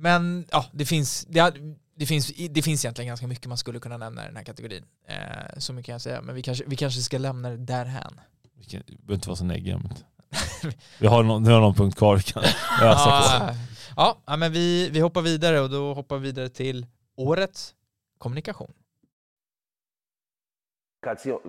Men 0.00 0.46
ja, 0.50 0.64
det 0.72 0.84
finns, 0.86 1.24
det, 1.28 1.54
det, 1.94 2.06
finns, 2.06 2.32
det 2.50 2.62
finns 2.62 2.84
egentligen 2.84 3.08
ganska 3.08 3.26
mycket 3.26 3.46
man 3.46 3.58
skulle 3.58 3.80
kunna 3.80 3.96
nämna 3.96 4.24
i 4.24 4.26
den 4.26 4.36
här 4.36 4.44
kategorin. 4.44 4.84
Eh, 5.06 5.58
Så 5.58 5.72
mycket 5.72 5.86
kan 5.86 5.92
jag 5.92 6.00
säga, 6.00 6.22
men 6.22 6.34
vi 6.34 6.42
kanske, 6.42 6.64
vi 6.66 6.76
kanske 6.76 7.00
ska 7.00 7.18
lämna 7.18 7.50
det 7.50 7.56
därhän. 7.56 8.20
Vi 8.54 8.64
kan- 8.64 8.82
vi 8.86 8.96
behöver 8.96 9.14
inte 9.14 9.28
vara 9.28 9.36
så 9.36 9.44
negga. 9.44 9.80
Vi 10.98 11.06
har 11.06 11.22
någon, 11.22 11.46
har 11.46 11.60
någon 11.60 11.74
punkt 11.74 11.98
kvar 11.98 12.16
vi 12.16 12.22
kan 12.22 12.42
ösa. 12.82 13.08
Ja, 13.08 13.54
ja, 13.96 14.22
ja, 14.26 14.36
men 14.36 14.52
vi, 14.52 14.90
vi 14.90 15.00
hoppar 15.00 15.22
vidare 15.22 15.60
och 15.60 15.70
då 15.70 15.94
hoppar 15.94 16.18
vi 16.18 16.22
vidare 16.26 16.48
till 16.48 16.86
årets 17.16 17.74
kommunikation. 18.18 18.72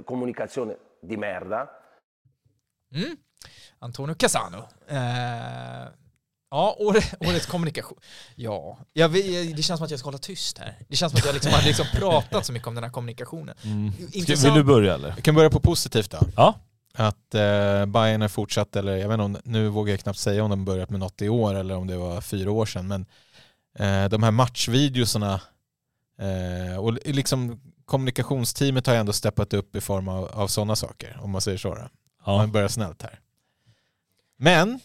Comunicazione 0.05 0.75
di 1.01 1.17
merda. 1.17 1.69
Mm. 2.95 3.17
Antonio 3.79 4.15
Casano. 4.15 4.57
Eh, 4.87 5.87
ja, 6.51 6.75
år, 6.79 6.97
årets 7.19 7.45
kommunikation. 7.45 7.97
Ja, 8.35 8.77
jag, 8.93 9.11
det 9.11 9.63
känns 9.63 9.77
som 9.77 9.85
att 9.85 9.91
jag 9.91 9.99
ska 9.99 10.07
hålla 10.07 10.17
tyst 10.17 10.57
här. 10.57 10.77
Det 10.87 10.95
känns 10.95 11.11
som 11.11 11.19
att 11.19 11.25
jag 11.25 11.33
liksom 11.33 11.51
har 11.51 11.61
liksom 11.61 11.85
pratat 11.93 12.45
så 12.45 12.53
mycket 12.53 12.67
om 12.67 12.75
den 12.75 12.83
här 12.83 12.91
kommunikationen. 12.91 13.55
Mm. 13.63 13.93
Ska, 13.93 14.17
Intressant. 14.17 14.45
vill 14.47 14.53
du 14.53 14.63
börja 14.63 14.93
eller? 14.93 15.13
Vi 15.15 15.21
kan 15.21 15.35
börja 15.35 15.49
på 15.49 15.59
positivt 15.59 16.11
då. 16.11 16.19
Ja. 16.35 16.55
Att 16.93 17.35
eh, 17.35 17.85
Bayern 17.85 18.21
har 18.21 18.27
fortsatt, 18.27 18.75
eller 18.75 18.95
jag 18.95 19.07
vet 19.07 19.13
inte 19.13 19.23
om, 19.23 19.37
nu 19.43 19.69
vågar 19.69 19.93
jag 19.93 19.99
knappt 19.99 20.19
säga 20.19 20.43
om 20.43 20.49
de 20.49 20.65
börjat 20.65 20.89
med 20.89 20.99
något 20.99 21.21
i 21.21 21.29
år 21.29 21.55
eller 21.55 21.75
om 21.75 21.87
det 21.87 21.97
var 21.97 22.21
fyra 22.21 22.51
år 22.51 22.65
sedan, 22.65 22.87
men 22.87 23.05
eh, 23.79 24.09
de 24.09 24.23
här 24.23 24.31
matchvideosarna 24.31 25.41
eh, 26.19 26.79
och 26.79 26.93
liksom 27.05 27.61
kommunikationsteamet 27.85 28.87
har 28.87 28.93
ju 28.93 28.99
ändå 28.99 29.13
steppat 29.13 29.53
upp 29.53 29.75
i 29.75 29.81
form 29.81 30.07
av, 30.07 30.25
av 30.25 30.47
sådana 30.47 30.75
saker, 30.75 31.19
om 31.21 31.31
man 31.31 31.41
säger 31.41 31.57
så. 31.57 31.75
Då. 31.75 31.89
Ja. 32.25 32.37
Man 32.37 32.51
börjar 32.51 32.67
snällt 32.67 33.01
här. 33.01 33.19
Men, 34.37 34.79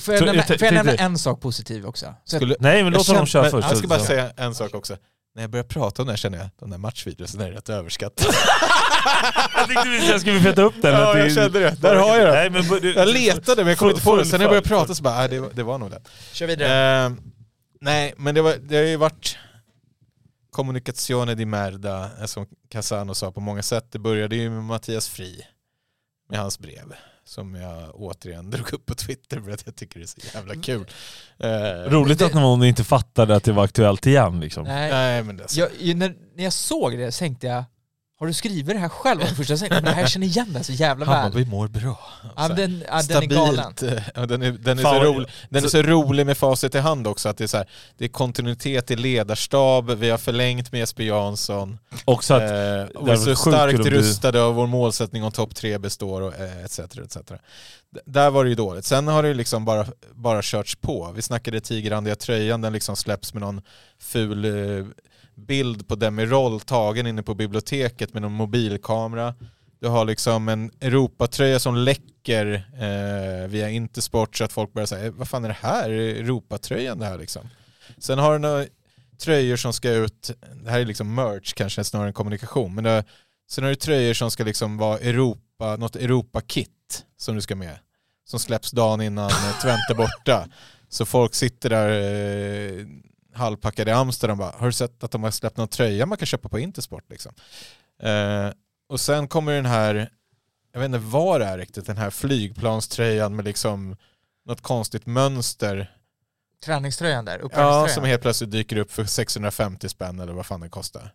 Får 0.00 0.14
jag, 0.14 0.26
nämna, 0.26 0.42
får 0.42 0.62
jag 0.62 0.74
nämna 0.74 0.92
en 0.94 1.18
sak 1.18 1.40
positiv 1.40 1.86
också? 1.86 2.14
Så 2.24 2.36
skulle, 2.36 2.56
Nej 2.60 2.82
men 2.82 2.92
låt 2.92 3.08
jag 3.08 3.14
honom 3.14 3.26
köra 3.26 3.50
först. 3.50 3.68
Jag 3.68 3.78
ska 3.78 3.86
bara 3.88 3.98
säga 3.98 4.30
en 4.36 4.54
sak 4.54 4.74
också. 4.74 4.96
När 5.34 5.42
jag 5.42 5.50
börjar 5.50 5.64
prata 5.64 6.02
om 6.02 6.06
det 6.06 6.12
här 6.12 6.16
känner 6.16 6.38
jag 6.38 6.46
att 6.46 6.58
de 6.58 6.70
där 6.70 6.78
matchvideorna 6.78 7.44
är 7.46 7.50
rätt 7.50 7.68
överskattade. 7.68 8.30
jag 9.56 9.66
tänkte 9.66 9.88
vi 9.88 10.10
jag 10.10 10.20
skulle 10.20 10.40
feta 10.40 10.62
upp 10.62 10.74
den. 10.82 10.92
Ja, 10.92 11.08
att 11.08 11.14
det- 11.14 11.20
jag 11.20 11.32
kände 11.32 11.58
det. 11.60 11.76
Där 11.80 11.96
har 11.96 12.16
jag 12.18 12.26
det. 12.28 12.32
Nej, 12.32 12.50
men, 12.80 12.92
Jag 12.94 13.08
letade 13.08 13.62
men 13.62 13.68
jag 13.68 13.78
kom 13.78 13.90
inte 13.90 14.02
på 14.02 14.16
det. 14.16 14.24
Sen 14.24 14.38
när 14.38 14.44
jag 14.44 14.50
började 14.50 14.68
prata 14.68 14.94
så 14.94 15.02
bara, 15.02 15.14
nej, 15.18 15.28
det, 15.28 15.40
var- 15.40 15.50
det 15.54 15.62
var 15.62 15.78
nog 15.78 15.90
det. 15.90 16.02
kör 16.32 16.46
vidare. 16.46 17.04
Eh, 17.06 17.12
nej, 17.80 18.14
men 18.16 18.34
det, 18.34 18.42
var, 18.42 18.54
det 18.60 18.76
har 18.76 18.82
ju 18.84 18.96
varit 18.96 19.36
kommunikazione 20.50 21.34
di 21.34 21.44
merda, 21.46 22.10
som 22.26 22.46
Casano 22.70 23.14
sa 23.14 23.32
på 23.32 23.40
många 23.40 23.62
sätt. 23.62 23.86
Det 23.92 23.98
började 23.98 24.36
ju 24.36 24.50
med 24.50 24.62
Mattias 24.62 25.08
Fri, 25.08 25.42
med 26.28 26.38
hans 26.40 26.58
brev, 26.58 26.92
som 27.24 27.54
jag 27.54 27.90
återigen 27.94 28.50
drog 28.50 28.72
upp 28.72 28.86
på 28.86 28.94
Twitter 28.94 29.40
för 29.40 29.50
att 29.50 29.62
jag 29.66 29.76
tycker 29.76 29.98
det 30.00 30.04
är 30.04 30.06
så 30.06 30.36
jävla 30.36 30.54
kul. 30.54 30.86
Eh, 31.38 31.90
Roligt 31.90 32.22
att 32.22 32.34
någon 32.34 32.64
inte 32.64 32.84
fattade 32.84 33.36
att 33.36 33.44
det 33.44 33.52
var 33.52 33.64
aktuellt 33.64 34.06
igen 34.06 34.40
liksom. 34.40 34.64
Nej, 34.64 34.90
Nej, 34.90 35.22
men 35.22 35.36
det, 35.36 35.56
jag, 35.56 35.68
ju- 35.80 35.94
när, 35.94 36.14
när 36.36 36.44
jag 36.44 36.52
såg 36.52 36.98
det 36.98 37.12
så 37.12 37.18
tänkte 37.18 37.46
jag, 37.46 37.64
har 38.22 38.26
du 38.26 38.32
skrivit 38.34 38.66
det 38.66 38.78
här 38.78 38.88
själv? 38.88 39.20
Det 39.20 39.26
första 39.34 39.52
jag 39.52 39.60
tänkte, 39.60 39.80
det 39.80 39.90
här 39.90 40.06
känner 40.06 40.26
igen 40.26 40.52
det 40.52 40.64
så 40.64 40.72
jävla 40.72 41.06
väl. 41.06 41.14
Hammarby 41.14 41.44
mår 41.44 41.68
bra. 41.68 41.98
Ja, 42.36 42.48
men 42.48 42.56
den, 42.56 42.84
ja, 42.88 43.02
den 43.08 43.22
är 43.22 43.26
galen. 43.26 43.74
Ja, 44.14 44.26
den 44.26 44.42
är, 44.42 44.52
den 44.52 44.78
är, 44.78 44.82
Fan, 44.82 45.00
så, 45.00 45.04
rolig, 45.04 45.28
den 45.50 45.64
är 45.64 45.68
så 45.68 45.82
rolig 45.82 46.26
med 46.26 46.36
facit 46.38 46.74
i 46.74 46.78
hand 46.78 47.06
också, 47.06 47.28
att 47.28 47.36
det 47.36 47.44
är, 47.44 47.48
så 47.48 47.56
här, 47.56 47.68
det 47.98 48.04
är 48.04 48.08
kontinuitet 48.08 48.90
i 48.90 48.96
ledarstab, 48.96 49.90
vi 49.90 50.10
har 50.10 50.18
förlängt 50.18 50.72
med 50.72 50.78
Jesper 50.78 51.02
Jansson, 51.02 51.78
Också 52.04 52.34
att, 52.34 52.42
eh, 52.42 53.02
vi 53.04 53.10
är 53.10 53.16
så 53.16 53.36
starkt 53.36 53.78
om 53.78 53.84
du- 53.84 53.90
rustade 53.90 54.42
och 54.42 54.54
vår 54.54 54.66
målsättning 54.66 55.24
om 55.24 55.32
topp 55.32 55.54
tre 55.54 55.78
består, 55.78 56.20
och, 56.20 56.34
eh, 56.34 56.64
etc. 56.64 56.78
etc. 56.78 57.16
Där 58.06 58.30
var 58.30 58.44
det 58.44 58.50
ju 58.50 58.56
dåligt. 58.56 58.84
Sen 58.84 59.08
har 59.08 59.22
det 59.22 59.28
ju 59.28 59.34
liksom 59.34 59.64
bara, 59.64 59.86
bara 60.14 60.42
körts 60.42 60.76
på. 60.76 61.12
Vi 61.16 61.22
snackade 61.22 61.60
tigerrandiga 61.60 62.14
tröjan, 62.16 62.60
den 62.60 62.72
liksom 62.72 62.96
släpps 62.96 63.34
med 63.34 63.40
någon 63.40 63.62
ful 64.00 64.44
eh, 64.44 64.86
bild 65.34 65.88
på 65.88 65.94
Demirol 65.94 66.60
tagen 66.60 67.06
inne 67.06 67.22
på 67.22 67.34
biblioteket 67.34 68.12
med 68.12 68.22
någon 68.22 68.32
mobilkamera. 68.32 69.34
Du 69.80 69.88
har 69.88 70.04
liksom 70.04 70.48
en 70.48 70.70
Europatröja 70.80 71.58
som 71.58 71.76
läcker 71.76 72.68
eh, 72.74 73.48
via 73.48 73.70
Intersport 73.70 74.36
så 74.36 74.44
att 74.44 74.52
folk 74.52 74.72
börjar 74.72 74.86
säga 74.86 75.06
eh, 75.06 75.12
vad 75.12 75.28
fan 75.28 75.44
är 75.44 75.48
det 75.48 75.56
här? 75.60 75.90
Är 75.90 75.98
det 75.98 76.20
Europatröjan 76.20 76.98
det 76.98 77.06
här 77.06 77.18
liksom? 77.18 77.48
Sen 77.98 78.18
har 78.18 78.32
du 78.32 78.38
några 78.38 78.66
tröjor 79.20 79.56
som 79.56 79.72
ska 79.72 79.90
ut, 79.90 80.30
det 80.64 80.70
här 80.70 80.80
är 80.80 80.84
liksom 80.84 81.14
merch 81.14 81.54
kanske 81.54 81.84
snarare 81.84 82.08
än 82.08 82.12
kommunikation, 82.12 82.74
men 82.74 82.84
det, 82.84 83.04
sen 83.50 83.64
har 83.64 83.70
du 83.70 83.76
tröjor 83.76 84.14
som 84.14 84.30
ska 84.30 84.44
liksom 84.44 84.76
vara 84.76 84.98
Europa, 84.98 85.76
något 85.76 85.96
Europa-kit 85.96 87.04
som 87.16 87.34
du 87.34 87.40
ska 87.40 87.56
med. 87.56 87.78
Som 88.24 88.40
släpps 88.40 88.70
dagen 88.70 89.00
innan 89.00 89.30
eh, 89.30 89.60
Twente 89.62 89.94
borta. 89.96 90.48
Så 90.88 91.06
folk 91.06 91.34
sitter 91.34 91.70
där 91.70 91.88
eh, 91.90 92.86
halvpackade 93.34 93.90
i 93.90 93.94
Amsterdam 93.94 94.38
bara, 94.38 94.50
har 94.50 94.66
du 94.66 94.72
sett 94.72 95.04
att 95.04 95.10
de 95.10 95.22
har 95.22 95.30
släppt 95.30 95.56
någon 95.56 95.68
tröja 95.68 96.06
man 96.06 96.18
kan 96.18 96.26
köpa 96.26 96.48
på 96.48 96.58
Intersport 96.58 97.10
liksom? 97.10 97.34
Eh, 98.02 98.50
och 98.88 99.00
sen 99.00 99.28
kommer 99.28 99.52
den 99.52 99.66
här, 99.66 100.10
jag 100.72 100.80
vet 100.80 100.86
inte 100.86 100.98
vad 100.98 101.40
det 101.40 101.46
är 101.46 101.58
riktigt, 101.58 101.86
den 101.86 101.96
här 101.96 102.10
flygplanströjan 102.10 103.36
med 103.36 103.44
liksom 103.44 103.96
något 104.44 104.60
konstigt 104.60 105.06
mönster. 105.06 105.96
Träningströjan 106.64 107.24
där, 107.24 107.42
Ja, 107.52 107.88
som 107.88 108.04
helt 108.04 108.22
plötsligt 108.22 108.50
dyker 108.50 108.76
upp 108.76 108.92
för 108.92 109.04
650 109.04 109.88
spänn 109.88 110.20
eller 110.20 110.32
vad 110.32 110.46
fan 110.46 110.60
den 110.60 110.70
kostar. 110.70 111.12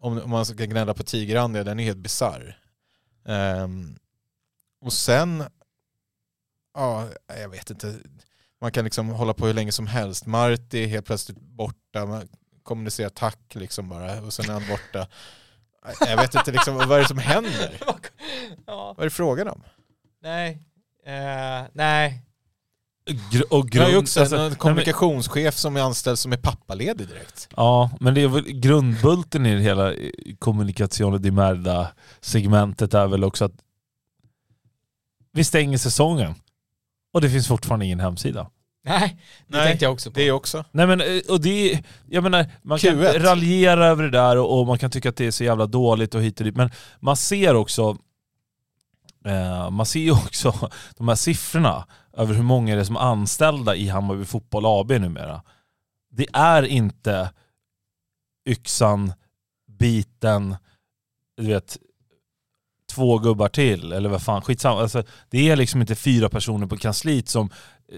Om, 0.00 0.22
om 0.22 0.30
man 0.30 0.46
ska 0.46 0.64
gnälla 0.64 0.94
på 0.94 1.02
tigerandiga, 1.02 1.64
den 1.64 1.80
är 1.80 1.84
helt 1.84 1.98
bisarr. 1.98 2.58
Ehm, 3.26 3.98
och 4.80 4.92
sen, 4.92 5.44
ja, 6.74 7.08
jag 7.26 7.48
vet 7.48 7.70
inte, 7.70 7.94
man 8.60 8.72
kan 8.72 8.84
liksom 8.84 9.08
hålla 9.08 9.34
på 9.34 9.46
hur 9.46 9.54
länge 9.54 9.72
som 9.72 9.86
helst. 9.86 10.26
Marti 10.26 10.74
är 10.74 10.86
helt 10.86 11.06
plötsligt 11.06 11.40
borta, 11.40 12.06
man 12.06 12.28
kommunicerar 12.62 13.08
tack 13.08 13.54
liksom 13.54 13.88
bara 13.88 14.20
och 14.20 14.32
sen 14.32 14.50
är 14.50 14.52
han 14.52 14.68
borta. 14.68 15.06
Jag 16.00 16.16
vet 16.16 16.34
inte 16.34 16.52
liksom, 16.52 16.76
vad 16.76 16.92
är 16.92 16.98
det 16.98 17.08
som 17.08 17.18
händer? 17.18 17.78
ja, 18.66 18.94
Vad 18.96 18.98
är 18.98 19.04
det 19.04 19.10
frågan 19.10 19.48
om? 19.48 19.62
nej. 20.22 20.62
Eh, 21.06 21.64
nej. 21.72 22.22
Gr- 23.30 23.42
och 23.50 23.58
har 23.58 23.64
ju 23.64 23.90
grund, 23.90 23.96
också 23.96 24.20
alltså, 24.20 24.36
en 24.36 24.54
kommunikationschef 24.54 25.54
som 25.56 25.76
är 25.76 25.80
anställd 25.80 26.18
som 26.18 26.32
är 26.32 26.36
pappaledig 26.36 27.08
direkt. 27.08 27.48
Ja, 27.56 27.90
men 28.00 28.14
det 28.14 28.20
är 28.20 28.28
väl 28.28 28.44
grundbulten 28.44 29.46
i 29.46 29.54
det 29.54 29.60
hela 29.60 29.92
eh, 29.92 30.10
kommunikationen 30.38 31.22
di 31.22 31.30
merda 31.30 31.88
segmentet 32.20 32.94
är 32.94 33.06
väl 33.06 33.24
också 33.24 33.44
att 33.44 33.52
vi 35.32 35.44
stänger 35.44 35.78
säsongen 35.78 36.34
och 37.16 37.20
det 37.20 37.30
finns 37.30 37.48
fortfarande 37.48 37.84
ingen 37.86 38.00
hemsida. 38.00 38.50
Nej, 38.84 39.16
det 39.48 39.56
Nej, 39.56 39.66
tänkte 39.66 39.84
jag 39.84 39.92
också 39.92 40.10
på. 40.10 40.18
Det 40.18 40.28
är 40.28 40.32
också. 40.32 40.64
Nej 40.70 40.86
men, 40.86 41.00
eh, 41.00 41.06
och 41.28 41.40
det 41.40 41.82
jag 42.06 42.22
menar, 42.22 42.46
man 42.62 42.78
kan 42.78 42.98
Q1. 42.98 43.18
raljera 43.18 43.86
över 43.86 44.02
det 44.02 44.10
där 44.10 44.36
och, 44.36 44.60
och 44.60 44.66
man 44.66 44.78
kan 44.78 44.90
tycka 44.90 45.08
att 45.08 45.16
det 45.16 45.26
är 45.26 45.30
så 45.30 45.44
jävla 45.44 45.66
dåligt 45.66 46.14
och 46.14 46.22
hit 46.22 46.40
och 46.40 46.44
dit, 46.44 46.56
men 46.56 46.70
man 47.00 47.16
ser 47.16 47.54
också 47.54 47.98
Eh, 49.26 49.70
man 49.70 49.86
ser 49.86 50.00
ju 50.00 50.10
också 50.10 50.70
de 50.96 51.08
här 51.08 51.14
siffrorna 51.14 51.86
över 52.12 52.34
hur 52.34 52.42
många 52.42 52.74
det 52.74 52.80
är 52.80 52.84
som 52.84 52.96
är 52.96 53.00
anställda 53.00 53.76
i 53.76 53.88
Hammarby 53.88 54.24
Fotboll 54.24 54.66
AB 54.66 54.90
numera. 54.90 55.42
Det 56.10 56.26
är 56.32 56.62
inte 56.62 57.30
yxan, 58.48 59.12
biten, 59.78 60.56
du 61.36 61.46
vet, 61.46 61.78
två 62.96 63.18
gubbar 63.18 63.48
till 63.48 63.92
eller 63.92 64.08
vad 64.08 64.22
fan, 64.22 64.42
skitsamma. 64.42 64.80
Alltså, 64.80 65.02
det 65.30 65.50
är 65.50 65.56
liksom 65.56 65.80
inte 65.80 65.94
fyra 65.94 66.28
personer 66.28 66.66
på 66.66 66.76
kansliet 66.76 67.28
som, 67.28 67.50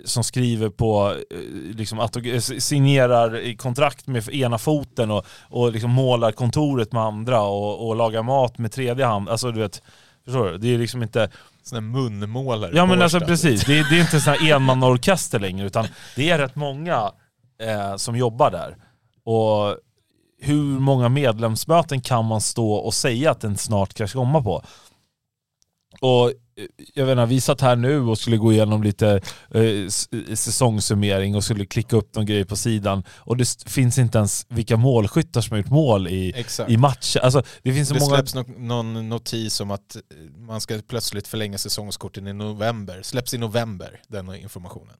som 0.04 0.24
skriver 0.24 0.68
på, 0.68 1.14
eh, 1.30 1.76
liksom, 1.76 2.00
autog- 2.00 2.58
signerar 2.60 3.56
kontrakt 3.56 4.06
med 4.06 4.28
ena 4.28 4.58
foten 4.58 5.10
och, 5.10 5.26
och 5.48 5.72
liksom 5.72 5.90
målar 5.90 6.32
kontoret 6.32 6.92
med 6.92 7.02
andra 7.02 7.40
och, 7.40 7.88
och 7.88 7.96
lagar 7.96 8.22
mat 8.22 8.58
med 8.58 8.72
tredje 8.72 9.04
hand. 9.04 9.28
Alltså 9.28 9.50
du 9.52 9.60
vet, 9.60 9.82
förstår 10.24 10.44
du? 10.50 10.58
Det 10.58 10.74
är 10.74 10.78
liksom 10.78 11.02
inte... 11.02 11.30
Sån 11.62 11.90
munmålare 11.90 12.72
Ja 12.74 12.86
men 12.86 13.02
alltså 13.02 13.20
precis, 13.20 13.64
det 13.64 13.78
är, 13.78 13.86
det 13.90 13.96
är 13.96 14.00
inte 14.00 14.16
en 14.16 14.20
sån 14.20 14.32
här 14.32 14.52
enmannaorkester 14.54 15.38
längre 15.38 15.66
utan 15.66 15.86
det 16.16 16.30
är 16.30 16.38
rätt 16.38 16.56
många 16.56 17.12
eh, 17.62 17.96
som 17.96 18.16
jobbar 18.16 18.50
där. 18.50 18.76
Och 19.24 19.76
hur 20.40 20.62
många 20.80 21.08
medlemsmöten 21.08 22.00
kan 22.00 22.24
man 22.24 22.40
stå 22.40 22.72
och 22.72 22.94
säga 22.94 23.30
att 23.30 23.40
den 23.40 23.56
snart 23.56 23.92
ska 23.92 24.06
komma 24.06 24.42
på? 24.42 24.62
Och 26.00 26.28
eh, 26.28 26.34
jag 26.94 27.06
vet 27.06 27.12
inte, 27.12 27.26
vi 27.26 27.40
satt 27.40 27.60
här 27.60 27.76
nu 27.76 28.00
och 28.00 28.18
skulle 28.18 28.36
gå 28.36 28.52
igenom 28.52 28.82
lite 28.82 29.20
eh, 29.54 29.62
s- 29.86 30.08
säsongssummering 30.34 31.36
och 31.36 31.44
skulle 31.44 31.66
klicka 31.66 31.96
upp 31.96 32.14
någon 32.14 32.26
grej 32.26 32.44
på 32.44 32.56
sidan 32.56 33.02
och 33.18 33.36
det 33.36 33.64
finns 33.66 33.98
inte 33.98 34.18
ens 34.18 34.46
vilka 34.48 34.76
målskyttar 34.76 35.40
som 35.40 35.50
har 35.54 35.58
gjort 35.58 35.70
mål 35.70 36.08
i, 36.08 36.32
Exakt. 36.36 36.70
i 36.70 36.76
matcher. 36.76 37.18
Alltså, 37.20 37.42
det 37.62 37.72
finns 37.72 37.88
så 37.88 37.94
det 37.94 38.00
många... 38.00 38.14
släpps 38.16 38.34
nå- 38.34 38.44
någon 38.58 39.08
notis 39.08 39.60
om 39.60 39.70
att 39.70 39.96
eh, 39.96 40.00
man 40.38 40.60
ska 40.60 40.78
plötsligt 40.88 41.28
förlänga 41.28 41.58
säsongskorten 41.58 42.26
i 42.26 42.32
november. 42.32 43.00
Släpps 43.02 43.34
i 43.34 43.38
november, 43.38 44.00
den 44.08 44.34
informationen. 44.34 44.94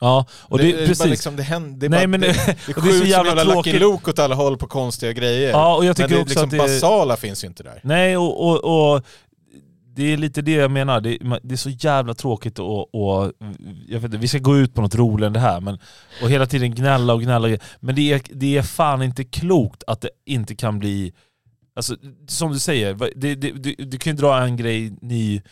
Ja, 0.00 0.26
och 0.32 0.58
det, 0.58 0.64
det, 0.64 0.82
är 0.82 0.86
precis. 0.86 1.06
liksom, 1.06 1.36
det, 1.36 1.42
händer, 1.42 1.78
det 1.80 1.86
är, 1.86 1.90
Nej, 1.90 2.06
bara, 2.06 2.10
men 2.10 2.20
det, 2.20 2.26
det- 2.26 2.56
det, 2.82 2.88
är 2.88 2.98
så 3.00 3.04
jävla 3.06 3.44
tråkigt. 3.44 3.80
Luke 3.80 4.10
åt 4.10 4.18
alla 4.18 4.34
håll 4.34 4.56
på 4.58 4.66
konstiga 4.66 5.12
grejer. 5.12 5.50
Ja, 5.50 5.76
och 5.76 5.84
jag 5.84 5.96
tycker 5.96 6.08
men 6.08 6.16
det, 6.16 6.22
också 6.22 6.28
liksom, 6.30 6.44
att 6.44 6.50
det- 6.50 6.58
basala 6.74 7.16
finns 7.16 7.44
ju 7.44 7.48
inte 7.48 7.62
där. 7.62 7.80
Nej, 7.84 8.16
och, 8.16 8.46
och, 8.48 8.94
och 8.94 9.04
det 9.94 10.12
är 10.12 10.16
lite 10.16 10.42
det 10.42 10.52
jag 10.52 10.70
menar. 10.70 11.00
Det, 11.00 11.18
det 11.42 11.54
är 11.54 11.56
så 11.56 11.70
jävla 11.70 12.14
tråkigt 12.14 12.58
och, 12.58 12.94
och 12.94 13.32
jag 13.88 14.00
vet 14.00 14.04
inte, 14.04 14.16
vi 14.16 14.28
ska 14.28 14.38
gå 14.38 14.58
ut 14.58 14.74
på 14.74 14.80
något 14.82 14.94
roligare 14.94 15.26
än 15.26 15.32
det 15.32 15.40
här, 15.40 15.60
men, 15.60 15.78
och 16.22 16.30
hela 16.30 16.46
tiden 16.46 16.74
gnälla 16.74 17.14
och 17.14 17.22
gnälla. 17.22 17.58
Men 17.80 17.94
det 17.94 18.12
är, 18.12 18.22
det 18.30 18.56
är 18.56 18.62
fan 18.62 19.02
inte 19.02 19.24
klokt 19.24 19.82
att 19.86 20.00
det 20.00 20.10
inte 20.24 20.54
kan 20.54 20.78
bli... 20.78 21.12
Alltså, 21.74 21.96
som 22.26 22.52
du 22.52 22.58
säger, 22.58 22.94
det, 23.16 23.34
det, 23.34 23.50
du, 23.50 23.74
du 23.74 23.98
kan 23.98 24.12
ju 24.12 24.16
dra 24.16 24.42
en 24.42 24.56
grej 24.56 24.92
ny 25.00 25.42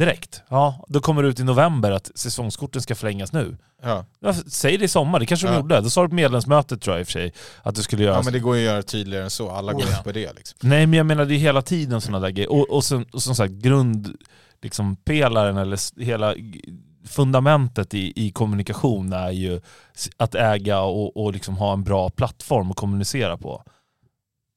direkt. 0.00 0.42
Ja, 0.48 0.84
då 0.88 1.00
kommer 1.00 1.22
det 1.22 1.28
ut 1.28 1.40
i 1.40 1.44
november 1.44 1.90
att 1.90 2.10
säsongskorten 2.14 2.82
ska 2.82 2.94
förlängas 2.94 3.32
nu. 3.32 3.56
Ja. 3.82 4.04
Ja, 4.20 4.34
säg 4.34 4.76
det 4.78 4.84
i 4.84 4.88
sommar, 4.88 5.20
det 5.20 5.26
kanske 5.26 5.46
de 5.46 5.52
Ja. 5.52 5.60
gjorde. 5.60 5.80
Då 5.80 5.90
sa 5.90 6.02
du 6.02 6.08
på 6.08 6.14
medlemsmötet 6.14 6.82
tror 6.82 6.94
jag 6.96 7.00
i 7.00 7.02
och 7.02 7.06
för 7.06 7.12
sig 7.12 7.32
att 7.62 7.74
det 7.74 7.82
skulle 7.82 8.02
göras. 8.04 8.16
ja 8.16 8.22
men 8.24 8.32
det 8.32 8.38
går 8.38 8.56
ju 8.56 8.62
att 8.66 8.72
göra 8.72 8.82
tydligare 8.82 9.24
än 9.24 9.30
så, 9.30 9.50
alla 9.50 9.72
går 9.72 9.80
Oh, 9.82 9.90
ja. 9.90 10.02
på 10.04 10.12
det 10.12 10.32
liksom. 10.36 10.58
Nej 10.62 10.86
men 10.86 10.96
jag 10.96 11.06
menar 11.06 11.24
det 11.24 11.34
är 11.34 11.38
hela 11.38 11.62
tiden 11.62 12.00
sådana 12.00 12.20
där 12.20 12.30
grejer. 12.30 12.52
Och, 12.52 12.70
och, 12.70 12.84
sen, 12.84 13.04
och 13.12 13.22
som 13.22 13.34
sagt 13.34 13.52
grund, 13.52 14.16
liksom 14.62 14.96
pelaren 14.96 15.56
eller 15.56 16.02
hela 16.02 16.34
fundamentet 17.08 17.94
i, 17.94 18.12
i 18.26 18.30
kommunikation 18.30 19.12
är 19.12 19.30
ju 19.30 19.60
att 20.16 20.34
äga 20.34 20.80
och, 20.80 21.16
och 21.16 21.32
liksom 21.32 21.56
ha 21.56 21.72
en 21.72 21.84
bra 21.84 22.10
plattform 22.10 22.70
att 22.70 22.76
kommunicera 22.76 23.36
på. 23.36 23.64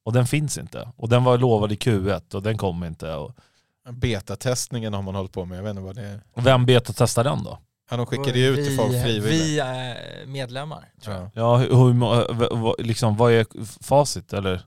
Och 0.06 0.14
den 0.14 0.28
finns 0.28 0.58
inte. 0.58 0.90
Och 0.96 1.10
den 1.10 1.24
var 1.24 1.38
lovad 1.38 1.72
i 1.72 1.76
Q1 1.76 2.36
och 2.36 2.44
den 2.44 2.58
kom 2.58 2.84
inte. 2.84 3.14
Och, 3.14 3.36
Betatestningen 3.92 4.94
har 4.94 5.02
man 5.02 5.16
hållit 5.16 5.32
på 5.32 5.46
med, 5.46 5.58
jag 5.58 5.64
vet 5.64 5.70
inte 5.70 5.82
vad 5.82 5.96
det 5.96 6.02
är. 6.02 6.20
och 6.34 6.46
vem 6.46 6.66
betatestar 6.66 7.24
den 7.24 7.44
då? 7.44 7.60
Ja, 7.92 7.98
de 7.98 8.06
skickade 8.06 8.40
ju 8.40 8.48
ut 8.48 8.68
till 8.68 8.78
folk 8.78 8.92
frivilligt. 9.04 9.42
Vi 9.42 9.60
är 9.60 10.26
medlemmar, 10.26 10.92
tror 11.04 11.16
jag. 11.16 11.24
Ja. 11.24 11.30
Ja, 11.34 11.58
hur, 11.58 11.70
hur, 11.70 12.84
liksom, 12.84 13.18
vad 13.18 13.32
är 13.34 13.46
facit 13.84 14.34
eller? 14.34 14.62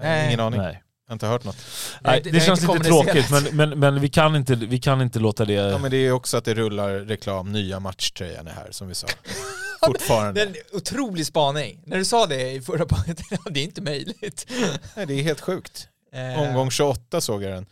Nej, 0.00 0.26
Ingen 0.26 0.40
aning, 0.40 0.60
Nej. 0.60 0.82
jag 1.06 1.10
har 1.10 1.14
inte 1.14 1.26
hört 1.26 1.44
något. 1.44 1.56
Nej, 2.00 2.20
det- 2.24 2.30
det, 2.30 2.40
känns 2.40 2.60
inte 2.62 2.72
lite 2.74 2.84
tråkigt 2.88 3.30
men, 3.30 3.44
men, 3.56 3.78
men 3.78 4.00
vi, 4.00 4.08
kan 4.08 4.36
inte, 4.36 4.54
vi 4.54 4.78
kan 4.78 5.00
inte 5.00 5.18
låta 5.18 5.44
det... 5.44 5.52
Ja 5.52 5.78
men 5.78 5.90
det 5.90 5.96
är 5.96 6.12
också 6.12 6.36
att 6.36 6.44
det 6.44 6.54
rullar 6.54 6.90
reklam, 6.90 7.52
nya 7.52 7.80
matchtröjan 7.80 8.46
är 8.46 8.52
här 8.52 8.68
som 8.70 8.88
vi 8.88 8.94
sa. 8.94 9.06
Fortfarande. 9.86 10.32
Det 10.32 10.40
är 10.42 10.46
en 10.46 10.76
otrolig 10.76 11.26
spaning. 11.26 11.80
När 11.86 11.96
du 11.96 12.04
sa 12.04 12.26
det 12.26 12.50
i 12.52 12.60
förra 12.60 12.86
punkten, 12.88 13.38
det 13.50 13.60
är 13.60 13.64
inte 13.64 13.82
möjligt. 13.82 14.46
Nej, 14.96 15.06
det 15.06 15.14
är 15.14 15.22
helt 15.22 15.40
sjukt. 15.40 15.88
Eh, 16.12 16.40
Omgång 16.42 16.70
28 16.70 17.20
såg 17.20 17.42
jag 17.42 17.52
den. 17.52 17.66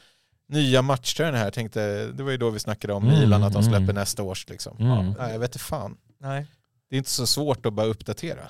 Nya 0.48 0.82
matchtröjan 0.82 1.34
här, 1.34 1.50
tänkte, 1.50 2.06
det 2.06 2.22
var 2.22 2.30
ju 2.30 2.36
då 2.36 2.50
vi 2.50 2.58
snackade 2.58 2.92
om 2.92 3.08
Mm, 3.08 3.20
Milan, 3.20 3.42
att 3.42 3.52
de 3.52 3.62
släpper 3.62 3.78
mm. 3.82 3.94
nästa 3.94 4.22
års 4.22 4.48
liksom. 4.48 4.76
Mm. 4.78 5.14
Ja, 5.18 5.30
jag 5.30 5.38
vet 5.38 5.48
inte 5.50 5.58
fan. 5.58 5.96
Nej, 6.20 6.46
Det 6.90 6.96
är 6.96 6.98
inte 6.98 7.10
så 7.10 7.26
svårt 7.26 7.66
att 7.66 7.72
bara 7.72 7.86
uppdatera. 7.86 8.48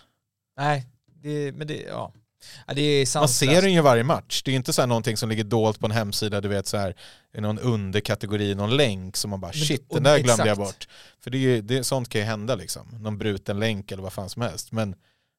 nej, 0.58 0.86
det, 1.22 1.52
men 1.52 1.66
det, 1.66 1.80
ja. 1.82 2.12
ja 2.66 2.74
det 2.74 2.80
är 2.82 3.00
Man 3.00 3.06
sanslöst. 3.06 3.38
ser 3.54 3.62
den 3.62 3.72
ju 3.72 3.80
varje 3.80 4.02
match. 4.04 4.42
Det 4.44 4.50
är 4.50 4.54
inte 4.56 4.72
så 4.72 4.82
här 4.82 4.86
någonting 4.86 5.16
som 5.16 5.28
ligger 5.28 5.44
dolt 5.44 5.80
på 5.80 5.86
en 5.86 5.92
hemsida, 5.92 6.40
du 6.40 6.48
vet 6.48 6.66
så 6.66 6.76
här, 6.76 6.94
i 7.36 7.40
någon 7.40 7.58
underkategori, 7.58 8.54
någon 8.54 8.76
länk 8.76 9.16
som 9.16 9.30
man 9.30 9.40
bara 9.40 9.52
Men- 9.54 9.64
shit, 9.64 9.90
den 9.90 10.02
där 10.02 10.18
glömde 10.18 10.46
jag 10.46 10.60
exakt. 10.60 10.78
bort. 10.78 10.88
För 11.20 11.30
det 11.30 11.38
är, 11.38 11.40
ju- 11.40 11.62
det, 11.62 11.84
sånt 11.84 12.08
kan 12.08 12.20
ju 12.20 12.24
hända 12.26 12.54
liksom. 12.54 12.88
Någon 13.00 13.18
bruten 13.18 13.58
länk 13.60 13.92
eller 13.92 14.02
vad 14.02 14.12
fan 14.12 14.28
som 14.30 14.42
helst. 14.42 14.72
Men, 14.72 14.94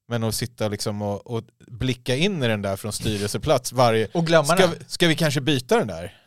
men 0.07 0.23
att 0.23 0.35
sitta 0.35 0.67
liksom 0.67 1.01
och, 1.01 1.27
och 1.27 1.43
blicka 1.67 2.15
in 2.15 2.43
i 2.43 2.47
den 2.47 2.61
där 2.61 2.75
från 2.75 2.93
styrelseplats 2.93 3.71
varje... 3.71 4.07
Och 4.13 4.25
glömma 4.25 4.45
Ska, 4.45 4.67
den. 4.67 4.75
ska 4.87 5.07
vi 5.07 5.15
kanske 5.15 5.41
byta 5.41 5.77
den 5.77 5.87
där? 5.87 6.17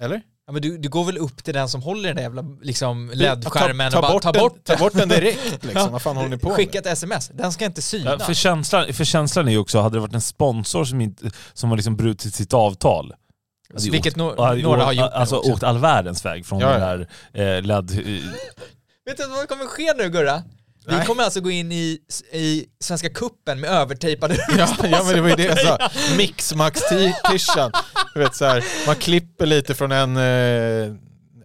Eller? 0.00 0.22
Ja, 0.46 0.52
men 0.52 0.62
du, 0.62 0.78
du 0.78 0.88
går 0.88 1.04
väl 1.04 1.18
upp 1.18 1.44
till 1.44 1.54
den 1.54 1.68
som 1.68 1.82
håller 1.82 2.08
den 2.08 2.16
där 2.16 2.22
jävla 2.22 2.42
liksom, 2.62 3.10
LED-skärmen 3.14 3.92
ta, 3.92 3.98
och 3.98 4.02
ta, 4.04 4.08
bara 4.08 4.12
bort 4.12 4.22
ta 4.22 4.32
den, 4.32 4.40
bort 4.42 4.64
ta 4.64 4.76
bort 4.76 4.92
den 4.92 5.08
direkt 5.08 5.64
liksom. 5.64 5.92
Vad 5.92 6.02
fan 6.02 6.16
håller 6.16 6.28
ni 6.28 6.38
på 6.38 6.48
med? 6.48 6.56
Skicka 6.56 6.78
ett 6.78 6.86
sms, 6.86 7.28
den 7.34 7.52
ska 7.52 7.64
inte 7.64 7.82
synas. 7.82 8.16
Ja, 8.18 8.26
för, 8.26 8.34
känslan, 8.34 8.92
för 8.92 9.04
känslan 9.04 9.48
är 9.48 9.52
ju 9.52 9.58
också, 9.58 9.80
hade 9.80 9.96
det 9.96 10.00
varit 10.00 10.14
en 10.14 10.20
sponsor 10.20 10.84
som, 10.84 11.00
inte, 11.00 11.30
som 11.52 11.70
har 11.70 11.76
liksom 11.76 11.96
brutit 11.96 12.34
sitt 12.34 12.54
avtal, 12.54 13.14
ju 13.78 13.90
Vilket 13.90 14.16
no- 14.16 14.56
ju 14.56 14.62
några 14.62 14.76
åkt- 14.78 14.84
har 14.86 14.92
gjort 14.92 15.10
Alltså 15.12 15.36
åkt 15.36 15.62
all 15.62 15.78
världens 15.78 16.24
väg 16.24 16.46
från 16.46 16.60
Ja, 16.60 16.68
den 16.68 16.80
ja. 16.80 17.06
där 17.32 17.56
eh, 17.56 17.62
LED... 17.62 17.90
Vet 19.06 19.16
du 19.16 19.26
vad 19.28 19.48
kommer 19.48 19.66
ske 19.66 19.92
nu 19.96 20.08
Gurra? 20.10 20.42
Vi 20.86 21.06
kommer 21.06 21.22
alltså 21.24 21.40
gå 21.40 21.50
in 21.50 21.72
i, 21.72 21.98
i 22.32 22.64
Svenska 22.80 23.08
Kuppen 23.10 23.60
med 23.60 23.70
övertejpade 23.70 24.36
Ja, 24.58 24.68
ja 24.82 25.02
men 25.04 25.14
det 25.14 25.20
var 25.20 25.28
ju 25.28 25.34
det 25.36 25.44
jag 25.44 25.58
sa. 25.60 25.78
Mixmax-tishan. 26.16 27.72
Du 28.14 28.20
vet 28.20 28.36
så 28.36 28.44
här, 28.44 28.64
man 28.86 28.96
klipper 28.96 29.46
lite 29.46 29.74
från 29.74 29.92
en, 29.92 30.16
eh, 30.16 30.94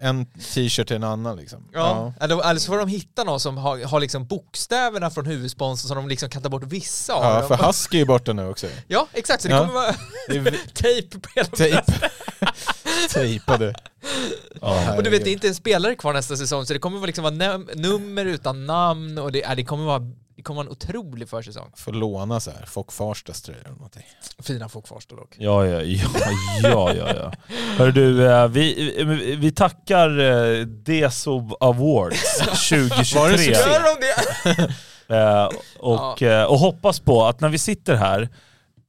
en 0.01 0.25
t-shirt 0.25 0.87
till 0.87 0.95
en 0.95 1.03
annan 1.03 1.37
liksom. 1.37 1.69
Ja. 1.73 2.13
Eller, 2.21 2.49
eller 2.49 2.59
så 2.59 2.67
får 2.67 2.77
de 2.77 2.87
hitta 2.87 3.23
någon 3.23 3.39
som 3.39 3.57
har, 3.57 3.85
har 3.85 3.99
liksom 3.99 4.27
bokstäverna 4.27 5.09
från 5.09 5.25
huvudsponsorn 5.25 5.87
som 5.87 5.97
de 5.97 6.07
liksom 6.09 6.29
kan 6.29 6.41
ta 6.41 6.49
bort 6.49 6.63
vissa 6.63 7.13
av. 7.13 7.23
Ja, 7.23 7.47
för 7.57 7.67
Husky 7.67 8.01
är 8.01 8.05
borta 8.05 8.33
nu 8.33 8.47
också. 8.49 8.67
Ja, 8.87 9.07
exakt. 9.13 9.41
Så 9.41 9.47
det 9.47 9.53
Ja. 9.53 9.59
kommer 9.59 9.73
vara 9.73 9.95
tejp 10.73 11.19
på 11.19 11.29
hela 11.35 11.47
Tejp. 11.47 11.81
Tejpade. 13.13 13.73
Ja. 14.61 14.95
Och 14.97 15.03
du 15.03 15.09
vet, 15.09 15.23
det 15.23 15.29
är 15.29 15.33
inte 15.33 15.47
en 15.47 15.55
spelare 15.55 15.95
kvar 15.95 16.13
nästa 16.13 16.35
säsong, 16.37 16.65
så 16.65 16.73
det 16.73 16.79
kommer 16.79 16.97
vara 16.97 17.05
liksom 17.07 17.23
vara 17.23 17.33
num- 17.33 17.69
nummer 17.75 18.25
utan 18.25 18.65
namn 18.65 19.17
och 19.17 19.31
det, 19.31 19.39
ja, 19.39 19.55
det, 19.55 19.63
kommer 19.63 19.85
vara, 19.85 19.99
det 20.35 20.41
kommer 20.43 20.55
vara 20.63 20.67
en 20.67 20.71
otrolig 20.71 21.29
försäsong. 21.29 21.71
Får 21.75 21.91
låna 21.93 22.39
så 22.39 22.51
här, 22.51 22.65
Fock 22.65 22.91
Farstas 22.91 23.41
tröjor 23.41 23.61
eller 23.65 23.75
någonting. 23.75 24.05
Fina 24.43 24.69
folk 24.69 24.87
Farsta 24.87 25.15
dock. 25.15 25.35
Ja, 25.37 25.65
ja, 25.65 25.81
ja, 25.81 26.07
ja, 26.63 26.93
ja, 26.93 27.13
ja. 27.15 27.31
Hör 27.77 27.91
du, 27.91 28.25
eh, 28.31 28.47
vi, 28.47 29.35
vi 29.39 29.51
tackar 29.51 30.19
eh, 30.19 30.65
Desob 30.65 31.53
Awards 31.59 32.37
2023. 32.69 33.19
Var 33.19 33.29
det 33.29 33.37
succé? 33.37 33.51
Gör 33.51 33.83
de 33.83 34.05
det? 34.05 34.15
Och, 35.79 36.21
eh, 36.23 36.45
och 36.45 36.59
hoppas 36.59 36.99
på 36.99 37.25
att 37.25 37.41
när 37.41 37.49
vi 37.49 37.57
sitter 37.57 37.95
här 37.95 38.29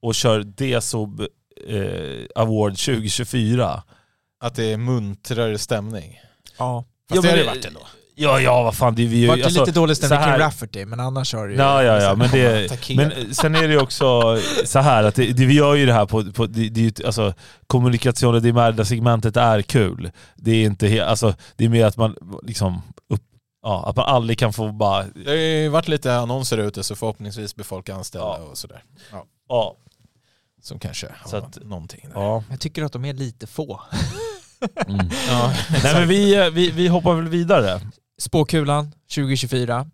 och 0.03 0.15
kör 0.15 0.41
Desob 0.43 1.20
eh, 1.69 2.24
Award 2.35 2.73
2024 2.78 3.82
Att 4.41 4.55
det 4.55 4.73
är 4.73 4.77
muntrare 4.77 5.59
stämning. 5.59 6.21
Ja. 6.59 6.85
Fast 7.09 7.17
Ja, 7.17 7.23
det 7.23 7.29
har 7.29 7.37
det 7.37 7.43
det- 7.43 7.49
varit 7.49 7.65
ändå. 7.65 7.81
Ja, 8.15 8.41
ja, 8.41 8.62
vad 8.62 8.77
fan. 8.77 8.95
Det, 8.95 9.07
vi, 9.07 9.27
Vart 9.27 9.39
det 9.39 9.45
alltså, 9.45 9.61
lite 9.61 9.73
dålig 9.73 9.97
så 9.97 10.07
stämning 10.07 10.29
kring 10.29 10.39
Rafferty, 10.39 10.85
men 10.87 11.01
annars 11.01 11.35
har 11.35 11.47
det 11.47 11.53
ju... 11.53 11.59
Ja, 11.59 11.83
ja, 11.83 12.03
ja, 12.03 12.15
men, 12.15 12.31
det, 12.31 12.71
men 12.97 13.35
sen 13.35 13.55
är 13.55 13.62
det 13.69 13.75
ju 13.75 13.81
också 13.81 14.39
så 14.65 14.79
här 14.79 15.05
att 15.05 15.15
det, 15.15 15.27
det, 15.33 15.47
vi 15.47 15.55
gör 15.55 15.75
ju 15.75 15.87
det 15.87 15.93
här 15.93 16.07
på, 16.07 16.33
på 16.33 16.47
det, 16.47 16.69
det 16.69 17.05
alltså, 17.05 17.35
kommunikation 17.67 18.43
di 18.43 18.53
merda 18.53 18.85
segmentet 18.85 19.37
är 19.37 19.62
kul. 19.62 20.11
Det 20.37 20.51
är 20.51 20.65
inte 20.65 20.87
he, 20.89 21.05
alltså, 21.05 21.35
det 21.57 21.65
är 21.65 21.69
mer 21.69 21.85
att 21.87 21.97
man 21.97 22.17
liksom 22.43 22.83
upp, 23.09 23.23
ja, 23.62 23.85
att 23.89 23.97
man 23.97 24.05
aldrig 24.07 24.39
kan 24.39 24.53
få 24.53 24.73
bara, 24.73 25.03
Det 25.03 25.31
har 25.31 25.37
ju 25.37 25.69
varit 25.69 25.89
lite 25.89 26.17
annonser 26.17 26.59
ute 26.59 26.83
så 26.83 26.97
förhoppningsvis 26.97 27.55
blir 27.55 27.65
folk 27.65 27.89
anställda 27.89 28.37
Ja. 28.39 28.45
och 28.51 28.59
sådär. 28.59 28.85
ja, 29.49 29.77
Som 30.62 30.79
kanske 30.79 31.09
Så 31.27 31.37
har 31.37 31.43
att- 31.47 31.59
någonting 31.65 32.07
där. 32.15 32.21
ja. 32.21 32.45
Jag 32.51 32.61
tycker 32.61 32.85
att 32.85 32.93
de 32.93 33.05
är 33.05 33.15
lite 33.15 33.47
få. 33.47 33.81
Mm. 34.88 35.07
Ja, 35.27 35.53
Nej 35.84 35.94
men 35.94 36.07
vi, 36.07 36.36
eh, 36.36 36.49
vi, 36.49 36.72
vi 36.72 36.88
hoppar 36.88 37.15
väl 37.15 37.27
vidare. 37.27 37.82
Spåkulan 38.19 38.91
2024. 39.15 39.88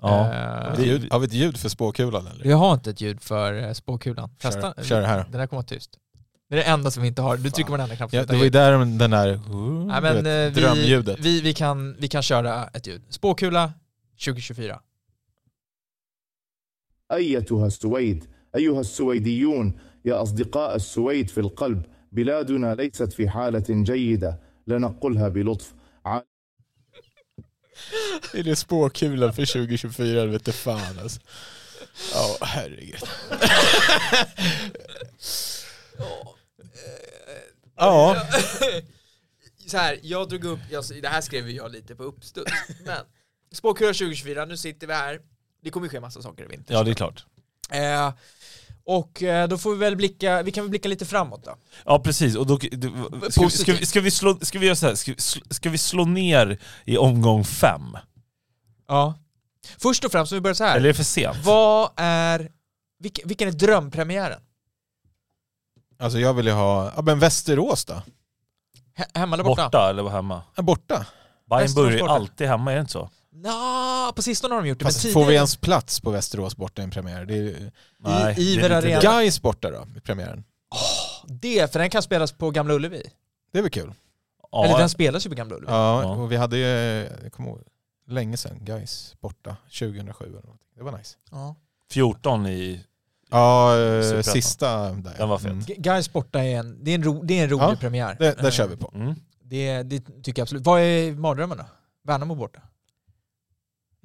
Ja. 0.00 0.08
Eh, 0.32 0.68
Har 0.68 0.76
vi, 0.76 0.82
ett 0.82 0.88
ljud, 0.88 1.12
har 1.12 1.18
vi 1.18 1.26
ett 1.26 1.32
ljud 1.32 1.56
för 1.56 1.68
spåkulan 1.68 2.26
eller? 2.26 2.46
jag 2.50 2.56
har 2.56 2.74
inte 2.74 2.90
ett 2.90 3.00
ljud 3.00 3.22
för 3.22 3.54
eh, 3.68 3.72
spåkulan. 3.72 4.30
Kör- 4.42 4.50
Testa. 4.50 4.74
kör 4.84 5.00
det 5.00 5.06
här 5.06 5.18
då. 5.18 5.24
Det 5.32 5.38
där 5.38 5.46
kommer 5.46 5.58
vara 5.62 5.66
tyst. 5.66 5.90
Det 6.48 6.54
är 6.54 6.56
det 6.56 6.64
enda 6.64 6.90
som 6.90 7.02
vi 7.02 7.08
inte 7.08 7.22
har. 7.22 7.36
Du 7.36 7.50
trycker 7.50 7.70
på 7.70 7.76
den 7.76 7.80
andra 7.84 7.96
knappen. 7.96 8.18
Ja, 8.18 8.24
det 8.26 8.36
var 8.36 8.44
ju 8.44 8.50
där 8.50 8.72
den 8.72 8.98
den 8.98 9.10
där 9.10 9.40
Nej, 9.86 10.02
men, 10.02 10.16
du 10.16 10.22
vet, 10.22 10.56
eh, 10.56 10.62
drömljudet. 10.62 11.16
vi, 11.18 11.22
vi, 11.22 11.40
vi, 11.40 11.54
kan, 11.54 11.96
vi 11.98 12.08
kan 12.08 12.22
köra 12.22 12.66
ett 12.74 12.86
ljud. 12.86 13.02
Spåkula 13.08 13.72
2024. 14.24 14.80
أيتها 17.12 17.66
السويد 17.66 18.24
أيها 18.56 18.80
السويديون 18.80 19.78
يا 20.04 20.22
أصدقاء 20.22 20.76
السويد 20.76 21.30
في 21.30 21.40
القلب 21.40 21.82
بلادنا 22.12 22.74
ليست 22.74 23.12
في 23.12 23.28
حالة 23.28 23.64
جيدة 23.68 24.40
لنقلها 24.66 25.28
بلطف 25.28 25.74
ع- 26.06 26.20
Är 28.34 28.42
det 28.42 28.56
spåkulan 28.56 29.32
för 29.32 29.46
2024? 29.46 30.20
Det 30.20 30.26
vet 30.26 30.54
fan 30.54 30.98
alltså. 31.02 31.20
Ja, 32.14 32.36
herregud. 32.46 33.00
ja, 37.76 38.26
Så 39.66 39.76
här, 39.78 39.98
jag 40.02 40.28
drog 40.28 40.44
upp, 40.44 40.58
jag, 40.70 40.84
det 41.02 41.08
här 41.08 41.20
skrev 41.20 41.48
ju 41.48 41.56
jag 41.56 41.72
lite 41.72 41.94
på 41.96 42.02
uppstuds, 42.02 42.52
men 42.84 43.04
Spåkula 43.52 43.88
2024, 43.92 44.44
nu 44.44 44.56
sitter 44.56 44.86
vi 44.86 44.92
här. 44.92 45.20
Det 45.62 45.70
kommer 45.70 45.86
ju 45.86 45.90
ske 45.90 46.00
massa 46.00 46.22
saker 46.22 46.44
i 46.44 46.46
vinter. 46.46 46.74
Ja, 46.74 46.82
det 46.82 46.90
är 46.90 46.94
klart. 46.94 47.24
Eh, 47.70 48.12
och 48.85 49.23
eh, 49.23 49.47
då 49.47 49.57
får 49.57 49.71
vi 49.71 49.77
väl 49.77 49.95
blicka, 49.95 50.43
vi 50.43 50.51
kan 50.51 50.63
väl 50.63 50.69
blicka 50.69 50.89
lite 50.89 51.05
framåt 51.05 51.43
då. 51.43 51.55
Ja 51.85 51.99
precis, 51.99 52.35
och 52.35 52.47
då, 52.47 52.57
ska, 52.59 52.69
vi- 53.45 53.49
ska, 53.51 53.73
vi, 53.73 53.85
ska, 53.85 54.01
vi 54.01 54.11
slå, 54.11 54.37
ska 54.41 54.59
vi 54.59 54.65
göra 54.65 54.75
så 54.75 54.87
här, 54.87 54.95
ska, 54.95 55.11
vi 55.11 55.15
sl- 55.17 55.53
ska 55.53 55.69
vi 55.69 55.77
slå 55.77 56.05
ner 56.05 56.57
i 56.85 56.97
omgång 56.97 57.43
fem? 57.45 57.97
Ja. 58.87 59.13
Först 59.77 60.05
och 60.05 60.11
främst, 60.11 60.31
om 60.31 60.35
vi 60.35 60.41
börjar 60.41 60.53
så 60.55 60.63
här. 60.63 60.75
Eller 60.77 60.89
är 60.89 60.93
det 60.93 60.97
för 60.97 61.03
sent? 61.03 61.37
Vad 61.43 61.89
är, 61.95 62.51
vilken, 62.99 63.27
vilken 63.27 63.47
är 63.47 63.51
drömpremiären? 63.51 64.41
alltså 65.99 66.19
jag 66.19 66.33
vill 66.33 66.45
ju 66.45 66.51
ha, 66.51 66.91
ja 66.95 67.01
men 67.01 67.19
Västerås 67.19 67.85
då? 67.85 68.01
He, 68.93 69.05
hemma 69.13 69.35
eller 69.35 69.43
borta? 69.43 69.63
Borta 69.65 69.89
eller 69.89 70.09
hemma? 70.09 70.41
Ja, 70.55 70.63
borta. 70.63 71.05
Bayern 71.49 71.73
börjar 71.73 71.97
ju 71.97 72.07
alltid 72.07 72.47
hemma, 72.47 72.71
är 72.71 72.75
det 72.75 72.81
inte 72.81 72.93
så? 72.93 73.09
Nå, 73.35 74.11
på 74.15 74.21
sistone 74.21 74.53
har 74.55 74.61
de 74.61 74.67
gjort 74.69 74.79
det, 74.79 74.85
Fast 74.85 75.03
men 75.03 75.13
får 75.13 75.25
vi 75.25 75.33
ens 75.35 75.55
plats 75.57 75.99
på 76.01 76.11
Västerås 76.11 76.55
borta 76.57 76.81
i 76.81 76.85
en 76.85 76.91
premiär? 76.91 77.25
Det 77.25 77.35
är, 77.37 77.71
Nej, 77.99 78.35
Iver 78.37 78.69
det 78.69 78.75
är 78.75 78.81
lite 78.81 78.97
Arena. 78.97 79.01
Gais 79.01 79.41
borta 79.41 79.71
då, 79.71 79.85
i 79.97 79.99
premiären. 79.99 80.43
Det, 81.27 81.71
för 81.71 81.79
den 81.79 81.89
kan 81.89 82.01
spelas 82.01 82.31
på 82.31 82.51
Gamla 82.51 82.73
Ullevi. 82.73 83.03
Det 83.51 83.57
är 83.57 83.61
väl 83.61 83.71
kul? 83.71 83.83
Eller 84.63 84.69
Ja, 84.73 84.77
den 84.77 84.89
spelas 84.89 85.25
ju 85.25 85.29
på 85.29 85.35
Gamla 85.35 85.55
Ullevi. 85.55 85.71
Ja, 85.71 86.05
och 86.15 86.31
vi 86.31 86.35
hade 86.35 86.57
ju, 86.57 86.65
jag 87.23 87.31
kommer 87.33 87.49
ihåg, 87.49 87.61
länge 88.07 88.37
sedan, 88.37 88.57
Gais 88.61 89.15
borta, 89.21 89.57
2007 89.79 90.25
eller 90.25 90.35
något. 90.35 90.59
Det 90.77 90.83
var 90.83 90.97
nice. 90.97 91.17
Ja. 91.31 91.55
14 91.91 92.47
i... 92.47 92.85
Ja, 93.31 93.77
eh, 93.77 94.01
Superettan. 94.03 94.33
sista 94.33 94.91
där. 94.91 95.13
Den 95.17 95.29
var 95.29 95.37
fet. 95.37 95.51
Mm. 95.51 95.63
G- 95.65 95.75
Gais 95.77 96.13
borta 96.13 96.43
är 96.43 96.55
en, 96.59 96.83
det 96.83 96.91
är 96.91 96.95
en, 96.95 97.03
ro, 97.03 97.23
det 97.23 97.39
är 97.39 97.43
en 97.43 97.49
rolig 97.49 97.63
Ja, 97.63 97.75
premiär. 97.79 98.15
Det, 98.19 98.31
där 98.41 98.51
kör 98.51 98.67
vi 98.67 98.77
på. 98.77 98.91
Mm. 98.95 99.15
Det, 99.43 99.83
det 99.83 99.99
tycker 99.99 100.39
jag 100.39 100.43
absolut. 100.43 100.65
Vad 100.65 100.81
är 100.81 101.11
mardrömmen 101.11 101.57
då? 101.57 101.65
Värnamo 102.03 102.35
borta? 102.35 102.61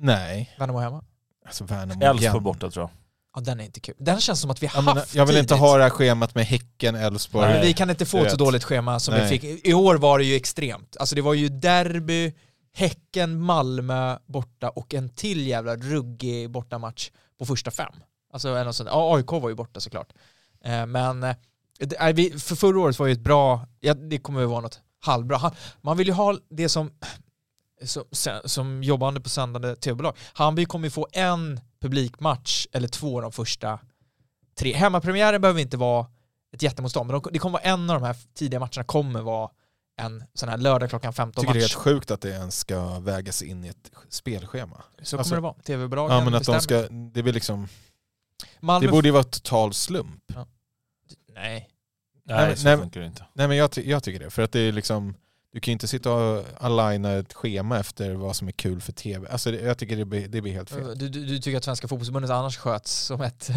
Nej, 0.00 0.54
Värnamo 0.58 0.78
hemma? 0.78 1.04
alltså 1.46 1.64
Värnamo 1.64 2.04
Elfsborg 2.04 2.40
borta 2.40 2.70
tror 2.70 2.82
jag. 2.82 2.90
Ja 3.34 3.40
den 3.40 3.60
är 3.60 3.64
inte 3.64 3.80
kul. 3.80 3.94
Den 3.98 4.20
känns 4.20 4.40
som 4.40 4.50
att 4.50 4.62
vi 4.62 4.66
har 4.66 4.74
Jag, 4.78 4.84
menar, 4.84 5.00
haft 5.00 5.14
jag 5.14 5.26
vill 5.26 5.36
inte 5.36 5.48
tidigt. 5.54 5.60
ha 5.60 5.76
det 5.76 5.82
här 5.82 5.90
schemat 5.90 6.34
med 6.34 6.46
Häcken, 6.46 6.94
Elfsborg. 6.94 7.46
Men 7.48 7.56
Nej, 7.56 7.66
vi 7.66 7.72
kan 7.72 7.90
inte 7.90 8.06
få 8.06 8.18
ett 8.18 8.30
så 8.30 8.36
dåligt 8.36 8.64
schema 8.64 9.00
som 9.00 9.14
Nej. 9.14 9.22
vi 9.22 9.38
fick. 9.38 9.66
I 9.66 9.74
år 9.74 9.94
var 9.94 10.18
det 10.18 10.24
ju 10.24 10.34
extremt. 10.36 10.96
Alltså 11.00 11.14
det 11.14 11.22
var 11.22 11.34
ju 11.34 11.48
derby, 11.48 12.32
Häcken, 12.74 13.40
Malmö 13.40 14.18
borta 14.26 14.68
och 14.70 14.94
en 14.94 15.08
till 15.08 15.46
jävla 15.46 15.76
ruggig 15.76 16.50
bortamatch 16.50 17.10
på 17.38 17.46
första 17.46 17.70
fem. 17.70 17.92
Alltså 18.32 18.48
en 18.48 18.72
sånt. 18.74 18.88
Ja, 18.92 19.16
AIK 19.16 19.30
var 19.32 19.48
ju 19.48 19.54
borta 19.54 19.80
såklart. 19.80 20.12
Eh, 20.64 20.86
Men 20.86 21.22
eh, 21.22 21.34
för 22.38 22.54
förra 22.56 22.80
året 22.80 22.98
var 22.98 23.06
ju 23.06 23.12
ett 23.12 23.20
bra, 23.20 23.66
ja, 23.80 23.94
det 23.94 24.18
kommer 24.18 24.40
ju 24.40 24.46
vara 24.46 24.60
något 24.60 24.80
halvbra. 25.00 25.52
Man 25.80 25.96
vill 25.96 26.06
ju 26.06 26.12
ha 26.12 26.36
det 26.50 26.68
som, 26.68 26.90
som, 27.82 28.04
som 28.44 28.82
jobbande 28.82 29.20
på 29.20 29.28
sändande 29.28 29.76
tv-bolag. 29.76 30.16
Hammarby 30.32 30.64
kommer 30.66 30.86
ju 30.86 30.90
få 30.90 31.08
en 31.12 31.60
publikmatch 31.80 32.66
eller 32.72 32.88
två 32.88 33.20
de 33.20 33.32
första 33.32 33.78
tre. 34.58 34.72
Hemmapremiären 34.72 35.40
behöver 35.40 35.60
inte 35.60 35.76
vara 35.76 36.06
ett 36.52 36.62
jättemotstånd, 36.62 37.10
men 37.10 37.20
de, 37.20 37.32
det 37.32 37.38
kommer 37.38 37.52
vara 37.52 37.62
en 37.62 37.90
av 37.90 38.00
de 38.00 38.06
här 38.06 38.16
tidiga 38.34 38.60
matcherna 38.60 38.84
kommer 38.84 39.20
vara 39.20 39.50
en 40.00 40.24
sån 40.34 40.48
här 40.48 40.56
lördag 40.58 40.88
klockan 40.90 41.12
15 41.12 41.42
tycker 41.42 41.54
det 41.54 41.58
är 41.60 41.62
match. 41.62 41.72
helt 41.74 41.82
sjukt 41.84 42.10
att 42.10 42.20
det 42.20 42.30
ens 42.30 42.58
ska 42.58 42.98
vägas 42.98 43.42
in 43.42 43.64
i 43.64 43.68
ett 43.68 43.90
spelschema. 44.08 44.82
Så 45.02 45.16
kommer 45.16 45.20
alltså- 45.20 45.34
det 45.34 45.40
vara. 45.40 45.54
TV-bolagen 45.54 46.16
Ja 46.18 46.24
men 46.24 46.34
att 46.34 46.44
de 46.44 46.60
ska, 46.60 46.88
det 46.88 47.22
blir 47.22 47.32
liksom, 47.32 47.68
Malmö 48.60 48.86
det 48.86 48.92
borde 48.92 49.08
ju 49.08 49.12
vara 49.12 49.24
total 49.24 49.74
slump. 49.74 50.32
Nej. 51.34 51.68
Nej, 52.24 52.46
men- 52.48 52.56
så 52.56 52.64
nej, 52.64 52.78
funkar 52.78 53.00
det 53.00 53.06
inte. 53.06 53.26
Nej 53.32 53.48
men 53.48 53.56
jag, 53.56 53.70
ty- 53.70 53.90
jag 53.90 54.02
tycker 54.02 54.20
det, 54.24 54.30
för 54.30 54.42
att 54.42 54.52
det 54.52 54.60
är 54.60 54.72
liksom, 54.72 55.14
du 55.52 55.60
kan 55.60 55.72
ju 55.72 55.72
inte 55.72 55.88
sitta 55.88 56.12
och 56.12 56.44
aligna 56.58 57.12
ett 57.12 57.32
schema 57.32 57.78
efter 57.78 58.14
vad 58.14 58.36
som 58.36 58.48
är 58.48 58.52
kul 58.52 58.80
för 58.80 58.92
tv. 58.92 59.28
Alltså 59.28 59.50
det, 59.50 59.60
jag 59.60 59.78
tycker 59.78 59.96
det 59.96 60.04
blir, 60.04 60.28
det 60.28 60.40
blir 60.40 60.52
helt 60.52 60.70
fel. 60.70 60.98
Du, 60.98 61.08
du, 61.08 61.24
du 61.24 61.38
tycker 61.38 61.58
att 61.58 61.64
Svenska 61.64 61.88
fotbollsförbundet 61.88 62.30
annars 62.30 62.56
sköts 62.58 62.92
som 62.92 63.20
ett... 63.20 63.50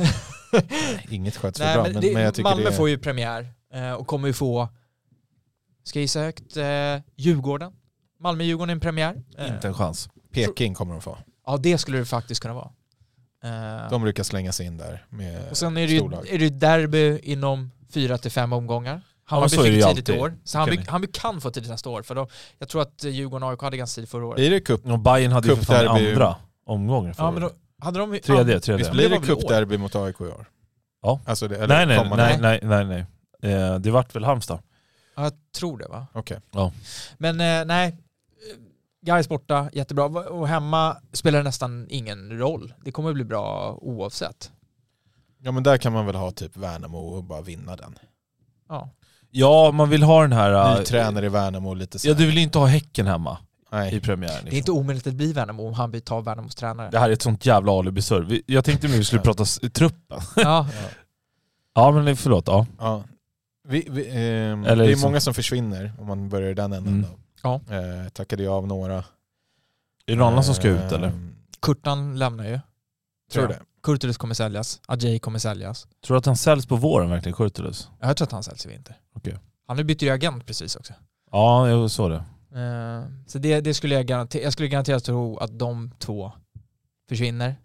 Inget 1.09 1.35
sköts 1.37 1.59
för 1.59 1.65
Nej, 1.65 1.75
bra, 1.75 1.83
men 1.83 2.01
det, 2.01 2.13
men 2.13 2.23
jag 2.23 2.33
tycker 2.33 2.49
Malmö 2.49 2.69
det 2.69 2.75
får 2.75 2.89
ju 2.89 2.97
premiär 2.97 3.53
eh, 3.73 3.91
och 3.91 4.07
kommer 4.07 4.27
ju 4.27 4.33
få, 4.33 4.69
ska 5.83 5.99
jag 5.99 6.01
gissa 6.01 6.19
högt, 6.19 6.57
eh, 6.57 6.63
Djurgården. 7.15 7.73
Malmö-Djurgården 8.19 8.69
är 8.69 8.73
en 8.73 8.79
premiär. 8.79 9.23
Eh, 9.37 9.53
Inte 9.55 9.67
en 9.67 9.73
chans. 9.73 10.09
Peking 10.31 10.73
kommer 10.73 10.91
de 10.93 11.01
få. 11.01 11.17
Ja, 11.45 11.57
det 11.57 11.77
skulle 11.77 11.97
det 11.97 12.05
faktiskt 12.05 12.41
kunna 12.41 12.53
vara. 12.53 12.71
Eh, 13.43 13.89
De 13.89 14.01
brukar 14.01 14.23
slänga 14.23 14.51
sig 14.51 14.65
in 14.65 14.77
där 14.77 15.05
med 15.09 15.49
och 15.49 15.57
sen 15.57 15.77
är 15.77 15.87
det 15.87 15.93
ju 15.93 16.35
är 16.35 16.39
det 16.39 16.49
derby 16.49 17.19
inom 17.19 17.71
fyra 17.89 18.17
till 18.17 18.31
fem 18.31 18.53
omgångar. 18.53 19.01
Är 19.29 19.41
det 19.41 19.49
fick 19.49 19.65
ju 19.65 19.81
tidigt 19.81 20.09
i 20.09 20.19
år. 20.19 20.37
Så 20.43 20.65
ni. 20.65 20.77
Hammarby 20.77 21.07
kan 21.07 21.41
få 21.41 21.51
tidigt 21.51 21.69
nästa 21.69 21.89
år. 21.89 22.01
För 22.01 22.15
då, 22.15 22.27
jag 22.59 22.69
tror 22.69 22.81
att 22.81 23.03
Djurgården 23.03 23.43
och 23.43 23.49
AIK 23.51 23.61
hade 23.61 23.77
ganska 23.77 23.95
tidigt 23.95 24.09
förra 24.09 24.25
året. 24.25 24.35
Blir 24.35 24.49
det 24.49 24.59
cup? 24.59 24.85
Och 24.85 24.99
Bayern 24.99 25.31
hade 25.31 25.47
ju 25.47 25.55
för 25.55 25.65
fan 25.65 25.87
andra 25.87 26.35
omgången 26.65 27.13
förra 27.13 27.25
Ja, 27.25 27.31
men 27.31 27.41
då, 27.41 27.51
hade 27.79 27.99
de 27.99 28.19
Tredje, 28.19 28.53
ja, 28.53 28.59
tredje. 28.59 28.77
Visst 28.77 28.91
blir 28.91 29.09
det 29.09 29.19
det 29.19 29.25
cupderby 29.25 29.77
mot 29.77 29.95
AIK 29.95 30.21
i 30.21 30.23
år? 30.23 30.49
Ja. 31.01 31.19
Alltså 31.25 31.47
det, 31.47 31.55
eller 31.55 31.85
Nej 31.85 31.85
nej, 31.85 32.09
nej, 32.17 32.39
nej, 32.41 32.59
nej, 32.63 33.05
nej. 33.41 33.53
Eh, 33.53 33.79
det 33.79 33.91
vart 33.91 34.15
väl 34.15 34.23
Halmstad? 34.23 34.59
Ja, 35.15 35.23
jag 35.23 35.33
tror 35.57 35.77
det 35.77 35.87
va? 35.87 36.07
Okej. 36.13 36.39
Men 37.17 37.41
eh, 37.41 37.65
nej, 37.65 37.97
Gais 39.05 39.29
borta, 39.29 39.69
jättebra. 39.73 40.05
Och 40.05 40.47
hemma 40.47 40.97
spelar 41.11 41.39
det 41.39 41.43
nästan 41.43 41.87
ingen 41.89 42.39
roll. 42.39 42.73
Det 42.85 42.91
kommer 42.91 43.13
bli 43.13 43.23
bra 43.23 43.77
oavsett. 43.81 44.51
Ja 45.39 45.51
men 45.51 45.63
där 45.63 45.77
kan 45.77 45.93
man 45.93 46.05
väl 46.05 46.15
ha 46.15 46.31
typ 46.31 46.57
Värnamo 46.57 46.97
och 46.97 47.23
bara 47.23 47.41
vinna 47.41 47.75
den. 47.75 47.99
Ja. 48.69 48.89
Ja, 49.35 49.71
man 49.71 49.89
vill 49.89 50.03
ha 50.03 50.21
den 50.21 50.31
här... 50.31 50.73
Ny 50.73 50.79
äh, 50.79 50.83
tränare 50.85 51.25
i 51.25 51.29
Värnamo 51.29 51.69
och 51.69 51.75
lite 51.75 51.99
så. 51.99 52.07
Ja, 52.07 52.13
du 52.13 52.25
vill 52.25 52.37
inte 52.37 52.57
ha 52.57 52.65
Häcken 52.65 53.07
hemma 53.07 53.37
i 53.71 53.75
Nej. 53.75 53.99
premiären. 54.01 54.33
Det 54.35 54.39
är 54.39 54.43
Liksom. 54.43 54.57
inte 54.57 54.71
omöjligt 54.71 55.07
att 55.07 55.13
bli 55.13 55.33
Värnamo 55.33 55.67
om 55.67 55.73
han 55.73 56.01
tar 56.01 56.21
Värnamos 56.21 56.55
tränare. 56.55 56.89
Det 56.91 56.99
här 56.99 57.09
är 57.09 57.13
ett 57.13 57.21
sånt 57.21 57.45
jävla 57.45 57.71
alibi-surr. 57.71 58.41
Jag 58.45 58.65
tänkte 58.65 58.87
nu 58.87 58.97
vi 58.97 59.03
skulle 59.03 59.19
Ja. 59.19 59.23
prata 59.23 59.45
truppen. 59.69 60.19
Ja, 60.35 60.67
Ja 61.75 61.91
men 61.91 62.17
förlåt, 62.17 62.47
ja. 62.47 62.65
Ja. 62.79 63.03
Vi, 63.67 63.87
vi, 63.89 64.07
Eller 64.09 64.65
det 64.65 64.71
är 64.71 64.75
liksom- 64.87 65.09
många 65.11 65.19
som 65.19 65.33
försvinner 65.33 65.93
om 65.99 66.07
man 66.07 66.29
börjar 66.29 66.49
i 66.49 66.53
den 66.53 66.73
änden. 66.73 66.93
Mm. 66.93 67.05
Då. 67.43 67.75
Eh, 67.75 68.09
tackade 68.09 68.43
jag 68.43 68.53
av 68.53 68.67
några. 68.67 68.95
Är 68.95 69.03
det 70.05 70.15
någon 70.15 70.27
annan 70.27 70.43
som 70.43 70.55
ska 70.55 70.67
ut 70.67 70.91
eller? 70.91 71.07
Ehm, 71.07 71.35
Kurtan 71.61 72.19
lämnar 72.19 72.45
ju. 72.45 72.59
Tror 73.31 73.43
jag. 73.43 73.49
det. 73.51 73.59
Kurtulus 73.83 74.17
kommer 74.17 74.35
säljas. 74.35 74.81
Ajay 74.87 75.19
kommer 75.19 75.39
säljas. 75.39 75.87
Tror 76.05 76.15
du 76.15 76.17
att 76.17 76.25
han 76.25 76.37
säljs 76.37 76.65
på 76.65 76.75
våren 76.75 77.09
verkligen, 77.09 77.35
Kurtulus? 77.35 77.89
Jag 77.99 78.17
tror 78.17 78.25
att 78.25 78.31
han 78.31 78.43
säljs 78.43 78.65
i 78.65 78.69
vinter. 78.69 78.95
Okej. 79.15 79.37
Han 79.67 79.77
har 79.77 79.83
bytt 79.83 80.01
ju 80.01 80.09
agent 80.09 80.45
precis 80.45 80.75
också. 80.75 80.93
Ja, 81.31 81.69
jag 81.69 81.91
såg 81.91 82.11
det. 82.11 82.23
Eh, 82.59 83.05
Så 83.27 83.37
det, 83.39 83.61
det 83.61 83.73
skulle 83.73 83.95
jag 83.95 84.05
garantera. 84.05 84.43
Jag 84.43 84.53
skulle 84.53 84.67
garanterat 84.69 85.03
tro 85.03 85.37
att 85.37 85.59
de 85.59 85.91
två 85.99 86.31
försvinner. 87.09 87.55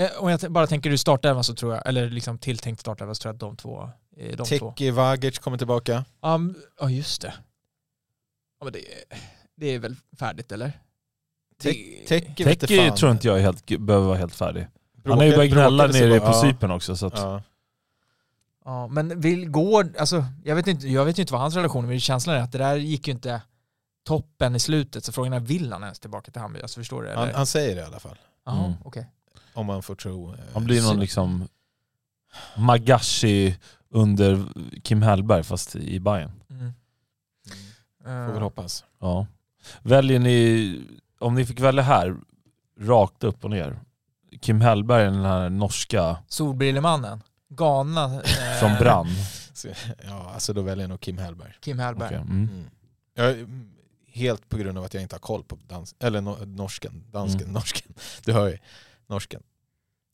Eh, 0.00 0.10
Om 0.18 0.28
jag 0.30 0.52
bara 0.52 0.66
tänker 0.66 0.90
ur 0.90 0.96
startelvan 0.96 1.44
så 1.44 1.54
tror 1.54 1.74
jag, 1.74 1.86
eller 1.88 2.10
liksom 2.10 2.38
tilltänkt 2.38 2.80
startelvan 2.80 3.14
så 3.14 3.20
tror 3.20 3.28
jag 3.30 3.34
att 3.34 3.40
de 3.40 3.56
två 3.56 3.90
är 4.16 4.36
de 4.36 4.46
två. 4.58 4.70
Teki 4.72 4.90
Vagic 4.90 5.38
kommer 5.38 5.58
tillbaka. 5.58 6.04
Ja, 6.22 6.34
m- 6.34 6.56
ja 6.80 6.90
just 6.90 7.22
det. 7.22 7.34
Ja 8.60 8.64
men 8.64 8.72
det, 8.72 8.80
det 9.56 9.66
är 9.66 9.78
väl 9.78 9.96
färdigt 10.18 10.52
eller? 10.52 10.72
Te- 11.62 12.04
Teki 12.08 12.44
Teki 12.44 12.76
fan. 12.88 12.96
tror 12.96 13.12
inte 13.12 13.26
jag 13.26 13.38
är 13.38 13.42
helt, 13.42 13.66
behöver 13.80 14.06
vara 14.06 14.18
helt 14.18 14.34
färdig. 14.34 14.66
Han 15.04 15.18
har 15.18 15.24
ju 15.24 15.36
börjat 15.36 15.52
gnälla 15.52 15.86
nere 15.86 16.20
bara- 16.20 16.32
på. 16.32 16.38
Cypern 16.38 16.70
också 16.70 16.96
så 16.96 17.06
att... 17.06 17.18
Ja. 17.18 17.42
Ja, 18.64 18.86
men 18.86 19.20
vill 19.20 19.48
gå, 19.50 19.84
alltså 19.98 20.24
jag 20.44 20.56
vet 20.56 20.66
inte, 20.66 20.88
jag 20.88 21.04
vet 21.04 21.18
inte 21.18 21.32
vad 21.32 21.42
hans 21.42 21.56
relation 21.56 21.84
är, 21.84 21.88
men 21.88 22.00
känslan 22.00 22.36
är 22.36 22.40
att 22.40 22.52
det 22.52 22.58
där 22.58 22.76
gick 22.76 23.06
ju 23.08 23.12
inte 23.12 23.42
toppen 24.06 24.54
i 24.54 24.60
slutet, 24.60 25.04
så 25.04 25.12
frågan 25.12 25.32
är 25.32 25.40
vill 25.40 25.72
han 25.72 25.82
ens 25.82 25.98
tillbaka 26.00 26.30
till 26.32 26.40
Hammarby? 26.42 26.62
Alltså 26.62 26.80
förstår 26.80 27.02
du? 27.02 27.10
Han, 27.14 27.34
han 27.34 27.46
säger 27.46 27.74
det 27.76 27.80
i 27.82 27.84
alla 27.84 28.00
fall. 28.00 28.18
Jaha, 28.46 28.64
Mm. 28.64 28.72
okej. 28.84 29.06
Om 29.54 29.66
man 29.66 29.82
får 29.82 29.94
tro. 29.94 30.32
eh, 30.32 30.38
Han 30.52 30.64
blir 30.64 30.82
någon 30.82 31.00
liksom 31.00 31.48
Magashi 32.56 33.56
under 33.90 34.44
Kim 34.82 35.02
Hellberg 35.02 35.42
fast 35.42 35.76
i 35.76 36.00
Bayern. 36.00 36.32
Mm. 36.50 36.72
Får 38.04 38.10
väl 38.26 38.36
Eh, 38.36 38.42
hoppas. 38.42 38.84
Ja. 39.00 39.26
Väljer 39.82 40.18
ni, 40.18 40.80
om 41.18 41.34
ni 41.34 41.46
fick 41.46 41.60
välja 41.60 41.82
här, 41.82 42.16
rakt 42.80 43.24
upp 43.24 43.44
och 43.44 43.50
ner. 43.50 43.80
Kim 44.44 44.60
Hellberg, 44.60 45.04
den 45.04 45.24
här 45.24 45.50
norska 45.50 46.16
Solbrillemannen, 46.28 47.22
Ghana. 47.48 48.04
eh, 48.14 48.60
som 48.60 48.74
brann. 48.80 49.08
Ja, 50.06 50.30
alltså 50.34 50.52
då 50.52 50.62
väljer 50.62 50.82
jag 50.84 50.88
nog 50.90 51.00
Kim 51.00 51.18
Hellberg. 51.18 51.52
Kim 51.60 51.78
Hellberg. 51.78 52.06
Okej, 52.06 52.18
mm. 52.18 52.48
Mm. 52.52 52.64
Jag, 53.14 53.48
helt 54.12 54.48
på 54.48 54.56
grund 54.56 54.78
av 54.78 54.84
att 54.84 54.94
jag 54.94 55.02
inte 55.02 55.14
har 55.14 55.20
koll 55.20 55.44
på 55.44 55.58
dans, 55.68 55.94
eller 56.00 56.20
no, 56.20 56.38
norsken, 56.46 57.04
dansken, 57.12 57.40
Mm. 57.40 57.52
norsken. 57.52 57.94
Du 58.24 58.32
hör 58.32 58.48
ju, 58.48 58.58
norsken. 59.06 59.42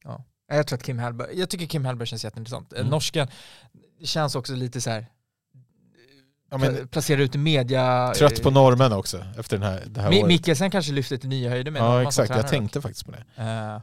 Ja. 0.04 0.24
Jag 0.48 0.66
tror 0.66 0.76
att 0.76 0.82
Kim 0.82 0.98
Hellberg, 0.98 1.38
jag 1.40 1.50
tycker 1.50 1.66
Kim 1.66 1.84
Hellberg 1.84 2.06
känns 2.08 2.24
jätteintressant. 2.24 2.72
Mm. 2.72 2.86
Norsken 2.86 3.28
det 4.00 4.06
känns 4.06 4.34
också 4.34 4.54
lite 4.54 4.80
så 4.80 4.90
här 4.90 5.06
Ja, 6.50 6.58
men, 6.58 6.76
pla- 6.76 6.86
placerad 6.86 7.20
ut 7.20 7.34
i 7.34 7.38
media. 7.38 8.12
trött 8.16 8.42
på 8.42 8.50
normen 8.50 8.92
också 8.92 9.24
efter 9.38 9.58
den 9.58 9.70
här, 9.70 9.82
det 9.86 10.00
här 10.00 10.10
Mi- 10.10 10.18
året. 10.18 10.26
Mikkelsen 10.28 10.70
kanske 10.70 10.92
lyfter 10.92 11.16
till 11.16 11.28
nya 11.28 11.50
höjder 11.50 11.70
med 11.70 11.82
Ja 11.82 12.02
exakt, 12.02 12.30
jag 12.30 12.48
tänkte 12.48 12.80
faktiskt 12.80 13.06
på 13.06 13.12
det. 13.12 13.24
Eh, 13.36 13.80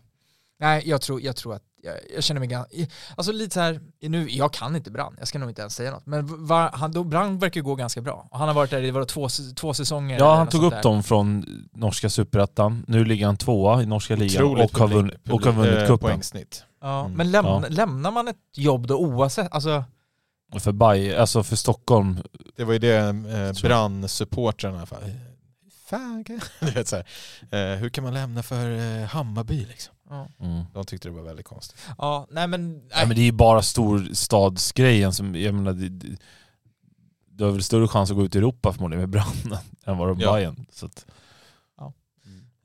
nej, 0.59 0.83
jag 0.89 1.01
tror, 1.01 1.21
jag 1.21 1.35
tror 1.35 1.53
att 1.55 1.61
jag, 1.83 1.93
jag 2.15 2.23
känner 2.23 2.39
mig 2.39 2.49
ganska, 2.49 2.75
alltså 3.15 3.31
lite 3.31 3.53
så 3.53 3.59
här, 3.59 3.79
nu, 4.01 4.29
jag 4.29 4.53
kan 4.53 4.75
inte 4.75 4.91
Brann, 4.91 5.15
jag 5.19 5.27
ska 5.27 5.39
nog 5.39 5.49
inte 5.49 5.61
ens 5.61 5.75
säga 5.75 5.91
något, 5.91 6.05
men 6.05 6.45
var, 6.47 6.69
han, 6.73 6.91
då, 6.91 7.03
Brann 7.03 7.39
verkar 7.39 7.61
gå 7.61 7.75
ganska 7.75 8.01
bra. 8.01 8.27
Och 8.31 8.39
han 8.39 8.47
har 8.47 8.55
varit 8.55 8.69
där 8.71 8.83
i 8.83 8.91
var 8.91 9.05
två, 9.05 9.27
två 9.55 9.73
säsonger. 9.73 10.19
Ja, 10.19 10.35
han 10.35 10.47
tog 10.47 10.63
upp 10.63 10.73
där. 10.73 10.83
dem 10.83 11.03
från 11.03 11.45
norska 11.73 12.09
superettan. 12.09 12.85
Nu 12.87 13.05
ligger 13.05 13.25
han 13.25 13.37
tvåa 13.37 13.81
i 13.83 13.85
norska 13.85 14.15
ligan 14.15 14.43
Otroligt 14.43 14.71
och 14.73 14.79
har 14.79 14.87
vunnit, 14.87 15.29
och 15.29 15.41
har 15.45 15.51
vunnit 15.51 15.73
eh, 15.73 15.81
cupen. 15.81 15.97
poängsnitt. 15.97 16.63
Ja, 16.81 16.99
Mm. 17.05 17.11
men 17.17 17.31
lämna, 17.31 17.49
Ja. 17.49 17.65
lämnar 17.69 18.11
man 18.11 18.27
ett 18.27 18.37
jobb 18.55 18.87
då 18.87 18.97
oavsett, 18.97 19.47
alltså, 19.51 19.83
För, 20.59 20.71
Bay, 20.71 21.13
alltså 21.15 21.43
för 21.43 21.55
Stockholm, 21.55 22.17
Det 22.55 22.63
var 22.63 22.73
ju 22.73 22.79
det 22.79 22.95
eh, 22.97 23.61
brann-supportrarna 23.63 24.73
i 24.75 24.77
alla 24.77 24.85
fall. 24.85 25.03
Fan, 25.89 26.23
kan- 26.23 26.39
du 26.59 26.71
vet, 26.71 26.87
så 26.87 26.95
här, 26.95 27.05
eh, 27.73 27.79
hur 27.79 27.89
kan 27.89 28.03
man 28.03 28.13
lämna 28.13 28.43
för 28.43 28.71
eh, 29.01 29.05
Hammarby 29.07 29.65
liksom? 29.65 29.93
Ja, 30.09 30.27
mm. 30.39 30.63
De 30.73 30.85
tyckte 30.85 31.07
det 31.09 31.15
var 31.15 31.21
väldigt 31.23 31.45
konstigt. 31.45 31.79
ja 31.97 32.27
nej 32.31 32.47
men, 32.47 32.73
nej. 32.73 32.81
Nej, 32.95 33.07
men 33.07 33.15
det 33.15 33.21
är 33.21 33.25
ju 33.25 33.31
bara 33.31 33.61
storstadsgrejen 33.61 35.13
som, 35.13 35.35
jag 35.35 35.53
menar, 35.55 35.73
det, 35.73 35.89
det, 35.89 36.17
du 37.29 37.43
har 37.43 37.51
väl 37.51 37.63
större 37.63 37.87
chans 37.87 38.09
att 38.11 38.15
gå 38.17 38.25
ut 38.25 38.35
i 38.35 38.37
Europa 38.37 38.73
förmodligen 38.73 38.99
med 38.99 39.09
branden 39.09 39.57
än 39.85 39.97
vad 39.97 40.07
de 40.07 40.19
Ja. 40.19 40.33
Bayern. 40.33 40.65
Så 40.71 40.85
att, 40.85 41.05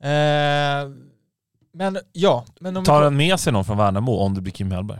Eh, 0.03 0.89
men 1.73 1.97
ja, 2.11 2.45
men 2.59 2.77
om 2.77 2.83
tar 2.83 3.03
han 3.03 3.15
med 3.17 3.39
sig 3.39 3.53
någon 3.53 3.65
från 3.65 3.77
Värnamo 3.77 4.11
om 4.17 4.33
det 4.33 4.41
blir 4.41 4.53
Kim 4.53 4.71
Hellberg? 4.71 4.99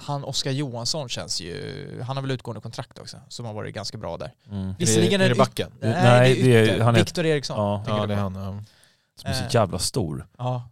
han 0.00 0.24
Oskar 0.24 0.50
Johansson 0.50 1.08
känns 1.08 1.40
ju, 1.40 2.02
han 2.06 2.16
har 2.16 2.22
väl 2.22 2.30
utgående 2.30 2.60
kontrakt 2.60 2.98
också, 2.98 3.16
som 3.28 3.46
har 3.46 3.54
varit 3.54 3.74
ganska 3.74 3.98
bra 3.98 4.16
där. 4.16 4.32
Mm. 4.50 4.74
Visserligen 4.78 5.14
är 5.20 5.24
det, 5.24 5.24
är 5.24 5.28
det 5.28 5.38
backen? 5.38 5.70
Nej, 5.80 5.92
Nej, 5.92 6.42
det 6.42 6.70
är 6.70 6.80
han 6.80 6.94
är- 6.94 6.98
Viktor 6.98 7.26
Eriksson. 7.26 7.56
Ja, 7.58 7.84
Ja, 7.86 8.00
du 8.00 8.06
det 8.06 8.14
är 8.14 8.18
han. 8.18 8.34
Ja. 8.34 8.62
Som 9.20 9.30
är 9.30 9.34
så 9.34 9.44
Eh. 9.44 9.48
jävla 9.54 9.78
stor. 9.78 10.26
Ja. 10.38 10.68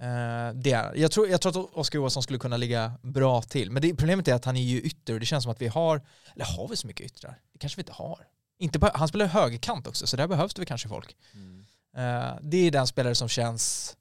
Eh, 0.00 0.54
det 0.54 0.72
är. 0.72 0.94
Jag, 0.96 1.10
tror, 1.10 1.28
jag 1.28 1.40
tror 1.40 1.50
att 1.50 1.76
Oskar 1.76 1.98
Johansson 1.98 2.22
skulle 2.22 2.38
kunna 2.38 2.56
ligga 2.56 2.92
bra 3.02 3.42
till. 3.42 3.70
Men 3.70 3.82
det, 3.82 3.94
problemet 3.94 4.28
är 4.28 4.34
att 4.34 4.44
han 4.44 4.56
är 4.56 4.62
ju 4.62 4.80
ytter 4.80 5.14
och 5.14 5.20
det 5.20 5.26
känns 5.26 5.44
som 5.44 5.52
att 5.52 5.62
vi 5.62 5.68
har, 5.68 6.02
eller 6.34 6.44
har 6.44 6.68
vi 6.68 6.76
så 6.76 6.86
mycket 6.86 7.06
yttrar? 7.06 7.38
Det 7.52 7.58
kanske 7.58 7.76
vi 7.76 7.80
inte 7.80 7.92
har. 7.92 8.26
Inte 8.58 8.78
på, 8.78 8.90
han 8.94 9.08
spelar 9.08 9.26
högerkant 9.26 9.86
också, 9.86 10.06
så 10.06 10.16
där 10.16 10.26
behövs 10.26 10.54
det 10.54 10.66
kanske 10.66 10.88
folk. 10.88 11.16
Eh, 11.96 12.34
det 12.42 12.56
är 12.56 12.70
den 12.70 12.86
spelare 12.86 13.14
som 13.14 13.28
känns 13.28 13.96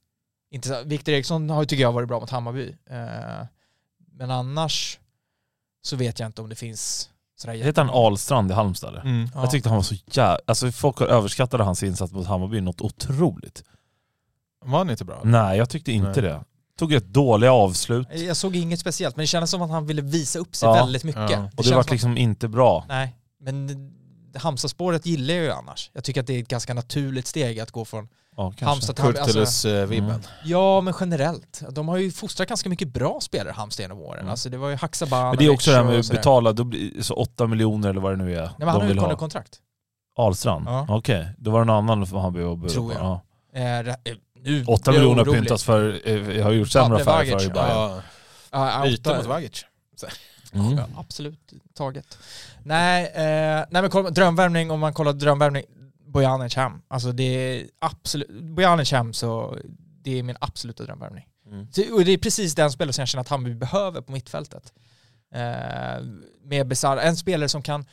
inte 0.52 0.84
Viktor 0.84 1.14
Eriksson 1.14 1.49
har 1.49 1.61
ju, 1.61 1.65
tycker 1.65 1.82
jag 1.82 1.91
varit 1.91 2.07
bra 2.07 2.19
mot 2.19 2.30
Hammarby. 2.30 2.76
Eh, 2.90 3.45
men 4.11 4.32
annars 4.32 4.99
så 5.82 5.95
vet 5.95 6.19
jag 6.19 6.28
inte 6.28 6.41
om 6.41 6.49
det 6.49 6.56
finns 6.56 7.10
sådär 7.36 7.56
Heter 7.56 7.82
han 7.82 7.94
Ahlstrand 7.94 8.52
i 8.52 8.53
Halmstad? 8.53 8.95
Mm. 8.95 9.30
Ja. 9.34 9.41
Jag 9.41 9.52
tyckte 9.52 9.69
han 9.69 9.76
var 9.76 9.84
så 9.84 9.95
jävla... 10.11 10.40
Alltså 10.48 10.72
folk 10.72 10.98
har 10.98 11.07
överskattade 11.07 11.64
hans 11.64 11.84
insats 11.84 12.14
mot 12.14 12.28
Hammarby 12.28 12.61
något 12.61 12.82
otroligt. 12.82 13.64
Var 14.65 14.77
han 14.77 14.89
inte 14.89 15.05
bra? 15.05 15.21
Nej, 15.23 15.57
jag 15.57 15.69
tyckte 15.69 15.91
inte 15.91 16.21
Nej. 16.21 16.31
det. 16.31 16.43
Tog 16.79 16.93
ett 16.93 17.05
dåliga 17.05 17.51
avslut. 17.53 18.07
Jag 18.13 18.38
såg 18.38 18.55
inget 18.55 18.79
speciellt, 18.79 19.15
men 19.15 19.23
det 19.23 19.27
kändes 19.27 19.51
som 19.51 19.61
att 19.61 19.69
han 19.69 19.85
ville 19.85 20.01
visa 20.01 20.39
upp 20.39 20.55
sig 20.55 20.69
Ja. 20.69 20.73
väldigt 20.73 21.03
mycket. 21.03 21.31
Ja. 21.31 21.49
Och 21.57 21.63
det 21.63 21.75
var 21.75 21.91
liksom 21.91 22.17
inte 22.17 22.47
bra. 22.47 22.85
Nej, 22.88 23.15
men 23.41 23.91
Halmstad-spåret 24.35 25.05
gillar 25.05 25.34
jag 25.34 25.43
ju 25.43 25.51
annars. 25.51 25.91
Jag 25.93 26.03
tycker 26.03 26.21
att 26.21 26.27
det 26.27 26.34
är 26.34 26.41
ett 26.41 26.47
ganska 26.47 26.73
naturligt 26.73 27.27
steg 27.27 27.59
att 27.59 27.71
gå 27.71 27.85
från 27.85 28.07
Ja, 28.38 28.43
kanske. 28.43 28.65
Halmstad 28.65 28.95
till 28.95 29.05
Hammarby. 29.05 29.19
Alltså, 29.39 29.67
Kurtulus-vibben. 29.67 30.09
Mm. 30.09 30.21
ja, 30.45 30.81
men 30.81 30.93
generellt. 30.99 31.63
De 31.71 31.88
har 31.88 31.97
ju 31.97 32.11
fostrat 32.11 32.49
ganska 32.49 32.69
mycket 32.69 32.88
bra 32.88 33.19
spelare, 33.21 33.51
Halmstad, 33.53 33.84
genom 33.84 33.99
åren. 33.99 34.19
Mm. 34.19 34.31
Alltså 34.31 34.49
det 34.49 34.57
var 34.57 34.69
ju 34.69 34.75
Haksabanovic 34.75 35.31
Men 35.39 35.45
det 35.45 35.51
är 35.51 35.53
också 35.53 35.71
det 35.71 35.77
här 35.77 35.84
med 35.84 35.93
och 35.93 35.99
att 35.99 36.05
sådär. 36.05 36.19
betala, 36.19 36.51
då 36.53 36.63
blir, 36.63 37.01
så 37.01 37.13
8 37.13 37.47
miljoner 37.47 37.89
eller 37.89 38.01
vad 38.01 38.11
det 38.11 38.23
nu 38.25 38.35
är 38.35 38.41
Nej, 38.41 38.49
men 38.57 38.67
han 38.67 38.75
har 38.75 38.81
de 38.81 38.88
vill 38.88 38.97
utgående 38.97 39.15
ha. 39.15 39.19
kontrakt. 39.19 39.59
Ahlstrand? 40.17 40.65
Ja. 40.67 40.85
Okej, 40.89 41.29
då 41.38 41.51
var 41.51 41.59
det 41.59 41.65
någon 41.65 41.89
annan 41.89 42.07
för 42.07 42.17
Hammarby 42.17 42.39
bjuda 42.55 42.73
Tror 42.73 42.93
jag. 42.93 43.01
Ja. 43.01 43.21
Eh, 43.53 43.79
eh, 43.79 43.95
nu 44.48 44.64
8 44.68 44.91
blir 44.91 45.02
jag 45.02 45.10
miljoner 45.10 45.34
pyntas 45.40 45.64
för, 45.64 46.02
eh, 46.06 46.38
jag 46.38 46.44
har 46.44 46.52
gjort 46.52 46.69
sämre 46.69 47.02
affärer 47.02 47.40
för 47.40 47.45
i 47.45 47.49
Bayern. 47.49 48.02
Ja. 48.52 48.82
Byte 48.84 49.15
mot 49.18 49.26
Vagic. 49.26 49.65
Mm. 50.53 50.78
Ja, 50.78 50.88
absolut 50.98 51.53
taget. 51.74 52.18
Nej, 52.64 53.06
eh, 53.06 53.65
nej 53.69 53.82
men 53.82 53.90
kolla, 53.90 54.10
drömvärmning, 54.10 54.72
om 54.72 54.80
man 54.80 54.94
kollar 54.94 55.14
drömvärmning, 55.14 55.64
Bojanic 56.07 56.56
hem. 56.56 56.82
Alltså 56.88 57.11
det 57.11 57.24
är 57.24 57.65
absolut, 57.80 58.30
Bojanic 58.44 58.91
hem 58.91 59.14
så 59.14 59.57
det 60.03 60.19
är 60.19 60.24
min 60.24 60.38
absoluta 60.41 60.84
drömvärmning. 60.84 61.26
Mm. 61.48 61.68
Så- 61.72 61.94
Och 61.94 62.06
det 62.06 62.11
är 62.11 62.18
precis 62.18 62.56
den 62.56 62.72
spelare 62.72 62.94
som 62.94 63.02
jag 63.02 63.07
känner 63.10 63.22
att 63.22 63.28
Hammarby 63.30 63.56
behöver 63.56 64.02
på 64.02 64.11
mittfältet. 64.11 64.74
Eh, 65.34 66.03
med 66.44 66.68
Besara, 66.68 67.02
en 67.02 67.18
spelare 67.18 67.49
som 67.49 67.61
kan 67.61 67.86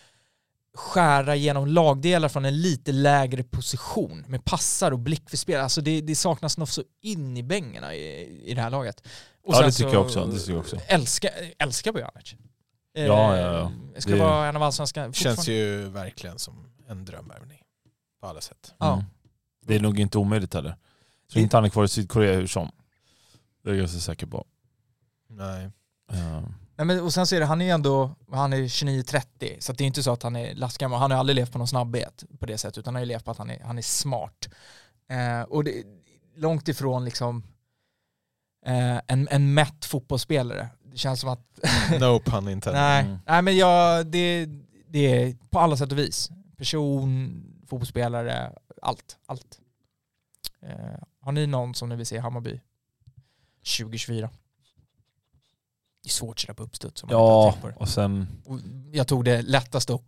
skära 0.74 1.36
genom 1.36 1.66
lagdelar 1.66 2.28
från 2.28 2.44
en 2.44 2.60
lite 2.60 2.92
lägre 2.92 3.42
position 3.44 4.24
med 4.28 4.44
passar 4.44 4.92
och 4.92 4.98
blick 4.98 5.30
för 5.30 5.36
spel. 5.36 5.60
Alltså 5.60 5.80
det, 5.80 6.00
det 6.00 6.14
saknas 6.14 6.58
något 6.58 6.68
så 6.68 6.82
in 7.00 7.36
i 7.36 7.42
bängarna 7.42 7.94
i, 7.94 8.42
i 8.50 8.54
det 8.54 8.60
här 8.62 8.70
laget. 8.70 9.00
Och 9.44 9.54
Ja, 9.54 9.62
det 9.62 9.72
tycker 9.72 9.92
jag 9.92 10.02
också, 10.04 10.26
det 10.26 10.38
tycker 10.38 10.52
jag 10.52 10.60
också. 10.60 10.76
Älskar, 10.86 11.30
älskar 11.58 11.92
Bojanic. 11.92 12.34
Eh, 12.96 13.04
Ja, 13.06 13.36
ja, 13.36 13.52
ja. 13.92 14.00
Ska 14.00 14.12
Det- 14.12 14.18
vara 14.18 14.46
en 14.48 14.56
av 14.56 14.62
allsvenska... 14.62 15.12
Känns 15.12 15.48
ju 15.48 15.88
verkligen 15.88 16.38
som 16.38 16.66
en 16.88 17.04
drömvärvning. 17.04 17.60
På 18.20 18.26
alla 18.26 18.40
sätt. 18.40 18.74
Ja. 18.78 18.92
Mm. 18.92 19.04
Det 19.66 19.74
är 19.74 19.80
nog 19.80 19.98
inte 20.00 20.18
omöjligt 20.18 20.54
heller. 20.54 20.76
Så 21.32 21.38
inte 21.38 21.56
han 21.56 21.64
är 21.64 21.68
kvar 21.68 21.84
i 21.84 21.88
Sydkorea 21.88 22.34
hur 22.34 22.46
som. 22.46 22.70
Det 23.62 23.70
är 23.70 23.74
jag 23.74 23.78
ganska 23.80 23.98
säker 24.00 24.26
på. 24.26 24.44
Nej. 25.28 25.70
Ja. 26.12 26.42
Nej, 26.76 26.86
men, 26.86 27.00
och 27.00 27.14
sen 27.14 27.26
så 27.26 27.34
är 27.36 27.40
det, 27.40 27.46
han 27.46 27.60
är 27.62 27.74
ändå, 27.74 28.14
han 28.32 28.52
är 28.52 28.56
29-30, 28.56 29.60
så 29.60 29.72
det 29.72 29.84
är 29.84 29.86
inte 29.86 30.02
så 30.02 30.12
att 30.12 30.22
han 30.22 30.36
är 30.36 30.54
lastgammal. 30.54 31.00
Han 31.00 31.10
har 31.10 31.18
aldrig 31.18 31.36
levt 31.36 31.52
på 31.52 31.58
någon 31.58 31.68
snabbhet 31.68 32.24
på 32.38 32.46
det 32.46 32.58
sättet, 32.58 32.78
utan 32.78 32.94
han 32.94 33.00
har 33.00 33.06
ju 33.06 33.12
levt 33.12 33.24
på 33.24 33.30
att 33.30 33.38
han 33.38 33.50
är, 33.50 33.60
han 33.64 33.78
är 33.78 33.82
smart. 33.82 34.48
Eh, 35.10 35.42
och 35.42 35.64
det, 35.64 35.84
långt 36.36 36.68
ifrån 36.68 37.04
liksom 37.04 37.42
eh, 38.66 38.96
en, 39.06 39.28
en 39.30 39.54
mätt 39.54 39.84
fotbollsspelare. 39.84 40.68
Det 40.84 40.96
känns 40.98 41.20
som 41.20 41.30
att 41.30 41.60
No 42.00 42.20
pun 42.20 42.48
intended. 42.48 42.82
Nej, 42.82 43.04
Mm. 43.04 43.18
nej 43.26 43.42
men 43.42 43.56
jag, 43.56 44.06
det, 44.06 44.46
det 44.88 44.98
är 44.98 45.36
på 45.50 45.58
alla 45.58 45.76
sätt 45.76 45.92
och 45.92 45.98
vis. 45.98 46.30
Person, 46.56 47.44
fotbollsspelare, 47.68 48.52
allt. 48.82 49.16
allt. 49.26 49.58
Eh, 50.62 51.02
har 51.20 51.32
ni 51.32 51.46
någon 51.46 51.74
som 51.74 51.88
ni 51.88 51.96
vill 51.96 52.06
se 52.06 52.16
i 52.16 52.18
Hammarby 52.18 52.60
2024? 53.78 54.30
Det 56.04 56.08
är 56.08 56.10
svårt 56.10 56.40
sådär 56.40 56.54
på 56.54 56.62
uppstuds. 56.62 57.02
om 57.02 57.08
man 57.08 57.18
Ja, 57.18 57.54
det. 57.62 57.74
och 57.76 57.88
sen... 57.88 58.26
Och 58.44 58.58
Jag 58.92 59.08
tog 59.08 59.24
det 59.24 59.42
lättaste 59.42 59.92
och 59.92 60.04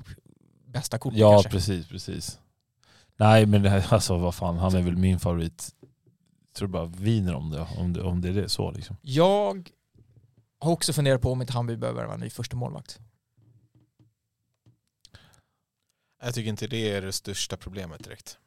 bästa 0.66 0.98
kortet 0.98 1.18
Ja, 1.18 1.32
kanske. 1.32 1.50
precis, 1.50 1.88
precis. 1.88 2.38
Nej, 3.16 3.46
men 3.46 3.62
det 3.62 3.70
här, 3.70 3.86
alltså 3.94 4.18
vad 4.18 4.34
fan, 4.34 4.56
han 4.56 4.74
är 4.74 4.82
väl 4.82 4.96
min 4.96 5.20
favorit. 5.20 5.74
Jag 6.46 6.54
tror 6.54 6.68
bara 6.68 6.84
viner 6.86 7.34
om 7.34 7.50
det, 7.50 7.66
om 7.78 7.92
det, 7.92 8.02
om 8.02 8.20
det 8.20 8.28
är 8.28 8.32
det 8.32 8.48
så 8.48 8.70
liksom. 8.70 8.96
Jag 9.02 9.70
har 10.58 10.72
också 10.72 10.92
funderat 10.92 11.22
på 11.22 11.32
om 11.32 11.40
inte 11.40 11.52
Hammarby 11.52 11.76
behöver 11.76 12.04
vara 12.04 12.14
en 12.14 12.20
ny 12.20 12.30
första 12.30 12.56
målvakt. 12.56 12.98
Jag 16.22 16.34
tycker 16.34 16.48
inte 16.50 16.66
det 16.66 16.92
är 16.92 17.02
det 17.02 17.12
största 17.12 17.56
problemet 17.56 18.04
direkt. 18.04 18.38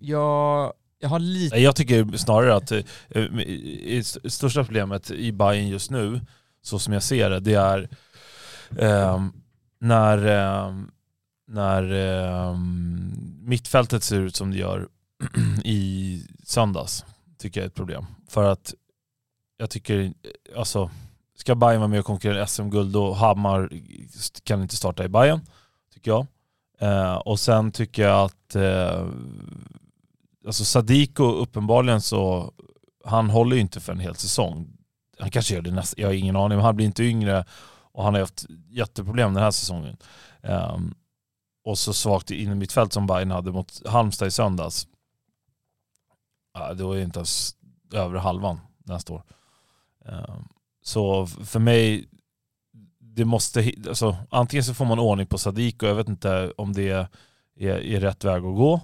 Jag, 0.00 0.72
jag 0.98 1.08
har 1.08 1.18
lite... 1.18 1.56
Jag 1.56 1.76
tycker 1.76 2.16
snarare 2.16 2.54
att 2.54 2.72
eh, 2.72 2.80
eh 3.08 4.02
största 4.02 4.64
problemet 4.64 5.10
i 5.10 5.32
Bayern 5.32 5.68
just 5.68 5.90
nu, 5.90 6.20
så 6.62 6.78
som 6.78 6.92
jag 6.92 7.02
ser 7.02 7.30
det, 7.30 7.40
det 7.40 7.54
är 7.54 7.88
eh, 8.78 9.24
när, 9.80 10.26
eh, 10.26 10.74
när 11.46 11.92
eh, 11.92 12.56
mittfältet 13.42 14.02
ser 14.02 14.20
ut 14.20 14.36
som 14.36 14.50
det 14.50 14.58
gör 14.58 14.88
i 15.64 16.22
söndags, 16.42 17.04
tycker 17.38 17.60
jag 17.60 17.64
är 17.64 17.68
ett 17.68 17.74
problem. 17.74 18.06
För 18.28 18.44
att 18.44 18.74
jag 19.56 19.70
tycker, 19.70 20.00
eh, 20.00 20.10
alltså, 20.58 20.90
ska 21.36 21.54
Bayern 21.54 21.80
vara 21.80 21.88
med 21.88 22.00
och 22.00 22.06
konkurrera 22.06 22.46
SM-guld 22.46 22.92
då 22.92 23.12
Hammar 23.12 23.70
kan 24.42 24.62
inte 24.62 24.76
starta 24.76 25.04
i 25.04 25.08
Bayern 25.08 25.40
tycker 25.94 26.10
jag. 26.10 26.26
Eh, 26.78 27.14
och 27.14 27.40
sen 27.40 27.72
tycker 27.72 28.02
jag 28.02 28.24
att 28.24 28.56
eh, 28.56 29.08
alltså 30.46 30.64
Sadiko 30.64 31.24
uppenbarligen 31.24 32.00
så, 32.00 32.52
han 33.04 33.30
håller 33.30 33.56
ju 33.56 33.62
inte 33.62 33.80
för 33.80 33.92
en 33.92 34.00
hel 34.00 34.14
säsong. 34.14 34.76
Han 35.18 35.30
kanske 35.30 35.54
gör 35.54 35.62
det 35.62 35.70
nästa, 35.70 36.00
jag 36.00 36.08
har 36.08 36.14
ingen 36.14 36.36
aning, 36.36 36.56
men 36.56 36.64
han 36.64 36.76
blir 36.76 36.86
inte 36.86 37.04
yngre 37.04 37.44
och 37.92 38.04
han 38.04 38.14
har 38.14 38.20
haft 38.20 38.46
jätteproblem 38.68 39.34
den 39.34 39.42
här 39.42 39.50
säsongen. 39.50 39.96
Um, 40.42 40.94
och 41.64 41.78
så 41.78 41.94
svagt 41.94 42.30
in 42.30 42.58
mitt 42.58 42.72
fält 42.72 42.92
som 42.92 43.06
Bayern 43.06 43.30
hade 43.30 43.52
mot 43.52 43.86
Halmstad 43.86 44.28
i 44.28 44.30
söndags. 44.30 44.86
Ja, 46.54 46.74
det 46.74 46.84
var 46.84 46.94
ju 46.94 47.02
inte 47.02 47.18
ens 47.18 47.56
över 47.92 48.18
halvan 48.18 48.60
nästa 48.84 49.12
år. 49.12 49.22
Um, 50.04 50.48
Så 50.82 51.26
för 51.26 51.58
mig, 51.60 52.08
det 52.98 53.24
måste, 53.24 53.72
alltså, 53.88 54.16
antingen 54.30 54.64
så 54.64 54.74
får 54.74 54.84
man 54.84 54.98
ordning 54.98 55.26
på 55.26 55.38
Sadiko, 55.38 55.86
jag 55.86 55.94
vet 55.94 56.08
inte 56.08 56.52
om 56.56 56.72
det 56.72 56.90
är, 56.90 57.06
är 57.56 58.00
rätt 58.00 58.24
väg 58.24 58.44
att 58.44 58.56
gå. 58.56 58.80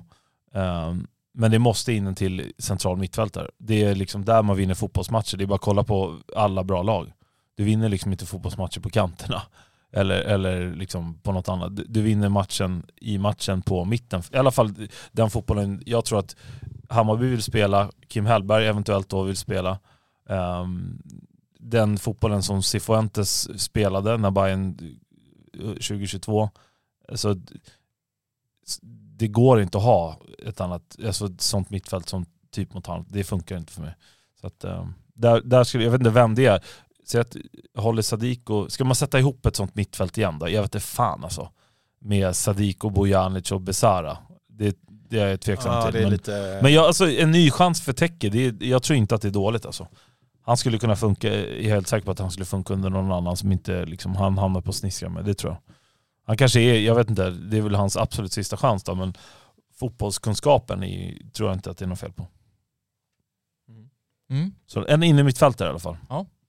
Um, 0.53 1.07
men 1.33 1.51
det 1.51 1.59
måste 1.59 1.93
in 1.93 2.07
en 2.07 2.15
till 2.15 2.53
central 2.59 2.97
mittfältare. 2.99 3.51
Det 3.59 3.85
är 3.85 3.95
liksom 3.95 4.25
där 4.25 4.43
man 4.43 4.57
vinner 4.57 4.75
fotbollsmatcher. 4.75 5.37
Det 5.37 5.45
är 5.45 5.47
bara 5.47 5.55
att 5.55 5.61
kolla 5.61 5.85
på 5.85 6.19
alla 6.37 6.65
bra 6.65 6.83
lag. 6.83 7.13
Du 7.55 7.65
vinner 7.65 7.89
liksom 7.89 8.13
inte 8.13 8.27
fotbollsmatcher 8.27 8.81
på 8.81 8.91
kanterna. 8.91 9.43
Eller, 9.93 10.21
eller 10.21 10.75
liksom 10.75 11.15
på 11.15 11.33
något 11.33 11.49
annat. 11.49 11.77
Du- 11.77 11.85
Du 11.89 12.03
vinner 12.03 12.29
matchen 12.29 12.87
i 12.97 13.19
matchen 13.19 13.63
på 13.63 13.85
mitten. 13.85 14.23
I 14.33 14.37
alla 14.37 14.51
fall 14.51 14.75
den 15.13 15.31
fotbollen 15.31 15.83
jag 15.87 16.05
tror 16.05 16.19
att 16.19 16.37
Hammarby 16.89 17.27
vill 17.27 17.43
spela, 17.43 17.91
Kim 18.09 18.27
Hellberg 18.27 18.67
eventuellt 18.67 19.09
då 19.09 19.23
vill 19.23 19.37
spela. 19.37 19.79
Um, 20.29 21.03
den 21.59 21.99
fotbollen 21.99 22.43
som 22.43 22.63
Cifuentes 22.63 23.61
spelade 23.63 24.17
när 24.17 24.31
Bayern 24.31 24.79
eh, 25.61 25.67
2022. 25.69 26.51
Alltså, 27.09 27.37
det 29.21 29.29
går 29.29 29.63
inte 29.63 29.79
att 29.79 29.85
ha 29.85 30.19
ett 30.47 30.61
annat, 30.61 30.97
alltså 31.07 31.27
ett 31.27 31.41
sånt 31.41 31.71
mittfält 31.71 32.09
som 32.09 32.27
typ 32.51 32.75
mot 32.75 32.87
hand. 32.87 33.07
Det 33.09 33.25
funkar 33.25 33.57
inte 33.57 33.73
för 33.73 33.83
mig. 33.83 33.95
Så 34.41 34.47
att, 34.47 34.65
ehm, 34.65 34.95
där, 35.15 35.41
där 35.41 35.65
skulle, 35.65 35.85
jag 35.85 35.91
vet 35.91 36.01
inte 36.01 36.11
vem 36.11 36.35
det 36.35 36.47
är. 36.47 36.65
Säg 37.07 37.21
att 37.21 37.37
Holly 37.75 38.03
Sadiko, 38.03 38.69
ska 38.69 38.85
man 38.85 38.95
sätta 38.95 39.19
ihop 39.19 39.47
ett 39.47 39.57
sånt 39.57 39.75
mittfält 39.75 40.19
igen 40.19 40.39
då? 40.39 40.49
Jag 40.49 40.63
vet 40.63 40.75
inte 40.75 40.87
fan 40.87 41.25
alltså. 41.25 41.51
Med 41.99 42.37
Sadiko, 42.37 42.91
Bojanic 42.91 43.53
och 43.53 43.61
Besara. 43.61 44.19
Det, 44.49 44.77
det 45.11 45.19
är 45.19 45.29
jag 45.29 45.41
tveksam 45.41 45.75
Ja, 45.75 45.93
till. 45.93 46.01
men, 46.03 46.11
lite... 46.11 46.59
men 46.63 46.73
jag, 46.73 46.85
alltså, 46.85 47.11
en 47.11 47.31
ny 47.31 47.51
chans 47.51 47.81
för 47.83 48.03
är, 48.03 48.65
jag 48.65 48.83
tror 48.83 48.97
inte 48.97 49.15
att 49.15 49.23
det 49.23 49.29
är 49.29 49.33
dåligt 49.33 49.67
alltså. 49.67 49.89
Han 50.43 50.57
skulle 50.57 50.79
kunna 50.79 50.97
funka, 50.97 51.29
jag 51.29 51.49
är 51.49 51.63
helt 51.63 51.89
säker 51.89 52.05
på 52.05 52.11
att 52.11 52.19
han 52.19 52.31
skulle 52.31 52.47
funka 52.47 52.75
under 52.75 52.91
någon 52.91 53.13
annan 53.13 53.37
som 53.37 53.53
inte 53.53 53.85
liksom, 53.85 54.17
han 54.17 54.39
hamnar 54.39 54.61
på 54.61 54.73
sniskar 54.73 55.09
med, 55.09 55.25
det 55.25 55.35
tror 55.35 55.53
jag. 55.53 55.75
Han 56.31 56.37
kanske 56.37 56.61
är, 56.61 56.79
jag 56.81 56.95
vet 56.95 57.11
inte, 57.11 57.31
det 57.31 57.57
är 57.59 57.63
väl 57.63 57.75
hans 57.75 57.97
absolut 57.97 58.33
sista 58.33 58.57
chans 58.57 58.83
då, 58.85 58.95
men 58.95 59.15
fotbollskunskapen 59.79 60.83
är, 60.83 61.31
tror 61.33 61.49
jag 61.49 61.57
inte 61.57 61.71
att 61.71 61.79
det 61.79 61.85
är 61.85 61.87
något 61.87 62.01
fel 62.01 62.13
på. 62.13 62.29
Mm. 64.31 64.55
Så 64.67 64.87
en 64.87 65.03
inne 65.03 65.23
mittfältare 65.23 65.69
i 65.69 65.71
alla 65.71 65.79
fall. 65.79 65.97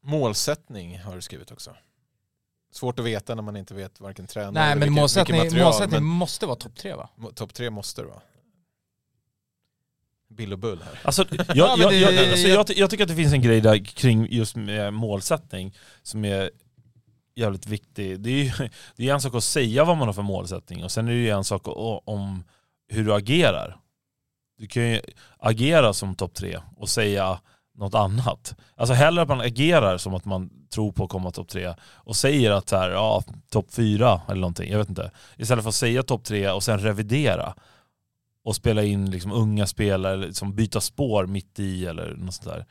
Målsättning 0.03 0.99
har 0.99 1.15
du 1.15 1.21
skrivit 1.21 1.51
också. 1.51 1.75
Svårt 2.71 2.99
att 2.99 3.05
veta 3.05 3.35
när 3.35 3.41
man 3.43 3.55
inte 3.57 3.73
vet 3.73 3.99
varken 3.99 4.27
tränare 4.27 4.51
Nej 4.51 4.71
eller 4.71 4.79
men 4.85 4.93
målsättning, 4.93 5.33
vilken 5.41 5.47
material, 5.47 5.65
målsättning 5.65 5.93
men 6.03 6.03
måste 6.03 6.45
vara 6.45 6.55
topp 6.55 6.75
tre 6.75 6.93
va? 6.93 7.09
Topp 7.35 7.53
tre 7.53 7.69
måste 7.69 8.01
det 8.01 8.07
vara. 8.07 8.21
Bill 10.29 10.53
och 10.53 10.59
Bull 10.59 10.81
här. 10.81 10.99
Alltså, 11.03 11.25
jag, 11.31 11.45
Ja, 11.55 11.75
jag, 11.77 11.91
det- 11.91 11.97
jag, 11.99 12.29
alltså, 12.31 12.47
jag, 12.47 12.67
ty- 12.67 12.73
jag 12.77 12.89
tycker 12.89 13.03
att 13.03 13.09
det 13.09 13.15
finns 13.15 13.33
en 13.33 13.41
grej 13.41 13.61
där 13.61 13.85
kring 13.85 14.27
just 14.31 14.55
med 14.55 14.93
målsättning 14.93 15.75
som 16.03 16.25
är 16.25 16.51
jävligt 17.35 17.67
viktig. 17.67 18.19
Det 18.19 18.29
är 18.29 18.43
ju 18.43 18.69
det 18.95 19.09
är 19.09 19.13
en 19.13 19.21
sak 19.21 19.35
att 19.35 19.43
säga 19.43 19.83
vad 19.83 19.97
man 19.97 20.07
har 20.07 20.13
för 20.13 20.21
målsättning 20.21 20.83
och 20.83 20.91
sen 20.91 21.07
är 21.07 21.11
det 21.11 21.17
ju 21.17 21.29
en 21.29 21.43
sak 21.43 21.61
om 22.05 22.43
hur 22.87 23.05
du 23.05 23.13
agerar. 23.13 23.77
Du 24.57 24.67
kan 24.67 24.83
ju 24.83 25.01
agera 25.37 25.93
som 25.93 26.15
topp 26.15 26.33
tre 26.33 26.59
och 26.77 26.89
säga 26.89 27.39
något 27.75 27.95
annat. 27.95 28.55
Alltså 28.75 28.93
hellre 28.93 29.21
att 29.21 29.27
man 29.27 29.41
agerar 29.41 29.97
som 29.97 30.13
att 30.13 30.25
man 30.25 30.49
tror 30.69 30.91
på 30.91 31.03
att 31.03 31.09
komma 31.09 31.31
topp 31.31 31.47
tre 31.47 31.73
och 31.81 32.15
säger 32.15 32.51
att 32.51 32.69
så 32.69 32.77
här, 32.77 32.89
ja, 32.89 33.23
topp 33.49 33.73
fyra 33.73 34.21
eller 34.27 34.41
någonting, 34.41 34.71
jag 34.71 34.77
vet 34.77 34.89
inte. 34.89 35.11
Istället 35.37 35.63
för 35.63 35.69
att 35.69 35.75
säga 35.75 36.03
topp 36.03 36.23
tre 36.23 36.49
och 36.49 36.63
sen 36.63 36.79
revidera 36.79 37.53
och 38.43 38.55
spela 38.55 38.83
in 38.83 39.11
liksom 39.11 39.31
unga 39.31 39.67
spelare, 39.67 40.17
liksom 40.17 40.55
byta 40.55 40.81
spår 40.81 41.25
mitt 41.25 41.59
i 41.59 41.85
eller 41.85 42.15
något 42.15 42.33
sånt 42.33 42.49
där. 42.49 42.65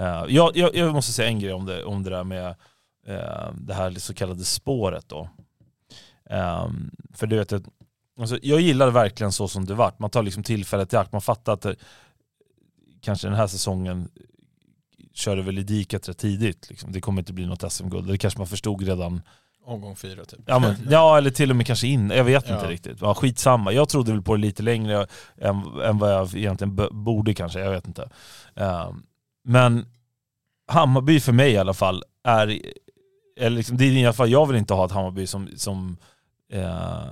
Uh, 0.00 0.34
jag, 0.34 0.56
jag, 0.56 0.76
jag 0.76 0.92
måste 0.92 1.12
säga 1.12 1.28
en 1.28 1.38
grej 1.38 1.52
om 1.52 1.66
det, 1.66 1.84
om 1.84 2.02
det 2.02 2.10
där 2.10 2.24
med 2.24 2.54
det 3.54 3.74
här 3.74 3.98
så 3.98 4.14
kallade 4.14 4.44
spåret 4.44 5.08
då. 5.08 5.28
Ehm, 6.30 6.90
för 7.14 7.26
du 7.26 7.36
vet, 7.36 7.52
alltså, 8.20 8.38
jag 8.42 8.60
gillar 8.60 8.90
verkligen 8.90 9.32
så 9.32 9.48
som 9.48 9.64
det 9.64 9.74
vart. 9.74 9.98
Man 9.98 10.10
tar 10.10 10.22
liksom 10.22 10.42
tillfället 10.42 10.92
i 10.92 10.96
akt. 10.96 11.12
Man 11.12 11.20
fattar 11.20 11.52
att 11.52 11.60
det, 11.62 11.76
kanske 13.00 13.26
den 13.28 13.36
här 13.36 13.46
säsongen 13.46 14.08
körde 15.12 15.42
väl 15.42 15.58
i 15.58 15.62
diket 15.62 16.08
rätt 16.08 16.18
tidigt. 16.18 16.70
Liksom. 16.70 16.92
Det 16.92 17.00
kommer 17.00 17.22
inte 17.22 17.32
bli 17.32 17.46
något 17.46 17.72
SM-guld. 17.72 18.08
Det 18.08 18.18
kanske 18.18 18.38
man 18.40 18.46
förstod 18.46 18.82
redan 18.82 19.22
Omgång 19.66 19.96
fyra 19.96 20.24
typ. 20.24 20.40
Ja, 20.46 20.58
men, 20.58 20.76
ja 20.90 21.18
eller 21.18 21.30
till 21.30 21.50
och 21.50 21.56
med 21.56 21.66
kanske 21.66 21.86
in, 21.86 22.10
jag 22.10 22.24
vet 22.24 22.48
Ja. 22.48 22.54
inte 22.54 22.68
riktigt. 22.68 23.00
Ja, 23.00 23.14
skitsamma, 23.14 23.72
jag 23.72 23.88
trodde 23.88 24.12
väl 24.12 24.22
på 24.22 24.36
det 24.36 24.40
lite 24.42 24.62
längre 24.62 25.06
än, 25.38 25.62
än 25.84 25.98
vad 25.98 26.12
jag 26.12 26.34
egentligen 26.34 26.76
borde 27.04 27.34
kanske, 27.34 27.60
jag 27.60 27.70
vet 27.70 27.86
inte. 27.86 28.08
Ehm, 28.54 29.02
men 29.44 29.86
Hammarby 30.66 31.20
för 31.20 31.32
mig 31.32 31.52
i 31.52 31.56
alla 31.58 31.74
fall 31.74 32.02
är, 32.24 32.60
eller 33.36 33.56
liksom, 33.56 33.76
det 33.76 33.84
är 33.84 33.92
i 33.92 34.04
alla 34.04 34.12
fall, 34.12 34.30
jag 34.30 34.46
vill 34.46 34.56
inte 34.56 34.74
ha 34.74 34.84
ett 34.86 34.92
Hammarby 34.92 35.26
som, 35.26 35.48
som 35.56 35.96
eh, 36.52 37.04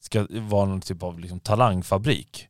ska 0.00 0.26
vara 0.30 0.64
någon 0.64 0.80
typ 0.80 1.02
av 1.02 1.20
liksom, 1.20 1.40
talangfabrik. 1.40 2.48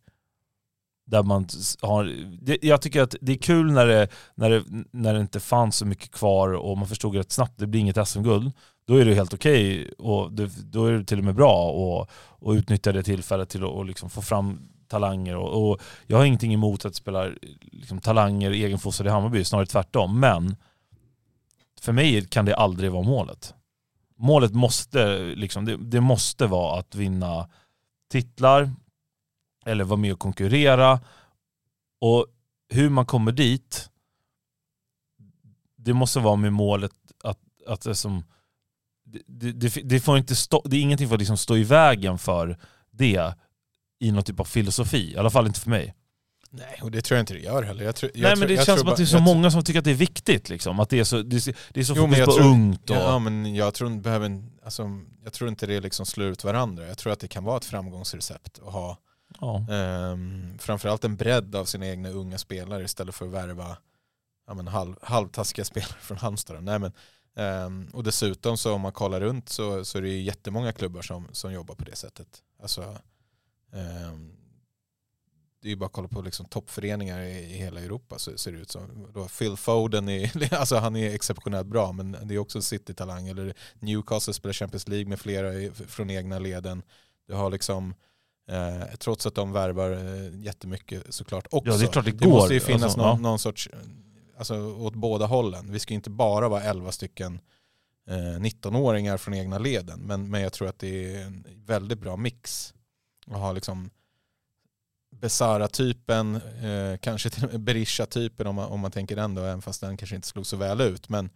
Där 1.06 1.22
man 1.22 1.48
har, 1.80 2.04
det, 2.42 2.58
jag 2.62 2.82
tycker 2.82 3.02
att 3.02 3.14
det 3.20 3.32
är 3.32 3.36
kul 3.36 3.72
när 3.72 3.86
det, 3.86 4.08
när, 4.34 4.50
det, 4.50 4.64
när 4.90 5.14
det 5.14 5.20
inte 5.20 5.40
fanns 5.40 5.76
så 5.76 5.86
mycket 5.86 6.10
kvar 6.10 6.52
och 6.52 6.78
man 6.78 6.88
förstod 6.88 7.16
rätt 7.16 7.32
snabbt 7.32 7.54
det 7.56 7.66
blir 7.66 7.80
inget 7.80 8.08
SM-guld 8.08 8.52
då 8.86 8.96
är 8.96 9.04
det 9.04 9.14
helt 9.14 9.34
okej 9.34 9.90
och 9.98 10.32
det, 10.32 10.50
då 10.72 10.86
är 10.86 10.92
det 10.92 11.04
till 11.04 11.18
och 11.18 11.24
med 11.24 11.34
bra 11.34 11.70
att 11.70 12.08
och 12.42 12.52
utnyttja 12.52 12.92
det 12.92 13.02
tillfället 13.02 13.48
till 13.48 13.64
att 13.64 13.70
och 13.70 13.84
liksom 13.84 14.10
få 14.10 14.22
fram 14.22 14.68
talanger. 14.88 15.36
Och, 15.36 15.70
och 15.70 15.80
jag 16.06 16.16
har 16.16 16.24
ingenting 16.24 16.54
emot 16.54 16.84
att 16.84 16.94
spela 16.94 17.30
liksom, 17.60 18.00
talanger 18.00 18.50
egenfostrade 18.50 19.10
i 19.10 19.12
Hammarby, 19.12 19.44
snarare 19.44 19.66
tvärtom. 19.66 20.20
Men 20.20 20.56
för 21.86 21.92
mig 21.92 22.26
kan 22.26 22.44
det 22.44 22.56
aldrig 22.56 22.92
vara 22.92 23.02
målet. 23.02 23.54
Målet 24.16 24.54
måste, 24.54 25.18
liksom, 25.18 25.64
det, 25.64 25.76
det 25.76 26.00
måste 26.00 26.46
vara 26.46 26.78
att 26.80 26.94
vinna 26.94 27.48
titlar 28.10 28.72
eller 29.66 29.84
vara 29.84 30.00
med 30.00 30.12
och 30.12 30.18
konkurrera. 30.18 31.00
Och 32.00 32.26
hur 32.68 32.90
man 32.90 33.06
kommer 33.06 33.32
dit, 33.32 33.90
det 35.76 35.92
måste 35.92 36.20
vara 36.20 36.36
med 36.36 36.52
målet 36.52 36.92
att, 37.24 37.38
att 37.66 37.80
det 37.80 37.94
som 37.94 38.24
det, 39.04 39.52
det, 39.52 39.68
det, 39.84 40.00
får 40.00 40.18
inte 40.18 40.36
stå, 40.36 40.62
det 40.64 40.76
är 40.76 40.80
ingenting 40.80 41.06
som 41.06 41.10
får 41.10 41.18
liksom 41.18 41.36
stå 41.36 41.56
i 41.56 41.64
vägen 41.64 42.18
för 42.18 42.58
det 42.90 43.34
i 43.98 44.12
någon 44.12 44.22
typ 44.22 44.40
av 44.40 44.44
filosofi. 44.44 45.12
I 45.12 45.16
alla 45.16 45.30
fall 45.30 45.46
inte 45.46 45.60
för 45.60 45.70
mig. 45.70 45.94
Nej, 46.56 46.80
och 46.82 46.90
det 46.90 47.02
tror 47.02 47.16
jag 47.16 47.22
inte 47.22 47.34
det 47.34 47.40
gör 47.40 47.62
heller. 47.62 47.84
Jag 47.84 47.94
tror, 47.94 48.10
jag 48.14 48.22
Nej 48.22 48.36
men 48.36 48.48
det 48.48 48.64
känns 48.66 48.80
som 48.80 48.88
att 48.88 48.96
det 48.96 49.02
är 49.02 49.06
så 49.06 49.20
många 49.20 49.50
som 49.50 49.64
tycker 49.64 49.78
att 49.78 49.84
det 49.84 49.90
är 49.90 49.94
viktigt. 49.94 50.48
Liksom. 50.48 50.80
Att 50.80 50.90
det 50.90 50.98
är 50.98 51.04
så, 51.04 51.22
det 51.22 51.36
är, 51.36 51.56
det 51.72 51.80
är 51.80 51.84
så 51.84 51.94
Jo, 51.96 52.02
fokus 52.02 52.24
på 52.24 52.32
tror, 52.32 52.46
ungt. 52.46 52.90
Och, 52.90 52.96
ja, 52.96 53.18
men 53.18 53.54
jag 53.54 53.74
tror, 53.74 53.90
inte 53.90 54.02
behöver, 54.02 54.42
alltså, 54.64 55.00
jag 55.24 55.32
tror 55.32 55.50
inte 55.50 55.66
det 55.66 55.80
liksom 55.80 56.06
slår 56.06 56.26
ut 56.26 56.44
varandra. 56.44 56.86
Jag 56.86 56.98
tror 56.98 57.12
att 57.12 57.20
det 57.20 57.28
kan 57.28 57.44
vara 57.44 57.56
ett 57.56 57.64
framgångsrecept 57.64 58.58
att 58.66 58.72
ha 58.72 58.98
ja. 59.40 59.66
Um, 60.12 60.58
framförallt 60.58 61.04
en 61.04 61.16
bredd 61.16 61.54
av 61.54 61.64
sina 61.64 61.86
egna 61.86 62.08
unga 62.08 62.38
spelare 62.38 62.84
istället 62.84 63.14
för 63.14 63.26
att 63.26 63.32
värva 63.32 63.76
ja, 64.46 64.54
men 64.54 64.68
halv, 64.68 64.96
halvtaskiga 65.02 65.64
spelare 65.64 66.00
från 66.00 66.16
Halmstad. 66.16 66.64
Nej, 66.64 66.78
men, 66.78 66.92
ehm, 67.36 67.88
och 67.92 68.04
dessutom 68.04 68.56
så 68.56 68.74
om 68.74 68.80
man 68.80 68.92
kollar 68.92 69.20
runt 69.20 69.48
så, 69.48 69.84
så 69.84 69.98
är 69.98 70.02
det 70.02 70.08
ju 70.08 70.22
jättemånga 70.22 70.72
klubbar 70.72 71.02
som, 71.02 71.28
som 71.32 71.52
jobbar 71.52 71.74
på 71.74 71.84
det 71.84 71.96
sättet. 71.96 72.28
Alltså, 72.62 72.98
ehm, 73.72 74.32
det 75.66 75.70
är 75.70 75.72
ju 75.72 75.76
bara 75.76 75.86
att 75.86 75.92
kolla 75.92 76.08
på 76.08 76.22
liksom 76.22 76.46
toppföreningar 76.46 77.20
i, 77.20 77.32
hela 77.56 77.80
Europa 77.80 78.18
så 78.18 78.38
ser 78.38 78.52
det 78.52 78.58
ut 78.58 78.70
som. 78.70 79.08
Då 79.14 79.28
Phil 79.28 79.56
Foden 79.56 80.08
är, 80.08 80.54
alltså 80.54 80.76
han 80.76 80.96
är 80.96 81.14
exceptionellt 81.14 81.66
bra 81.66 81.92
men 81.92 82.16
det 82.22 82.34
är 82.34 82.38
också 82.38 82.58
en 82.58 82.62
City-talang. 82.62 83.28
Eller 83.28 83.54
Newcastle 83.78 84.34
spelar 84.34 84.52
Champions 84.52 84.88
League 84.88 85.08
med 85.08 85.20
flera 85.20 85.72
från 85.72 86.10
egna 86.10 86.38
leden. 86.38 86.82
Du 87.28 87.34
har 87.34 87.50
liksom 87.50 87.94
Eh, 88.50 88.96
trots 88.98 89.26
att 89.26 89.34
de 89.34 89.52
värvar 89.52 89.90
eh, 89.90 90.40
jättemycket 90.44 91.14
såklart 91.14 91.46
också. 91.50 91.72
Ja, 91.72 91.78
det 91.78 91.84
är 91.84 91.92
klart 91.92 92.04
det 92.04 92.10
det 92.10 92.24
går. 92.24 92.32
måste 92.32 92.54
ju 92.54 92.60
finnas 92.60 92.82
Alltså, 92.82 92.98
någon, 92.98 93.08
ja. 93.08 93.16
någon 93.16 93.38
sorts, 93.38 93.68
eh, 93.72 93.78
alltså 94.38 94.74
åt 94.76 94.94
båda 94.94 95.26
hållen. 95.26 95.72
Vi 95.72 95.78
ska 95.78 95.94
ju 95.94 95.96
inte 95.96 96.10
bara 96.10 96.48
vara 96.48 96.62
11 96.62 96.92
stycken 96.92 97.40
eh, 98.08 98.14
19-åringar 98.14 99.16
från 99.16 99.34
egna 99.34 99.58
leden. 99.58 100.00
Men, 100.00 100.30
men 100.30 100.40
jag 100.40 100.52
tror 100.52 100.68
att 100.68 100.78
det 100.78 101.14
är 101.14 101.22
en 101.22 101.46
väldigt 101.66 101.98
bra 101.98 102.16
mix. 102.16 102.74
Att 103.26 103.38
ha 103.38 103.52
liksom 103.52 103.90
Besara-typen, 105.20 106.34
eh, 106.36 106.98
kanske 107.00 107.30
till 107.30 107.44
och 107.44 107.50
med 107.52 107.60
Berisha-typen 107.60 108.46
om 108.46 108.54
man, 108.54 108.68
om 108.68 108.80
man 108.80 108.90
tänker 108.90 109.16
den 109.16 109.34
då, 109.34 109.42
även 109.42 109.62
fast 109.62 109.80
den 109.80 109.96
kanske 109.96 110.16
inte 110.16 110.28
slog 110.28 110.46
så 110.46 110.56
väl 110.56 110.80
ut. 110.80 111.08
Men 111.08 111.30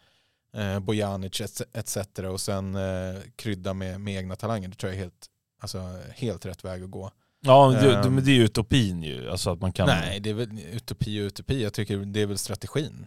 eh, 0.55 0.79
Bojanic 0.79 1.41
etc. 1.73 1.97
och 2.33 2.41
sen 2.41 2.75
eh, 2.75 3.21
krydda 3.37 3.75
med, 3.75 4.01
med 4.01 4.17
egna 4.17 4.37
talanger. 4.37 4.69
Det 4.69 4.75
tror 4.75 4.93
jag 4.93 4.99
är 4.99 5.03
helt, 5.03 5.27
alltså, 5.61 5.99
helt 6.11 6.47
rätt 6.47 6.65
väg 6.65 6.83
att 6.83 6.91
gå. 6.91 7.11
ja, 7.41 7.71
men 7.71 7.85
det, 7.85 7.95
Ehm. 7.97 8.15
men 8.15 8.25
det 8.25 8.31
är 8.31 8.35
ju 8.35 8.45
utopin 8.45 9.03
ju. 9.03 9.31
Alltså 9.31 9.51
att 9.51 9.61
man 9.61 9.73
kan, 9.73 9.87
Nej, 9.87 10.21
det 10.21 10.31
är 10.31 10.35
väl 10.35 10.59
utopi 10.73 11.21
och 11.21 11.25
utopi. 11.25 11.63
Jag 11.63 11.73
tycker 11.73 11.97
det 11.97 12.21
är 12.23 12.27
väl 12.27 12.39
strategin. 12.39 13.07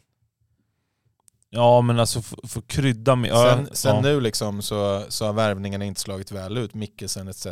Ja 1.49 1.81
men 1.81 1.99
alltså 1.99 2.21
få 2.21 2.61
krydda 2.61 3.15
med... 3.15 3.31
sen 3.31 3.69
sen 3.71 3.95
ja. 3.95 4.01
nu 4.01 4.21
liksom 4.21 4.61
så, 4.61 5.05
så 5.09 5.25
har 5.25 5.33
värvningarna 5.33 5.85
inte 5.85 6.01
slagit 6.01 6.31
väl 6.31 6.57
ut. 6.57 6.73
Mikkelsen 6.73 7.27
etc. 7.27 7.47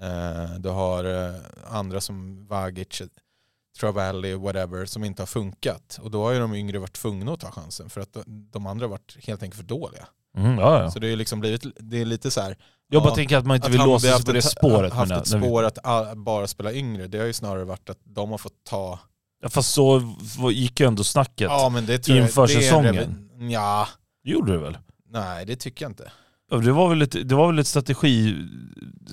Eh, 0.00 0.54
du 0.58 0.68
har 0.68 1.04
eh, 1.04 1.34
andra 1.70 2.00
som 2.00 2.46
Vagic. 2.46 3.02
Travalli, 3.80 4.34
whatever, 4.34 4.86
som 4.86 5.04
inte 5.04 5.22
har 5.22 5.26
funkat. 5.26 5.98
Och 6.02 6.10
då 6.10 6.24
har 6.24 6.32
ju 6.32 6.38
de 6.38 6.54
yngre 6.54 6.78
varit 6.78 6.92
tvungna 6.92 7.32
att 7.32 7.40
ta 7.40 7.50
chansen 7.50 7.90
för 7.90 8.00
att 8.00 8.16
de- 8.52 8.66
andra 8.66 8.84
har 8.86 8.90
varit 8.90 9.16
helt 9.26 9.42
enkelt 9.42 9.56
för 9.60 9.68
dåliga. 9.68 10.06
Mm, 10.36 10.58
ja, 10.58 10.82
ja. 10.82 10.90
Så 10.90 10.98
det 10.98 11.08
är 11.12 11.16
liksom 11.16 11.40
blivit, 11.40 11.62
det 11.80 12.00
är 12.00 12.04
lite 12.04 12.30
så 12.30 12.40
här. 12.40 12.56
Jag 12.88 13.02
bara 13.02 13.08
ja, 13.10 13.14
tänker 13.14 13.36
att 13.36 13.46
man 13.46 13.56
inte 13.56 13.70
vill 13.70 13.80
låsa 13.84 14.00
sig 14.00 14.10
haft 14.12 14.26
på 14.26 14.32
det 14.32 14.42
spåret. 14.42 14.92
haft 14.92 15.08
menar 15.08 15.22
ett 15.22 15.30
jag. 15.32 15.42
Spår 15.42 15.62
att 15.64 16.16
bara 16.18 16.46
spela 16.46 16.72
yngre, 16.72 17.06
det 17.06 17.18
har 17.18 17.26
ju 17.26 17.32
snarare 17.32 17.64
varit 17.64 17.90
att 17.90 17.98
de 18.04 18.30
har 18.30 18.38
fått 18.38 18.64
ta... 18.64 18.98
Ja, 19.42 19.48
fast 19.48 19.74
så 19.74 20.02
gick 20.52 20.80
ju 20.80 20.86
ändå 20.86 21.04
snacket. 21.04 21.46
Ja 21.50 21.68
men 21.68 21.86
det 21.86 21.98
tror 21.98 22.16
jag... 22.18 22.26
inför 22.26 22.46
det 22.46 22.52
är 22.52 22.56
en 22.56 22.62
säsongen. 22.62 22.94
revi- 22.94 23.52
Ja, 23.52 23.88
Gjorde 24.24 24.52
det 24.52 24.58
väl? 24.58 24.78
nej 25.08 25.46
det 25.46 25.56
tycker 25.56 25.84
jag 25.84 25.90
inte. 25.90 26.12
Det 26.60 26.72
var 26.72 26.88
väl 26.88 27.02
ett, 27.02 27.28
det 27.28 27.34
var 27.34 27.46
väl 27.46 27.58
ett 27.58 27.66
strategi, 27.66 28.36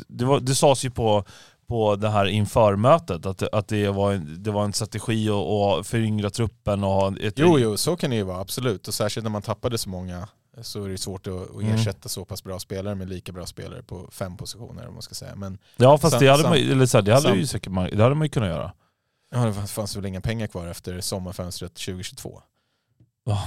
det, 0.08 0.26
var, 0.26 0.40
det 0.40 0.56
sades 0.56 0.86
ju 0.86 0.90
på, 0.90 1.24
på 1.68 1.96
det 1.96 2.10
här 2.10 2.26
införmötet 2.26 3.26
att, 3.26 3.38
det- 3.38 3.50
att 3.52 3.68
det, 3.68 3.90
var 3.90 4.12
en, 4.14 4.44
det 4.44 4.52
var 4.52 4.64
en 4.64 4.74
strategi 4.74 5.30
att, 5.30 5.36
att 5.36 5.88
föryngra 5.88 6.30
truppen 6.30 6.84
och 6.84 6.90
ha 6.90 7.18
ett... 7.18 7.34
Jo, 7.38 7.60
jo, 7.60 7.78
så 7.78 7.96
kan 7.96 8.10
det 8.10 8.16
ju 8.16 8.24
vara, 8.24 8.40
absolut. 8.42 8.88
Och 8.88 8.94
särskilt 8.94 9.24
när 9.24 9.32
man 9.32 9.42
tappade 9.42 9.78
så 9.78 9.90
många 9.90 10.28
så 10.62 10.84
är 10.84 10.90
det 10.90 10.98
svårt 10.98 11.28
att, 11.28 11.34
att 11.50 11.62
Mm. 11.62 11.68
ersätta 11.76 12.10
så 12.10 12.26
pass 12.26 12.44
bra 12.44 12.60
spelare 12.60 12.96
med 12.96 13.10
lika 13.10 13.32
bra 13.32 13.46
spelare 13.46 13.84
på 13.84 14.10
fem 14.12 14.38
positioner 14.38 14.88
om 14.88 14.94
man 14.94 15.02
ska 15.02 15.16
säga. 15.16 15.36
Men 15.36 15.58
Ja 15.78 15.98
fast 15.98 16.20
det 16.20 16.28
hade 16.28 16.44
man, 16.44 16.58
ju- 16.58 16.72
eller 16.72 16.86
så 16.86 16.98
här, 16.98 17.02
det 17.04 17.12
hade 17.14 17.28
sam- 17.28 17.38
ju 17.38 17.48
säkert 17.48 17.72
man, 17.72 17.90
det 17.98 18.04
hade 18.04 18.16
man 18.16 18.26
ju 18.26 18.30
kunnat 18.30 18.50
göra. 18.50 18.74
ja, 19.36 19.46
det 19.46 19.54
fanns 19.68 19.96
väl 19.96 20.06
inga 20.06 20.22
pengar 20.22 20.48
kvar 20.48 20.68
efter 20.68 21.02
sommarfönstret 21.02 21.74
2022. 21.76 22.42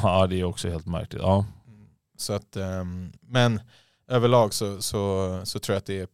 Ja 0.03 0.27
det 0.27 0.41
är 0.41 0.45
också 0.45 0.69
helt 0.69 0.87
märkligt. 0.87 1.23
Ja. 1.23 1.47
Så 2.19 2.33
att, 2.33 2.57
ehm, 2.57 3.13
men 3.21 3.61
överlag 4.09 4.55
så, 4.55 4.83
så, 4.83 5.41
så 5.45 5.59
tror 5.59 5.75
jag 5.75 5.79
att 5.79 5.87
det 5.87 6.01
är 6.01 6.09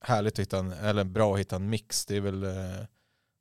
härligt 0.00 0.32
att 0.32 0.38
hitta 0.38 0.58
en, 0.58 0.72
eller 0.72 1.04
bra 1.04 1.34
att 1.34 1.40
hitta 1.40 1.56
en 1.56 1.70
mix. 1.70 2.06
Det 2.06 2.16
är 2.16 2.20
väl 2.20 2.42
eh, 2.44 2.84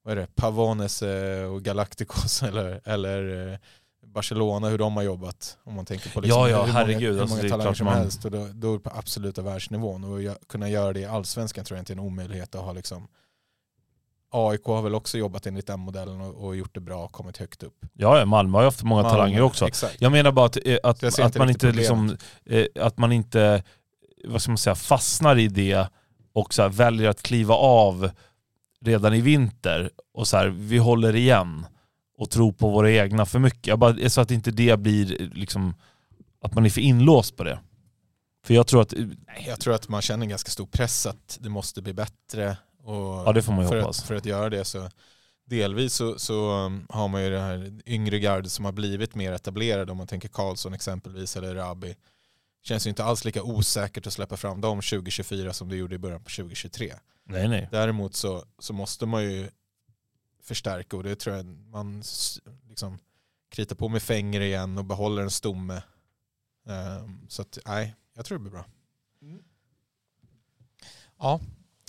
vad 0.04 0.12
är 0.12 0.16
det, 0.16 0.28
Pavones 0.36 1.02
eh, 1.02 1.46
och 1.52 1.64
Galacticos 1.64 2.44
eller, 2.44 2.82
eller 2.86 3.52
eh, 3.52 3.58
Barcelona, 4.06 4.70
hur 4.70 4.78
de 4.78 4.96
har 4.96 5.04
jobbat. 5.04 5.58
Om 5.64 5.74
man 5.76 5.86
tänker 5.86 6.10
på 6.10 6.22
liksom 6.22 6.40
Ja, 6.40 6.50
ja, 6.50 6.64
hur 6.64 6.74
herregud, 6.74 7.02
många, 7.02 7.12
hur 7.14 7.22
alltså, 7.22 7.36
många 7.36 7.46
är 7.46 7.50
talanger 7.50 7.74
som 7.74 7.86
man- 7.86 7.98
helst. 7.98 8.26
Och 8.26 8.32
då, 8.32 8.48
då 8.54 8.80
på 8.80 8.90
absoluta 8.96 9.42
världsnivån. 9.42 10.04
Och 10.04 10.48
kunna 10.48 10.70
göra 10.70 10.94
det 10.94 11.00
i 11.00 11.06
allsvenskan 11.06 11.66
tror 11.66 11.78
jag 11.78 11.82
inte 11.82 11.94
är 11.94 11.96
en 11.96 12.00
omöjlighet 12.00 12.56
att 12.56 12.62
ha 12.62 12.74
liksom 12.74 13.08
AIK 14.34 14.66
har 14.66 14.82
väl 14.82 14.96
också 14.96 15.18
jobbat 15.18 15.46
enligt 15.48 15.68
den 15.68 15.80
modellen 15.80 16.22
och, 16.22 16.46
och 16.46 16.56
gjort 16.56 16.74
det 16.74 16.80
bra 16.80 17.04
och 17.04 17.12
kommit 17.12 17.38
högt 17.38 17.64
upp. 17.64 17.86
ja, 17.94 18.26
Malmö 18.26 18.58
har 18.58 18.64
ju 18.64 18.68
haft 18.68 18.84
många 18.84 19.02
Malmö, 19.02 19.18
talanger 19.18 19.42
också. 19.42 19.68
Exakt. 19.68 20.02
Jag 20.02 20.12
menar 20.12 20.32
bara 20.32 20.46
att, 20.46 20.58
eh, 20.66 20.78
att, 20.84 21.04
att 21.04 21.20
inte 21.20 21.40
man 21.40 21.50
inte 21.50 21.72
liksom, 21.72 22.18
eh, 22.46 22.66
att 22.80 22.98
man 22.98 23.12
inte, 23.12 23.64
vad 24.28 24.42
ska 24.42 24.52
man 24.52 24.58
säga, 24.58 24.76
fastnar 24.76 25.40
i 25.40 25.48
det 25.48 25.88
och 26.34 26.54
så 26.54 26.62
här, 26.62 26.70
väljer 26.70 27.10
att 27.10 27.24
kliva 27.24 27.56
av 27.56 28.10
redan 28.86 29.14
i 29.14 29.22
vinter 29.22 29.90
och 30.14 30.28
så 30.28 30.38
här, 30.38 30.48
vi 30.48 30.78
håller 30.78 31.16
igen 31.16 31.66
och 32.18 32.30
tror 32.30 32.52
på 32.52 32.70
våra 32.70 32.92
egna 32.92 33.26
för 33.26 33.40
mycket. 33.40 33.68
Jag 33.68 33.80
bara, 33.80 34.10
så 34.10 34.22
att 34.22 34.32
inte 34.32 34.52
det 34.52 34.80
blir 34.80 35.22
eh, 35.22 35.28
liksom, 35.28 35.74
att 36.42 36.56
man 36.56 36.66
är 36.66 36.70
för 36.70 36.82
inlåst 36.82 37.38
på 37.38 37.44
det. 37.44 37.60
För 38.46 38.54
jag 38.54 38.68
tror 38.68 38.82
att, 38.82 38.94
Jag 39.48 39.60
tror 39.60 39.74
att 39.74 39.90
man 39.90 40.02
känner 40.02 40.24
en 40.24 40.30
ganska 40.30 40.52
stor 40.52 40.66
press 40.66 41.06
att 41.06 41.38
det 41.42 41.50
måste 41.50 41.82
bli 41.82 41.94
bättre. 41.94 42.58
Och 42.84 43.28
Ja, 43.28 43.32
det 43.34 43.42
får 43.42 43.54
man 43.54 43.62
ju 43.62 43.70
för 43.70 43.80
hoppas. 43.80 44.00
Att, 44.00 44.08
för 44.08 44.16
att 44.16 44.26
göra 44.26 44.50
det 44.50 44.66
så 44.66 44.90
delvis 45.46 45.94
så, 45.94 46.20
så 46.20 46.66
um, 46.66 46.88
har 46.90 47.08
man 47.08 47.24
ju 47.24 47.30
det 47.30 47.40
här 47.40 47.82
yngre 47.86 48.20
gardet 48.20 48.52
som 48.52 48.66
har 48.66 48.72
blivit 48.72 49.16
mer 49.16 49.32
etablerade 49.32 49.92
om 49.92 49.98
man 49.98 50.08
tänker 50.08 50.30
Karlsson 50.30 50.74
exempelvis 50.74 51.38
eller 51.38 51.56
Rabi. 51.56 51.96
Känns 52.64 52.88
ju 52.88 52.90
inte 52.90 53.04
alls 53.04 53.26
lika 53.26 53.44
osäkert 53.44 54.08
att 54.08 54.14
släppa 54.14 54.38
fram 54.38 54.62
dem 54.62 54.82
2024 54.82 55.54
som 55.54 55.70
det 55.70 55.76
gjorde 55.76 55.96
i 55.96 55.98
början 55.98 56.24
på 56.24 56.30
2023. 56.30 56.94
nej 57.24 57.48
nej. 57.48 57.68
Däremot 57.72 58.16
så, 58.16 58.44
så 58.60 58.74
måste 58.74 59.06
man 59.06 59.24
ju 59.24 59.50
förstärka 60.42 60.98
och 60.98 61.04
det 61.04 61.16
tror 61.16 61.36
jag 61.36 61.46
man 61.46 62.04
liksom 62.70 63.00
kritar 63.50 63.76
på 63.76 63.90
med 63.90 64.04
fänger 64.04 64.42
igen 64.42 64.78
och 64.78 64.86
behåller 64.86 65.22
en 65.22 65.32
stomme. 65.32 65.82
Ehm, 66.68 67.30
så 67.30 67.42
att 67.42 67.58
nej, 67.66 67.96
jag 68.16 68.26
tror 68.26 68.38
det 68.38 68.42
blir 68.42 68.52
bra. 68.52 68.66
Ja. 71.20 71.40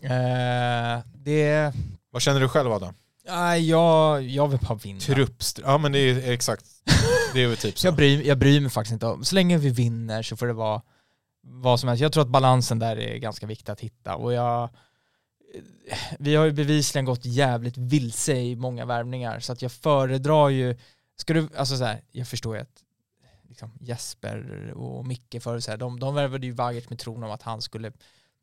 Eh, 0.04 1.02
det... 1.14 1.72
Vad 2.10 2.22
känner 2.22 2.40
du 2.40 2.48
själv 2.48 2.72
Adam? 2.72 2.94
Nej, 3.26 3.68
jag, 3.70 4.22
jag 4.22 4.48
vill 4.48 4.58
bara 4.58 4.74
vinna. 4.74 5.00
Truppst... 5.00 5.60
Ja 5.64 5.78
men 5.78 5.92
det 5.92 5.98
är 5.98 6.32
exakt. 6.32 6.66
Det 7.34 7.42
är 7.42 7.48
väl 7.48 7.56
typ 7.56 7.78
så. 7.78 7.86
Jag 7.86 7.94
bryr, 7.94 8.22
jag 8.26 8.38
bryr 8.38 8.60
mig 8.60 8.70
faktiskt 8.70 8.92
inte 8.92 9.06
om. 9.06 9.24
Så 9.24 9.34
länge 9.34 9.58
vi 9.58 9.70
vinner 9.70 10.22
så 10.22 10.36
får 10.36 10.46
det 10.46 10.52
vara 10.52 10.82
vad 11.42 11.80
som 11.80 11.88
helst. 11.88 12.02
Jag 12.02 12.12
tror 12.12 12.22
att 12.22 12.28
balansen 12.28 12.78
där 12.78 12.96
är 12.96 13.16
ganska 13.16 13.46
viktig 13.46 13.72
att 13.72 13.80
hitta. 13.80 14.16
Och 14.16 14.32
jag, 14.32 14.68
vi 16.18 16.34
har 16.34 16.44
ju 16.44 16.52
bevisligen 16.52 17.04
gått 17.04 17.24
jävligt 17.24 17.76
vilse 17.76 18.36
i 18.36 18.56
många 18.56 18.84
värvningar 18.84 19.40
så 19.40 19.52
att 19.52 19.62
jag 19.62 19.72
föredrar 19.72 20.48
ju, 20.48 20.76
ska 21.16 21.34
du, 21.34 21.48
alltså 21.56 21.76
så 21.76 21.84
här, 21.84 22.00
jag 22.12 22.28
förstår 22.28 22.56
ju 22.56 22.62
att 22.62 22.82
liksom 23.48 23.72
Jesper 23.80 24.70
och 24.76 25.06
Micke 25.06 25.36
för 25.42 25.60
så 25.60 25.70
här, 25.70 25.78
de, 25.78 26.00
de 26.00 26.14
värvade 26.14 26.46
ju 26.46 26.52
Vagic 26.52 26.90
med 26.90 26.98
tron 26.98 27.24
om 27.24 27.30
att 27.30 27.42
han 27.42 27.62
skulle 27.62 27.92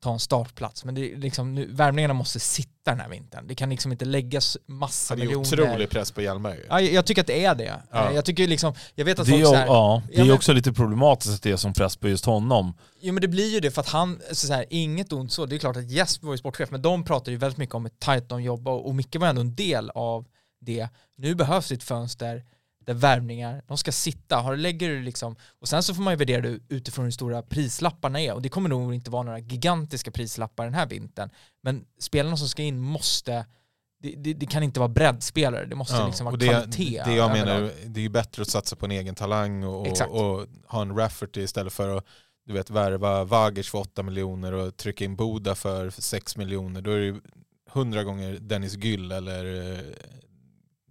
ta 0.02 0.14
en 0.14 0.20
startplats. 0.20 0.86
Men 0.86 0.96
det 0.96 1.12
är 1.14 1.18
liksom, 1.18 1.56
nu, 1.56 1.66
värvningarna 1.72 2.14
måste 2.14 2.40
sitta 2.40 2.72
den 2.92 3.00
här 3.00 3.10
vintern. 3.10 3.48
Det 3.48 3.56
kan 3.56 3.70
liksom 3.70 3.92
inte 3.92 4.06
läggas 4.06 4.58
massa 4.66 5.16
det 5.16 5.22
är 5.22 5.26
miljoner. 5.26 5.48
otrolig 5.64 5.90
press 5.90 6.12
på 6.12 6.22
Hjelmberg. 6.22 6.60
Ja, 6.70 6.82
jag 6.82 6.94
jag 6.94 7.06
tycker 7.06 7.22
att 7.22 7.28
det 7.28 7.46
är 7.46 7.56
det. 7.56 7.82
Ja. 7.92 8.10
Eh, 8.10 8.16
Jag 8.16 8.26
tycker 8.26 8.48
liksom, 8.48 8.74
jag 8.96 9.06
vet 9.06 9.20
att 9.20 9.26
Det 9.26 9.32
folk 9.32 9.42
är, 9.44 9.46
så 9.46 9.56
här, 9.56 9.66
ja, 9.66 10.02
det 10.08 10.14
Ja, 10.16 10.22
är 10.22 10.26
men- 10.26 10.36
också 10.36 10.54
lite 10.54 10.74
problematiskt 10.74 11.36
att 11.36 11.42
det 11.44 11.52
är 11.52 11.58
som 11.58 11.74
press 11.74 11.96
på 11.96 12.10
just 12.10 12.26
honom. 12.26 12.74
Jo 13.02 13.14
men 13.14 13.22
det 13.22 13.28
blir 13.28 13.54
ju 13.54 13.60
det 13.60 13.72
för 13.72 13.82
att 13.82 13.90
han, 13.90 14.20
så 14.32 14.54
här, 14.54 14.66
inget 14.70 15.14
ont 15.14 15.32
så, 15.32 15.46
det 15.46 15.56
är 15.56 15.60
klart 15.60 15.78
att 15.78 15.92
Jesper 15.92 16.28
var 16.28 16.34
ju 16.34 16.38
sportchef 16.38 16.72
men 16.72 16.82
de 16.82 17.04
pratar 17.04 17.32
ju 17.32 17.38
väldigt 17.38 17.58
mycket 17.58 17.76
om 17.76 17.86
ett 17.86 18.00
tajt 18.00 18.30
de 18.30 18.44
jobbar 18.44 18.72
och, 18.72 18.88
och 18.88 18.96
Micke 18.96 19.16
var 19.16 19.28
ändå 19.28 19.42
en 19.42 19.56
del 19.56 19.90
av 19.90 20.26
det. 20.62 20.88
Nu 21.18 21.36
behövs 21.36 21.72
ett 21.72 21.84
fönster 21.84 22.44
där 22.94 23.00
värvningar, 23.00 23.64
de 23.68 23.78
ska 23.78 23.92
sitta, 23.92 24.36
har 24.36 24.56
lägger 24.58 24.90
du 24.90 25.02
liksom, 25.02 25.36
och 25.60 25.68
sen 25.68 25.84
så 25.84 25.94
får 25.94 26.02
man 26.02 26.14
ju 26.14 26.18
värdera 26.18 26.42
det 26.42 26.60
utifrån 26.70 27.06
hur 27.06 27.12
stora 27.12 27.42
prislapparna 27.42 28.22
är 28.22 28.34
och 28.34 28.42
det 28.42 28.50
kommer 28.50 28.70
nog 28.70 28.94
inte 28.94 29.12
vara 29.12 29.24
några 29.24 29.40
gigantiska 29.40 30.12
prislappar 30.12 30.66
den 30.66 30.74
här 30.74 30.86
vintern. 30.86 31.30
Men 31.64 31.86
spelarna 32.00 32.38
som 32.38 32.48
ska 32.48 32.64
in 32.64 32.80
måste, 32.80 33.46
det, 34.04 34.16
det, 34.16 34.34
det 34.34 34.46
kan 34.46 34.64
inte 34.64 34.80
vara 34.80 34.90
breddspelare, 34.90 35.66
det 35.66 35.76
måste 35.76 35.96
Ja, 35.96 36.08
liksom 36.08 36.26
vara 36.26 36.36
det, 36.36 36.48
kvalitet. 36.48 37.02
det 37.06 37.14
jag 37.14 37.32
menar, 37.32 37.72
det 37.86 38.00
är 38.00 38.04
ju 38.04 38.10
bättre 38.10 38.42
att 38.42 38.50
satsa 38.50 38.76
på 38.76 38.86
en 38.86 38.92
egen 38.92 39.16
talang 39.16 39.64
och, 39.64 39.88
och, 40.10 40.48
ha 40.68 40.82
en 40.82 40.98
Rafferty 40.98 41.42
istället 41.42 41.74
för 41.74 41.98
att 41.98 42.06
du 42.46 42.54
vet, 42.54 42.70
värva 42.70 43.24
Vagic 43.24 43.70
för 43.70 43.78
8 43.78 44.04
miljoner 44.04 44.54
och 44.54 44.78
trycka 44.78 45.06
in 45.06 45.16
Boda 45.16 45.56
för 45.56 45.90
6 45.90 46.38
miljoner. 46.38 46.82
Då 46.82 46.92
är 46.92 46.98
det 46.98 47.06
ju 47.06 47.22
100 47.74 48.04
gånger 48.04 48.38
Dennis 48.42 48.76
Gyll 48.76 49.12
eller 49.12 49.72
eh, 49.74 49.80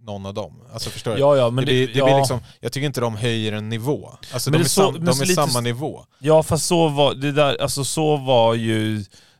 någon 0.03 0.25
av 0.25 0.33
dem. 0.33 0.61
Alltså 0.73 0.89
förstår 0.89 1.13
du? 1.13 1.19
Ja, 1.19 1.35
ja, 1.35 1.49
men 1.49 1.65
det, 1.65 1.71
det, 1.71 1.85
blir, 1.85 1.93
det 1.93 1.99
ja. 1.99 2.05
blir 2.05 2.17
liksom, 2.17 2.39
jag 2.59 2.71
tycker 2.71 2.87
inte 2.87 3.01
de 3.01 3.15
höjer 3.15 3.51
en 3.51 3.69
nivå. 3.69 4.11
Alltså 4.33 4.51
Men 4.51 4.59
de 4.59 4.63
det 4.63 4.67
är, 4.67 4.69
så- 4.69 4.91
sam, 4.93 5.05
de 5.05 5.21
är 5.21 5.25
lite 5.25 5.47
samma 5.47 5.61
nivå. 5.61 6.05
Ja 6.19 6.43
fast 6.43 6.65
så 6.65 6.87
var 6.87 7.13
det 7.13 7.31
där, 7.31 7.61
alltså 7.61 7.83
så 7.83 8.17
var 8.17 8.53
ju, 8.53 8.97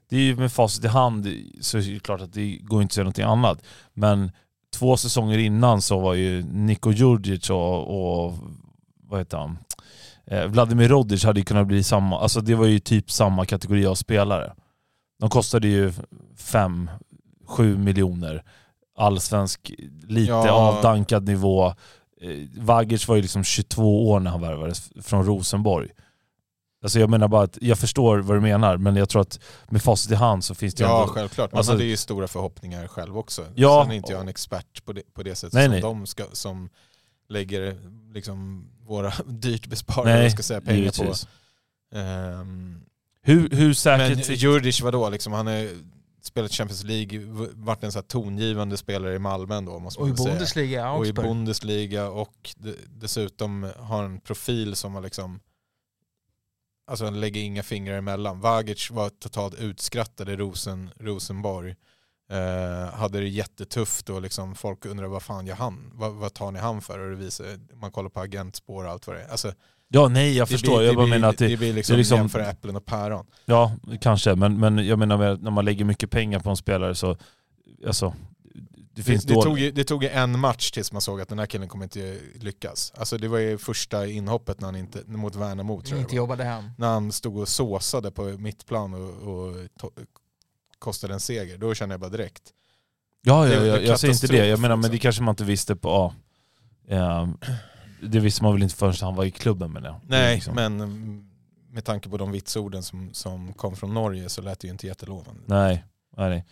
det 0.09 0.15
är 0.15 0.21
ju 0.21 0.35
med 0.35 0.51
facit 0.51 0.85
i 0.85 0.87
hand 0.87 1.27
så 1.61 1.77
är 1.77 1.81
det 1.81 1.99
klart 1.99 2.21
att 2.21 2.33
det 2.33 2.57
går 2.61 2.81
inte 2.81 2.91
att 2.91 2.93
säga 2.95 3.03
någonting 3.03 3.25
annat. 3.25 3.61
Men 3.93 4.31
två 4.75 4.97
säsonger 4.97 5.37
innan 5.37 5.81
så 5.81 5.99
var 5.99 6.13
ju 6.13 6.43
Niko 6.43 6.91
Djurdjic 6.91 7.49
och, 7.49 8.23
och 8.25 8.33
vad 9.09 9.19
heter 9.19 9.37
han? 9.37 9.57
Eh, 10.27 10.45
Vladimir 10.45 10.87
Rodic 10.89 11.23
hade 11.23 11.39
ju 11.39 11.43
kunnat 11.45 11.67
bli 11.67 11.83
samma, 11.83 12.19
alltså 12.19 12.41
det 12.41 12.55
var 12.55 12.65
ju 12.65 12.79
typ 12.79 13.11
samma 13.11 13.45
kategori 13.45 13.85
av 13.85 13.95
spelare. 13.95 14.53
De 15.19 15.29
kostade 15.29 15.67
ju 15.67 15.93
5-7 16.37 16.87
miljoner. 17.77 18.43
Allsvensk, 18.97 19.71
lite 20.07 20.31
Ja. 20.31 20.51
avdankad 20.51 21.27
nivå. 21.27 21.67
Eh, 21.67 21.73
Vagic 22.57 23.07
var 23.07 23.15
ju 23.15 23.21
liksom 23.21 23.43
22 23.43 24.09
år 24.11 24.19
när 24.19 24.31
han 24.31 24.41
värvades 24.41 24.89
från 25.01 25.25
Rosenborg. 25.25 25.89
Alltså 26.83 26.99
jag 26.99 27.09
menar 27.09 27.27
bara 27.27 27.43
att, 27.43 27.57
jag 27.61 27.79
förstår 27.79 28.17
vad 28.19 28.37
du 28.37 28.41
menar, 28.41 28.77
men 28.77 28.95
jag 28.95 29.09
tror 29.09 29.21
att 29.21 29.39
med 29.69 29.81
facit 29.81 30.11
i 30.11 30.15
hand 30.15 30.43
så 30.43 30.55
finns 30.55 30.73
det 30.75 30.83
Ja, 30.83 31.01
ändå... 31.01 31.13
självklart. 31.13 31.51
Man 31.51 31.57
alltså- 31.57 31.71
hade 31.71 31.83
ju 31.83 31.97
stora 31.97 32.27
förhoppningar 32.27 32.87
själv 32.87 33.17
också. 33.17 33.45
Ja. 33.55 33.83
Sen 33.83 33.91
är 33.91 33.95
inte 33.95 34.11
jag 34.11 34.21
en 34.21 34.27
expert 34.27 34.85
på 34.85 34.93
det, 34.93 35.13
på 35.13 35.23
det 35.23 35.35
sättet 35.35 35.53
Nej, 35.53 35.65
som 35.65 35.71
nej. 35.71 35.81
de 35.81 36.05
ska, 36.07 36.23
som 36.33 36.69
lägger 37.29 37.77
liksom 38.13 38.67
våra 38.87 39.13
dyrt 39.25 39.67
besparade 39.67 40.13
Nej, 40.19 40.31
ska 40.31 40.43
säga, 40.43 40.61
pengar 40.61 40.77
givetvis. 40.77 41.25
på. 41.91 41.97
Ehm, 41.97 42.81
Hur, 43.23 43.49
hur 43.49 43.65
men 43.65 43.75
säkert... 43.75 44.29
Djurdjic 44.43 44.81
vadå, 44.81 45.09
liksom, 45.09 45.33
han 45.33 45.47
har 45.47 45.67
spelat 46.21 46.51
Champions 46.51 46.83
League, 46.83 47.19
varit 47.53 47.83
en 47.83 47.91
så 47.91 48.01
tongivande 48.01 48.77
spelare 48.77 49.15
i 49.15 49.19
Malmö 49.19 49.55
ändå 49.55 49.79
måste 49.79 50.01
Och 50.01 50.07
man 50.07 50.15
i 50.15 50.17
säga. 50.17 50.29
Bundesliga, 50.33 50.91
Och 50.91 51.05
i. 51.05 51.13
Bundesliga 51.13 52.09
och 52.09 52.55
de, 52.57 52.75
dessutom 52.87 53.71
har 53.77 54.03
en 54.03 54.19
profil 54.19 54.75
som 54.75 54.95
har 54.95 55.01
liksom 55.01 55.39
Alltså 56.87 57.05
han 57.05 57.19
lägger 57.19 57.41
inga 57.41 57.63
fingrar 57.63 57.97
emellan. 57.97 58.39
Vagic 58.39 58.91
var 58.91 59.09
totalt 59.09 59.53
utskrattad 59.55 60.29
i 60.29 60.35
Rosen, 60.35 60.89
Rosenborg. 60.99 61.75
Eh, 62.31 62.93
hade 62.93 63.19
det 63.19 63.27
jättetufft 63.27 64.09
och 64.09 64.21
liksom 64.21 64.55
folk 64.55 64.85
undrar 64.85 65.07
vad 65.07 65.23
fan 65.23 65.47
gör 65.47 65.55
han? 65.55 65.91
Vad, 65.93 66.13
vad 66.13 66.33
tar 66.33 66.51
ni 66.51 66.59
han 66.59 66.81
för? 66.81 66.99
Och 66.99 67.09
det 67.09 67.15
visar, 67.15 67.45
man 67.73 67.91
kollar 67.91 68.09
på 68.09 68.19
agentspår 68.19 68.83
och 68.83 68.91
allt 68.91 69.07
vad 69.07 69.15
det 69.15 69.23
är. 69.23 69.27
Alltså, 69.27 69.53
Ja, 69.93 70.07
nej 70.07 70.37
jag 70.37 70.47
det 70.47 70.51
förstår. 70.51 70.77
blir- 70.77 70.87
jag 70.87 70.95
bara 70.95 71.05
blir, 71.05 71.15
menar 71.15 71.29
att 71.29 71.37
det, 71.37 71.47
det 71.47 71.57
blir 71.57 71.73
liksom, 71.73 71.93
det 71.93 71.97
liksom- 71.97 72.17
jämföra 72.17 72.45
äpplen 72.49 72.75
och 72.75 72.85
päron. 72.85 73.25
Ja, 73.45 73.71
kanske. 74.01 74.35
Men, 74.35 74.59
men 74.59 74.87
jag 74.87 74.99
menar 74.99 75.17
med, 75.17 75.43
när 75.43 75.51
man 75.51 75.65
lägger 75.65 75.85
mycket 75.85 76.11
pengar 76.11 76.39
på 76.39 76.49
en 76.49 76.57
spelare 76.57 76.95
så... 76.95 77.17
Alltså, 77.87 78.13
det 78.95 79.03
finns 79.03 79.23
det, 79.23 79.33
det, 79.33 79.41
tog 79.41 79.59
ju, 79.59 79.71
det 79.71 79.83
tog 79.83 80.03
ju 80.03 80.09
en 80.09 80.39
match 80.39 80.71
tills 80.71 80.91
man 80.91 81.01
såg 81.01 81.21
att 81.21 81.29
den 81.29 81.39
här 81.39 81.45
killen 81.45 81.67
kommer 81.69 81.85
inte 81.85 82.17
lyckas. 82.35 82.93
Alltså 82.95 83.17
det 83.17 83.27
var 83.27 83.37
ju 83.37 83.57
första 83.57 84.07
inhoppet 84.07 84.59
när 84.59 84.67
han 84.67 84.75
inte, 84.75 84.99
mot 85.05 85.35
Värnamo 85.35 85.81
tror 85.81 85.97
jag 85.97 86.03
inte 86.03 86.11
det 86.11 86.17
jobbade 86.17 86.43
hem. 86.43 86.63
När 86.77 86.87
han 86.87 87.11
stod 87.11 87.37
och 87.37 87.47
såsade 87.47 88.11
på 88.11 88.23
mittplan 88.23 88.93
och, 88.93 89.09
och 89.33 89.55
to- 89.55 90.05
kostade 90.79 91.13
en 91.13 91.19
seger. 91.19 91.57
Då 91.57 91.73
kände 91.73 91.93
jag 91.93 91.99
bara 91.99 92.09
direkt. 92.09 92.41
Ja, 93.21 93.47
ja, 93.47 93.65
ja 93.65 93.77
jag 93.79 93.99
säger 93.99 94.13
inte 94.13 94.27
det. 94.27 94.47
Jag 94.47 94.59
menar, 94.59 94.75
men 94.75 94.81
liksom. 94.81 94.91
det 94.91 94.99
kanske 94.99 95.23
man 95.23 95.31
inte 95.33 95.43
visste 95.43 95.75
på... 95.75 96.13
Ja. 96.87 97.21
Ehm, 97.23 97.37
det 98.01 98.19
visste 98.19 98.43
man 98.43 98.53
väl 98.53 98.63
inte 98.63 98.75
förrän 98.75 98.93
han 99.01 99.15
var 99.15 99.25
i 99.25 99.31
klubben 99.31 99.71
med 99.71 99.83
det. 99.83 99.95
Nej, 100.07 100.35
Liksom. 100.35 100.55
men 100.55 100.81
mm, 100.81 101.29
med 101.69 101.85
tanke 101.85 102.09
på 102.09 102.17
de 102.17 102.31
vitsorden 102.31 102.83
som, 102.83 103.13
som 103.13 103.53
kom 103.53 103.75
från 103.75 103.93
Norge 103.93 104.29
så 104.29 104.41
lät 104.41 104.59
det 104.59 104.67
ju 104.67 104.71
inte 104.71 104.87
jättelovande. 104.87 105.41
Nej, 105.45 105.83
nej, 106.17 106.29
nej. 106.29 106.45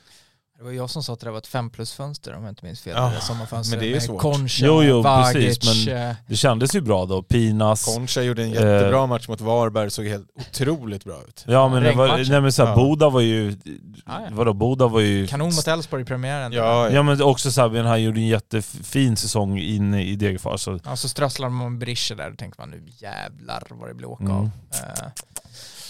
Det 0.60 0.65
var 0.65 0.72
jag 0.72 0.90
som 0.90 1.03
sa 1.03 1.14
att 1.14 1.19
det 1.19 1.31
var 1.31 1.38
ett 1.38 1.48
fem 1.48 1.69
plus-fönster 1.69 2.34
om 2.36 2.44
jag 2.44 2.52
inte 2.52 2.65
minns 2.65 2.81
fel. 2.81 2.94
Ja, 2.98 3.03
det 3.06 3.11
där 3.14 3.19
sommarfönstret 3.19 3.80
men 3.80 3.86
det 3.88 3.91
är 3.91 3.94
med 3.94 4.03
svårt. 4.03 4.22
Concha, 4.22 4.65
Jo, 4.65 4.84
jo, 4.84 5.02
Vagic, 5.02 5.34
precis, 5.60 5.88
men- 5.88 6.10
eh, 6.10 6.15
Det 6.27 6.36
kändes 6.36 6.76
ju 6.76 6.81
bra 6.81 7.06
då. 7.06 7.23
Pinas. 7.23 7.86
Concha 7.95 8.22
gjorde 8.22 8.44
en 8.44 8.48
Eh, 8.53 8.53
jättebra 8.53 9.07
match 9.07 9.27
mot 9.27 9.41
Varberg, 9.41 9.91
såg 9.91 10.06
helt 10.06 10.27
otroligt 10.40 11.03
bra 11.03 11.22
ut. 11.27 11.44
Ja 11.48 11.69
men, 11.69 11.84
det 11.84 11.91
var, 11.94 12.07
nej, 12.30 12.41
men 12.41 12.52
så 12.53 12.64
här, 12.65 12.69
Ja. 12.72 12.76
Boda 12.76 13.10
var 13.10 13.22
ju... 13.22 13.57
Ja, 13.65 13.72
ja. 14.06 14.19
Vadå, 14.31 14.53
Boda 14.53 14.88
var 14.88 14.99
ju... 14.99 15.27
kanon 15.27 15.56
mot 15.56 15.68
Elfsborg 15.68 16.02
i 16.02 16.06
premiären. 16.06 16.52
Ja, 16.53 16.90
Ja 16.90 17.03
men 17.03 17.22
också 17.22 17.52
så 17.52 17.61
här, 17.61 17.69
men 17.69 17.86
han 17.86 18.03
gjorde 18.03 18.19
en 18.19 18.27
jättefin 18.27 19.18
säsong 19.18 19.60
inne 19.60 20.03
i 20.03 20.15
Degerfors. 20.15 20.61
Så, 20.61 20.80
Ja, 20.86 20.95
så 20.95 21.10
strösslar 21.10 21.49
man 21.49 21.80
Brische 21.80 22.15
där 22.15 22.31
och 22.31 22.38
tänker 22.38 22.60
man 22.60 22.69
nu 22.69 22.84
jävlar 22.98 23.64
vad 23.69 23.90
det 23.90 23.94
blir 23.94 24.10
åka 24.10 24.23
Mm. 24.23 24.36
av. 24.36 24.49
Eh, 24.73 25.07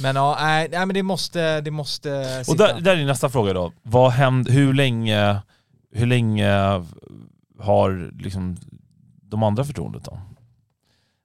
Men 0.01 0.15
ja, 0.15 0.38
nej, 0.39 0.67
nej 0.71 0.85
men 0.85 0.93
det 0.93 1.03
måste, 1.03 1.61
det 1.61 1.71
måste 1.71 2.39
och 2.39 2.45
sitta. 2.45 2.73
där, 2.73 2.81
där 2.81 2.97
är 2.97 3.05
nästa 3.05 3.30
fråga 3.30 3.53
då. 3.53 3.73
Vad 3.84 4.11
händer, 4.11 4.51
hur 4.51 4.73
länge, 4.73 5.41
hur 5.91 6.05
länge 6.07 6.51
har 7.59 8.11
liksom 8.21 8.57
de 9.21 9.43
andra 9.43 9.63
förtroendet 9.63 10.03
då? 10.03 10.19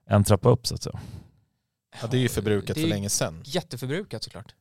En 0.09 0.24
trappa 0.24 0.48
upp 0.48 0.66
så 0.66 0.74
att 0.74 0.82
säga. 0.82 1.01
ja, 2.02 2.06
det 2.10 2.16
är 2.16 2.20
ju 2.20 2.28
förbrukat 2.28 2.74
Det 2.74 2.80
för 2.80 2.88
är 2.88 2.90
länge 2.90 3.09
sedan. 3.09 3.42
Jätteförbrukat 3.44 4.22
såklart. 4.22 4.55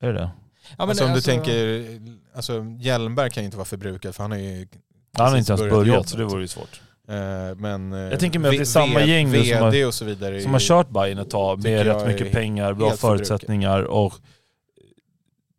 Är 0.00 0.06
det 0.06 0.12
det? 0.12 0.30
Ja, 0.68 0.74
men 0.78 0.88
alltså 0.88 1.04
om 1.04 1.10
alltså- 1.12 1.30
du 1.30 1.36
tänker, 1.36 2.00
alltså 2.36 2.64
Hjelmberg 2.78 3.30
kan 3.30 3.42
ju 3.42 3.44
inte 3.44 3.56
vara 3.56 3.64
förbrukad 3.64 4.14
för 4.14 4.24
han 4.24 4.30
har 4.30 4.38
ju 4.38 4.68
Han 5.12 5.30
har 5.30 5.38
inte 5.38 5.52
ens 5.52 5.60
börjat, 5.60 5.86
jobbet. 5.86 6.08
så 6.08 6.16
det 6.16 6.24
vore 6.24 6.40
ju 6.42 6.48
svårt. 6.48 6.80
Eh, 7.08 7.54
Men 7.56 7.92
eh, 7.92 7.98
Jag 7.98 8.20
tänker 8.20 8.38
mig 8.38 8.48
att 8.48 8.56
det 8.56 8.60
är 8.62 8.64
samma 8.64 8.98
V- 8.98 9.04
gäng 9.04 9.30
nu 9.30 9.44
som 9.44 9.58
har- 9.58 9.86
och 9.86 9.94
så 9.94 10.04
vidare. 10.04 10.40
Som 10.40 10.52
har 10.52 10.60
kört 10.60 10.88
Bayern 10.88 11.18
ett 11.18 11.30
tag 11.30 11.62
med 11.62 11.86
rätt 11.86 12.06
mycket 12.06 12.32
pengar, 12.32 12.74
bra 12.74 12.90
förutsättningar 12.96 13.82
och 13.82 14.14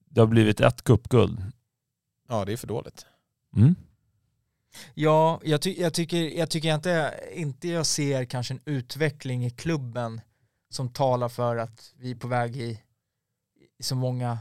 det 0.10 0.20
har 0.22 0.28
blivit 0.28 0.60
ett 0.62 0.84
cupguld. 0.84 1.42
Ja, 2.30 2.46
det 2.46 2.54
är 2.54 2.58
för 2.58 2.68
dåligt. 2.68 3.06
Mm. 3.56 3.76
Ja, 4.94 5.40
jag, 5.44 5.62
ty 5.62 5.76
jag, 5.82 5.94
tycker, 5.94 6.18
jag 6.18 6.50
tycker 6.50 6.76
inte, 6.76 7.14
inte 7.34 7.68
jag 7.68 7.86
ser 7.86 8.26
kanske 8.26 8.54
en 8.54 8.60
utveckling 8.66 9.46
i 9.46 9.50
klubben 9.50 10.22
som 10.70 10.90
talar 10.90 11.30
för 11.30 11.58
att 11.58 11.94
vi 11.98 12.12
är 12.12 12.16
på 12.16 12.28
väg 12.28 12.58
i, 12.58 12.80
i 13.80 13.84
så 13.84 13.96
många 13.96 14.38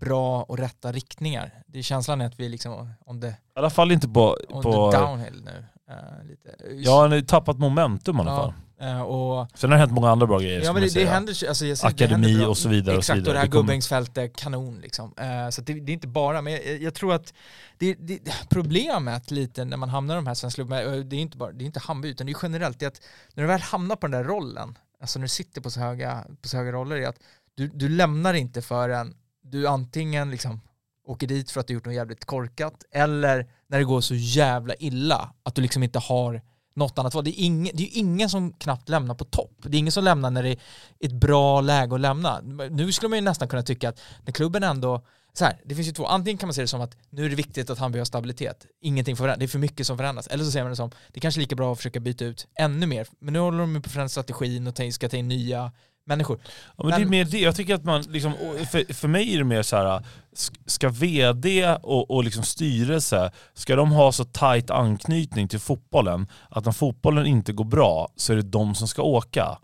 bra 0.00 0.42
och 0.42 0.58
rätta 0.58 0.92
riktningar. 0.92 1.62
Det 1.66 1.78
är 1.78 1.82
känslan 1.82 2.20
att 2.20 2.40
vi 2.40 2.48
liksom 2.48 2.90
on 3.06 3.20
the, 3.20 3.26
I 3.26 3.34
alla 3.54 3.70
fall 3.70 3.92
inte 3.92 4.08
på... 4.08 4.38
on 4.48 4.62
på 4.62 4.90
downhill 4.92 5.42
nu. 5.44 5.64
Eh, 5.92 6.26
lite. 6.28 6.50
ja, 6.74 7.00
han 7.02 7.12
har 7.12 7.20
tappat 7.20 7.58
momentum 7.58 8.16
i 8.16 8.20
alla 8.20 8.36
fall. 8.36 8.52
Eh, 8.80 9.00
och 9.02 9.48
Sen 9.54 9.70
har 9.70 9.76
det 9.76 9.80
hänt 9.80 9.92
många 9.92 10.10
andra 10.10 10.26
bra 10.26 10.38
grejer. 10.38 10.60
Ja 10.64 10.72
men 10.72 10.82
det, 10.82 10.94
det 10.94 11.04
händer, 11.04 11.48
alltså 11.48 11.66
jag 11.66 11.78
det 11.78 11.84
Akademi 11.84 12.26
händer 12.26 12.40
bra. 12.40 12.48
och 12.50 12.58
så 12.58 12.68
vidare 12.68 12.94
och 12.96 12.98
Exakt, 12.98 13.16
så 13.16 13.20
vidare. 13.20 13.30
och 13.30 13.34
det 13.34 13.38
här 13.38 13.46
Det 13.46 13.50
kommer- 13.52 13.62
Gubbängsfältet, 13.62 14.36
kanon 14.36 14.80
liksom. 14.80 15.14
Eh, 15.16 15.48
så 15.50 15.60
det, 15.62 15.72
det 15.74 15.92
är 15.92 15.94
inte 15.94 16.06
bara, 16.08 16.42
men 16.42 16.52
jag, 16.52 16.82
jag 16.82 16.94
tror 16.94 17.14
att 17.14 17.34
det, 17.78 17.94
det, 17.94 18.18
problemet 18.50 19.30
lite 19.30 19.64
när 19.64 19.76
man 19.76 19.88
hamnar 19.88 20.14
i 20.14 20.16
de 20.16 20.26
här 20.26 20.34
svenska 20.34 20.54
klubbarna, 20.56 20.82
det 20.96 21.16
är 21.16 21.20
inte 21.20 21.36
bara, 21.36 21.52
det 21.52 21.64
är 21.64 21.66
inte 21.66 21.80
Hammarby 21.80 22.08
utan 22.08 22.26
det 22.26 22.32
är 22.32 22.36
generellt, 22.42 22.78
det 22.78 22.84
är 22.84 22.88
att 22.88 23.00
när 23.34 23.42
du 23.42 23.48
väl 23.48 23.60
hamnar 23.60 23.96
på 23.96 24.06
den 24.06 24.22
där 24.22 24.28
rollen, 24.28 24.78
alltså 25.00 25.18
när 25.18 25.24
du 25.24 25.28
sitter 25.28 25.60
på 25.60 25.70
så 25.70 25.80
höga, 25.80 26.24
på 26.42 26.48
så 26.48 26.56
höga 26.56 26.72
roller, 26.72 26.96
är 26.96 27.08
att 27.08 27.18
du, 27.54 27.68
du 27.68 27.88
lämnar 27.88 28.34
inte 28.34 28.62
förrän 28.62 29.14
du 29.42 29.66
antingen 29.68 30.30
liksom 30.30 30.60
åker 31.06 31.26
dit 31.26 31.50
för 31.50 31.60
att 31.60 31.66
du 31.66 31.74
gjort 31.74 31.86
något 31.86 31.94
jävligt 31.94 32.24
korkat, 32.24 32.84
eller 32.90 33.46
när 33.66 33.78
det 33.78 33.84
går 33.84 34.00
så 34.00 34.14
jävla 34.14 34.74
illa 34.74 35.34
att 35.42 35.54
du 35.54 35.62
liksom 35.62 35.82
inte 35.82 35.98
har 35.98 36.42
något 36.74 36.98
annat 36.98 37.14
val. 37.14 37.24
Det 37.24 37.30
är, 37.30 37.44
ingen, 37.44 37.76
det 37.76 37.82
är 37.82 37.86
ju 37.86 37.98
ingen 37.98 38.30
som 38.30 38.52
knappt 38.52 38.88
lämnar 38.88 39.14
på 39.14 39.24
topp. 39.24 39.56
Det 39.62 39.76
är 39.76 39.78
ingen 39.78 39.92
som 39.92 40.04
lämnar 40.04 40.30
när 40.30 40.42
det 40.42 40.50
är 40.50 40.58
ett 41.00 41.12
bra 41.12 41.60
läge 41.60 41.94
att 41.94 42.00
lämna. 42.00 42.40
Nu 42.70 42.92
skulle 42.92 43.08
man 43.08 43.18
ju 43.18 43.24
nästan 43.24 43.48
kunna 43.48 43.62
tycka 43.62 43.88
att 43.88 44.00
när 44.24 44.32
klubben 44.32 44.62
ändå 44.62 45.04
så 45.34 45.44
här, 45.44 45.60
det 45.64 45.74
finns 45.74 45.88
ju 45.88 45.92
två, 45.92 46.06
antingen 46.06 46.38
kan 46.38 46.46
man 46.46 46.54
se 46.54 46.60
det 46.60 46.68
som 46.68 46.80
att 46.80 46.96
nu 47.10 47.24
är 47.24 47.30
det 47.30 47.36
viktigt 47.36 47.70
att 47.70 47.78
Hammarby 47.78 47.98
har 47.98 48.04
stabilitet, 48.04 48.66
ingenting 48.80 49.16
får 49.16 49.24
förändras, 49.24 49.38
det 49.38 49.44
är 49.44 49.48
för 49.48 49.58
mycket 49.58 49.86
som 49.86 49.96
förändras. 49.96 50.26
Eller 50.26 50.44
så 50.44 50.50
ser 50.50 50.62
man 50.62 50.70
det 50.70 50.76
som, 50.76 50.90
det 50.90 51.18
är 51.18 51.20
kanske 51.20 51.38
är 51.38 51.42
lika 51.42 51.56
bra 51.56 51.72
att 51.72 51.78
försöka 51.78 52.00
byta 52.00 52.24
ut 52.24 52.46
ännu 52.54 52.86
mer, 52.86 53.08
men 53.18 53.32
nu 53.32 53.38
håller 53.38 53.58
de 53.58 53.74
ju 53.74 53.80
på 53.80 53.86
att 53.86 53.92
förändra 53.92 54.08
strategin 54.08 54.66
och 54.66 54.94
ska 54.94 55.08
ta 55.08 55.16
in 55.16 55.28
nya 55.28 55.72
människor. 56.06 56.40
Ja, 56.76 56.84
men 56.84 56.90
det 57.00 57.06
är 57.06 57.08
mer 57.10 57.24
det. 57.24 57.38
Jag 57.38 57.56
tycker 57.56 57.74
att 57.74 57.84
man, 57.84 58.02
liksom, 58.02 58.32
för, 58.70 58.94
för 58.94 59.08
mig 59.08 59.34
är 59.34 59.38
det 59.38 59.44
mer 59.44 59.62
så 59.62 59.76
här, 59.76 60.04
sk- 60.36 60.60
ska 60.66 60.88
vd 60.88 61.76
och, 61.82 62.10
och 62.10 62.24
liksom 62.24 62.42
styrelse, 62.42 63.32
ska 63.54 63.76
de 63.76 63.92
ha 63.92 64.12
så 64.12 64.24
tajt 64.24 64.70
anknytning 64.70 65.48
till 65.48 65.60
fotbollen 65.60 66.26
att 66.50 66.64
när 66.64 66.72
fotbollen 66.72 67.26
inte 67.26 67.52
går 67.52 67.64
bra 67.64 68.08
så 68.16 68.32
är 68.32 68.36
det 68.36 68.42
de 68.42 68.74
som 68.74 68.88
ska 68.88 69.02
åka? 69.02 69.58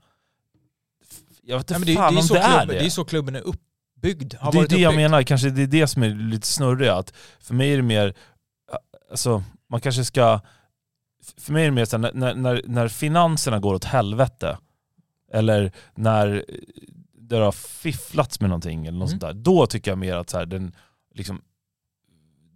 Jag 1.42 1.58
vet 1.58 1.70
Nej, 1.70 1.76
inte 1.76 1.86
men 1.86 1.86
det, 1.86 1.94
fan 1.94 2.14
det, 2.14 2.20
är 2.20 2.22
om 2.22 2.28
det 2.28 2.38
är 2.38 2.58
klubben, 2.58 2.68
det. 2.68 2.80
det 2.80 2.86
är 2.86 2.90
så 2.90 3.04
klubben 3.04 3.36
är 3.36 3.40
uppbyggd. 3.40 4.34
Det 4.34 4.36
är 4.46 4.52
det 4.52 4.58
jag 4.58 4.64
uppbyggd. 4.64 4.96
menar, 4.96 5.22
kanske 5.22 5.50
det 5.50 5.62
är 5.62 5.66
det 5.66 5.86
som 5.86 6.02
är 6.02 6.08
lite 6.30 6.46
snurrigt. 6.46 6.90
Att 6.92 7.12
för 7.40 7.54
mig 7.54 7.72
är 7.72 7.76
det 7.76 7.82
mer, 7.82 8.14
alltså 9.10 9.42
man 9.70 9.80
kanske 9.80 10.04
ska, 10.04 10.40
för 11.38 11.52
mig 11.52 11.62
är 11.62 11.66
det 11.66 11.74
mer 11.74 11.84
så 11.84 11.98
här, 11.98 12.12
när, 12.14 12.34
när, 12.34 12.62
när 12.66 12.88
finanserna 12.88 13.58
går 13.58 13.74
åt 13.74 13.84
helvete, 13.84 14.58
eller 15.32 15.72
när 15.94 16.44
det 17.20 17.36
har 17.36 17.52
fifflats 17.52 18.40
med 18.40 18.50
någonting 18.50 18.86
eller 18.86 18.98
något 18.98 19.08
Mm. 19.10 19.20
sånt 19.20 19.32
där, 19.36 19.42
då 19.42 19.66
tycker 19.66 19.90
jag 19.90 19.98
mer 19.98 20.16
att 20.16 20.30
så 20.30 20.38
här, 20.38 20.46
den, 20.46 20.72
liksom, 21.14 21.42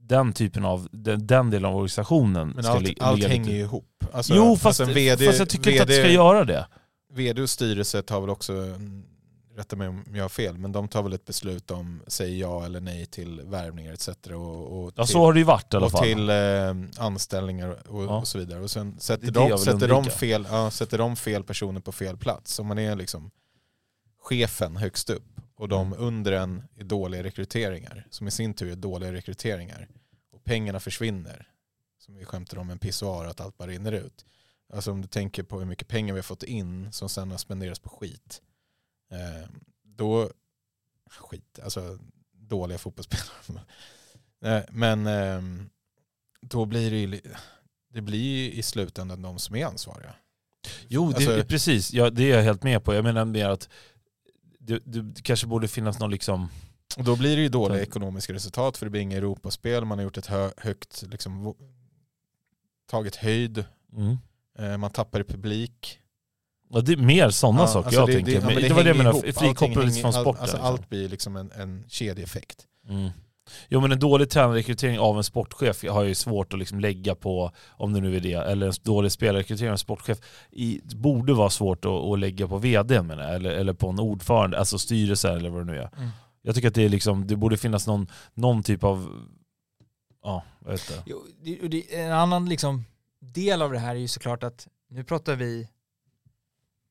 den 0.01 0.32
typen 0.32 0.65
av, 0.65 0.89
den, 0.93 1.27
den 1.27 1.51
delen 1.51 1.65
av 1.70 1.74
organisationen 1.77 2.49
Men 2.49 2.65
ska 2.65 2.73
allt, 2.73 2.82
li- 2.82 2.97
allt 3.01 3.24
hänger 3.24 3.51
ju 3.53 3.59
ihop. 3.61 4.05
Alltså, 4.12 4.35
Jo 4.36 4.57
fast, 4.57 4.81
alltså 4.81 4.94
VD, 4.94 5.27
fast 5.27 5.39
jag 5.39 5.49
tycker 5.49 5.70
inte 5.70 5.82
att 5.82 5.89
det 5.89 5.94
ska 5.94 6.03
VD 6.03 6.15
göra 6.15 6.44
det. 6.44 6.66
VD 7.12 7.43
och 7.43 7.51
styrelse 7.51 8.03
tar 8.03 8.20
väl 8.20 8.31
också, 8.31 8.53
rätta 9.57 9.77
mig 9.77 9.89
om 9.89 10.05
jag 10.15 10.24
har 10.24 10.29
fel, 10.29 10.59
men 10.59 10.73
de 10.73 10.89
tar 10.89 11.03
väl 11.03 11.12
ett 11.12 11.24
beslut 11.24 11.70
om, 11.70 12.03
säger 12.07 12.37
ja 12.37 12.65
eller 12.65 12.81
nej 12.81 13.07
till 13.07 13.41
värvningar 13.41 13.93
etc. 13.93 14.09
Och, 14.09 14.83
och 14.85 14.93
Ja 14.97 15.05
till, 15.05 15.12
så 15.12 15.19
har 15.24 15.33
det 15.33 15.39
ju 15.39 15.45
varit 15.45 15.74
i 15.74 15.77
alla 15.77 15.87
och 15.87 15.93
fall. 15.93 16.03
till 16.05 16.31
eh, 16.31 16.74
anställningar 17.05 17.89
och, 17.89 18.05
Ja. 18.05 18.19
och 18.19 18.29
så 18.29 18.39
vidare. 18.39 18.61
Och 18.61 18.70
sen 18.70 19.01
sätter, 19.01 19.31
de, 19.31 19.59
sätter, 19.59 19.89
de 19.89 20.05
fel, 20.05 20.47
ja, 20.51 20.70
sätter 20.70 20.99
de 20.99 21.16
fel 21.16 21.45
personer 21.45 21.81
på 21.81 21.93
fel 21.93 22.16
plats, 22.16 22.59
om 22.59 22.66
man 22.66 22.79
är 22.79 22.97
liksom 22.97 23.31
chefen 24.20 24.77
högst 24.77 25.11
upp 25.11 25.41
och 25.57 25.69
de 25.69 25.87
Mm. 25.93 26.05
under 26.05 26.33
en 26.33 26.62
är 26.77 26.85
dåliga 26.85 27.23
rekryteringar, 27.23 28.07
som 28.11 28.29
i 28.29 28.31
sin 28.31 28.55
tur 28.55 28.73
är 28.73 28.77
dåliga 28.77 29.12
rekryteringar, 29.12 29.89
och 30.33 30.45
pengarna 30.45 30.81
försvinner, 30.81 31.49
som 31.99 32.15
vi 32.15 32.24
skämtar 32.24 32.59
om 32.59 32.70
en 32.70 32.79
pissoar, 32.79 33.24
att 33.27 33.41
allt 33.41 33.57
bara 33.59 33.69
rinner 33.69 33.93
ut. 33.93 34.24
Alltså 34.73 34.93
om 34.93 35.01
du 35.01 35.09
tänker 35.09 35.43
på 35.43 35.59
hur 35.59 35.66
mycket 35.66 35.89
pengar 35.89 36.15
vi 36.15 36.19
har 36.19 36.23
fått 36.23 36.43
in 36.43 36.93
som 36.93 37.09
sen 37.09 37.31
har 37.31 37.39
spenderats 37.39 37.81
på 37.81 37.89
skit. 37.89 38.43
Eh, 39.13 39.49
då, 39.83 40.31
skit, 41.11 41.59
alltså 41.65 41.99
dåliga 42.33 42.79
fotbollsspelare. 42.79 43.65
eh, 44.45 44.63
men 44.71 45.07
eh, 45.07 45.43
då 46.41 46.65
blir 46.65 46.91
det 46.91 46.99
ju, 46.99 47.21
det 47.89 48.01
blir 48.01 48.19
ju 48.39 48.53
i 48.53 48.63
slutändan 48.63 49.23
de 49.23 49.39
som 49.39 49.57
är 49.57 49.67
ansvariga. 49.67 50.15
Jo, 50.89 51.11
det, 51.11 51.17
Alltså- 51.17 51.49
precis. 51.49 51.93
Ja, 51.93 52.11
det 52.11 52.23
är 52.33 52.37
jag 52.37 52.43
helt 52.43 52.63
med 52.63 52.85
på. 52.85 52.95
Jag 52.95 53.05
menar 53.05 53.25
mer 53.25 53.49
att 53.49 53.69
det, 54.59 54.79
det 54.85 55.23
kanske 55.23 55.47
borde 55.47 55.69
finnas 55.69 55.99
någon 55.99 56.11
liksom... 56.11 56.49
Och 56.97 57.05
då 57.05 57.17
blir 57.17 57.37
det 57.37 57.43
ju 57.43 57.49
dåliga 57.49 57.83
ekonomiska 57.83 58.33
resultat 58.33 58.77
för 58.77 58.87
det 58.87 58.91
blir 58.91 59.01
inga 59.01 59.17
Europaspel, 59.17 59.85
man 59.85 59.99
har 59.99 60.03
gjort 60.03 60.19
ett 60.19 60.27
hö, 60.27 60.51
högt, 60.57 61.03
liksom, 61.03 61.55
tagit 62.91 63.17
höjd, 63.17 63.65
Mm. 63.97 64.17
eh, 64.59 64.77
man 64.79 64.91
tappar 64.91 65.21
i 65.21 65.25
publik. 65.25 65.99
Ja, 66.74 66.81
det 66.81 66.93
är 66.93 66.97
mer 66.97 67.31
sådana 67.31 67.61
Ja, 67.61 67.66
saker 67.66 67.86
alltså 67.86 68.01
jag 68.01 68.09
det- 68.09 68.12
tänker. 68.12 68.32
det- 68.32 68.39
ja, 68.39 68.47
Men 68.47 68.55
men 68.55 68.62
det, 68.62 68.74
var 68.74 68.82
det 68.82 68.89
jag 68.90 68.97
menade, 68.97 69.32
frikopplat 69.32 69.77
Allting 69.86 70.03
från 70.03 70.12
sporten. 70.12 70.40
Alltså, 70.43 70.57
liksom. 70.57 70.61
allt 70.73 70.89
blir 70.89 71.09
liksom 71.09 71.36
en, 71.36 71.51
en 71.53 71.85
kedjeeffekt. 71.89 72.59
Mm. 72.89 73.11
Jo 73.69 73.81
men 73.81 73.93
en 73.93 73.99
dålig 73.99 74.31
tränarrekrytering 74.31 74.99
av 74.99 75.16
en 75.16 75.24
sportchef 75.24 75.85
har 75.89 76.03
ju 76.03 76.15
svårt 76.15 76.53
att 76.53 76.59
liksom 76.59 76.81
lägga 76.81 77.15
på, 77.15 77.51
om 77.70 77.93
det 77.93 78.01
nu 78.01 78.16
är 78.16 78.20
det, 78.20 78.32
eller 78.35 78.66
en 78.66 78.73
dålig 78.82 79.12
spelarrekrytering 79.12 79.69
av 79.70 79.73
en 79.74 79.78
sportchef, 79.78 80.19
i, 80.51 80.81
borde 80.85 81.32
vara 81.35 81.51
svårt 81.51 81.85
att, 81.85 81.90
att 81.90 82.19
lägga 82.19 82.49
på 82.49 82.59
vd 82.59 83.03
menar 83.03 83.23
jag, 83.24 83.35
eller, 83.35 83.51
eller 83.51 83.73
på 83.73 83.89
en 83.89 84.01
ordförande, 84.01 84.59
alltså 84.59 84.78
styrelse 84.78 85.31
eller 85.31 85.51
vad 85.51 85.61
det 85.66 85.73
nu 85.73 85.78
är. 85.78 85.90
Mm. 85.97 86.09
Jag 86.43 86.55
tycker 86.55 86.69
att 86.69 86.74
det, 86.74 86.85
är 86.85 86.89
liksom, 86.89 87.27
det 87.27 87.36
borde 87.36 87.57
finnas 87.57 87.86
någon, 87.86 88.07
någon 88.35 88.62
typ 88.62 88.85
av, 88.85 89.27
ja, 90.23 90.43
jag 90.65 90.70
vet 90.73 90.90
inte. 90.90 91.03
Jo, 91.07 91.23
det, 91.43 91.69
det, 91.69 91.94
en 92.01 92.12
annan 92.12 92.49
liksom 92.49 92.85
del 93.20 93.62
av 93.62 93.73
det 93.73 93.78
här 93.78 93.94
är 93.94 94.01
ju 94.01 94.09
såklart 94.09 94.43
att 94.43 94.69
nu 94.90 95.05
pratar 95.05 95.36
vi 95.36 95.69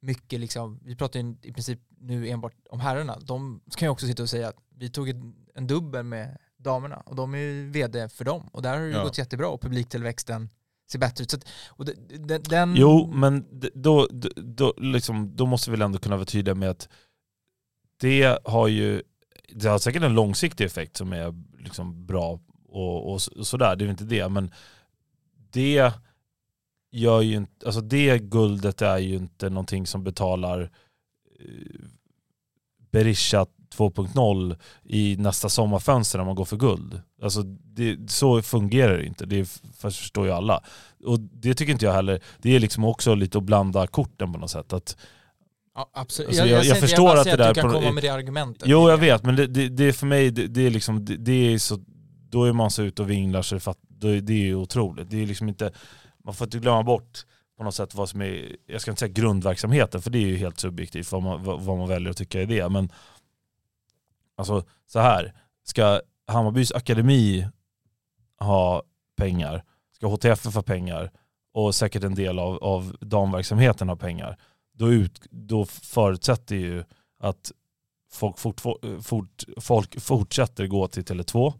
mycket 0.01 0.39
liksom, 0.39 0.79
vi 0.83 0.95
pratar 0.95 1.19
ju 1.19 1.35
i 1.41 1.53
princip 1.53 1.79
nu 1.99 2.27
enbart 2.29 2.53
om 2.69 2.79
herrarna. 2.79 3.19
De 3.19 3.61
kan 3.77 3.85
ju 3.85 3.89
också 3.89 4.05
sitta 4.07 4.23
och 4.23 4.29
säga 4.29 4.47
att 4.47 4.55
vi 4.77 4.89
tog 4.89 5.09
en, 5.09 5.67
dubbel 5.67 6.03
med 6.03 6.37
damerna 6.57 6.95
och 7.05 7.15
de 7.15 7.33
är 7.33 7.37
ju 7.39 7.69
vd 7.69 8.09
för 8.09 8.25
dem 8.25 8.49
och 8.53 8.61
där 8.61 8.73
har 8.73 8.79
det 8.79 8.87
ju 8.87 8.93
Ja. 8.93 9.03
gått 9.03 9.17
jättebra 9.17 9.47
och 9.47 9.61
publiktillväxten 9.61 10.49
ser 10.91 10.99
bättre 10.99 11.23
ut. 11.23 11.31
Så 11.31 11.37
att, 11.37 11.45
och 11.67 11.85
den, 11.85 12.43
den, 12.43 12.75
Jo, 12.75 13.11
men 13.13 13.45
då, 13.73 14.07
d- 14.11 14.29
då, 14.35 14.73
liksom, 14.77 15.35
då 15.35 15.45
måste 15.45 15.71
vi 15.71 15.77
väl 15.77 15.81
ändå 15.85 15.99
kunna 15.99 16.15
vara 16.15 16.25
tydliga 16.25 16.55
med 16.55 16.69
att 16.69 16.89
det 17.99 18.39
har 18.45 18.67
ju 18.67 19.01
det 19.55 19.67
har 19.69 19.79
säkert 19.79 20.03
en 20.03 20.13
långsiktig 20.13 20.65
effekt 20.65 20.97
som 20.97 21.13
är 21.13 21.33
liksom 21.59 22.05
bra 22.05 22.39
och, 22.67 23.11
och, 23.11 23.21
så- 23.21 23.31
och 23.39 23.47
sådär, 23.47 23.75
det 23.75 23.83
är 23.83 23.85
ju 23.85 23.91
inte 23.91 24.03
det. 24.03 24.29
Men 24.29 24.51
det 25.51 25.93
gör 26.91 27.22
ju 27.22 27.35
inte, 27.35 27.65
alltså 27.65 27.81
det 27.81 28.19
guldet 28.19 28.81
är 28.81 28.97
ju 28.97 29.15
inte 29.15 29.49
någonting 29.49 29.88
som 29.88 30.03
betalar 30.03 30.61
eh, 30.61 31.80
Berisha 32.91 33.45
2.0 33.77 34.55
i 34.84 35.15
nästa 35.19 35.49
sommarfönster 35.49 36.18
när 36.18 36.26
man 36.26 36.35
går 36.35 36.45
för 36.45 36.57
guld. 36.57 37.01
Alltså 37.22 37.41
det, 37.43 38.11
så 38.11 38.41
fungerar 38.41 38.97
det 38.97 39.05
inte, 39.05 39.26
det 39.26 39.59
förstår 39.77 40.26
ju 40.26 40.31
alla. 40.31 40.63
Och 41.05 41.19
det 41.19 41.53
tycker 41.53 41.73
inte 41.73 41.85
jag 41.85 41.93
heller, 41.93 42.19
det 42.41 42.55
är 42.55 42.59
liksom 42.59 42.85
också 42.85 43.15
lite 43.15 43.38
att 43.38 43.43
blanda 43.43 43.88
korten 43.88 44.34
på 44.34 44.39
något 44.39 44.51
sätt. 44.51 44.73
Att, 44.73 44.97
ja, 45.76 45.89
absolut. 45.93 46.27
Alltså, 46.30 46.41
jag, 46.43 46.49
jag- 46.49 46.57
jag, 46.57 46.65
jag 46.65 46.80
förstår 46.80 47.03
bara 47.07 47.19
att 47.19 47.26
det 47.26 47.35
där 47.35 47.53
du 47.53 47.61
kan 47.61 47.72
på- 47.72 47.80
komma 47.80 47.91
med 47.91 48.03
det 48.03 48.09
argumentet. 48.09 48.63
jo 48.68 48.89
jag 48.89 48.97
vet, 48.97 49.23
men 49.23 49.35
det, 49.35 49.47
det, 49.47 49.69
det 49.69 49.84
är 49.84 49.91
för 49.91 50.07
mig, 50.07 50.31
det, 50.31 50.47
det 50.47 50.61
är 50.65 50.69
liksom, 50.69 51.05
det, 51.05 51.31
är 51.53 51.57
så, 51.57 51.80
då 52.30 52.43
är 52.43 52.53
man 52.53 52.72
så 52.72 52.84
ute 52.84 53.01
och 53.01 53.09
vinglar 53.09 53.41
så 53.41 53.55
det, 53.55 53.61
fatt, 53.61 53.77
det 54.22 54.34
är 54.34 54.38
ju 54.38 54.55
otroligt. 54.55 55.09
Det 55.09 55.22
är 55.22 55.26
liksom 55.27 55.49
inte, 55.49 55.72
man 56.23 56.34
får 56.34 56.48
inte 56.48 56.60
glömma 56.60 56.84
bort 56.84 57.26
på 57.57 57.64
något 57.64 57.76
sätt 57.76 57.95
vad 57.95 58.10
som 58.10 58.22
är, 58.22 58.56
jag 58.65 58.81
ska 58.81 58.91
inte 58.91 58.99
säga 58.99 59.11
grundverksamheten, 59.14 60.02
för 60.02 60.10
det 60.10 60.18
är 60.18 60.27
ju 60.27 60.38
helt 60.38 60.60
subjektivt 60.60 61.11
vad 61.11 61.23
man, 61.23 61.43
vad, 61.43 61.77
man 61.77 61.88
väljer 61.88 62.10
att 62.10 62.18
tycka 62.18 62.41
är 62.41 62.45
det. 62.45 62.69
Men 62.69 62.91
alltså 64.38 64.64
så 64.88 64.99
här, 64.99 65.34
ska 65.64 66.02
Hammarbys 66.27 66.72
akademi 66.72 67.48
ha 68.39 68.84
pengar, 69.18 69.64
ska 69.95 70.07
HTF 70.07 70.45
ha 70.45 70.61
pengar 70.61 71.11
och 71.53 71.76
säkert 71.76 72.03
en 72.03 72.15
del 72.15 72.39
av, 72.39 72.64
av 72.64 72.98
damverksamheten 72.99 73.89
ha 73.89 73.95
pengar, 73.95 74.38
då, 74.73 74.91
ut, 74.91 75.22
då 75.30 75.65
förutsätter 75.65 76.56
ju 76.56 76.84
att 77.19 77.52
folk, 78.11 78.39
fort, 78.39 78.61
fort, 79.02 79.43
folk 79.57 80.02
fortsätter 80.02 80.68
gå 80.68 80.88
till 80.88 81.03
Tele2 81.03 81.53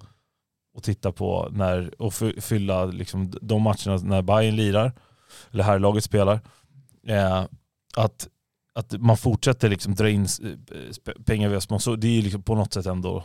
och 0.74 0.84
titta 0.84 1.12
på 1.12 1.50
när, 1.52 2.02
och 2.02 2.14
fy- 2.14 2.42
fylla 2.42 2.86
liksom 2.86 3.34
de 3.42 3.62
matcherna 3.62 3.98
när 4.04 4.22
Bayern 4.22 4.56
lirar, 4.56 4.92
eller 5.52 5.64
här 5.64 5.80
laget 5.80 6.04
spelar. 6.04 6.40
Eh, 7.08 7.44
att, 7.96 8.28
att 8.76 9.02
man 9.02 9.18
fortsätter 9.18 9.70
liksom 9.70 9.96
dra 9.96 10.10
in 10.10 10.22
eh, 10.44 11.14
pengar 11.26 11.50
via 11.50 11.62
sponsor, 11.62 11.98
det 11.98 12.08
är 12.08 12.12
ju 12.12 12.22
liksom 12.22 12.44
på 12.44 12.56
något 12.56 12.74
sätt 12.74 12.86
ändå 12.86 13.24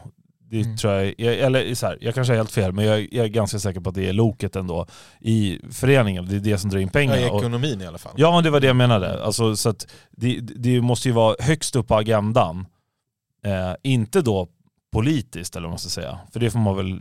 det 0.50 0.60
Mm. 0.60 0.76
tror 0.76 0.92
jag, 0.92 1.14
jag, 1.18 1.34
eller 1.38 1.74
så 1.74 1.86
här, 1.86 1.98
jag 2.00 2.14
kanske 2.14 2.32
är 2.32 2.36
helt 2.36 2.50
fel, 2.52 2.72
men 2.72 2.84
jag, 2.84 3.00
jag 3.12 3.24
är 3.24 3.28
ganska 3.28 3.58
säker 3.58 3.80
på 3.80 3.88
att 3.88 3.94
det 3.94 4.08
är 4.08 4.12
loket 4.12 4.56
ändå 4.56 4.86
i 5.20 5.60
föreningen. 5.70 6.26
Det 6.28 6.36
är 6.36 6.40
det 6.40 6.58
som 6.58 6.70
drar 6.70 6.78
in 6.78 6.88
pengar. 6.88 7.16
Ja, 7.16 7.26
i 7.26 7.30
Och- 7.30 7.38
ekonomin 7.40 7.80
i 7.82 7.86
alla 7.86 7.98
fall. 7.98 8.12
Ja, 8.16 8.40
det 8.40 8.50
var 8.50 8.60
det 8.60 8.66
jag 8.66 8.76
menade. 8.76 9.24
Alltså, 9.24 9.56
så 9.56 9.74
det, 10.10 10.40
det 10.40 10.80
måste 10.80 11.08
ju 11.08 11.14
vara 11.14 11.36
högst 11.40 11.76
upp 11.76 11.88
på 11.88 11.94
agendan. 11.96 12.66
Eh, 13.44 13.72
inte 13.82 14.20
då 14.22 14.48
politiskt, 14.92 15.56
eller 15.56 15.66
vad 15.66 15.72
man 15.72 15.78
ska 15.78 15.88
säga. 15.88 16.18
För 16.32 16.40
det 16.40 16.50
får 16.50 16.58
man 16.58 16.76
väl, 16.76 16.98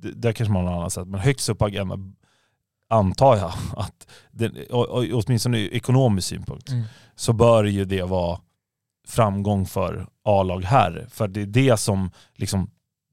det, 0.00 0.10
där 0.12 0.32
kanske 0.32 0.52
man 0.52 0.64
har 0.64 0.72
något 0.72 0.80
annat 0.80 0.92
sätt. 0.92 1.08
Men 1.08 1.20
högst 1.20 1.48
upp 1.48 1.58
på 1.58 1.64
agendan 1.64 2.16
antar 2.88 3.36
jag 3.36 3.52
att, 3.76 4.06
den, 4.30 4.56
åtminstone 5.12 5.58
ur 5.58 5.74
ekonomisk 5.74 6.28
synpunkt, 6.28 6.68
Mm. 6.68 6.84
så 7.16 7.32
bör 7.32 7.64
ju 7.64 7.84
det 7.84 8.02
vara 8.02 8.40
framgång 9.08 9.66
för 9.66 10.06
A-lag 10.24 10.64
här. 10.64 11.06
För 11.10 11.28
det 11.28 11.40
är 11.42 11.46
det 11.46 11.76
som 11.76 12.10
liksom 12.34 12.70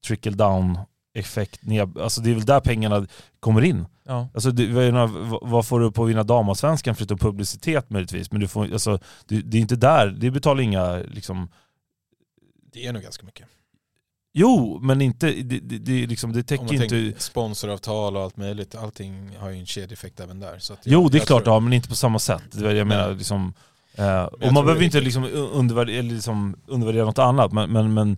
trickle 0.07 0.31
down 0.31 0.79
effekt, 1.15 1.61
alltså 2.01 2.21
det 2.21 2.29
är 2.29 2.33
väl 2.35 2.45
där 2.45 2.59
pengarna 2.59 3.07
kommer 3.39 3.61
in. 3.61 3.85
Ja. 4.05 4.27
Alltså 4.33 4.51
vad- 4.51 5.49
vad 5.49 5.65
får 5.67 5.79
du 5.79 5.91
på 5.91 6.03
att 6.03 6.09
vinna 6.09 6.23
damallsvenskan 6.23 6.95
förutom 6.95 7.17
publicitet 7.17 7.89
möjligtvis? 7.89 8.31
Men 8.31 8.41
du 8.41 8.47
får, 8.47 8.73
alltså, 8.73 8.99
det, 9.27 9.41
det 9.41 9.57
är 9.57 9.61
inte 9.61 9.75
där, 9.75 10.07
det 10.07 10.31
betalar 10.31 10.61
inga 10.63 10.93
liksom, 10.95 11.49
Det 12.73 12.85
är 12.85 12.93
nog 12.93 13.01
ganska 13.03 13.25
mycket. 13.25 13.47
Jo, 14.35 14.79
men 14.81 15.01
inte, 15.01 15.27
det, 15.31 15.59
det, 15.59 15.77
det, 15.77 16.03
är 16.03 16.07
liksom, 16.07 16.33
det 16.33 16.43
täcker 16.43 16.93
inte... 16.93 17.19
sponsoravtal 17.21 18.17
och 18.17 18.23
allt 18.23 18.37
möjligt, 18.37 18.75
allting 18.75 19.35
har 19.37 19.49
ju 19.49 19.59
en 19.59 19.65
kedjeeffekt 19.65 20.19
även 20.19 20.39
där. 20.39 20.59
Så 20.59 20.73
att 20.73 20.79
Jo, 20.83 21.01
jag- 21.01 21.11
det 21.11 21.17
är 21.17 21.19
jag 21.19 21.27
klart 21.27 21.39
det 21.41 21.43
tror- 21.43 21.53
har, 21.53 21.59
men 21.59 21.73
inte 21.73 21.89
på 21.89 21.95
samma 21.95 22.19
sätt. 22.19 22.43
Det 22.51 22.65
jag 22.65 22.73
Nej. 22.73 22.85
menar, 22.85 23.13
liksom, 23.13 23.53
eh, 23.95 24.23
och 24.23 24.37
jag 24.43 24.53
man 24.53 24.63
behöver 24.65 24.79
det 24.79 24.85
inte 24.85 25.01
liksom 25.01 25.23
undervärdera, 25.33 26.01
liksom 26.01 26.55
undervärdera 26.67 27.05
något 27.05 27.19
annat, 27.19 27.51
men, 27.53 27.71
men, 27.71 27.93
men 27.93 28.17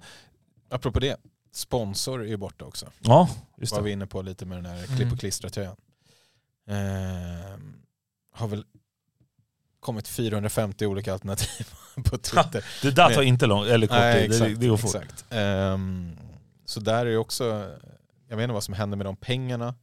Apropå 0.69 0.99
det, 0.99 1.17
sponsor 1.53 2.21
är 2.23 2.27
ju 2.27 2.37
borta 2.37 2.65
också. 2.65 2.85
ja, 2.99 3.29
just 3.57 3.73
var 3.73 3.81
vi 3.81 3.89
det. 3.89 3.93
inne 3.93 4.07
på 4.07 4.21
lite 4.21 4.45
med 4.45 4.57
den 4.57 4.65
här 4.65 4.83
Mm. 4.85 4.97
klipp 4.97 5.11
och 5.13 5.19
klistra-tröjan. 5.19 5.75
Ehm, 6.67 7.73
har 8.33 8.47
väl 8.47 8.63
kommit 9.85 10.07
450 10.07 10.85
olika 10.85 11.13
alternativ 11.13 11.67
på 11.95 12.17
Twitter. 12.17 12.65
Det 12.81 12.91
där 12.91 13.09
tar 13.09 13.17
Men- 13.17 13.27
inte 13.27 13.45
lång, 13.45 13.65
eller 13.67 13.87
kort 13.87 13.97
Nej, 13.97 14.29
tid, 14.29 14.41
det, 14.41 14.55
det 14.55 14.67
går 14.67 14.77
fort. 14.77 14.95
Exakt. 14.95 15.25
Ehm, 15.29 16.17
så 16.65 16.79
där 16.79 17.05
är 17.05 17.09
ju 17.09 17.17
också, 17.17 17.43
jag 18.29 18.37
vet 18.37 18.43
inte 18.43 18.53
vad 18.53 18.63
som 18.63 18.73
händer 18.73 18.97
med 18.97 19.05
de 19.05 19.15
pengarna. 19.15 19.75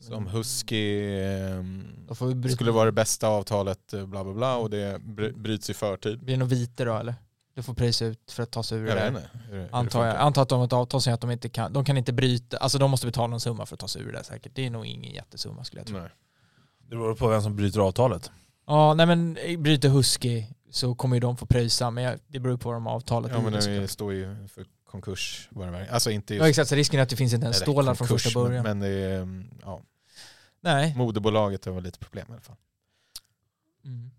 Som 0.00 0.26
Husky 0.26 1.00
vi 1.00 2.28
det 2.28 2.34
bryta. 2.34 2.54
skulle 2.54 2.70
vara 2.70 2.84
det 2.84 2.92
bästa 2.92 3.28
avtalet, 3.28 3.92
eh, 3.92 4.06
bla 4.06 4.24
bla 4.24 4.32
bla, 4.34 4.56
och 4.56 4.70
det 4.70 5.00
bry- 5.02 5.32
bryts 5.32 5.70
i 5.70 5.74
förtid. 5.74 6.18
Blir 6.24 6.34
det 6.36 6.38
något 6.38 6.52
vite 6.52 6.84
då 6.84 6.96
eller? 6.96 7.14
Du 7.54 7.62
får 7.62 7.74
pröjsa 7.74 8.04
ut 8.04 8.30
för 8.32 8.42
att 8.42 8.50
ta 8.50 8.62
sig 8.62 8.78
ur 8.78 8.86
Jag 8.86 8.96
det 8.96 9.00
där. 9.00 9.10
hur 9.10 9.14
det- 9.18 9.28
hur 9.50 9.58
det 9.58 9.68
Antar 9.72 10.06
jag. 10.06 10.16
Antar 10.16 10.42
att 10.42 10.48
de 10.48 10.58
har 10.58 10.66
ett 10.66 10.72
avtal 10.72 11.00
som 11.00 11.04
säger 11.04 11.14
att 11.14 11.20
de 11.20 11.30
inte 11.30 11.48
kan, 11.48 11.72
de 11.72 11.84
kan 11.84 11.96
inte 11.96 12.12
bryta, 12.12 12.56
alltså 12.56 12.78
de 12.78 12.90
måste 12.90 13.06
betala 13.06 13.26
någon 13.26 13.40
summa 13.40 13.66
för 13.66 13.74
att 13.76 13.80
ta 13.80 13.88
sig 13.88 14.02
ur 14.02 14.12
det 14.12 14.24
säkert. 14.24 14.52
Det 14.54 14.66
är 14.66 14.70
nog 14.70 14.86
ingen 14.86 15.12
jättesumma 15.14 15.64
skulle 15.64 15.80
jag 15.80 15.86
tro. 15.86 15.98
Nej. 15.98 16.08
Det 16.90 16.96
beror 16.96 17.14
på 17.14 17.28
vem 17.28 17.42
som 17.42 17.56
bryter 17.56 17.80
avtalet. 17.80 18.30
Ja, 18.68 18.94
nej 18.94 19.06
men 19.06 19.38
bryter 19.58 19.88
Husky 19.88 20.44
så 20.70 20.94
kommer 20.94 21.16
ju 21.16 21.20
de 21.20 21.36
få 21.36 21.46
pröjsa, 21.46 21.90
men 21.90 22.04
jag, 22.04 22.18
det 22.26 22.40
beror 22.40 22.56
på 22.56 22.70
om 22.70 22.86
avtalet 22.86 23.32
Ja 23.34 23.40
men 23.40 23.52
är 23.52 23.56
det 23.56 23.62
såklart. 23.62 23.90
står 23.90 24.12
ju 24.12 24.48
för 24.48 24.66
konkurs. 24.90 25.48
Vad. 25.50 25.74
Alltså 25.90 26.10
inte 26.10 26.34
just 26.34 26.42
Ja 26.44 26.48
exakt, 26.48 26.68
så 26.68 26.74
risken 26.74 26.98
är 26.98 27.02
att 27.02 27.08
det 27.08 27.16
finns 27.16 27.32
inte 27.32 27.46
en 27.46 27.52
eller 27.52 27.60
stålar 27.62 27.94
från 27.94 28.08
första 28.08 28.30
början. 28.40 28.62
Men, 28.62 28.78
men 28.78 28.90
det 28.90 28.96
är, 28.96 29.16
mm, 29.20 29.50
ja, 29.64 29.80
nej. 30.60 30.94
moderbolaget 30.96 31.64
har 31.64 31.72
väl 31.72 31.84
lite 31.84 31.98
problem 31.98 32.26
i 32.28 32.32
alla 32.32 32.40
fall. 32.40 32.56
Mm. 33.84 34.10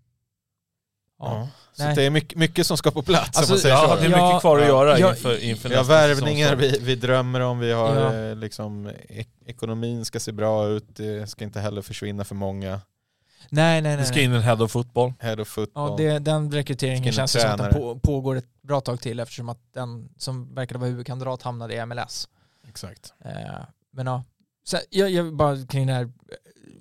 Ja. 1.18 1.34
Ja. 1.38 1.48
Så 1.72 1.82
Nej. 1.84 1.94
det 1.96 2.02
är 2.02 2.10
mycket, 2.10 2.38
mycket 2.38 2.66
som 2.66 2.76
ska 2.76 2.90
på 2.90 3.02
plats 3.02 3.38
Alltså, 3.38 3.52
om 3.52 3.54
man 3.54 3.60
säger 3.60 3.74
Ja, 3.74 3.88
så. 3.88 3.94
det 3.96 4.06
är 4.06 4.10
Ja, 4.10 4.26
mycket 4.28 4.40
kvar 4.40 4.56
att 4.58 4.62
ja. 4.62 4.68
göra 4.68 4.98
Ja, 4.98 5.10
inför, 5.10 5.42
inför 5.44 5.68
Vi 5.68 5.74
har 5.74 5.84
värvningar 5.84 6.56
vi, 6.56 6.78
vi 6.80 6.94
drömmer 6.94 7.40
om, 7.40 7.58
vi 7.58 7.72
har 7.72 7.96
Ja. 7.96 8.14
eh, 8.14 8.36
liksom, 8.36 8.90
ek 9.08 9.28
ekonomin 9.46 10.04
ska 10.04 10.20
se 10.20 10.32
bra 10.32 10.66
ut, 10.68 10.84
det 10.96 11.30
ska 11.30 11.44
inte 11.44 11.60
heller 11.60 11.82
försvinna 11.82 12.24
för 12.24 12.34
många. 12.34 12.80
Nej, 13.48 13.82
nej, 13.82 13.90
Det 13.92 13.96
nej. 13.96 14.06
ska 14.06 14.14
nej. 14.16 14.24
in 14.24 14.32
en 14.32 14.42
head 14.42 14.62
of 14.62 14.70
football. 14.70 15.12
Head 15.18 15.40
of 15.40 15.48
football. 15.48 15.90
Ja, 15.90 15.96
det, 16.12 16.18
den 16.18 16.52
rekryteringen 16.52 16.98
Ska 16.98 17.04
in 17.04 17.08
en 17.08 17.12
känns 17.12 17.32
det 17.32 17.40
som 17.40 17.50
att 17.50 17.58
den 17.58 17.72
på, 17.72 17.98
pågår 17.98 18.36
ett 18.36 18.62
bra 18.62 18.80
tag 18.80 19.00
till 19.00 19.20
eftersom 19.20 19.48
att 19.48 19.58
den 19.74 20.08
som 20.16 20.54
verkade 20.54 20.78
vara 20.78 20.90
huvudkandidat 20.90 21.42
hamnade 21.42 21.74
i 21.74 21.86
MLS. 21.86 22.28
Exakt. 22.68 23.12
Eh, 23.24 23.30
men 23.92 24.06
ja, 24.06 24.24
så 24.64 24.76
jag, 24.90 25.10
jag 25.10 25.34
bara 25.36 25.66
kring 25.66 25.86
det 25.86 25.92
här 25.92 26.10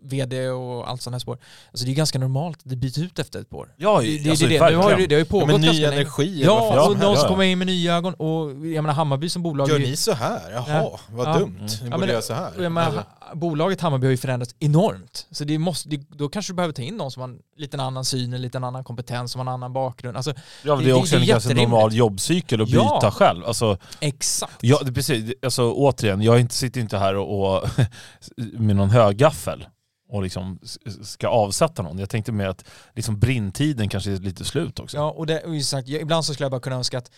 vd 0.10 0.50
och 0.50 0.90
allt 0.90 1.02
sådana 1.02 1.16
här 1.16 1.20
spår. 1.20 1.38
Alltså 1.72 1.86
det 1.86 1.92
är 1.92 1.96
ganska 1.96 2.20
normalt 2.20 2.58
att 2.58 2.70
det 2.70 2.76
byts 2.76 2.98
ut 2.98 3.20
efter 3.20 3.40
ett 3.42 3.54
år. 3.54 3.74
Ja, 3.78 4.02
Det, 4.02 4.18
det, 4.24 4.30
alltså, 4.30 4.46
det, 4.46 4.60
det, 4.60 4.70
nu 4.70 4.76
har 4.76 5.00
ju, 5.00 5.08
det 5.08 5.16
har 5.16 5.20
ju 5.20 5.26
Ja, 5.26 5.26
pågått 5.30 5.48
men 5.48 5.62
ny 5.62 5.84
energi 5.84 6.42
Ja, 6.46 6.60
fan 6.76 6.92
och 6.92 6.98
någon 6.98 7.16
som 7.16 7.24
ja. 7.24 7.28
kommer 7.28 7.44
in 7.44 7.58
med 7.58 7.68
nya 7.68 7.96
ögon 7.96 8.14
och 8.14 8.50
jag 8.52 8.82
menar 8.82 8.94
Hammarby 8.94 9.30
som 9.30 9.44
bolag... 9.44 9.70
Gör 9.70 9.80
ni 9.80 9.96
så 9.96 10.14
här? 10.14 10.52
Jaha, 10.52 10.66
Ja. 10.68 11.00
vad 11.12 11.28
Ja. 11.28 11.34
dumt. 11.40 11.56
Mm. 11.60 11.66
Ni 11.66 11.72
Ja, 11.84 11.86
borde 11.86 11.98
men- 12.00 12.10
göra 12.10 12.22
så 12.22 12.34
här. 12.34 12.52
jag 12.60 12.72
menar, 12.72 13.04
bolaget 13.34 13.82
Hammarby 13.82 14.08
har 14.08 14.12
ju 14.12 14.18
förändrats 14.18 14.56
enormt. 14.60 15.28
Så 15.32 15.44
det 15.44 15.58
måste, 15.58 15.90
det, 15.90 15.98
då 16.10 16.30
kanske 16.30 16.52
du 16.52 16.56
behöver 16.56 16.74
ta 16.74 16.82
in 16.82 16.96
någon 16.98 17.12
som 17.12 17.22
har 17.22 17.30
en 17.30 17.40
liten 17.58 17.80
annan 17.80 18.06
syn, 18.06 18.34
en 18.34 18.42
liten 18.42 18.64
annan 18.64 18.84
kompetens, 18.84 19.32
som 19.32 19.40
har 19.40 19.46
en 19.46 19.54
annan 19.54 19.74
bakgrund. 19.74 20.18
Alltså, 20.18 20.34
Ja, 20.64 20.76
men 20.76 20.78
Det- 20.78 20.84
det 20.84 20.90
är 20.90 20.94
det- 20.94 21.00
också 21.00 21.16
det 21.16 21.22
en 21.22 21.28
ganska 21.28 21.54
normal 21.54 21.94
jobbcykel 21.96 22.62
att 22.62 22.68
byta 22.68 23.00
Ja. 23.02 23.12
själv. 23.12 23.46
Alltså, 23.46 23.78
exakt. 24.00 24.54
ja, 24.62 24.80
det, 24.84 24.92
precis, 24.94 25.34
alltså, 25.44 25.72
återigen, 25.74 26.22
jag 26.22 26.52
sitter 26.52 26.82
inte 26.82 26.98
här 26.98 27.16
och, 27.16 27.56
och 27.56 27.70
med 28.38 28.76
någon 28.76 28.90
högaffel 28.90 29.66
och 30.10 30.24
liksom 30.24 30.60
ska 31.02 31.28
avsätta 31.28 31.82
någon. 31.82 32.00
Jag 32.00 32.10
tänkte 32.10 32.32
med 32.32 32.50
att 32.50 32.66
liksom 32.96 33.20
brintiden 33.20 33.90
kanske 33.90 34.12
är 34.12 34.18
lite 34.18 34.46
slut 34.46 34.80
också. 34.80 34.98
Ja, 34.98 35.12
och, 35.12 35.28
det, 35.28 35.44
och 35.44 35.56
just 35.56 35.70
sagt, 35.70 35.88
jag, 35.88 36.02
ibland 36.02 36.26
så 36.26 36.34
skulle 36.34 36.46
jag 36.46 36.52
bara 36.52 36.62
kunna 36.62 36.76
önska 36.76 36.98
att 36.98 37.12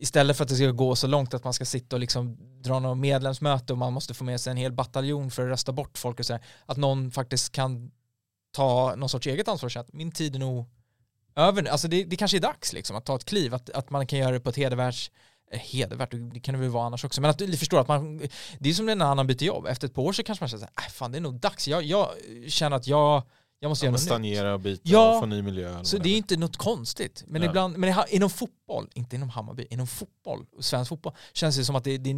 istället 0.00 0.36
för 0.36 0.44
att 0.44 0.48
det 0.48 0.56
ska 0.56 0.70
gå 0.70 0.96
så 0.96 1.06
långt 1.06 1.34
att 1.34 1.44
man 1.44 1.52
ska 1.52 1.64
sitta 1.64 1.96
och 1.96 2.00
liksom 2.00 2.36
dra 2.62 2.78
något 2.78 2.98
medlemsmöte 2.98 3.72
och 3.72 3.78
man 3.78 3.92
måste 3.92 4.14
få 4.14 4.24
med 4.24 4.40
sig 4.40 4.50
en 4.50 4.56
hel 4.56 4.72
bataljon 4.72 5.30
för 5.30 5.42
att 5.42 5.48
rösta 5.48 5.72
bort 5.72 5.98
folk 5.98 6.18
och 6.20 6.26
så 6.26 6.32
här, 6.32 6.42
att 6.66 6.76
någon 6.76 7.10
faktiskt 7.10 7.52
kan 7.52 7.90
ta 8.52 8.94
någon 8.96 9.08
sorts 9.08 9.26
eget 9.26 9.48
ansvar 9.48 9.66
och 9.66 9.72
säga 9.72 9.80
att 9.80 9.92
min 9.92 10.12
tid 10.12 10.34
är 10.34 10.38
nog 10.38 10.66
över 11.36 11.62
nu. 11.62 11.70
Alltså 11.70 11.88
det, 11.88 12.04
det 12.04 12.16
kanske 12.16 12.36
är 12.36 12.40
dags 12.40 12.72
liksom 12.72 12.96
att 12.96 13.04
ta 13.04 13.16
ett 13.16 13.24
kliv, 13.24 13.54
att, 13.54 13.70
att 13.70 13.90
man 13.90 14.06
kan 14.06 14.18
göra 14.18 14.32
det 14.32 14.40
på 14.40 14.50
ett 14.50 14.56
hedervärt 14.56 15.10
hedervärt, 15.50 16.10
det 16.34 16.40
kan 16.40 16.54
det 16.54 16.60
väl 16.60 16.70
vara 16.70 16.86
annars 16.86 17.04
också, 17.04 17.20
men 17.20 17.30
att 17.30 17.38
du 17.38 17.56
förstår 17.56 17.80
att 17.80 17.88
man, 17.88 18.28
det 18.58 18.68
är 18.68 18.74
som 18.74 18.86
när 18.86 18.92
en 18.92 19.02
annan 19.02 19.26
byter 19.26 19.42
jobb, 19.42 19.66
efter 19.66 19.88
ett 19.88 19.94
par 19.94 20.02
år 20.02 20.12
så 20.12 20.22
kanske 20.22 20.42
man 20.42 20.48
känner 20.48 20.60
såhär, 20.60 20.86
äh, 20.86 20.92
fan 20.92 21.12
det 21.12 21.18
är 21.18 21.20
nog 21.20 21.40
dags, 21.40 21.68
jag, 21.68 21.82
jag 21.82 22.08
känner 22.46 22.76
att 22.76 22.86
jag, 22.86 23.22
jag 23.60 23.68
måste 23.68 23.84
Ja, 23.84 23.88
göra 23.88 23.92
något 23.92 24.00
stagnera 24.00 24.54
och 24.54 24.60
byta 24.60 24.82
Ja, 24.84 25.14
och 25.14 25.20
få 25.20 25.26
ny 25.26 25.42
miljö. 25.42 25.84
Så 25.84 25.98
det 25.98 26.08
är 26.08 26.12
är. 26.12 26.16
inte 26.16 26.36
något 26.36 26.56
konstigt. 26.56 27.24
Men 27.26 27.40
Nej. 27.40 27.48
ibland, 27.48 27.78
men 27.78 27.94
inom 28.08 28.30
fotboll, 28.30 28.88
inte 28.94 29.16
inom 29.16 29.28
Hammarby, 29.28 29.66
inom 29.70 29.86
fotboll, 29.86 30.46
svensk 30.60 30.88
fotboll, 30.88 31.12
känns 31.32 31.56
det 31.56 31.64
som 31.64 31.76
att 31.76 31.84
det, 31.84 31.98
det, 31.98 32.10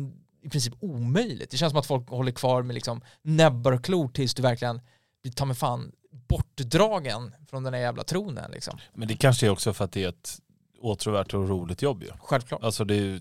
i 0.43 0.49
princip 0.51 0.75
omöjligt. 0.81 1.51
Det 1.51 1.57
känns 1.57 1.71
som 1.71 1.81
att 1.81 1.87
folk 1.87 2.09
håller 2.09 2.33
kvar 2.33 2.63
med 2.63 2.75
liksom 2.75 3.01
näbbar 3.23 3.73
och 3.73 3.85
klor 3.85 4.09
tills 4.09 4.35
du 4.35 4.43
verkligen 4.43 4.81
blir 5.23 5.33
ta 5.33 5.45
mig 5.45 5.57
fan 5.57 5.93
bortdragen 6.29 7.35
från 7.51 7.63
den 7.63 7.75
här 7.75 7.81
jävla 7.81 8.05
tronen 8.05 8.51
liksom. 8.51 8.79
Men 8.95 9.09
det 9.09 9.17
kanske 9.17 9.47
är 9.47 9.51
också 9.51 9.73
för 9.73 9.85
att 9.85 9.93
det 9.93 10.05
är 10.05 10.09
ett 10.09 10.41
åtråvärt 10.81 11.35
och 11.35 11.49
roligt 11.49 11.83
jobb 11.83 12.03
ju. 12.03 12.11
Självklart. 12.21 12.63
Alltså 12.65 12.85
det 12.85 12.95
är 12.95 12.99
ju, 13.01 13.13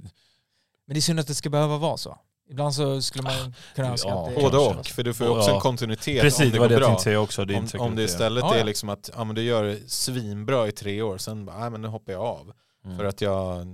Men 0.86 0.94
det 0.94 0.98
är 0.98 1.02
synd 1.02 1.19
att 1.19 1.27
det 1.27 1.36
ska 1.36 1.49
behöva 1.49 1.77
vara 1.77 1.98
så. 1.98 2.18
Ibland 2.49 2.73
så 2.76 3.02
skulle 3.02 3.23
man 3.23 3.53
kunna 3.76 3.88
önska 3.90 4.10
ja, 4.10 4.27
att 4.27 4.36
det 4.36 4.41
Både 4.41 4.57
och, 4.57 4.86
för 4.88 5.03
du 5.03 5.14
får 5.14 5.27
ju 5.27 5.34
också 5.34 5.49
Ja. 5.49 5.56
en 5.56 5.61
kontinuitet 5.61 6.22
precis, 6.22 6.40
om 6.40 6.45
det 6.45 6.52
det 6.52 6.57
går 6.57 6.68
det 6.68 6.73
jag 6.73 6.80
bra. 6.81 6.88
tänkte 6.88 7.03
säga 7.03 7.19
också. 7.19 7.45
Det 7.45 7.56
Om, 7.57 7.68
om 7.80 7.95
det 7.95 8.03
istället 8.03 8.44
Ja, 8.44 8.56
är 8.56 8.64
liksom 8.64 8.90
att 8.90 9.10
ja, 9.15 9.23
men 9.23 9.36
du 9.36 9.41
gör 9.41 9.64
det 9.64 9.90
svinbra 9.91 10.68
i 10.68 10.72
tre 10.72 11.02
år, 11.02 11.18
sen 11.18 11.45
bara, 11.45 11.60
nej 11.60 11.69
men 11.69 11.81
nu 11.81 11.88
hoppar 11.88 12.14
jag 12.14 12.22
av. 12.22 12.53
Mm. 12.86 12.98
För 12.98 13.06
att 13.06 13.22
jag... 13.22 13.65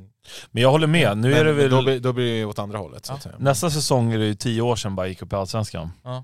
Men 0.51 0.63
jag 0.63 0.71
håller 0.71 0.87
med. 0.87 1.17
Nu 1.17 1.29
men, 1.29 1.37
är 1.39 1.45
det 1.45 1.53
väl... 1.53 1.69
då, 1.69 1.81
blir, 1.81 1.99
då 1.99 2.13
blir 2.13 2.39
det 2.39 2.45
åt 2.45 2.59
andra 2.59 2.77
hållet. 2.77 3.05
Så 3.05 3.13
Ja. 3.23 3.31
Nästa 3.39 3.69
säsong 3.71 4.13
är 4.13 4.17
det 4.17 4.25
ju 4.25 4.35
tio 4.35 4.61
år 4.61 4.75
sedan 4.75 4.95
bara 4.95 5.07
gick 5.07 5.21
upp 5.21 5.33
i 5.33 5.35
Allsvenskan. 5.35 5.91
Ja. 6.03 6.23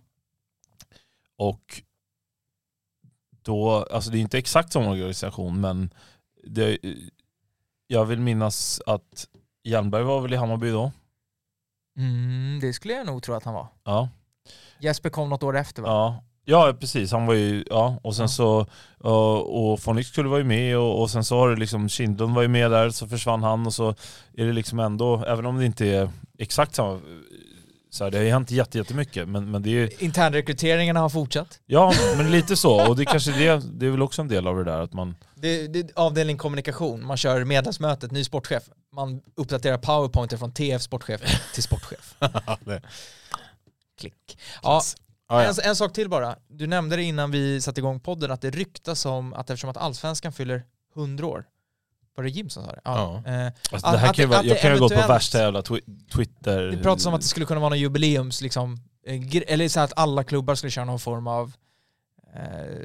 Och 1.38 1.82
då, 3.42 3.88
alltså 3.92 4.12
det 4.12 4.18
är 4.18 4.22
inte 4.22 4.38
exakt 4.38 4.74
samma 4.74 4.90
organisation 4.92 5.62
men 5.62 5.94
det, 6.44 6.78
jag 7.92 8.06
vill 8.06 8.20
minnas 8.20 8.82
att 8.86 9.28
Jernberg 9.64 10.04
var 10.04 10.22
väl 10.22 10.34
i 10.34 10.36
Hammarby 10.36 10.72
då? 10.72 10.92
Mm, 11.98 12.60
det 12.62 12.74
skulle 12.74 12.94
jag 12.94 13.06
nog 13.06 13.24
tro 13.24 13.34
att 13.36 13.44
han 13.44 13.54
var. 13.54 13.68
Ja. 13.84 14.10
Jesper 14.80 15.10
kom 15.10 15.30
något 15.30 15.44
år 15.44 15.58
efter 15.58 15.82
va? 15.82 15.90
Ja, 15.90 16.24
ja 16.46 16.74
precis. 16.80 17.12
Han 17.12 17.26
var 17.26 17.34
ju, 17.34 17.64
ja. 17.70 18.00
Och 18.02 18.16
sen 18.16 18.30
så, 18.30 18.66
och, 18.98 19.72
och 19.72 19.80
Fonix 19.80 20.10
skulle 20.10 20.30
vara 20.30 20.40
ju 20.40 20.46
med 20.46 20.78
och, 20.78 21.02
och 21.02 21.10
sen 21.10 21.24
så 21.24 21.40
har 21.40 21.50
det 21.50 21.56
liksom, 21.56 21.90
Kindlund 21.90 22.36
var 22.36 22.42
ju 22.42 22.48
med 22.48 22.72
där, 22.72 22.90
så 22.90 23.08
försvann 23.08 23.44
han 23.44 23.66
och 23.66 23.74
så 23.74 23.90
är 24.34 24.46
det 24.46 24.54
liksom 24.54 24.80
ändå, 24.80 25.26
även 25.26 25.46
om 25.46 25.58
det 25.58 25.66
inte 25.66 25.88
är 25.88 26.10
exakt 26.38 26.76
samma, 26.76 27.00
så 27.94 28.04
här, 28.04 28.12
det 28.12 28.18
har 28.18 28.26
ju 28.26 28.32
hänt 28.32 28.52
jätte- 28.52 28.78
jättemycket 28.78 29.28
men, 29.30 29.52
men 29.52 29.62
det 29.62 29.70
är 29.70 30.04
Internrekryteringarna 30.04 31.00
har 31.00 31.10
fortsatt. 31.10 31.60
Ja, 31.66 31.94
men 32.18 32.32
lite 32.32 32.56
så. 32.58 32.88
Och 32.90 32.96
det 32.96 33.06
kanske 33.06 33.32
det, 33.32 33.64
det 33.80 33.86
är 33.86 33.90
väl 33.90 34.02
också 34.02 34.22
en 34.22 34.28
del 34.28 34.48
av 34.48 34.58
det 34.58 34.64
där 34.64 34.80
att 34.82 34.94
man... 34.94 35.16
Det, 35.36 35.68
det, 35.68 35.92
avdelning 35.96 36.38
kommunikation, 36.38 37.06
man 37.06 37.18
kör 37.18 37.44
medlemsmötet, 37.46 38.12
ny 38.12 38.24
sportchef. 38.24 38.64
Man 38.96 39.22
uppdaterar 39.36 39.78
powerpointer 39.78 40.38
från 40.38 40.52
TF 40.52 40.82
sportchef 40.82 41.22
till 41.54 41.64
sportchef. 41.64 42.16
Klick. 44.00 44.38
Ja, 44.64 44.82
Ja, 45.30 45.44
ja. 45.44 45.50
en, 45.50 45.70
en 45.70 45.76
sak 45.76 45.94
till 45.94 46.10
bara. 46.10 46.36
Du 46.48 46.68
nämnde 46.68 46.96
det 46.96 47.04
innan 47.04 47.32
vi 47.32 47.62
satte 47.62 47.80
igång 47.80 48.00
podden 48.00 48.32
att 48.32 48.42
det 48.42 48.50
ryktas 48.50 49.06
om 49.06 49.34
att 49.34 49.50
eftersom 49.50 49.70
att 49.70 49.78
allsvenskan 49.78 50.34
fyller 50.34 50.64
100 50.96 51.26
år, 51.28 51.46
var 52.16 52.24
det 52.24 52.30
Jim 52.30 52.50
som 52.50 52.64
sa 52.66 52.72
det? 52.72 52.82
Ja. 52.84 53.24
Eh, 53.26 53.46
Alltså, 53.72 53.92
det 53.92 53.98
här 53.98 54.10
att 54.10 54.16
kan 54.16 54.24
ju 54.24 54.30
vara, 54.30 54.44
jag 54.44 54.60
kan 54.62 54.74
ju 54.74 54.80
gått 54.80 54.94
på 54.94 55.08
värsta 55.08 55.38
jävla 55.40 55.62
twi- 55.62 56.08
Twitter... 56.14 56.62
det 56.62 56.78
pratas 56.78 57.06
om 57.06 57.14
att 57.14 57.22
det 57.22 57.28
skulle 57.28 57.46
kunna 57.46 57.60
vara 57.60 57.70
någon 57.70 57.80
jubileums, 57.80 58.42
liksom, 58.42 58.78
eh, 59.08 59.42
eller 59.48 59.68
så 59.70 59.80
att 59.80 59.94
alla 59.96 60.24
klubbar 60.24 60.56
skulle 60.56 60.72
köra 60.72 60.86
någon 60.86 61.00
form 61.00 61.28
av 61.28 61.52
eh, 62.36 62.42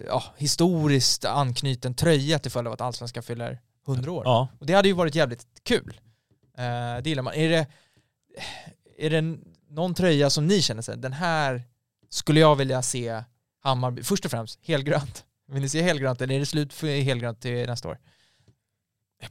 ja, 0.07 0.23
historiskt 0.37 1.25
anknuten 1.25 1.95
tröja 1.95 2.39
till 2.39 2.51
följd 2.51 2.67
av 2.69 2.75
att 2.75 2.81
allsvenskan 2.81 3.23
fyller 3.23 3.61
100 3.89 4.13
år. 4.13 4.23
Ja, 4.25 4.49
Och 4.61 4.67
det 4.67 4.73
hade 4.73 4.89
ju 4.89 4.95
varit 4.95 5.15
jävligt 5.15 5.47
kul. 5.63 6.01
Eh, 6.59 6.65
det 7.03 7.09
gillar 7.09 7.23
man. 7.23 7.35
Är 7.35 7.49
det, 7.49 7.67
är 8.99 9.11
det 9.11 9.39
någon 9.71 9.95
tröja 9.95 10.31
som 10.31 10.47
ni 10.47 10.63
känner 10.63 10.83
sig, 10.83 10.97
den 10.97 11.13
här 11.13 11.63
skulle 12.11 12.41
jag 12.41 12.57
vilja 12.57 12.83
se 12.83 13.23
Hammarby, 13.63 14.03
först 14.03 14.25
och 14.25 14.31
främst 14.31 14.59
helgrönt. 14.63 15.25
Vill 15.49 15.63
ni 15.63 15.69
se 15.69 15.83
helgrönt 15.83 16.21
eller 16.21 16.35
är 16.35 16.39
det 16.39 16.47
slut 16.47 16.73
för 16.73 16.87
helgrönt 17.03 17.41
till 17.41 17.67
nästa 17.67 17.89
år? 17.89 17.99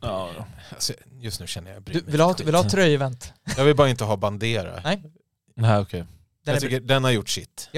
Ja. 0.02 0.30
Alltså, 0.74 0.94
just 1.20 1.40
nu 1.40 1.48
känner 1.48 1.72
jag 1.74 1.82
Du, 1.82 1.84
bryr 1.86 1.94
mig 1.96 2.04
vill, 2.12 2.18
du 2.18 2.24
ha, 2.24 2.34
vill 2.38 2.46
du 2.52 2.58
ha 2.58 2.70
tröjevent? 2.70 3.34
Jag 3.58 3.66
vill 3.66 3.76
bara 3.76 3.90
inte 3.90 4.04
ha 4.04 4.18
Bandera. 4.18 4.80
Nej. 4.84 5.04
Nej 5.56 5.80
okej. 5.80 6.06
Den 6.46 6.54
jag 6.54 6.62
tycker 6.62 6.80
den 6.80 7.04
har 7.04 7.12
gjort 7.12 7.30
sitt. 7.30 7.70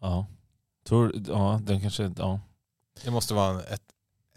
Ja. 0.00 0.26
Tror, 0.88 1.12
ja, 1.28 1.60
den 1.62 1.80
kanske, 1.80 2.12
ja. 2.18 2.40
Det 3.04 3.10
måste 3.10 3.34
vara 3.34 3.50
en- 3.50 3.58
ett, 3.60 3.82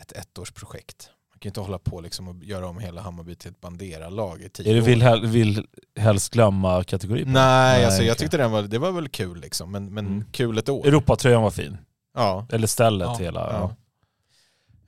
ett 0.02 0.11
ettårsprojekt. 0.11 1.10
Man 1.31 1.39
kan 1.39 1.49
inte 1.49 1.60
hålla 1.60 1.80
på 1.80 2.02
liksom 2.02 2.27
och 2.27 2.43
göra 2.43 2.68
om 2.68 2.80
hela 2.80 3.02
Hammarby 3.02 3.35
till 3.35 3.52
ett 3.52 3.61
Bandera-lag 3.61 4.41
i 4.41 4.49
tio 4.49 4.72
Är 4.72 4.76
det 4.76 4.81
vill, 4.81 5.02
hel- 5.02 5.26
vill 5.26 5.68
helst 5.99 6.34
glömma 6.34 6.84
kategori 6.84 7.23
på? 7.23 7.30
Nej, 7.30 7.85
alltså 7.85 8.03
jag 8.03 8.18
tyckte 8.18 8.38
den 8.38 8.52
var, 8.52 8.61
det 8.61 8.77
var 8.80 8.91
väl 8.91 9.10
kul 9.10 9.39
liksom, 9.41 9.72
men, 9.72 9.93
men 9.93 10.06
Mm. 10.07 10.26
kul 10.31 10.57
ett 10.57 10.69
år. 10.69 10.88
Europatröjan 10.88 11.41
var 11.43 11.52
fin. 11.52 11.77
Ja. 12.14 12.47
Eller 12.52 12.68
stället 12.68 13.07
Ja, 13.07 13.18
hela. 13.18 13.39
ja. 13.52 13.76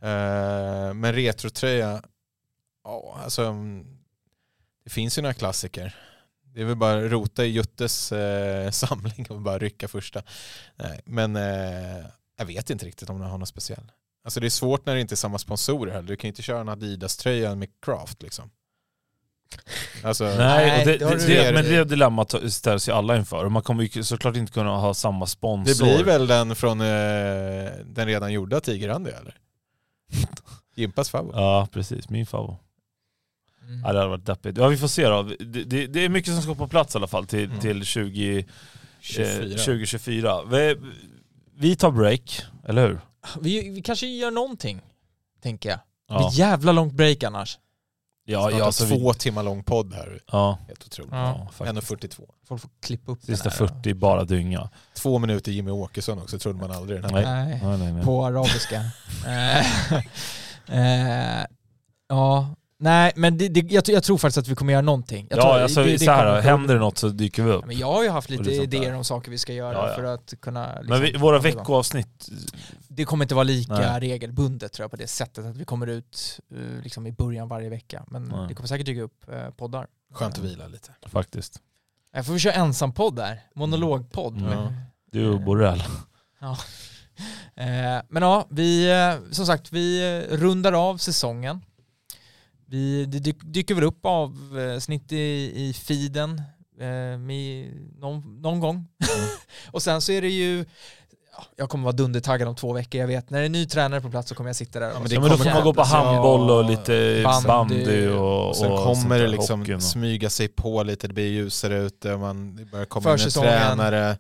Eh, 0.02 0.94
men 0.94 1.14
retrotröja, 1.14 2.02
ja 2.84 3.20
alltså 3.24 3.44
mm, 3.44 3.98
det 4.84 4.90
finns 4.90 5.18
ju 5.18 5.22
några 5.22 5.34
klassiker. 5.34 5.96
Det 6.54 6.62
är 6.62 6.66
väl 6.66 6.76
bara 6.76 7.06
att 7.06 7.12
rota 7.12 7.46
i 7.46 7.48
Juttes 7.48 8.12
eh, 8.12 8.72
samling 8.72 9.26
och 9.30 9.42
bara 9.42 9.58
rycka 9.58 9.88
första. 9.88 10.24
Nej, 10.76 11.02
men 11.06 11.36
eh, 11.36 12.06
jag 12.38 12.46
vet 12.46 12.70
inte 12.70 12.86
riktigt 12.86 13.10
om 13.10 13.20
den 13.20 13.30
har 13.30 13.38
något 13.38 13.50
speciell. 13.50 13.92
Alltså 14.24 14.40
det 14.40 14.48
är 14.48 14.50
svårt 14.50 14.86
när 14.86 14.96
det 14.96 15.02
inte 15.02 15.14
är 15.14 15.18
samma 15.18 15.38
sponsorer 15.38 15.92
heller. 15.92 16.08
Du 16.08 16.16
kan 16.16 16.28
ju 16.28 16.30
inte 16.30 16.42
köra 16.42 16.62
en 16.62 16.70
Adidas-tröja 16.70 17.56
med 17.56 17.70
Craft 17.82 18.24
liksom. 18.24 18.50
Alltså, 20.04 20.24
Nej, 20.38 20.86
det, 20.86 20.98
det 20.98 21.28
det, 21.28 21.54
men 21.54 21.66
det 21.66 21.84
dilemmat 21.84 22.54
ställs 22.54 22.90
ju 22.90 22.94
alla 22.94 23.18
inför. 23.18 23.50
Man 23.50 23.64
kommer 23.64 23.84
ju 23.84 24.04
såklart 24.04 24.36
inte 24.36 24.52
kunna 24.52 24.78
ha 24.78 24.94
samma 24.94 25.26
sponsor. 25.26 25.86
det 25.86 25.96
blir 25.96 26.04
väl 26.04 26.28
den 26.28 26.56
från 26.56 26.82
eh, 26.82 27.72
den 27.86 28.06
redan 28.06 28.34
gjorda 28.34 28.60
Tiger-Andy 28.60 29.12
eller? 29.12 29.36
Jimpas 30.76 31.10
favorit. 31.10 31.36
Ja, 31.36 31.68
precis. 31.72 32.10
Min 32.10 32.26
favorit. 32.26 32.60
Mm. 33.68 33.82
Ja, 33.86 33.94
det 33.94 34.00
hade 34.00 34.10
varit 34.10 34.26
deppigt. 34.26 34.58
Ja, 34.58 34.68
vi 34.68 34.78
får 34.78 34.88
se 34.88 35.08
då. 35.08 35.24
Det, 35.24 35.64
det, 35.64 35.88
det 35.88 36.06
är 36.06 36.10
mycket 36.10 36.34
som 36.34 36.42
ska 36.44 36.56
på 36.56 36.68
plats 36.68 36.96
i 36.96 36.98
alla 36.98 37.08
fall 37.08 37.26
till, 37.28 37.46
Mm. 37.46 37.60
till 37.60 37.84
20, 37.86 38.46
24. 39.02 39.44
eh, 39.44 39.50
2024. 39.50 40.44
Vi, 40.44 40.76
vi 41.56 41.76
tar 41.76 41.92
break, 41.92 42.42
eller 42.68 42.88
hur? 42.88 43.00
Vi, 43.42 43.70
vi 43.70 43.82
kanske 43.82 44.08
gör 44.08 44.32
någonting, 44.32 44.82
tänker 45.42 45.70
jag. 45.70 45.78
Det 45.80 45.84
Ja, 46.14 46.30
blir 46.30 46.40
jävla 46.40 46.72
långt 46.72 46.94
break 46.94 47.24
annars. 47.24 47.58
Ja, 48.30 48.42
Snart 48.42 48.52
ja, 48.52 48.60
har 48.60 48.66
alltså 48.66 48.86
vi, 48.86 49.00
två 49.00 49.14
timmar 49.14 49.44
lång 49.44 49.64
podd 49.64 49.94
här. 49.94 50.20
ja, 50.32 50.58
Helt 50.68 50.86
otroligt. 50.86 51.12
Ja. 51.14 51.46
ja 51.46 51.52
faktiskt. 51.52 52.20
1.42. 52.20 52.22
Folk 52.48 52.62
får 52.62 52.70
klippa 52.82 53.12
upp 53.12 53.22
Sista 53.22 53.50
den 53.50 53.60
här. 53.60 53.68
40 53.68 53.94
bara 53.94 54.24
dynga. 54.24 54.70
Två 54.94 55.20
minuter 55.20 55.52
Jimmy 55.52 55.72
Åkesson 55.72 56.20
också, 56.22 56.40
trodde 56.40 56.60
man 56.60 56.72
aldrig. 56.72 57.02
Den 57.02 57.14
här. 57.14 57.22
Nej. 57.22 57.46
Nej. 57.46 57.60
Nej, 57.64 57.78
nej, 57.78 57.92
nej. 57.94 58.04
På 58.04 58.26
arabiska. 58.26 58.82
Eh, 60.70 61.40
eh, 61.40 61.46
ja, 62.10 62.56
nej 62.80 63.12
men 63.16 63.38
det, 63.38 63.48
det, 63.48 63.60
jag, 63.74 63.84
jag 63.90 64.04
tror 64.04 64.18
faktiskt 64.18 64.38
att 64.38 64.48
vi 64.48 64.56
kommer 64.56 64.74
göra 64.74 64.82
någonting. 64.82 65.28
Jag 65.30 65.40
ja, 65.40 65.42
tror, 65.42 65.54
alltså 65.62 65.84
det- 65.84 65.92
det 65.92 66.00
så 66.00 66.12
här, 66.12 66.42
händer 66.42 66.74
det 66.74 66.80
något 66.80 66.98
så 66.98 67.10
dyker 67.10 67.44
vi 67.44 67.52
upp. 67.52 67.62
Ja, 67.62 67.68
Men 67.68 67.78
jag 67.78 67.88
har 67.94 68.04
ju 68.04 68.10
haft 68.10 68.30
lite 68.30 68.52
idéer 68.52 68.94
om 68.96 69.04
saker 69.04 69.32
vi 69.32 69.38
ska 69.38 69.54
göra 69.54 69.74
Ja, 69.74 69.90
ja. 69.90 69.96
för 69.96 70.04
att 70.04 70.34
kunna... 70.40 70.68
Liksom, 70.80 70.90
Men 70.90 71.02
vi, 71.02 71.14
våra 71.18 71.40
veckoavsnitt, 71.40 72.30
Det 72.88 73.06
kommer 73.06 73.26
inte 73.26 73.36
vara 73.36 73.44
lika 73.44 73.74
Nej. 73.74 74.00
regelbundet 74.00 74.74
tror 74.74 74.84
jag 74.84 74.92
på 74.92 74.98
det 74.98 75.08
sättet 75.08 75.46
att 75.46 75.56
vi 75.58 75.66
kommer 75.66 75.88
ut 75.88 76.40
eh, 76.52 76.84
liksom 76.84 77.08
i 77.08 77.12
början 77.12 77.48
varje 77.48 77.70
vecka. 77.70 78.04
Men 78.08 78.24
Nej. 78.24 78.48
det 78.48 78.54
kommer 78.56 78.68
säkert 78.68 78.86
dyka 78.86 79.02
upp 79.02 79.30
eh, 79.32 79.50
poddar. 79.50 79.88
Skönt 80.14 80.38
att 80.38 80.44
vila 80.44 80.68
lite. 80.68 80.92
faktiskt. 81.06 81.60
Jag 82.14 82.26
får 82.26 82.34
vi 82.34 82.40
köra 82.40 82.54
ensampodd 82.54 83.16
där, 83.16 83.40
monologpodd. 83.56 84.38
Mm. 84.38 84.50
med- 84.50 84.74
Du 85.12 85.30
och 85.30 85.42
Borrell. 85.42 85.84
Eh, 87.56 88.02
men 88.10 88.24
ja, 88.24 88.48
vi, 88.50 88.92
eh, 88.92 89.32
som 89.32 89.46
sagt, 89.46 89.72
vi 89.72 90.22
rundar 90.30 90.74
av 90.74 90.98
säsongen. 90.98 91.62
Vi 92.70 93.06
det 93.06 93.20
dy- 93.20 93.52
dyker 93.52 93.76
väl 93.76 93.84
upp 93.84 94.00
avsnitt 94.06 95.12
i, 95.12 95.18
i 95.56 95.74
feeden 95.74 96.42
eh, 96.80 97.18
med 97.20 97.72
någon, 98.00 98.42
någon 98.42 98.60
gång. 98.60 98.88
och 99.72 99.82
sen 99.84 100.02
så 100.02 100.12
är 100.12 100.22
det 100.22 100.30
ju, 100.30 100.66
ja, 101.38 101.44
jag 101.56 101.70
kommer 101.70 101.84
vara 101.84 101.96
dundertaggad 101.96 102.48
om 102.48 102.56
två 102.56 102.74
veckor, 102.74 103.02
jag 103.02 103.08
vet. 103.08 103.30
När 103.30 103.40
det 103.40 103.46
är 103.46 103.50
ny 103.50 103.66
tränare 103.66 104.02
på 104.02 104.10
plats 104.10 104.30
så 104.30 104.36
kommer 104.36 104.50
jag 104.50 104.56
sitta 104.56 104.80
där 104.80 104.90
och 104.90 104.96
Ja, 104.96 105.00
men 105.00 105.10
det 105.10 105.16
Ja, 105.16 105.22
men 105.22 105.30
då 105.30 105.38
kommer 105.38 105.52
får 105.52 105.58
man 105.58 105.64
gå 105.64 105.74
på 105.74 105.84
handboll 105.84 106.50
och 106.52 106.66
lite 106.70 107.22
Bandy. 107.24 107.48
bandy, 107.48 108.08
och, 108.08 108.50
Och 108.50 108.56
sen 108.58 108.72
och 108.72 108.80
sånt 108.80 109.02
kommer 109.04 109.20
det 109.20 109.28
liksom 109.28 109.62
och- 109.76 109.84
smyga 109.84 110.30
sig 110.30 110.48
på 110.48 110.84
lite, 110.84 111.08
det 111.08 111.14
blir 111.14 111.28
ljusare 111.28 111.78
ute, 111.80 112.14
och 112.14 112.20
man 112.20 112.68
börjar 112.72 112.86
komma 112.86 113.14
in 113.14 113.20
en 113.26 113.32
tränare, 113.32 114.18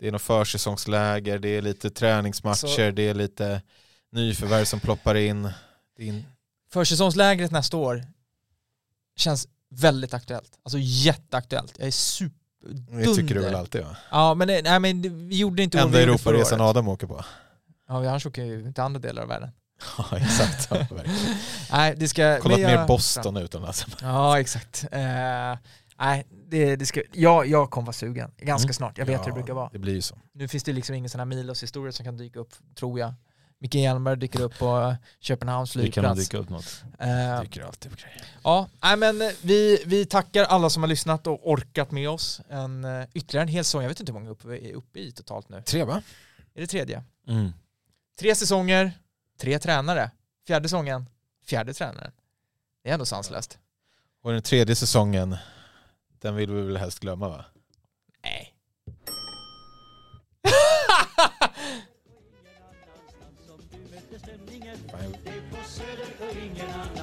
det 0.00 0.08
är 0.08 0.12
något 0.12 0.22
försäsongsläger, 0.22 1.38
det 1.38 1.48
är 1.48 1.62
lite 1.62 1.90
träningsmatcher, 1.90 2.66
Så- 2.88 2.90
det 2.90 3.08
är 3.08 3.14
lite 3.14 3.62
nyförvärv 4.12 4.64
som 4.64 4.80
ploppar 4.80 5.14
in. 5.14 5.42
Det 5.96 6.02
är 6.02 6.06
in. 6.06 6.24
Försäsongslägret 6.72 7.50
nästa 7.50 7.76
år 7.76 8.04
känns 9.16 9.48
väldigt 9.70 10.14
aktuellt. 10.14 10.58
Alltså 10.62 10.78
jätteaktuellt. 10.80 11.74
Jag 11.78 11.86
är 11.86 11.90
super... 11.90 12.36
Det 12.90 13.14
tycker 13.14 13.34
du 13.34 13.40
väl 13.40 13.54
alltid 13.54 13.80
va? 13.82 13.96
Ja 14.10 14.34
men, 14.34 14.48
nej, 14.48 14.78
men 14.80 15.28
vi 15.28 15.36
gjorde 15.36 15.62
inte 15.62 15.80
Enda 15.80 16.02
Europaresan. 16.02 16.60
Adam 16.60 16.88
åker 16.88 17.06
på. 17.06 17.24
Ja, 17.88 17.94
annars 18.08 18.26
åker 18.26 18.42
jag 18.42 18.48
ju 18.48 18.66
inte 18.66 18.82
andra 18.82 19.00
delar 19.00 19.22
av 19.22 19.28
världen. 19.28 19.50
Ja 19.98 20.18
exakt, 20.18 20.68
ja, 20.70 20.76
verkligen. 20.76 21.36
Nej, 21.72 21.94
det 21.96 22.08
ska... 22.08 22.38
Kollat 22.40 22.60
jag- 22.60 22.80
mer 22.80 22.86
Boston 22.86 23.36
utomlands. 23.36 23.86
Ja, 24.02 24.40
exakt. 24.40 24.84
Eh, 24.92 25.00
nej, 25.98 26.26
det, 26.48 26.76
det 26.76 26.86
ska... 26.86 27.02
Ja, 27.12 27.44
jag 27.44 27.70
kommer 27.70 27.86
vara 27.86 27.92
sugen 27.92 28.30
ganska 28.38 28.66
Mm. 28.66 28.74
snart. 28.74 28.98
Jag 28.98 29.06
vet 29.06 29.20
hur 29.20 29.24
det 29.24 29.30
Ja, 29.30 29.34
brukar 29.34 29.54
vara. 29.54 29.68
Det 29.72 29.78
blir 29.78 29.94
ju 29.94 30.02
så. 30.02 30.18
Nu 30.34 30.48
finns 30.48 30.64
det 30.64 30.72
liksom 30.72 30.94
ingen 30.94 31.10
sån 31.10 31.18
här 31.20 31.26
Milos 31.26 31.62
historia 31.62 31.92
som 31.92 32.04
kan 32.04 32.16
dyka 32.16 32.38
upp, 32.40 32.54
tror 32.74 32.98
jag. 33.00 33.14
Micke 33.62 33.74
Hjelmberg 33.74 34.16
dyker 34.18 34.40
upp 34.40 34.58
på 34.58 34.94
Köpenhamns 35.20 35.72
Det 35.72 35.90
kan 35.90 36.16
flygplats. 36.16 36.20
dyka 36.28 36.38
upp 36.38 36.48
något. 36.48 36.82
Eh, 36.98 37.40
Dyker 37.40 37.62
alltid 37.62 37.90
på 37.90 37.96
grejer. 37.96 38.24
Ja, 38.44 38.68
nej, 38.82 38.96
men 38.96 39.18
vi, 39.42 39.82
vi 39.86 40.06
tackar 40.06 40.44
alla 40.44 40.70
som 40.70 40.82
har 40.82 40.88
lyssnat 40.88 41.26
och 41.26 41.50
orkat 41.50 41.90
med 41.90 42.08
oss. 42.10 42.40
En, 42.48 42.84
eh, 42.84 43.04
ytterligare 43.14 43.42
en 43.44 43.48
hel 43.48 43.64
säsong, 43.64 43.82
jag 43.82 43.88
vet 43.88 44.00
inte 44.00 44.12
hur 44.12 44.18
många 44.18 44.30
uppe 44.30 44.48
vi 44.48 44.70
är 44.70 44.74
uppe 44.74 44.98
i 45.00 45.12
totalt 45.12 45.48
nu. 45.48 45.62
Tre 45.62 45.84
va? 45.84 46.02
Är 46.54 46.60
det 46.60 46.66
tredje? 46.66 47.04
Mm. 47.28 47.52
Tre 48.20 48.34
säsonger, 48.34 48.92
tre 49.40 49.58
tränare. 49.58 50.10
Fjärde 50.46 50.68
säsongen, 50.68 51.06
fjärde 51.46 51.74
tränaren. 51.74 52.12
Det 52.82 52.88
är 52.90 52.92
ändå 52.92 53.04
sanslöst. 53.06 53.58
Och 54.22 54.32
den 54.32 54.42
tredje 54.42 54.76
säsongen, 54.76 55.36
den 56.20 56.34
vill 56.34 56.50
vi 56.52 56.62
väl 56.62 56.76
helst 56.76 56.98
glömma 57.00 57.28
va? 57.28 57.44
If 65.02 65.16
you 65.26 65.64
said 65.64 65.98
it, 65.98 67.01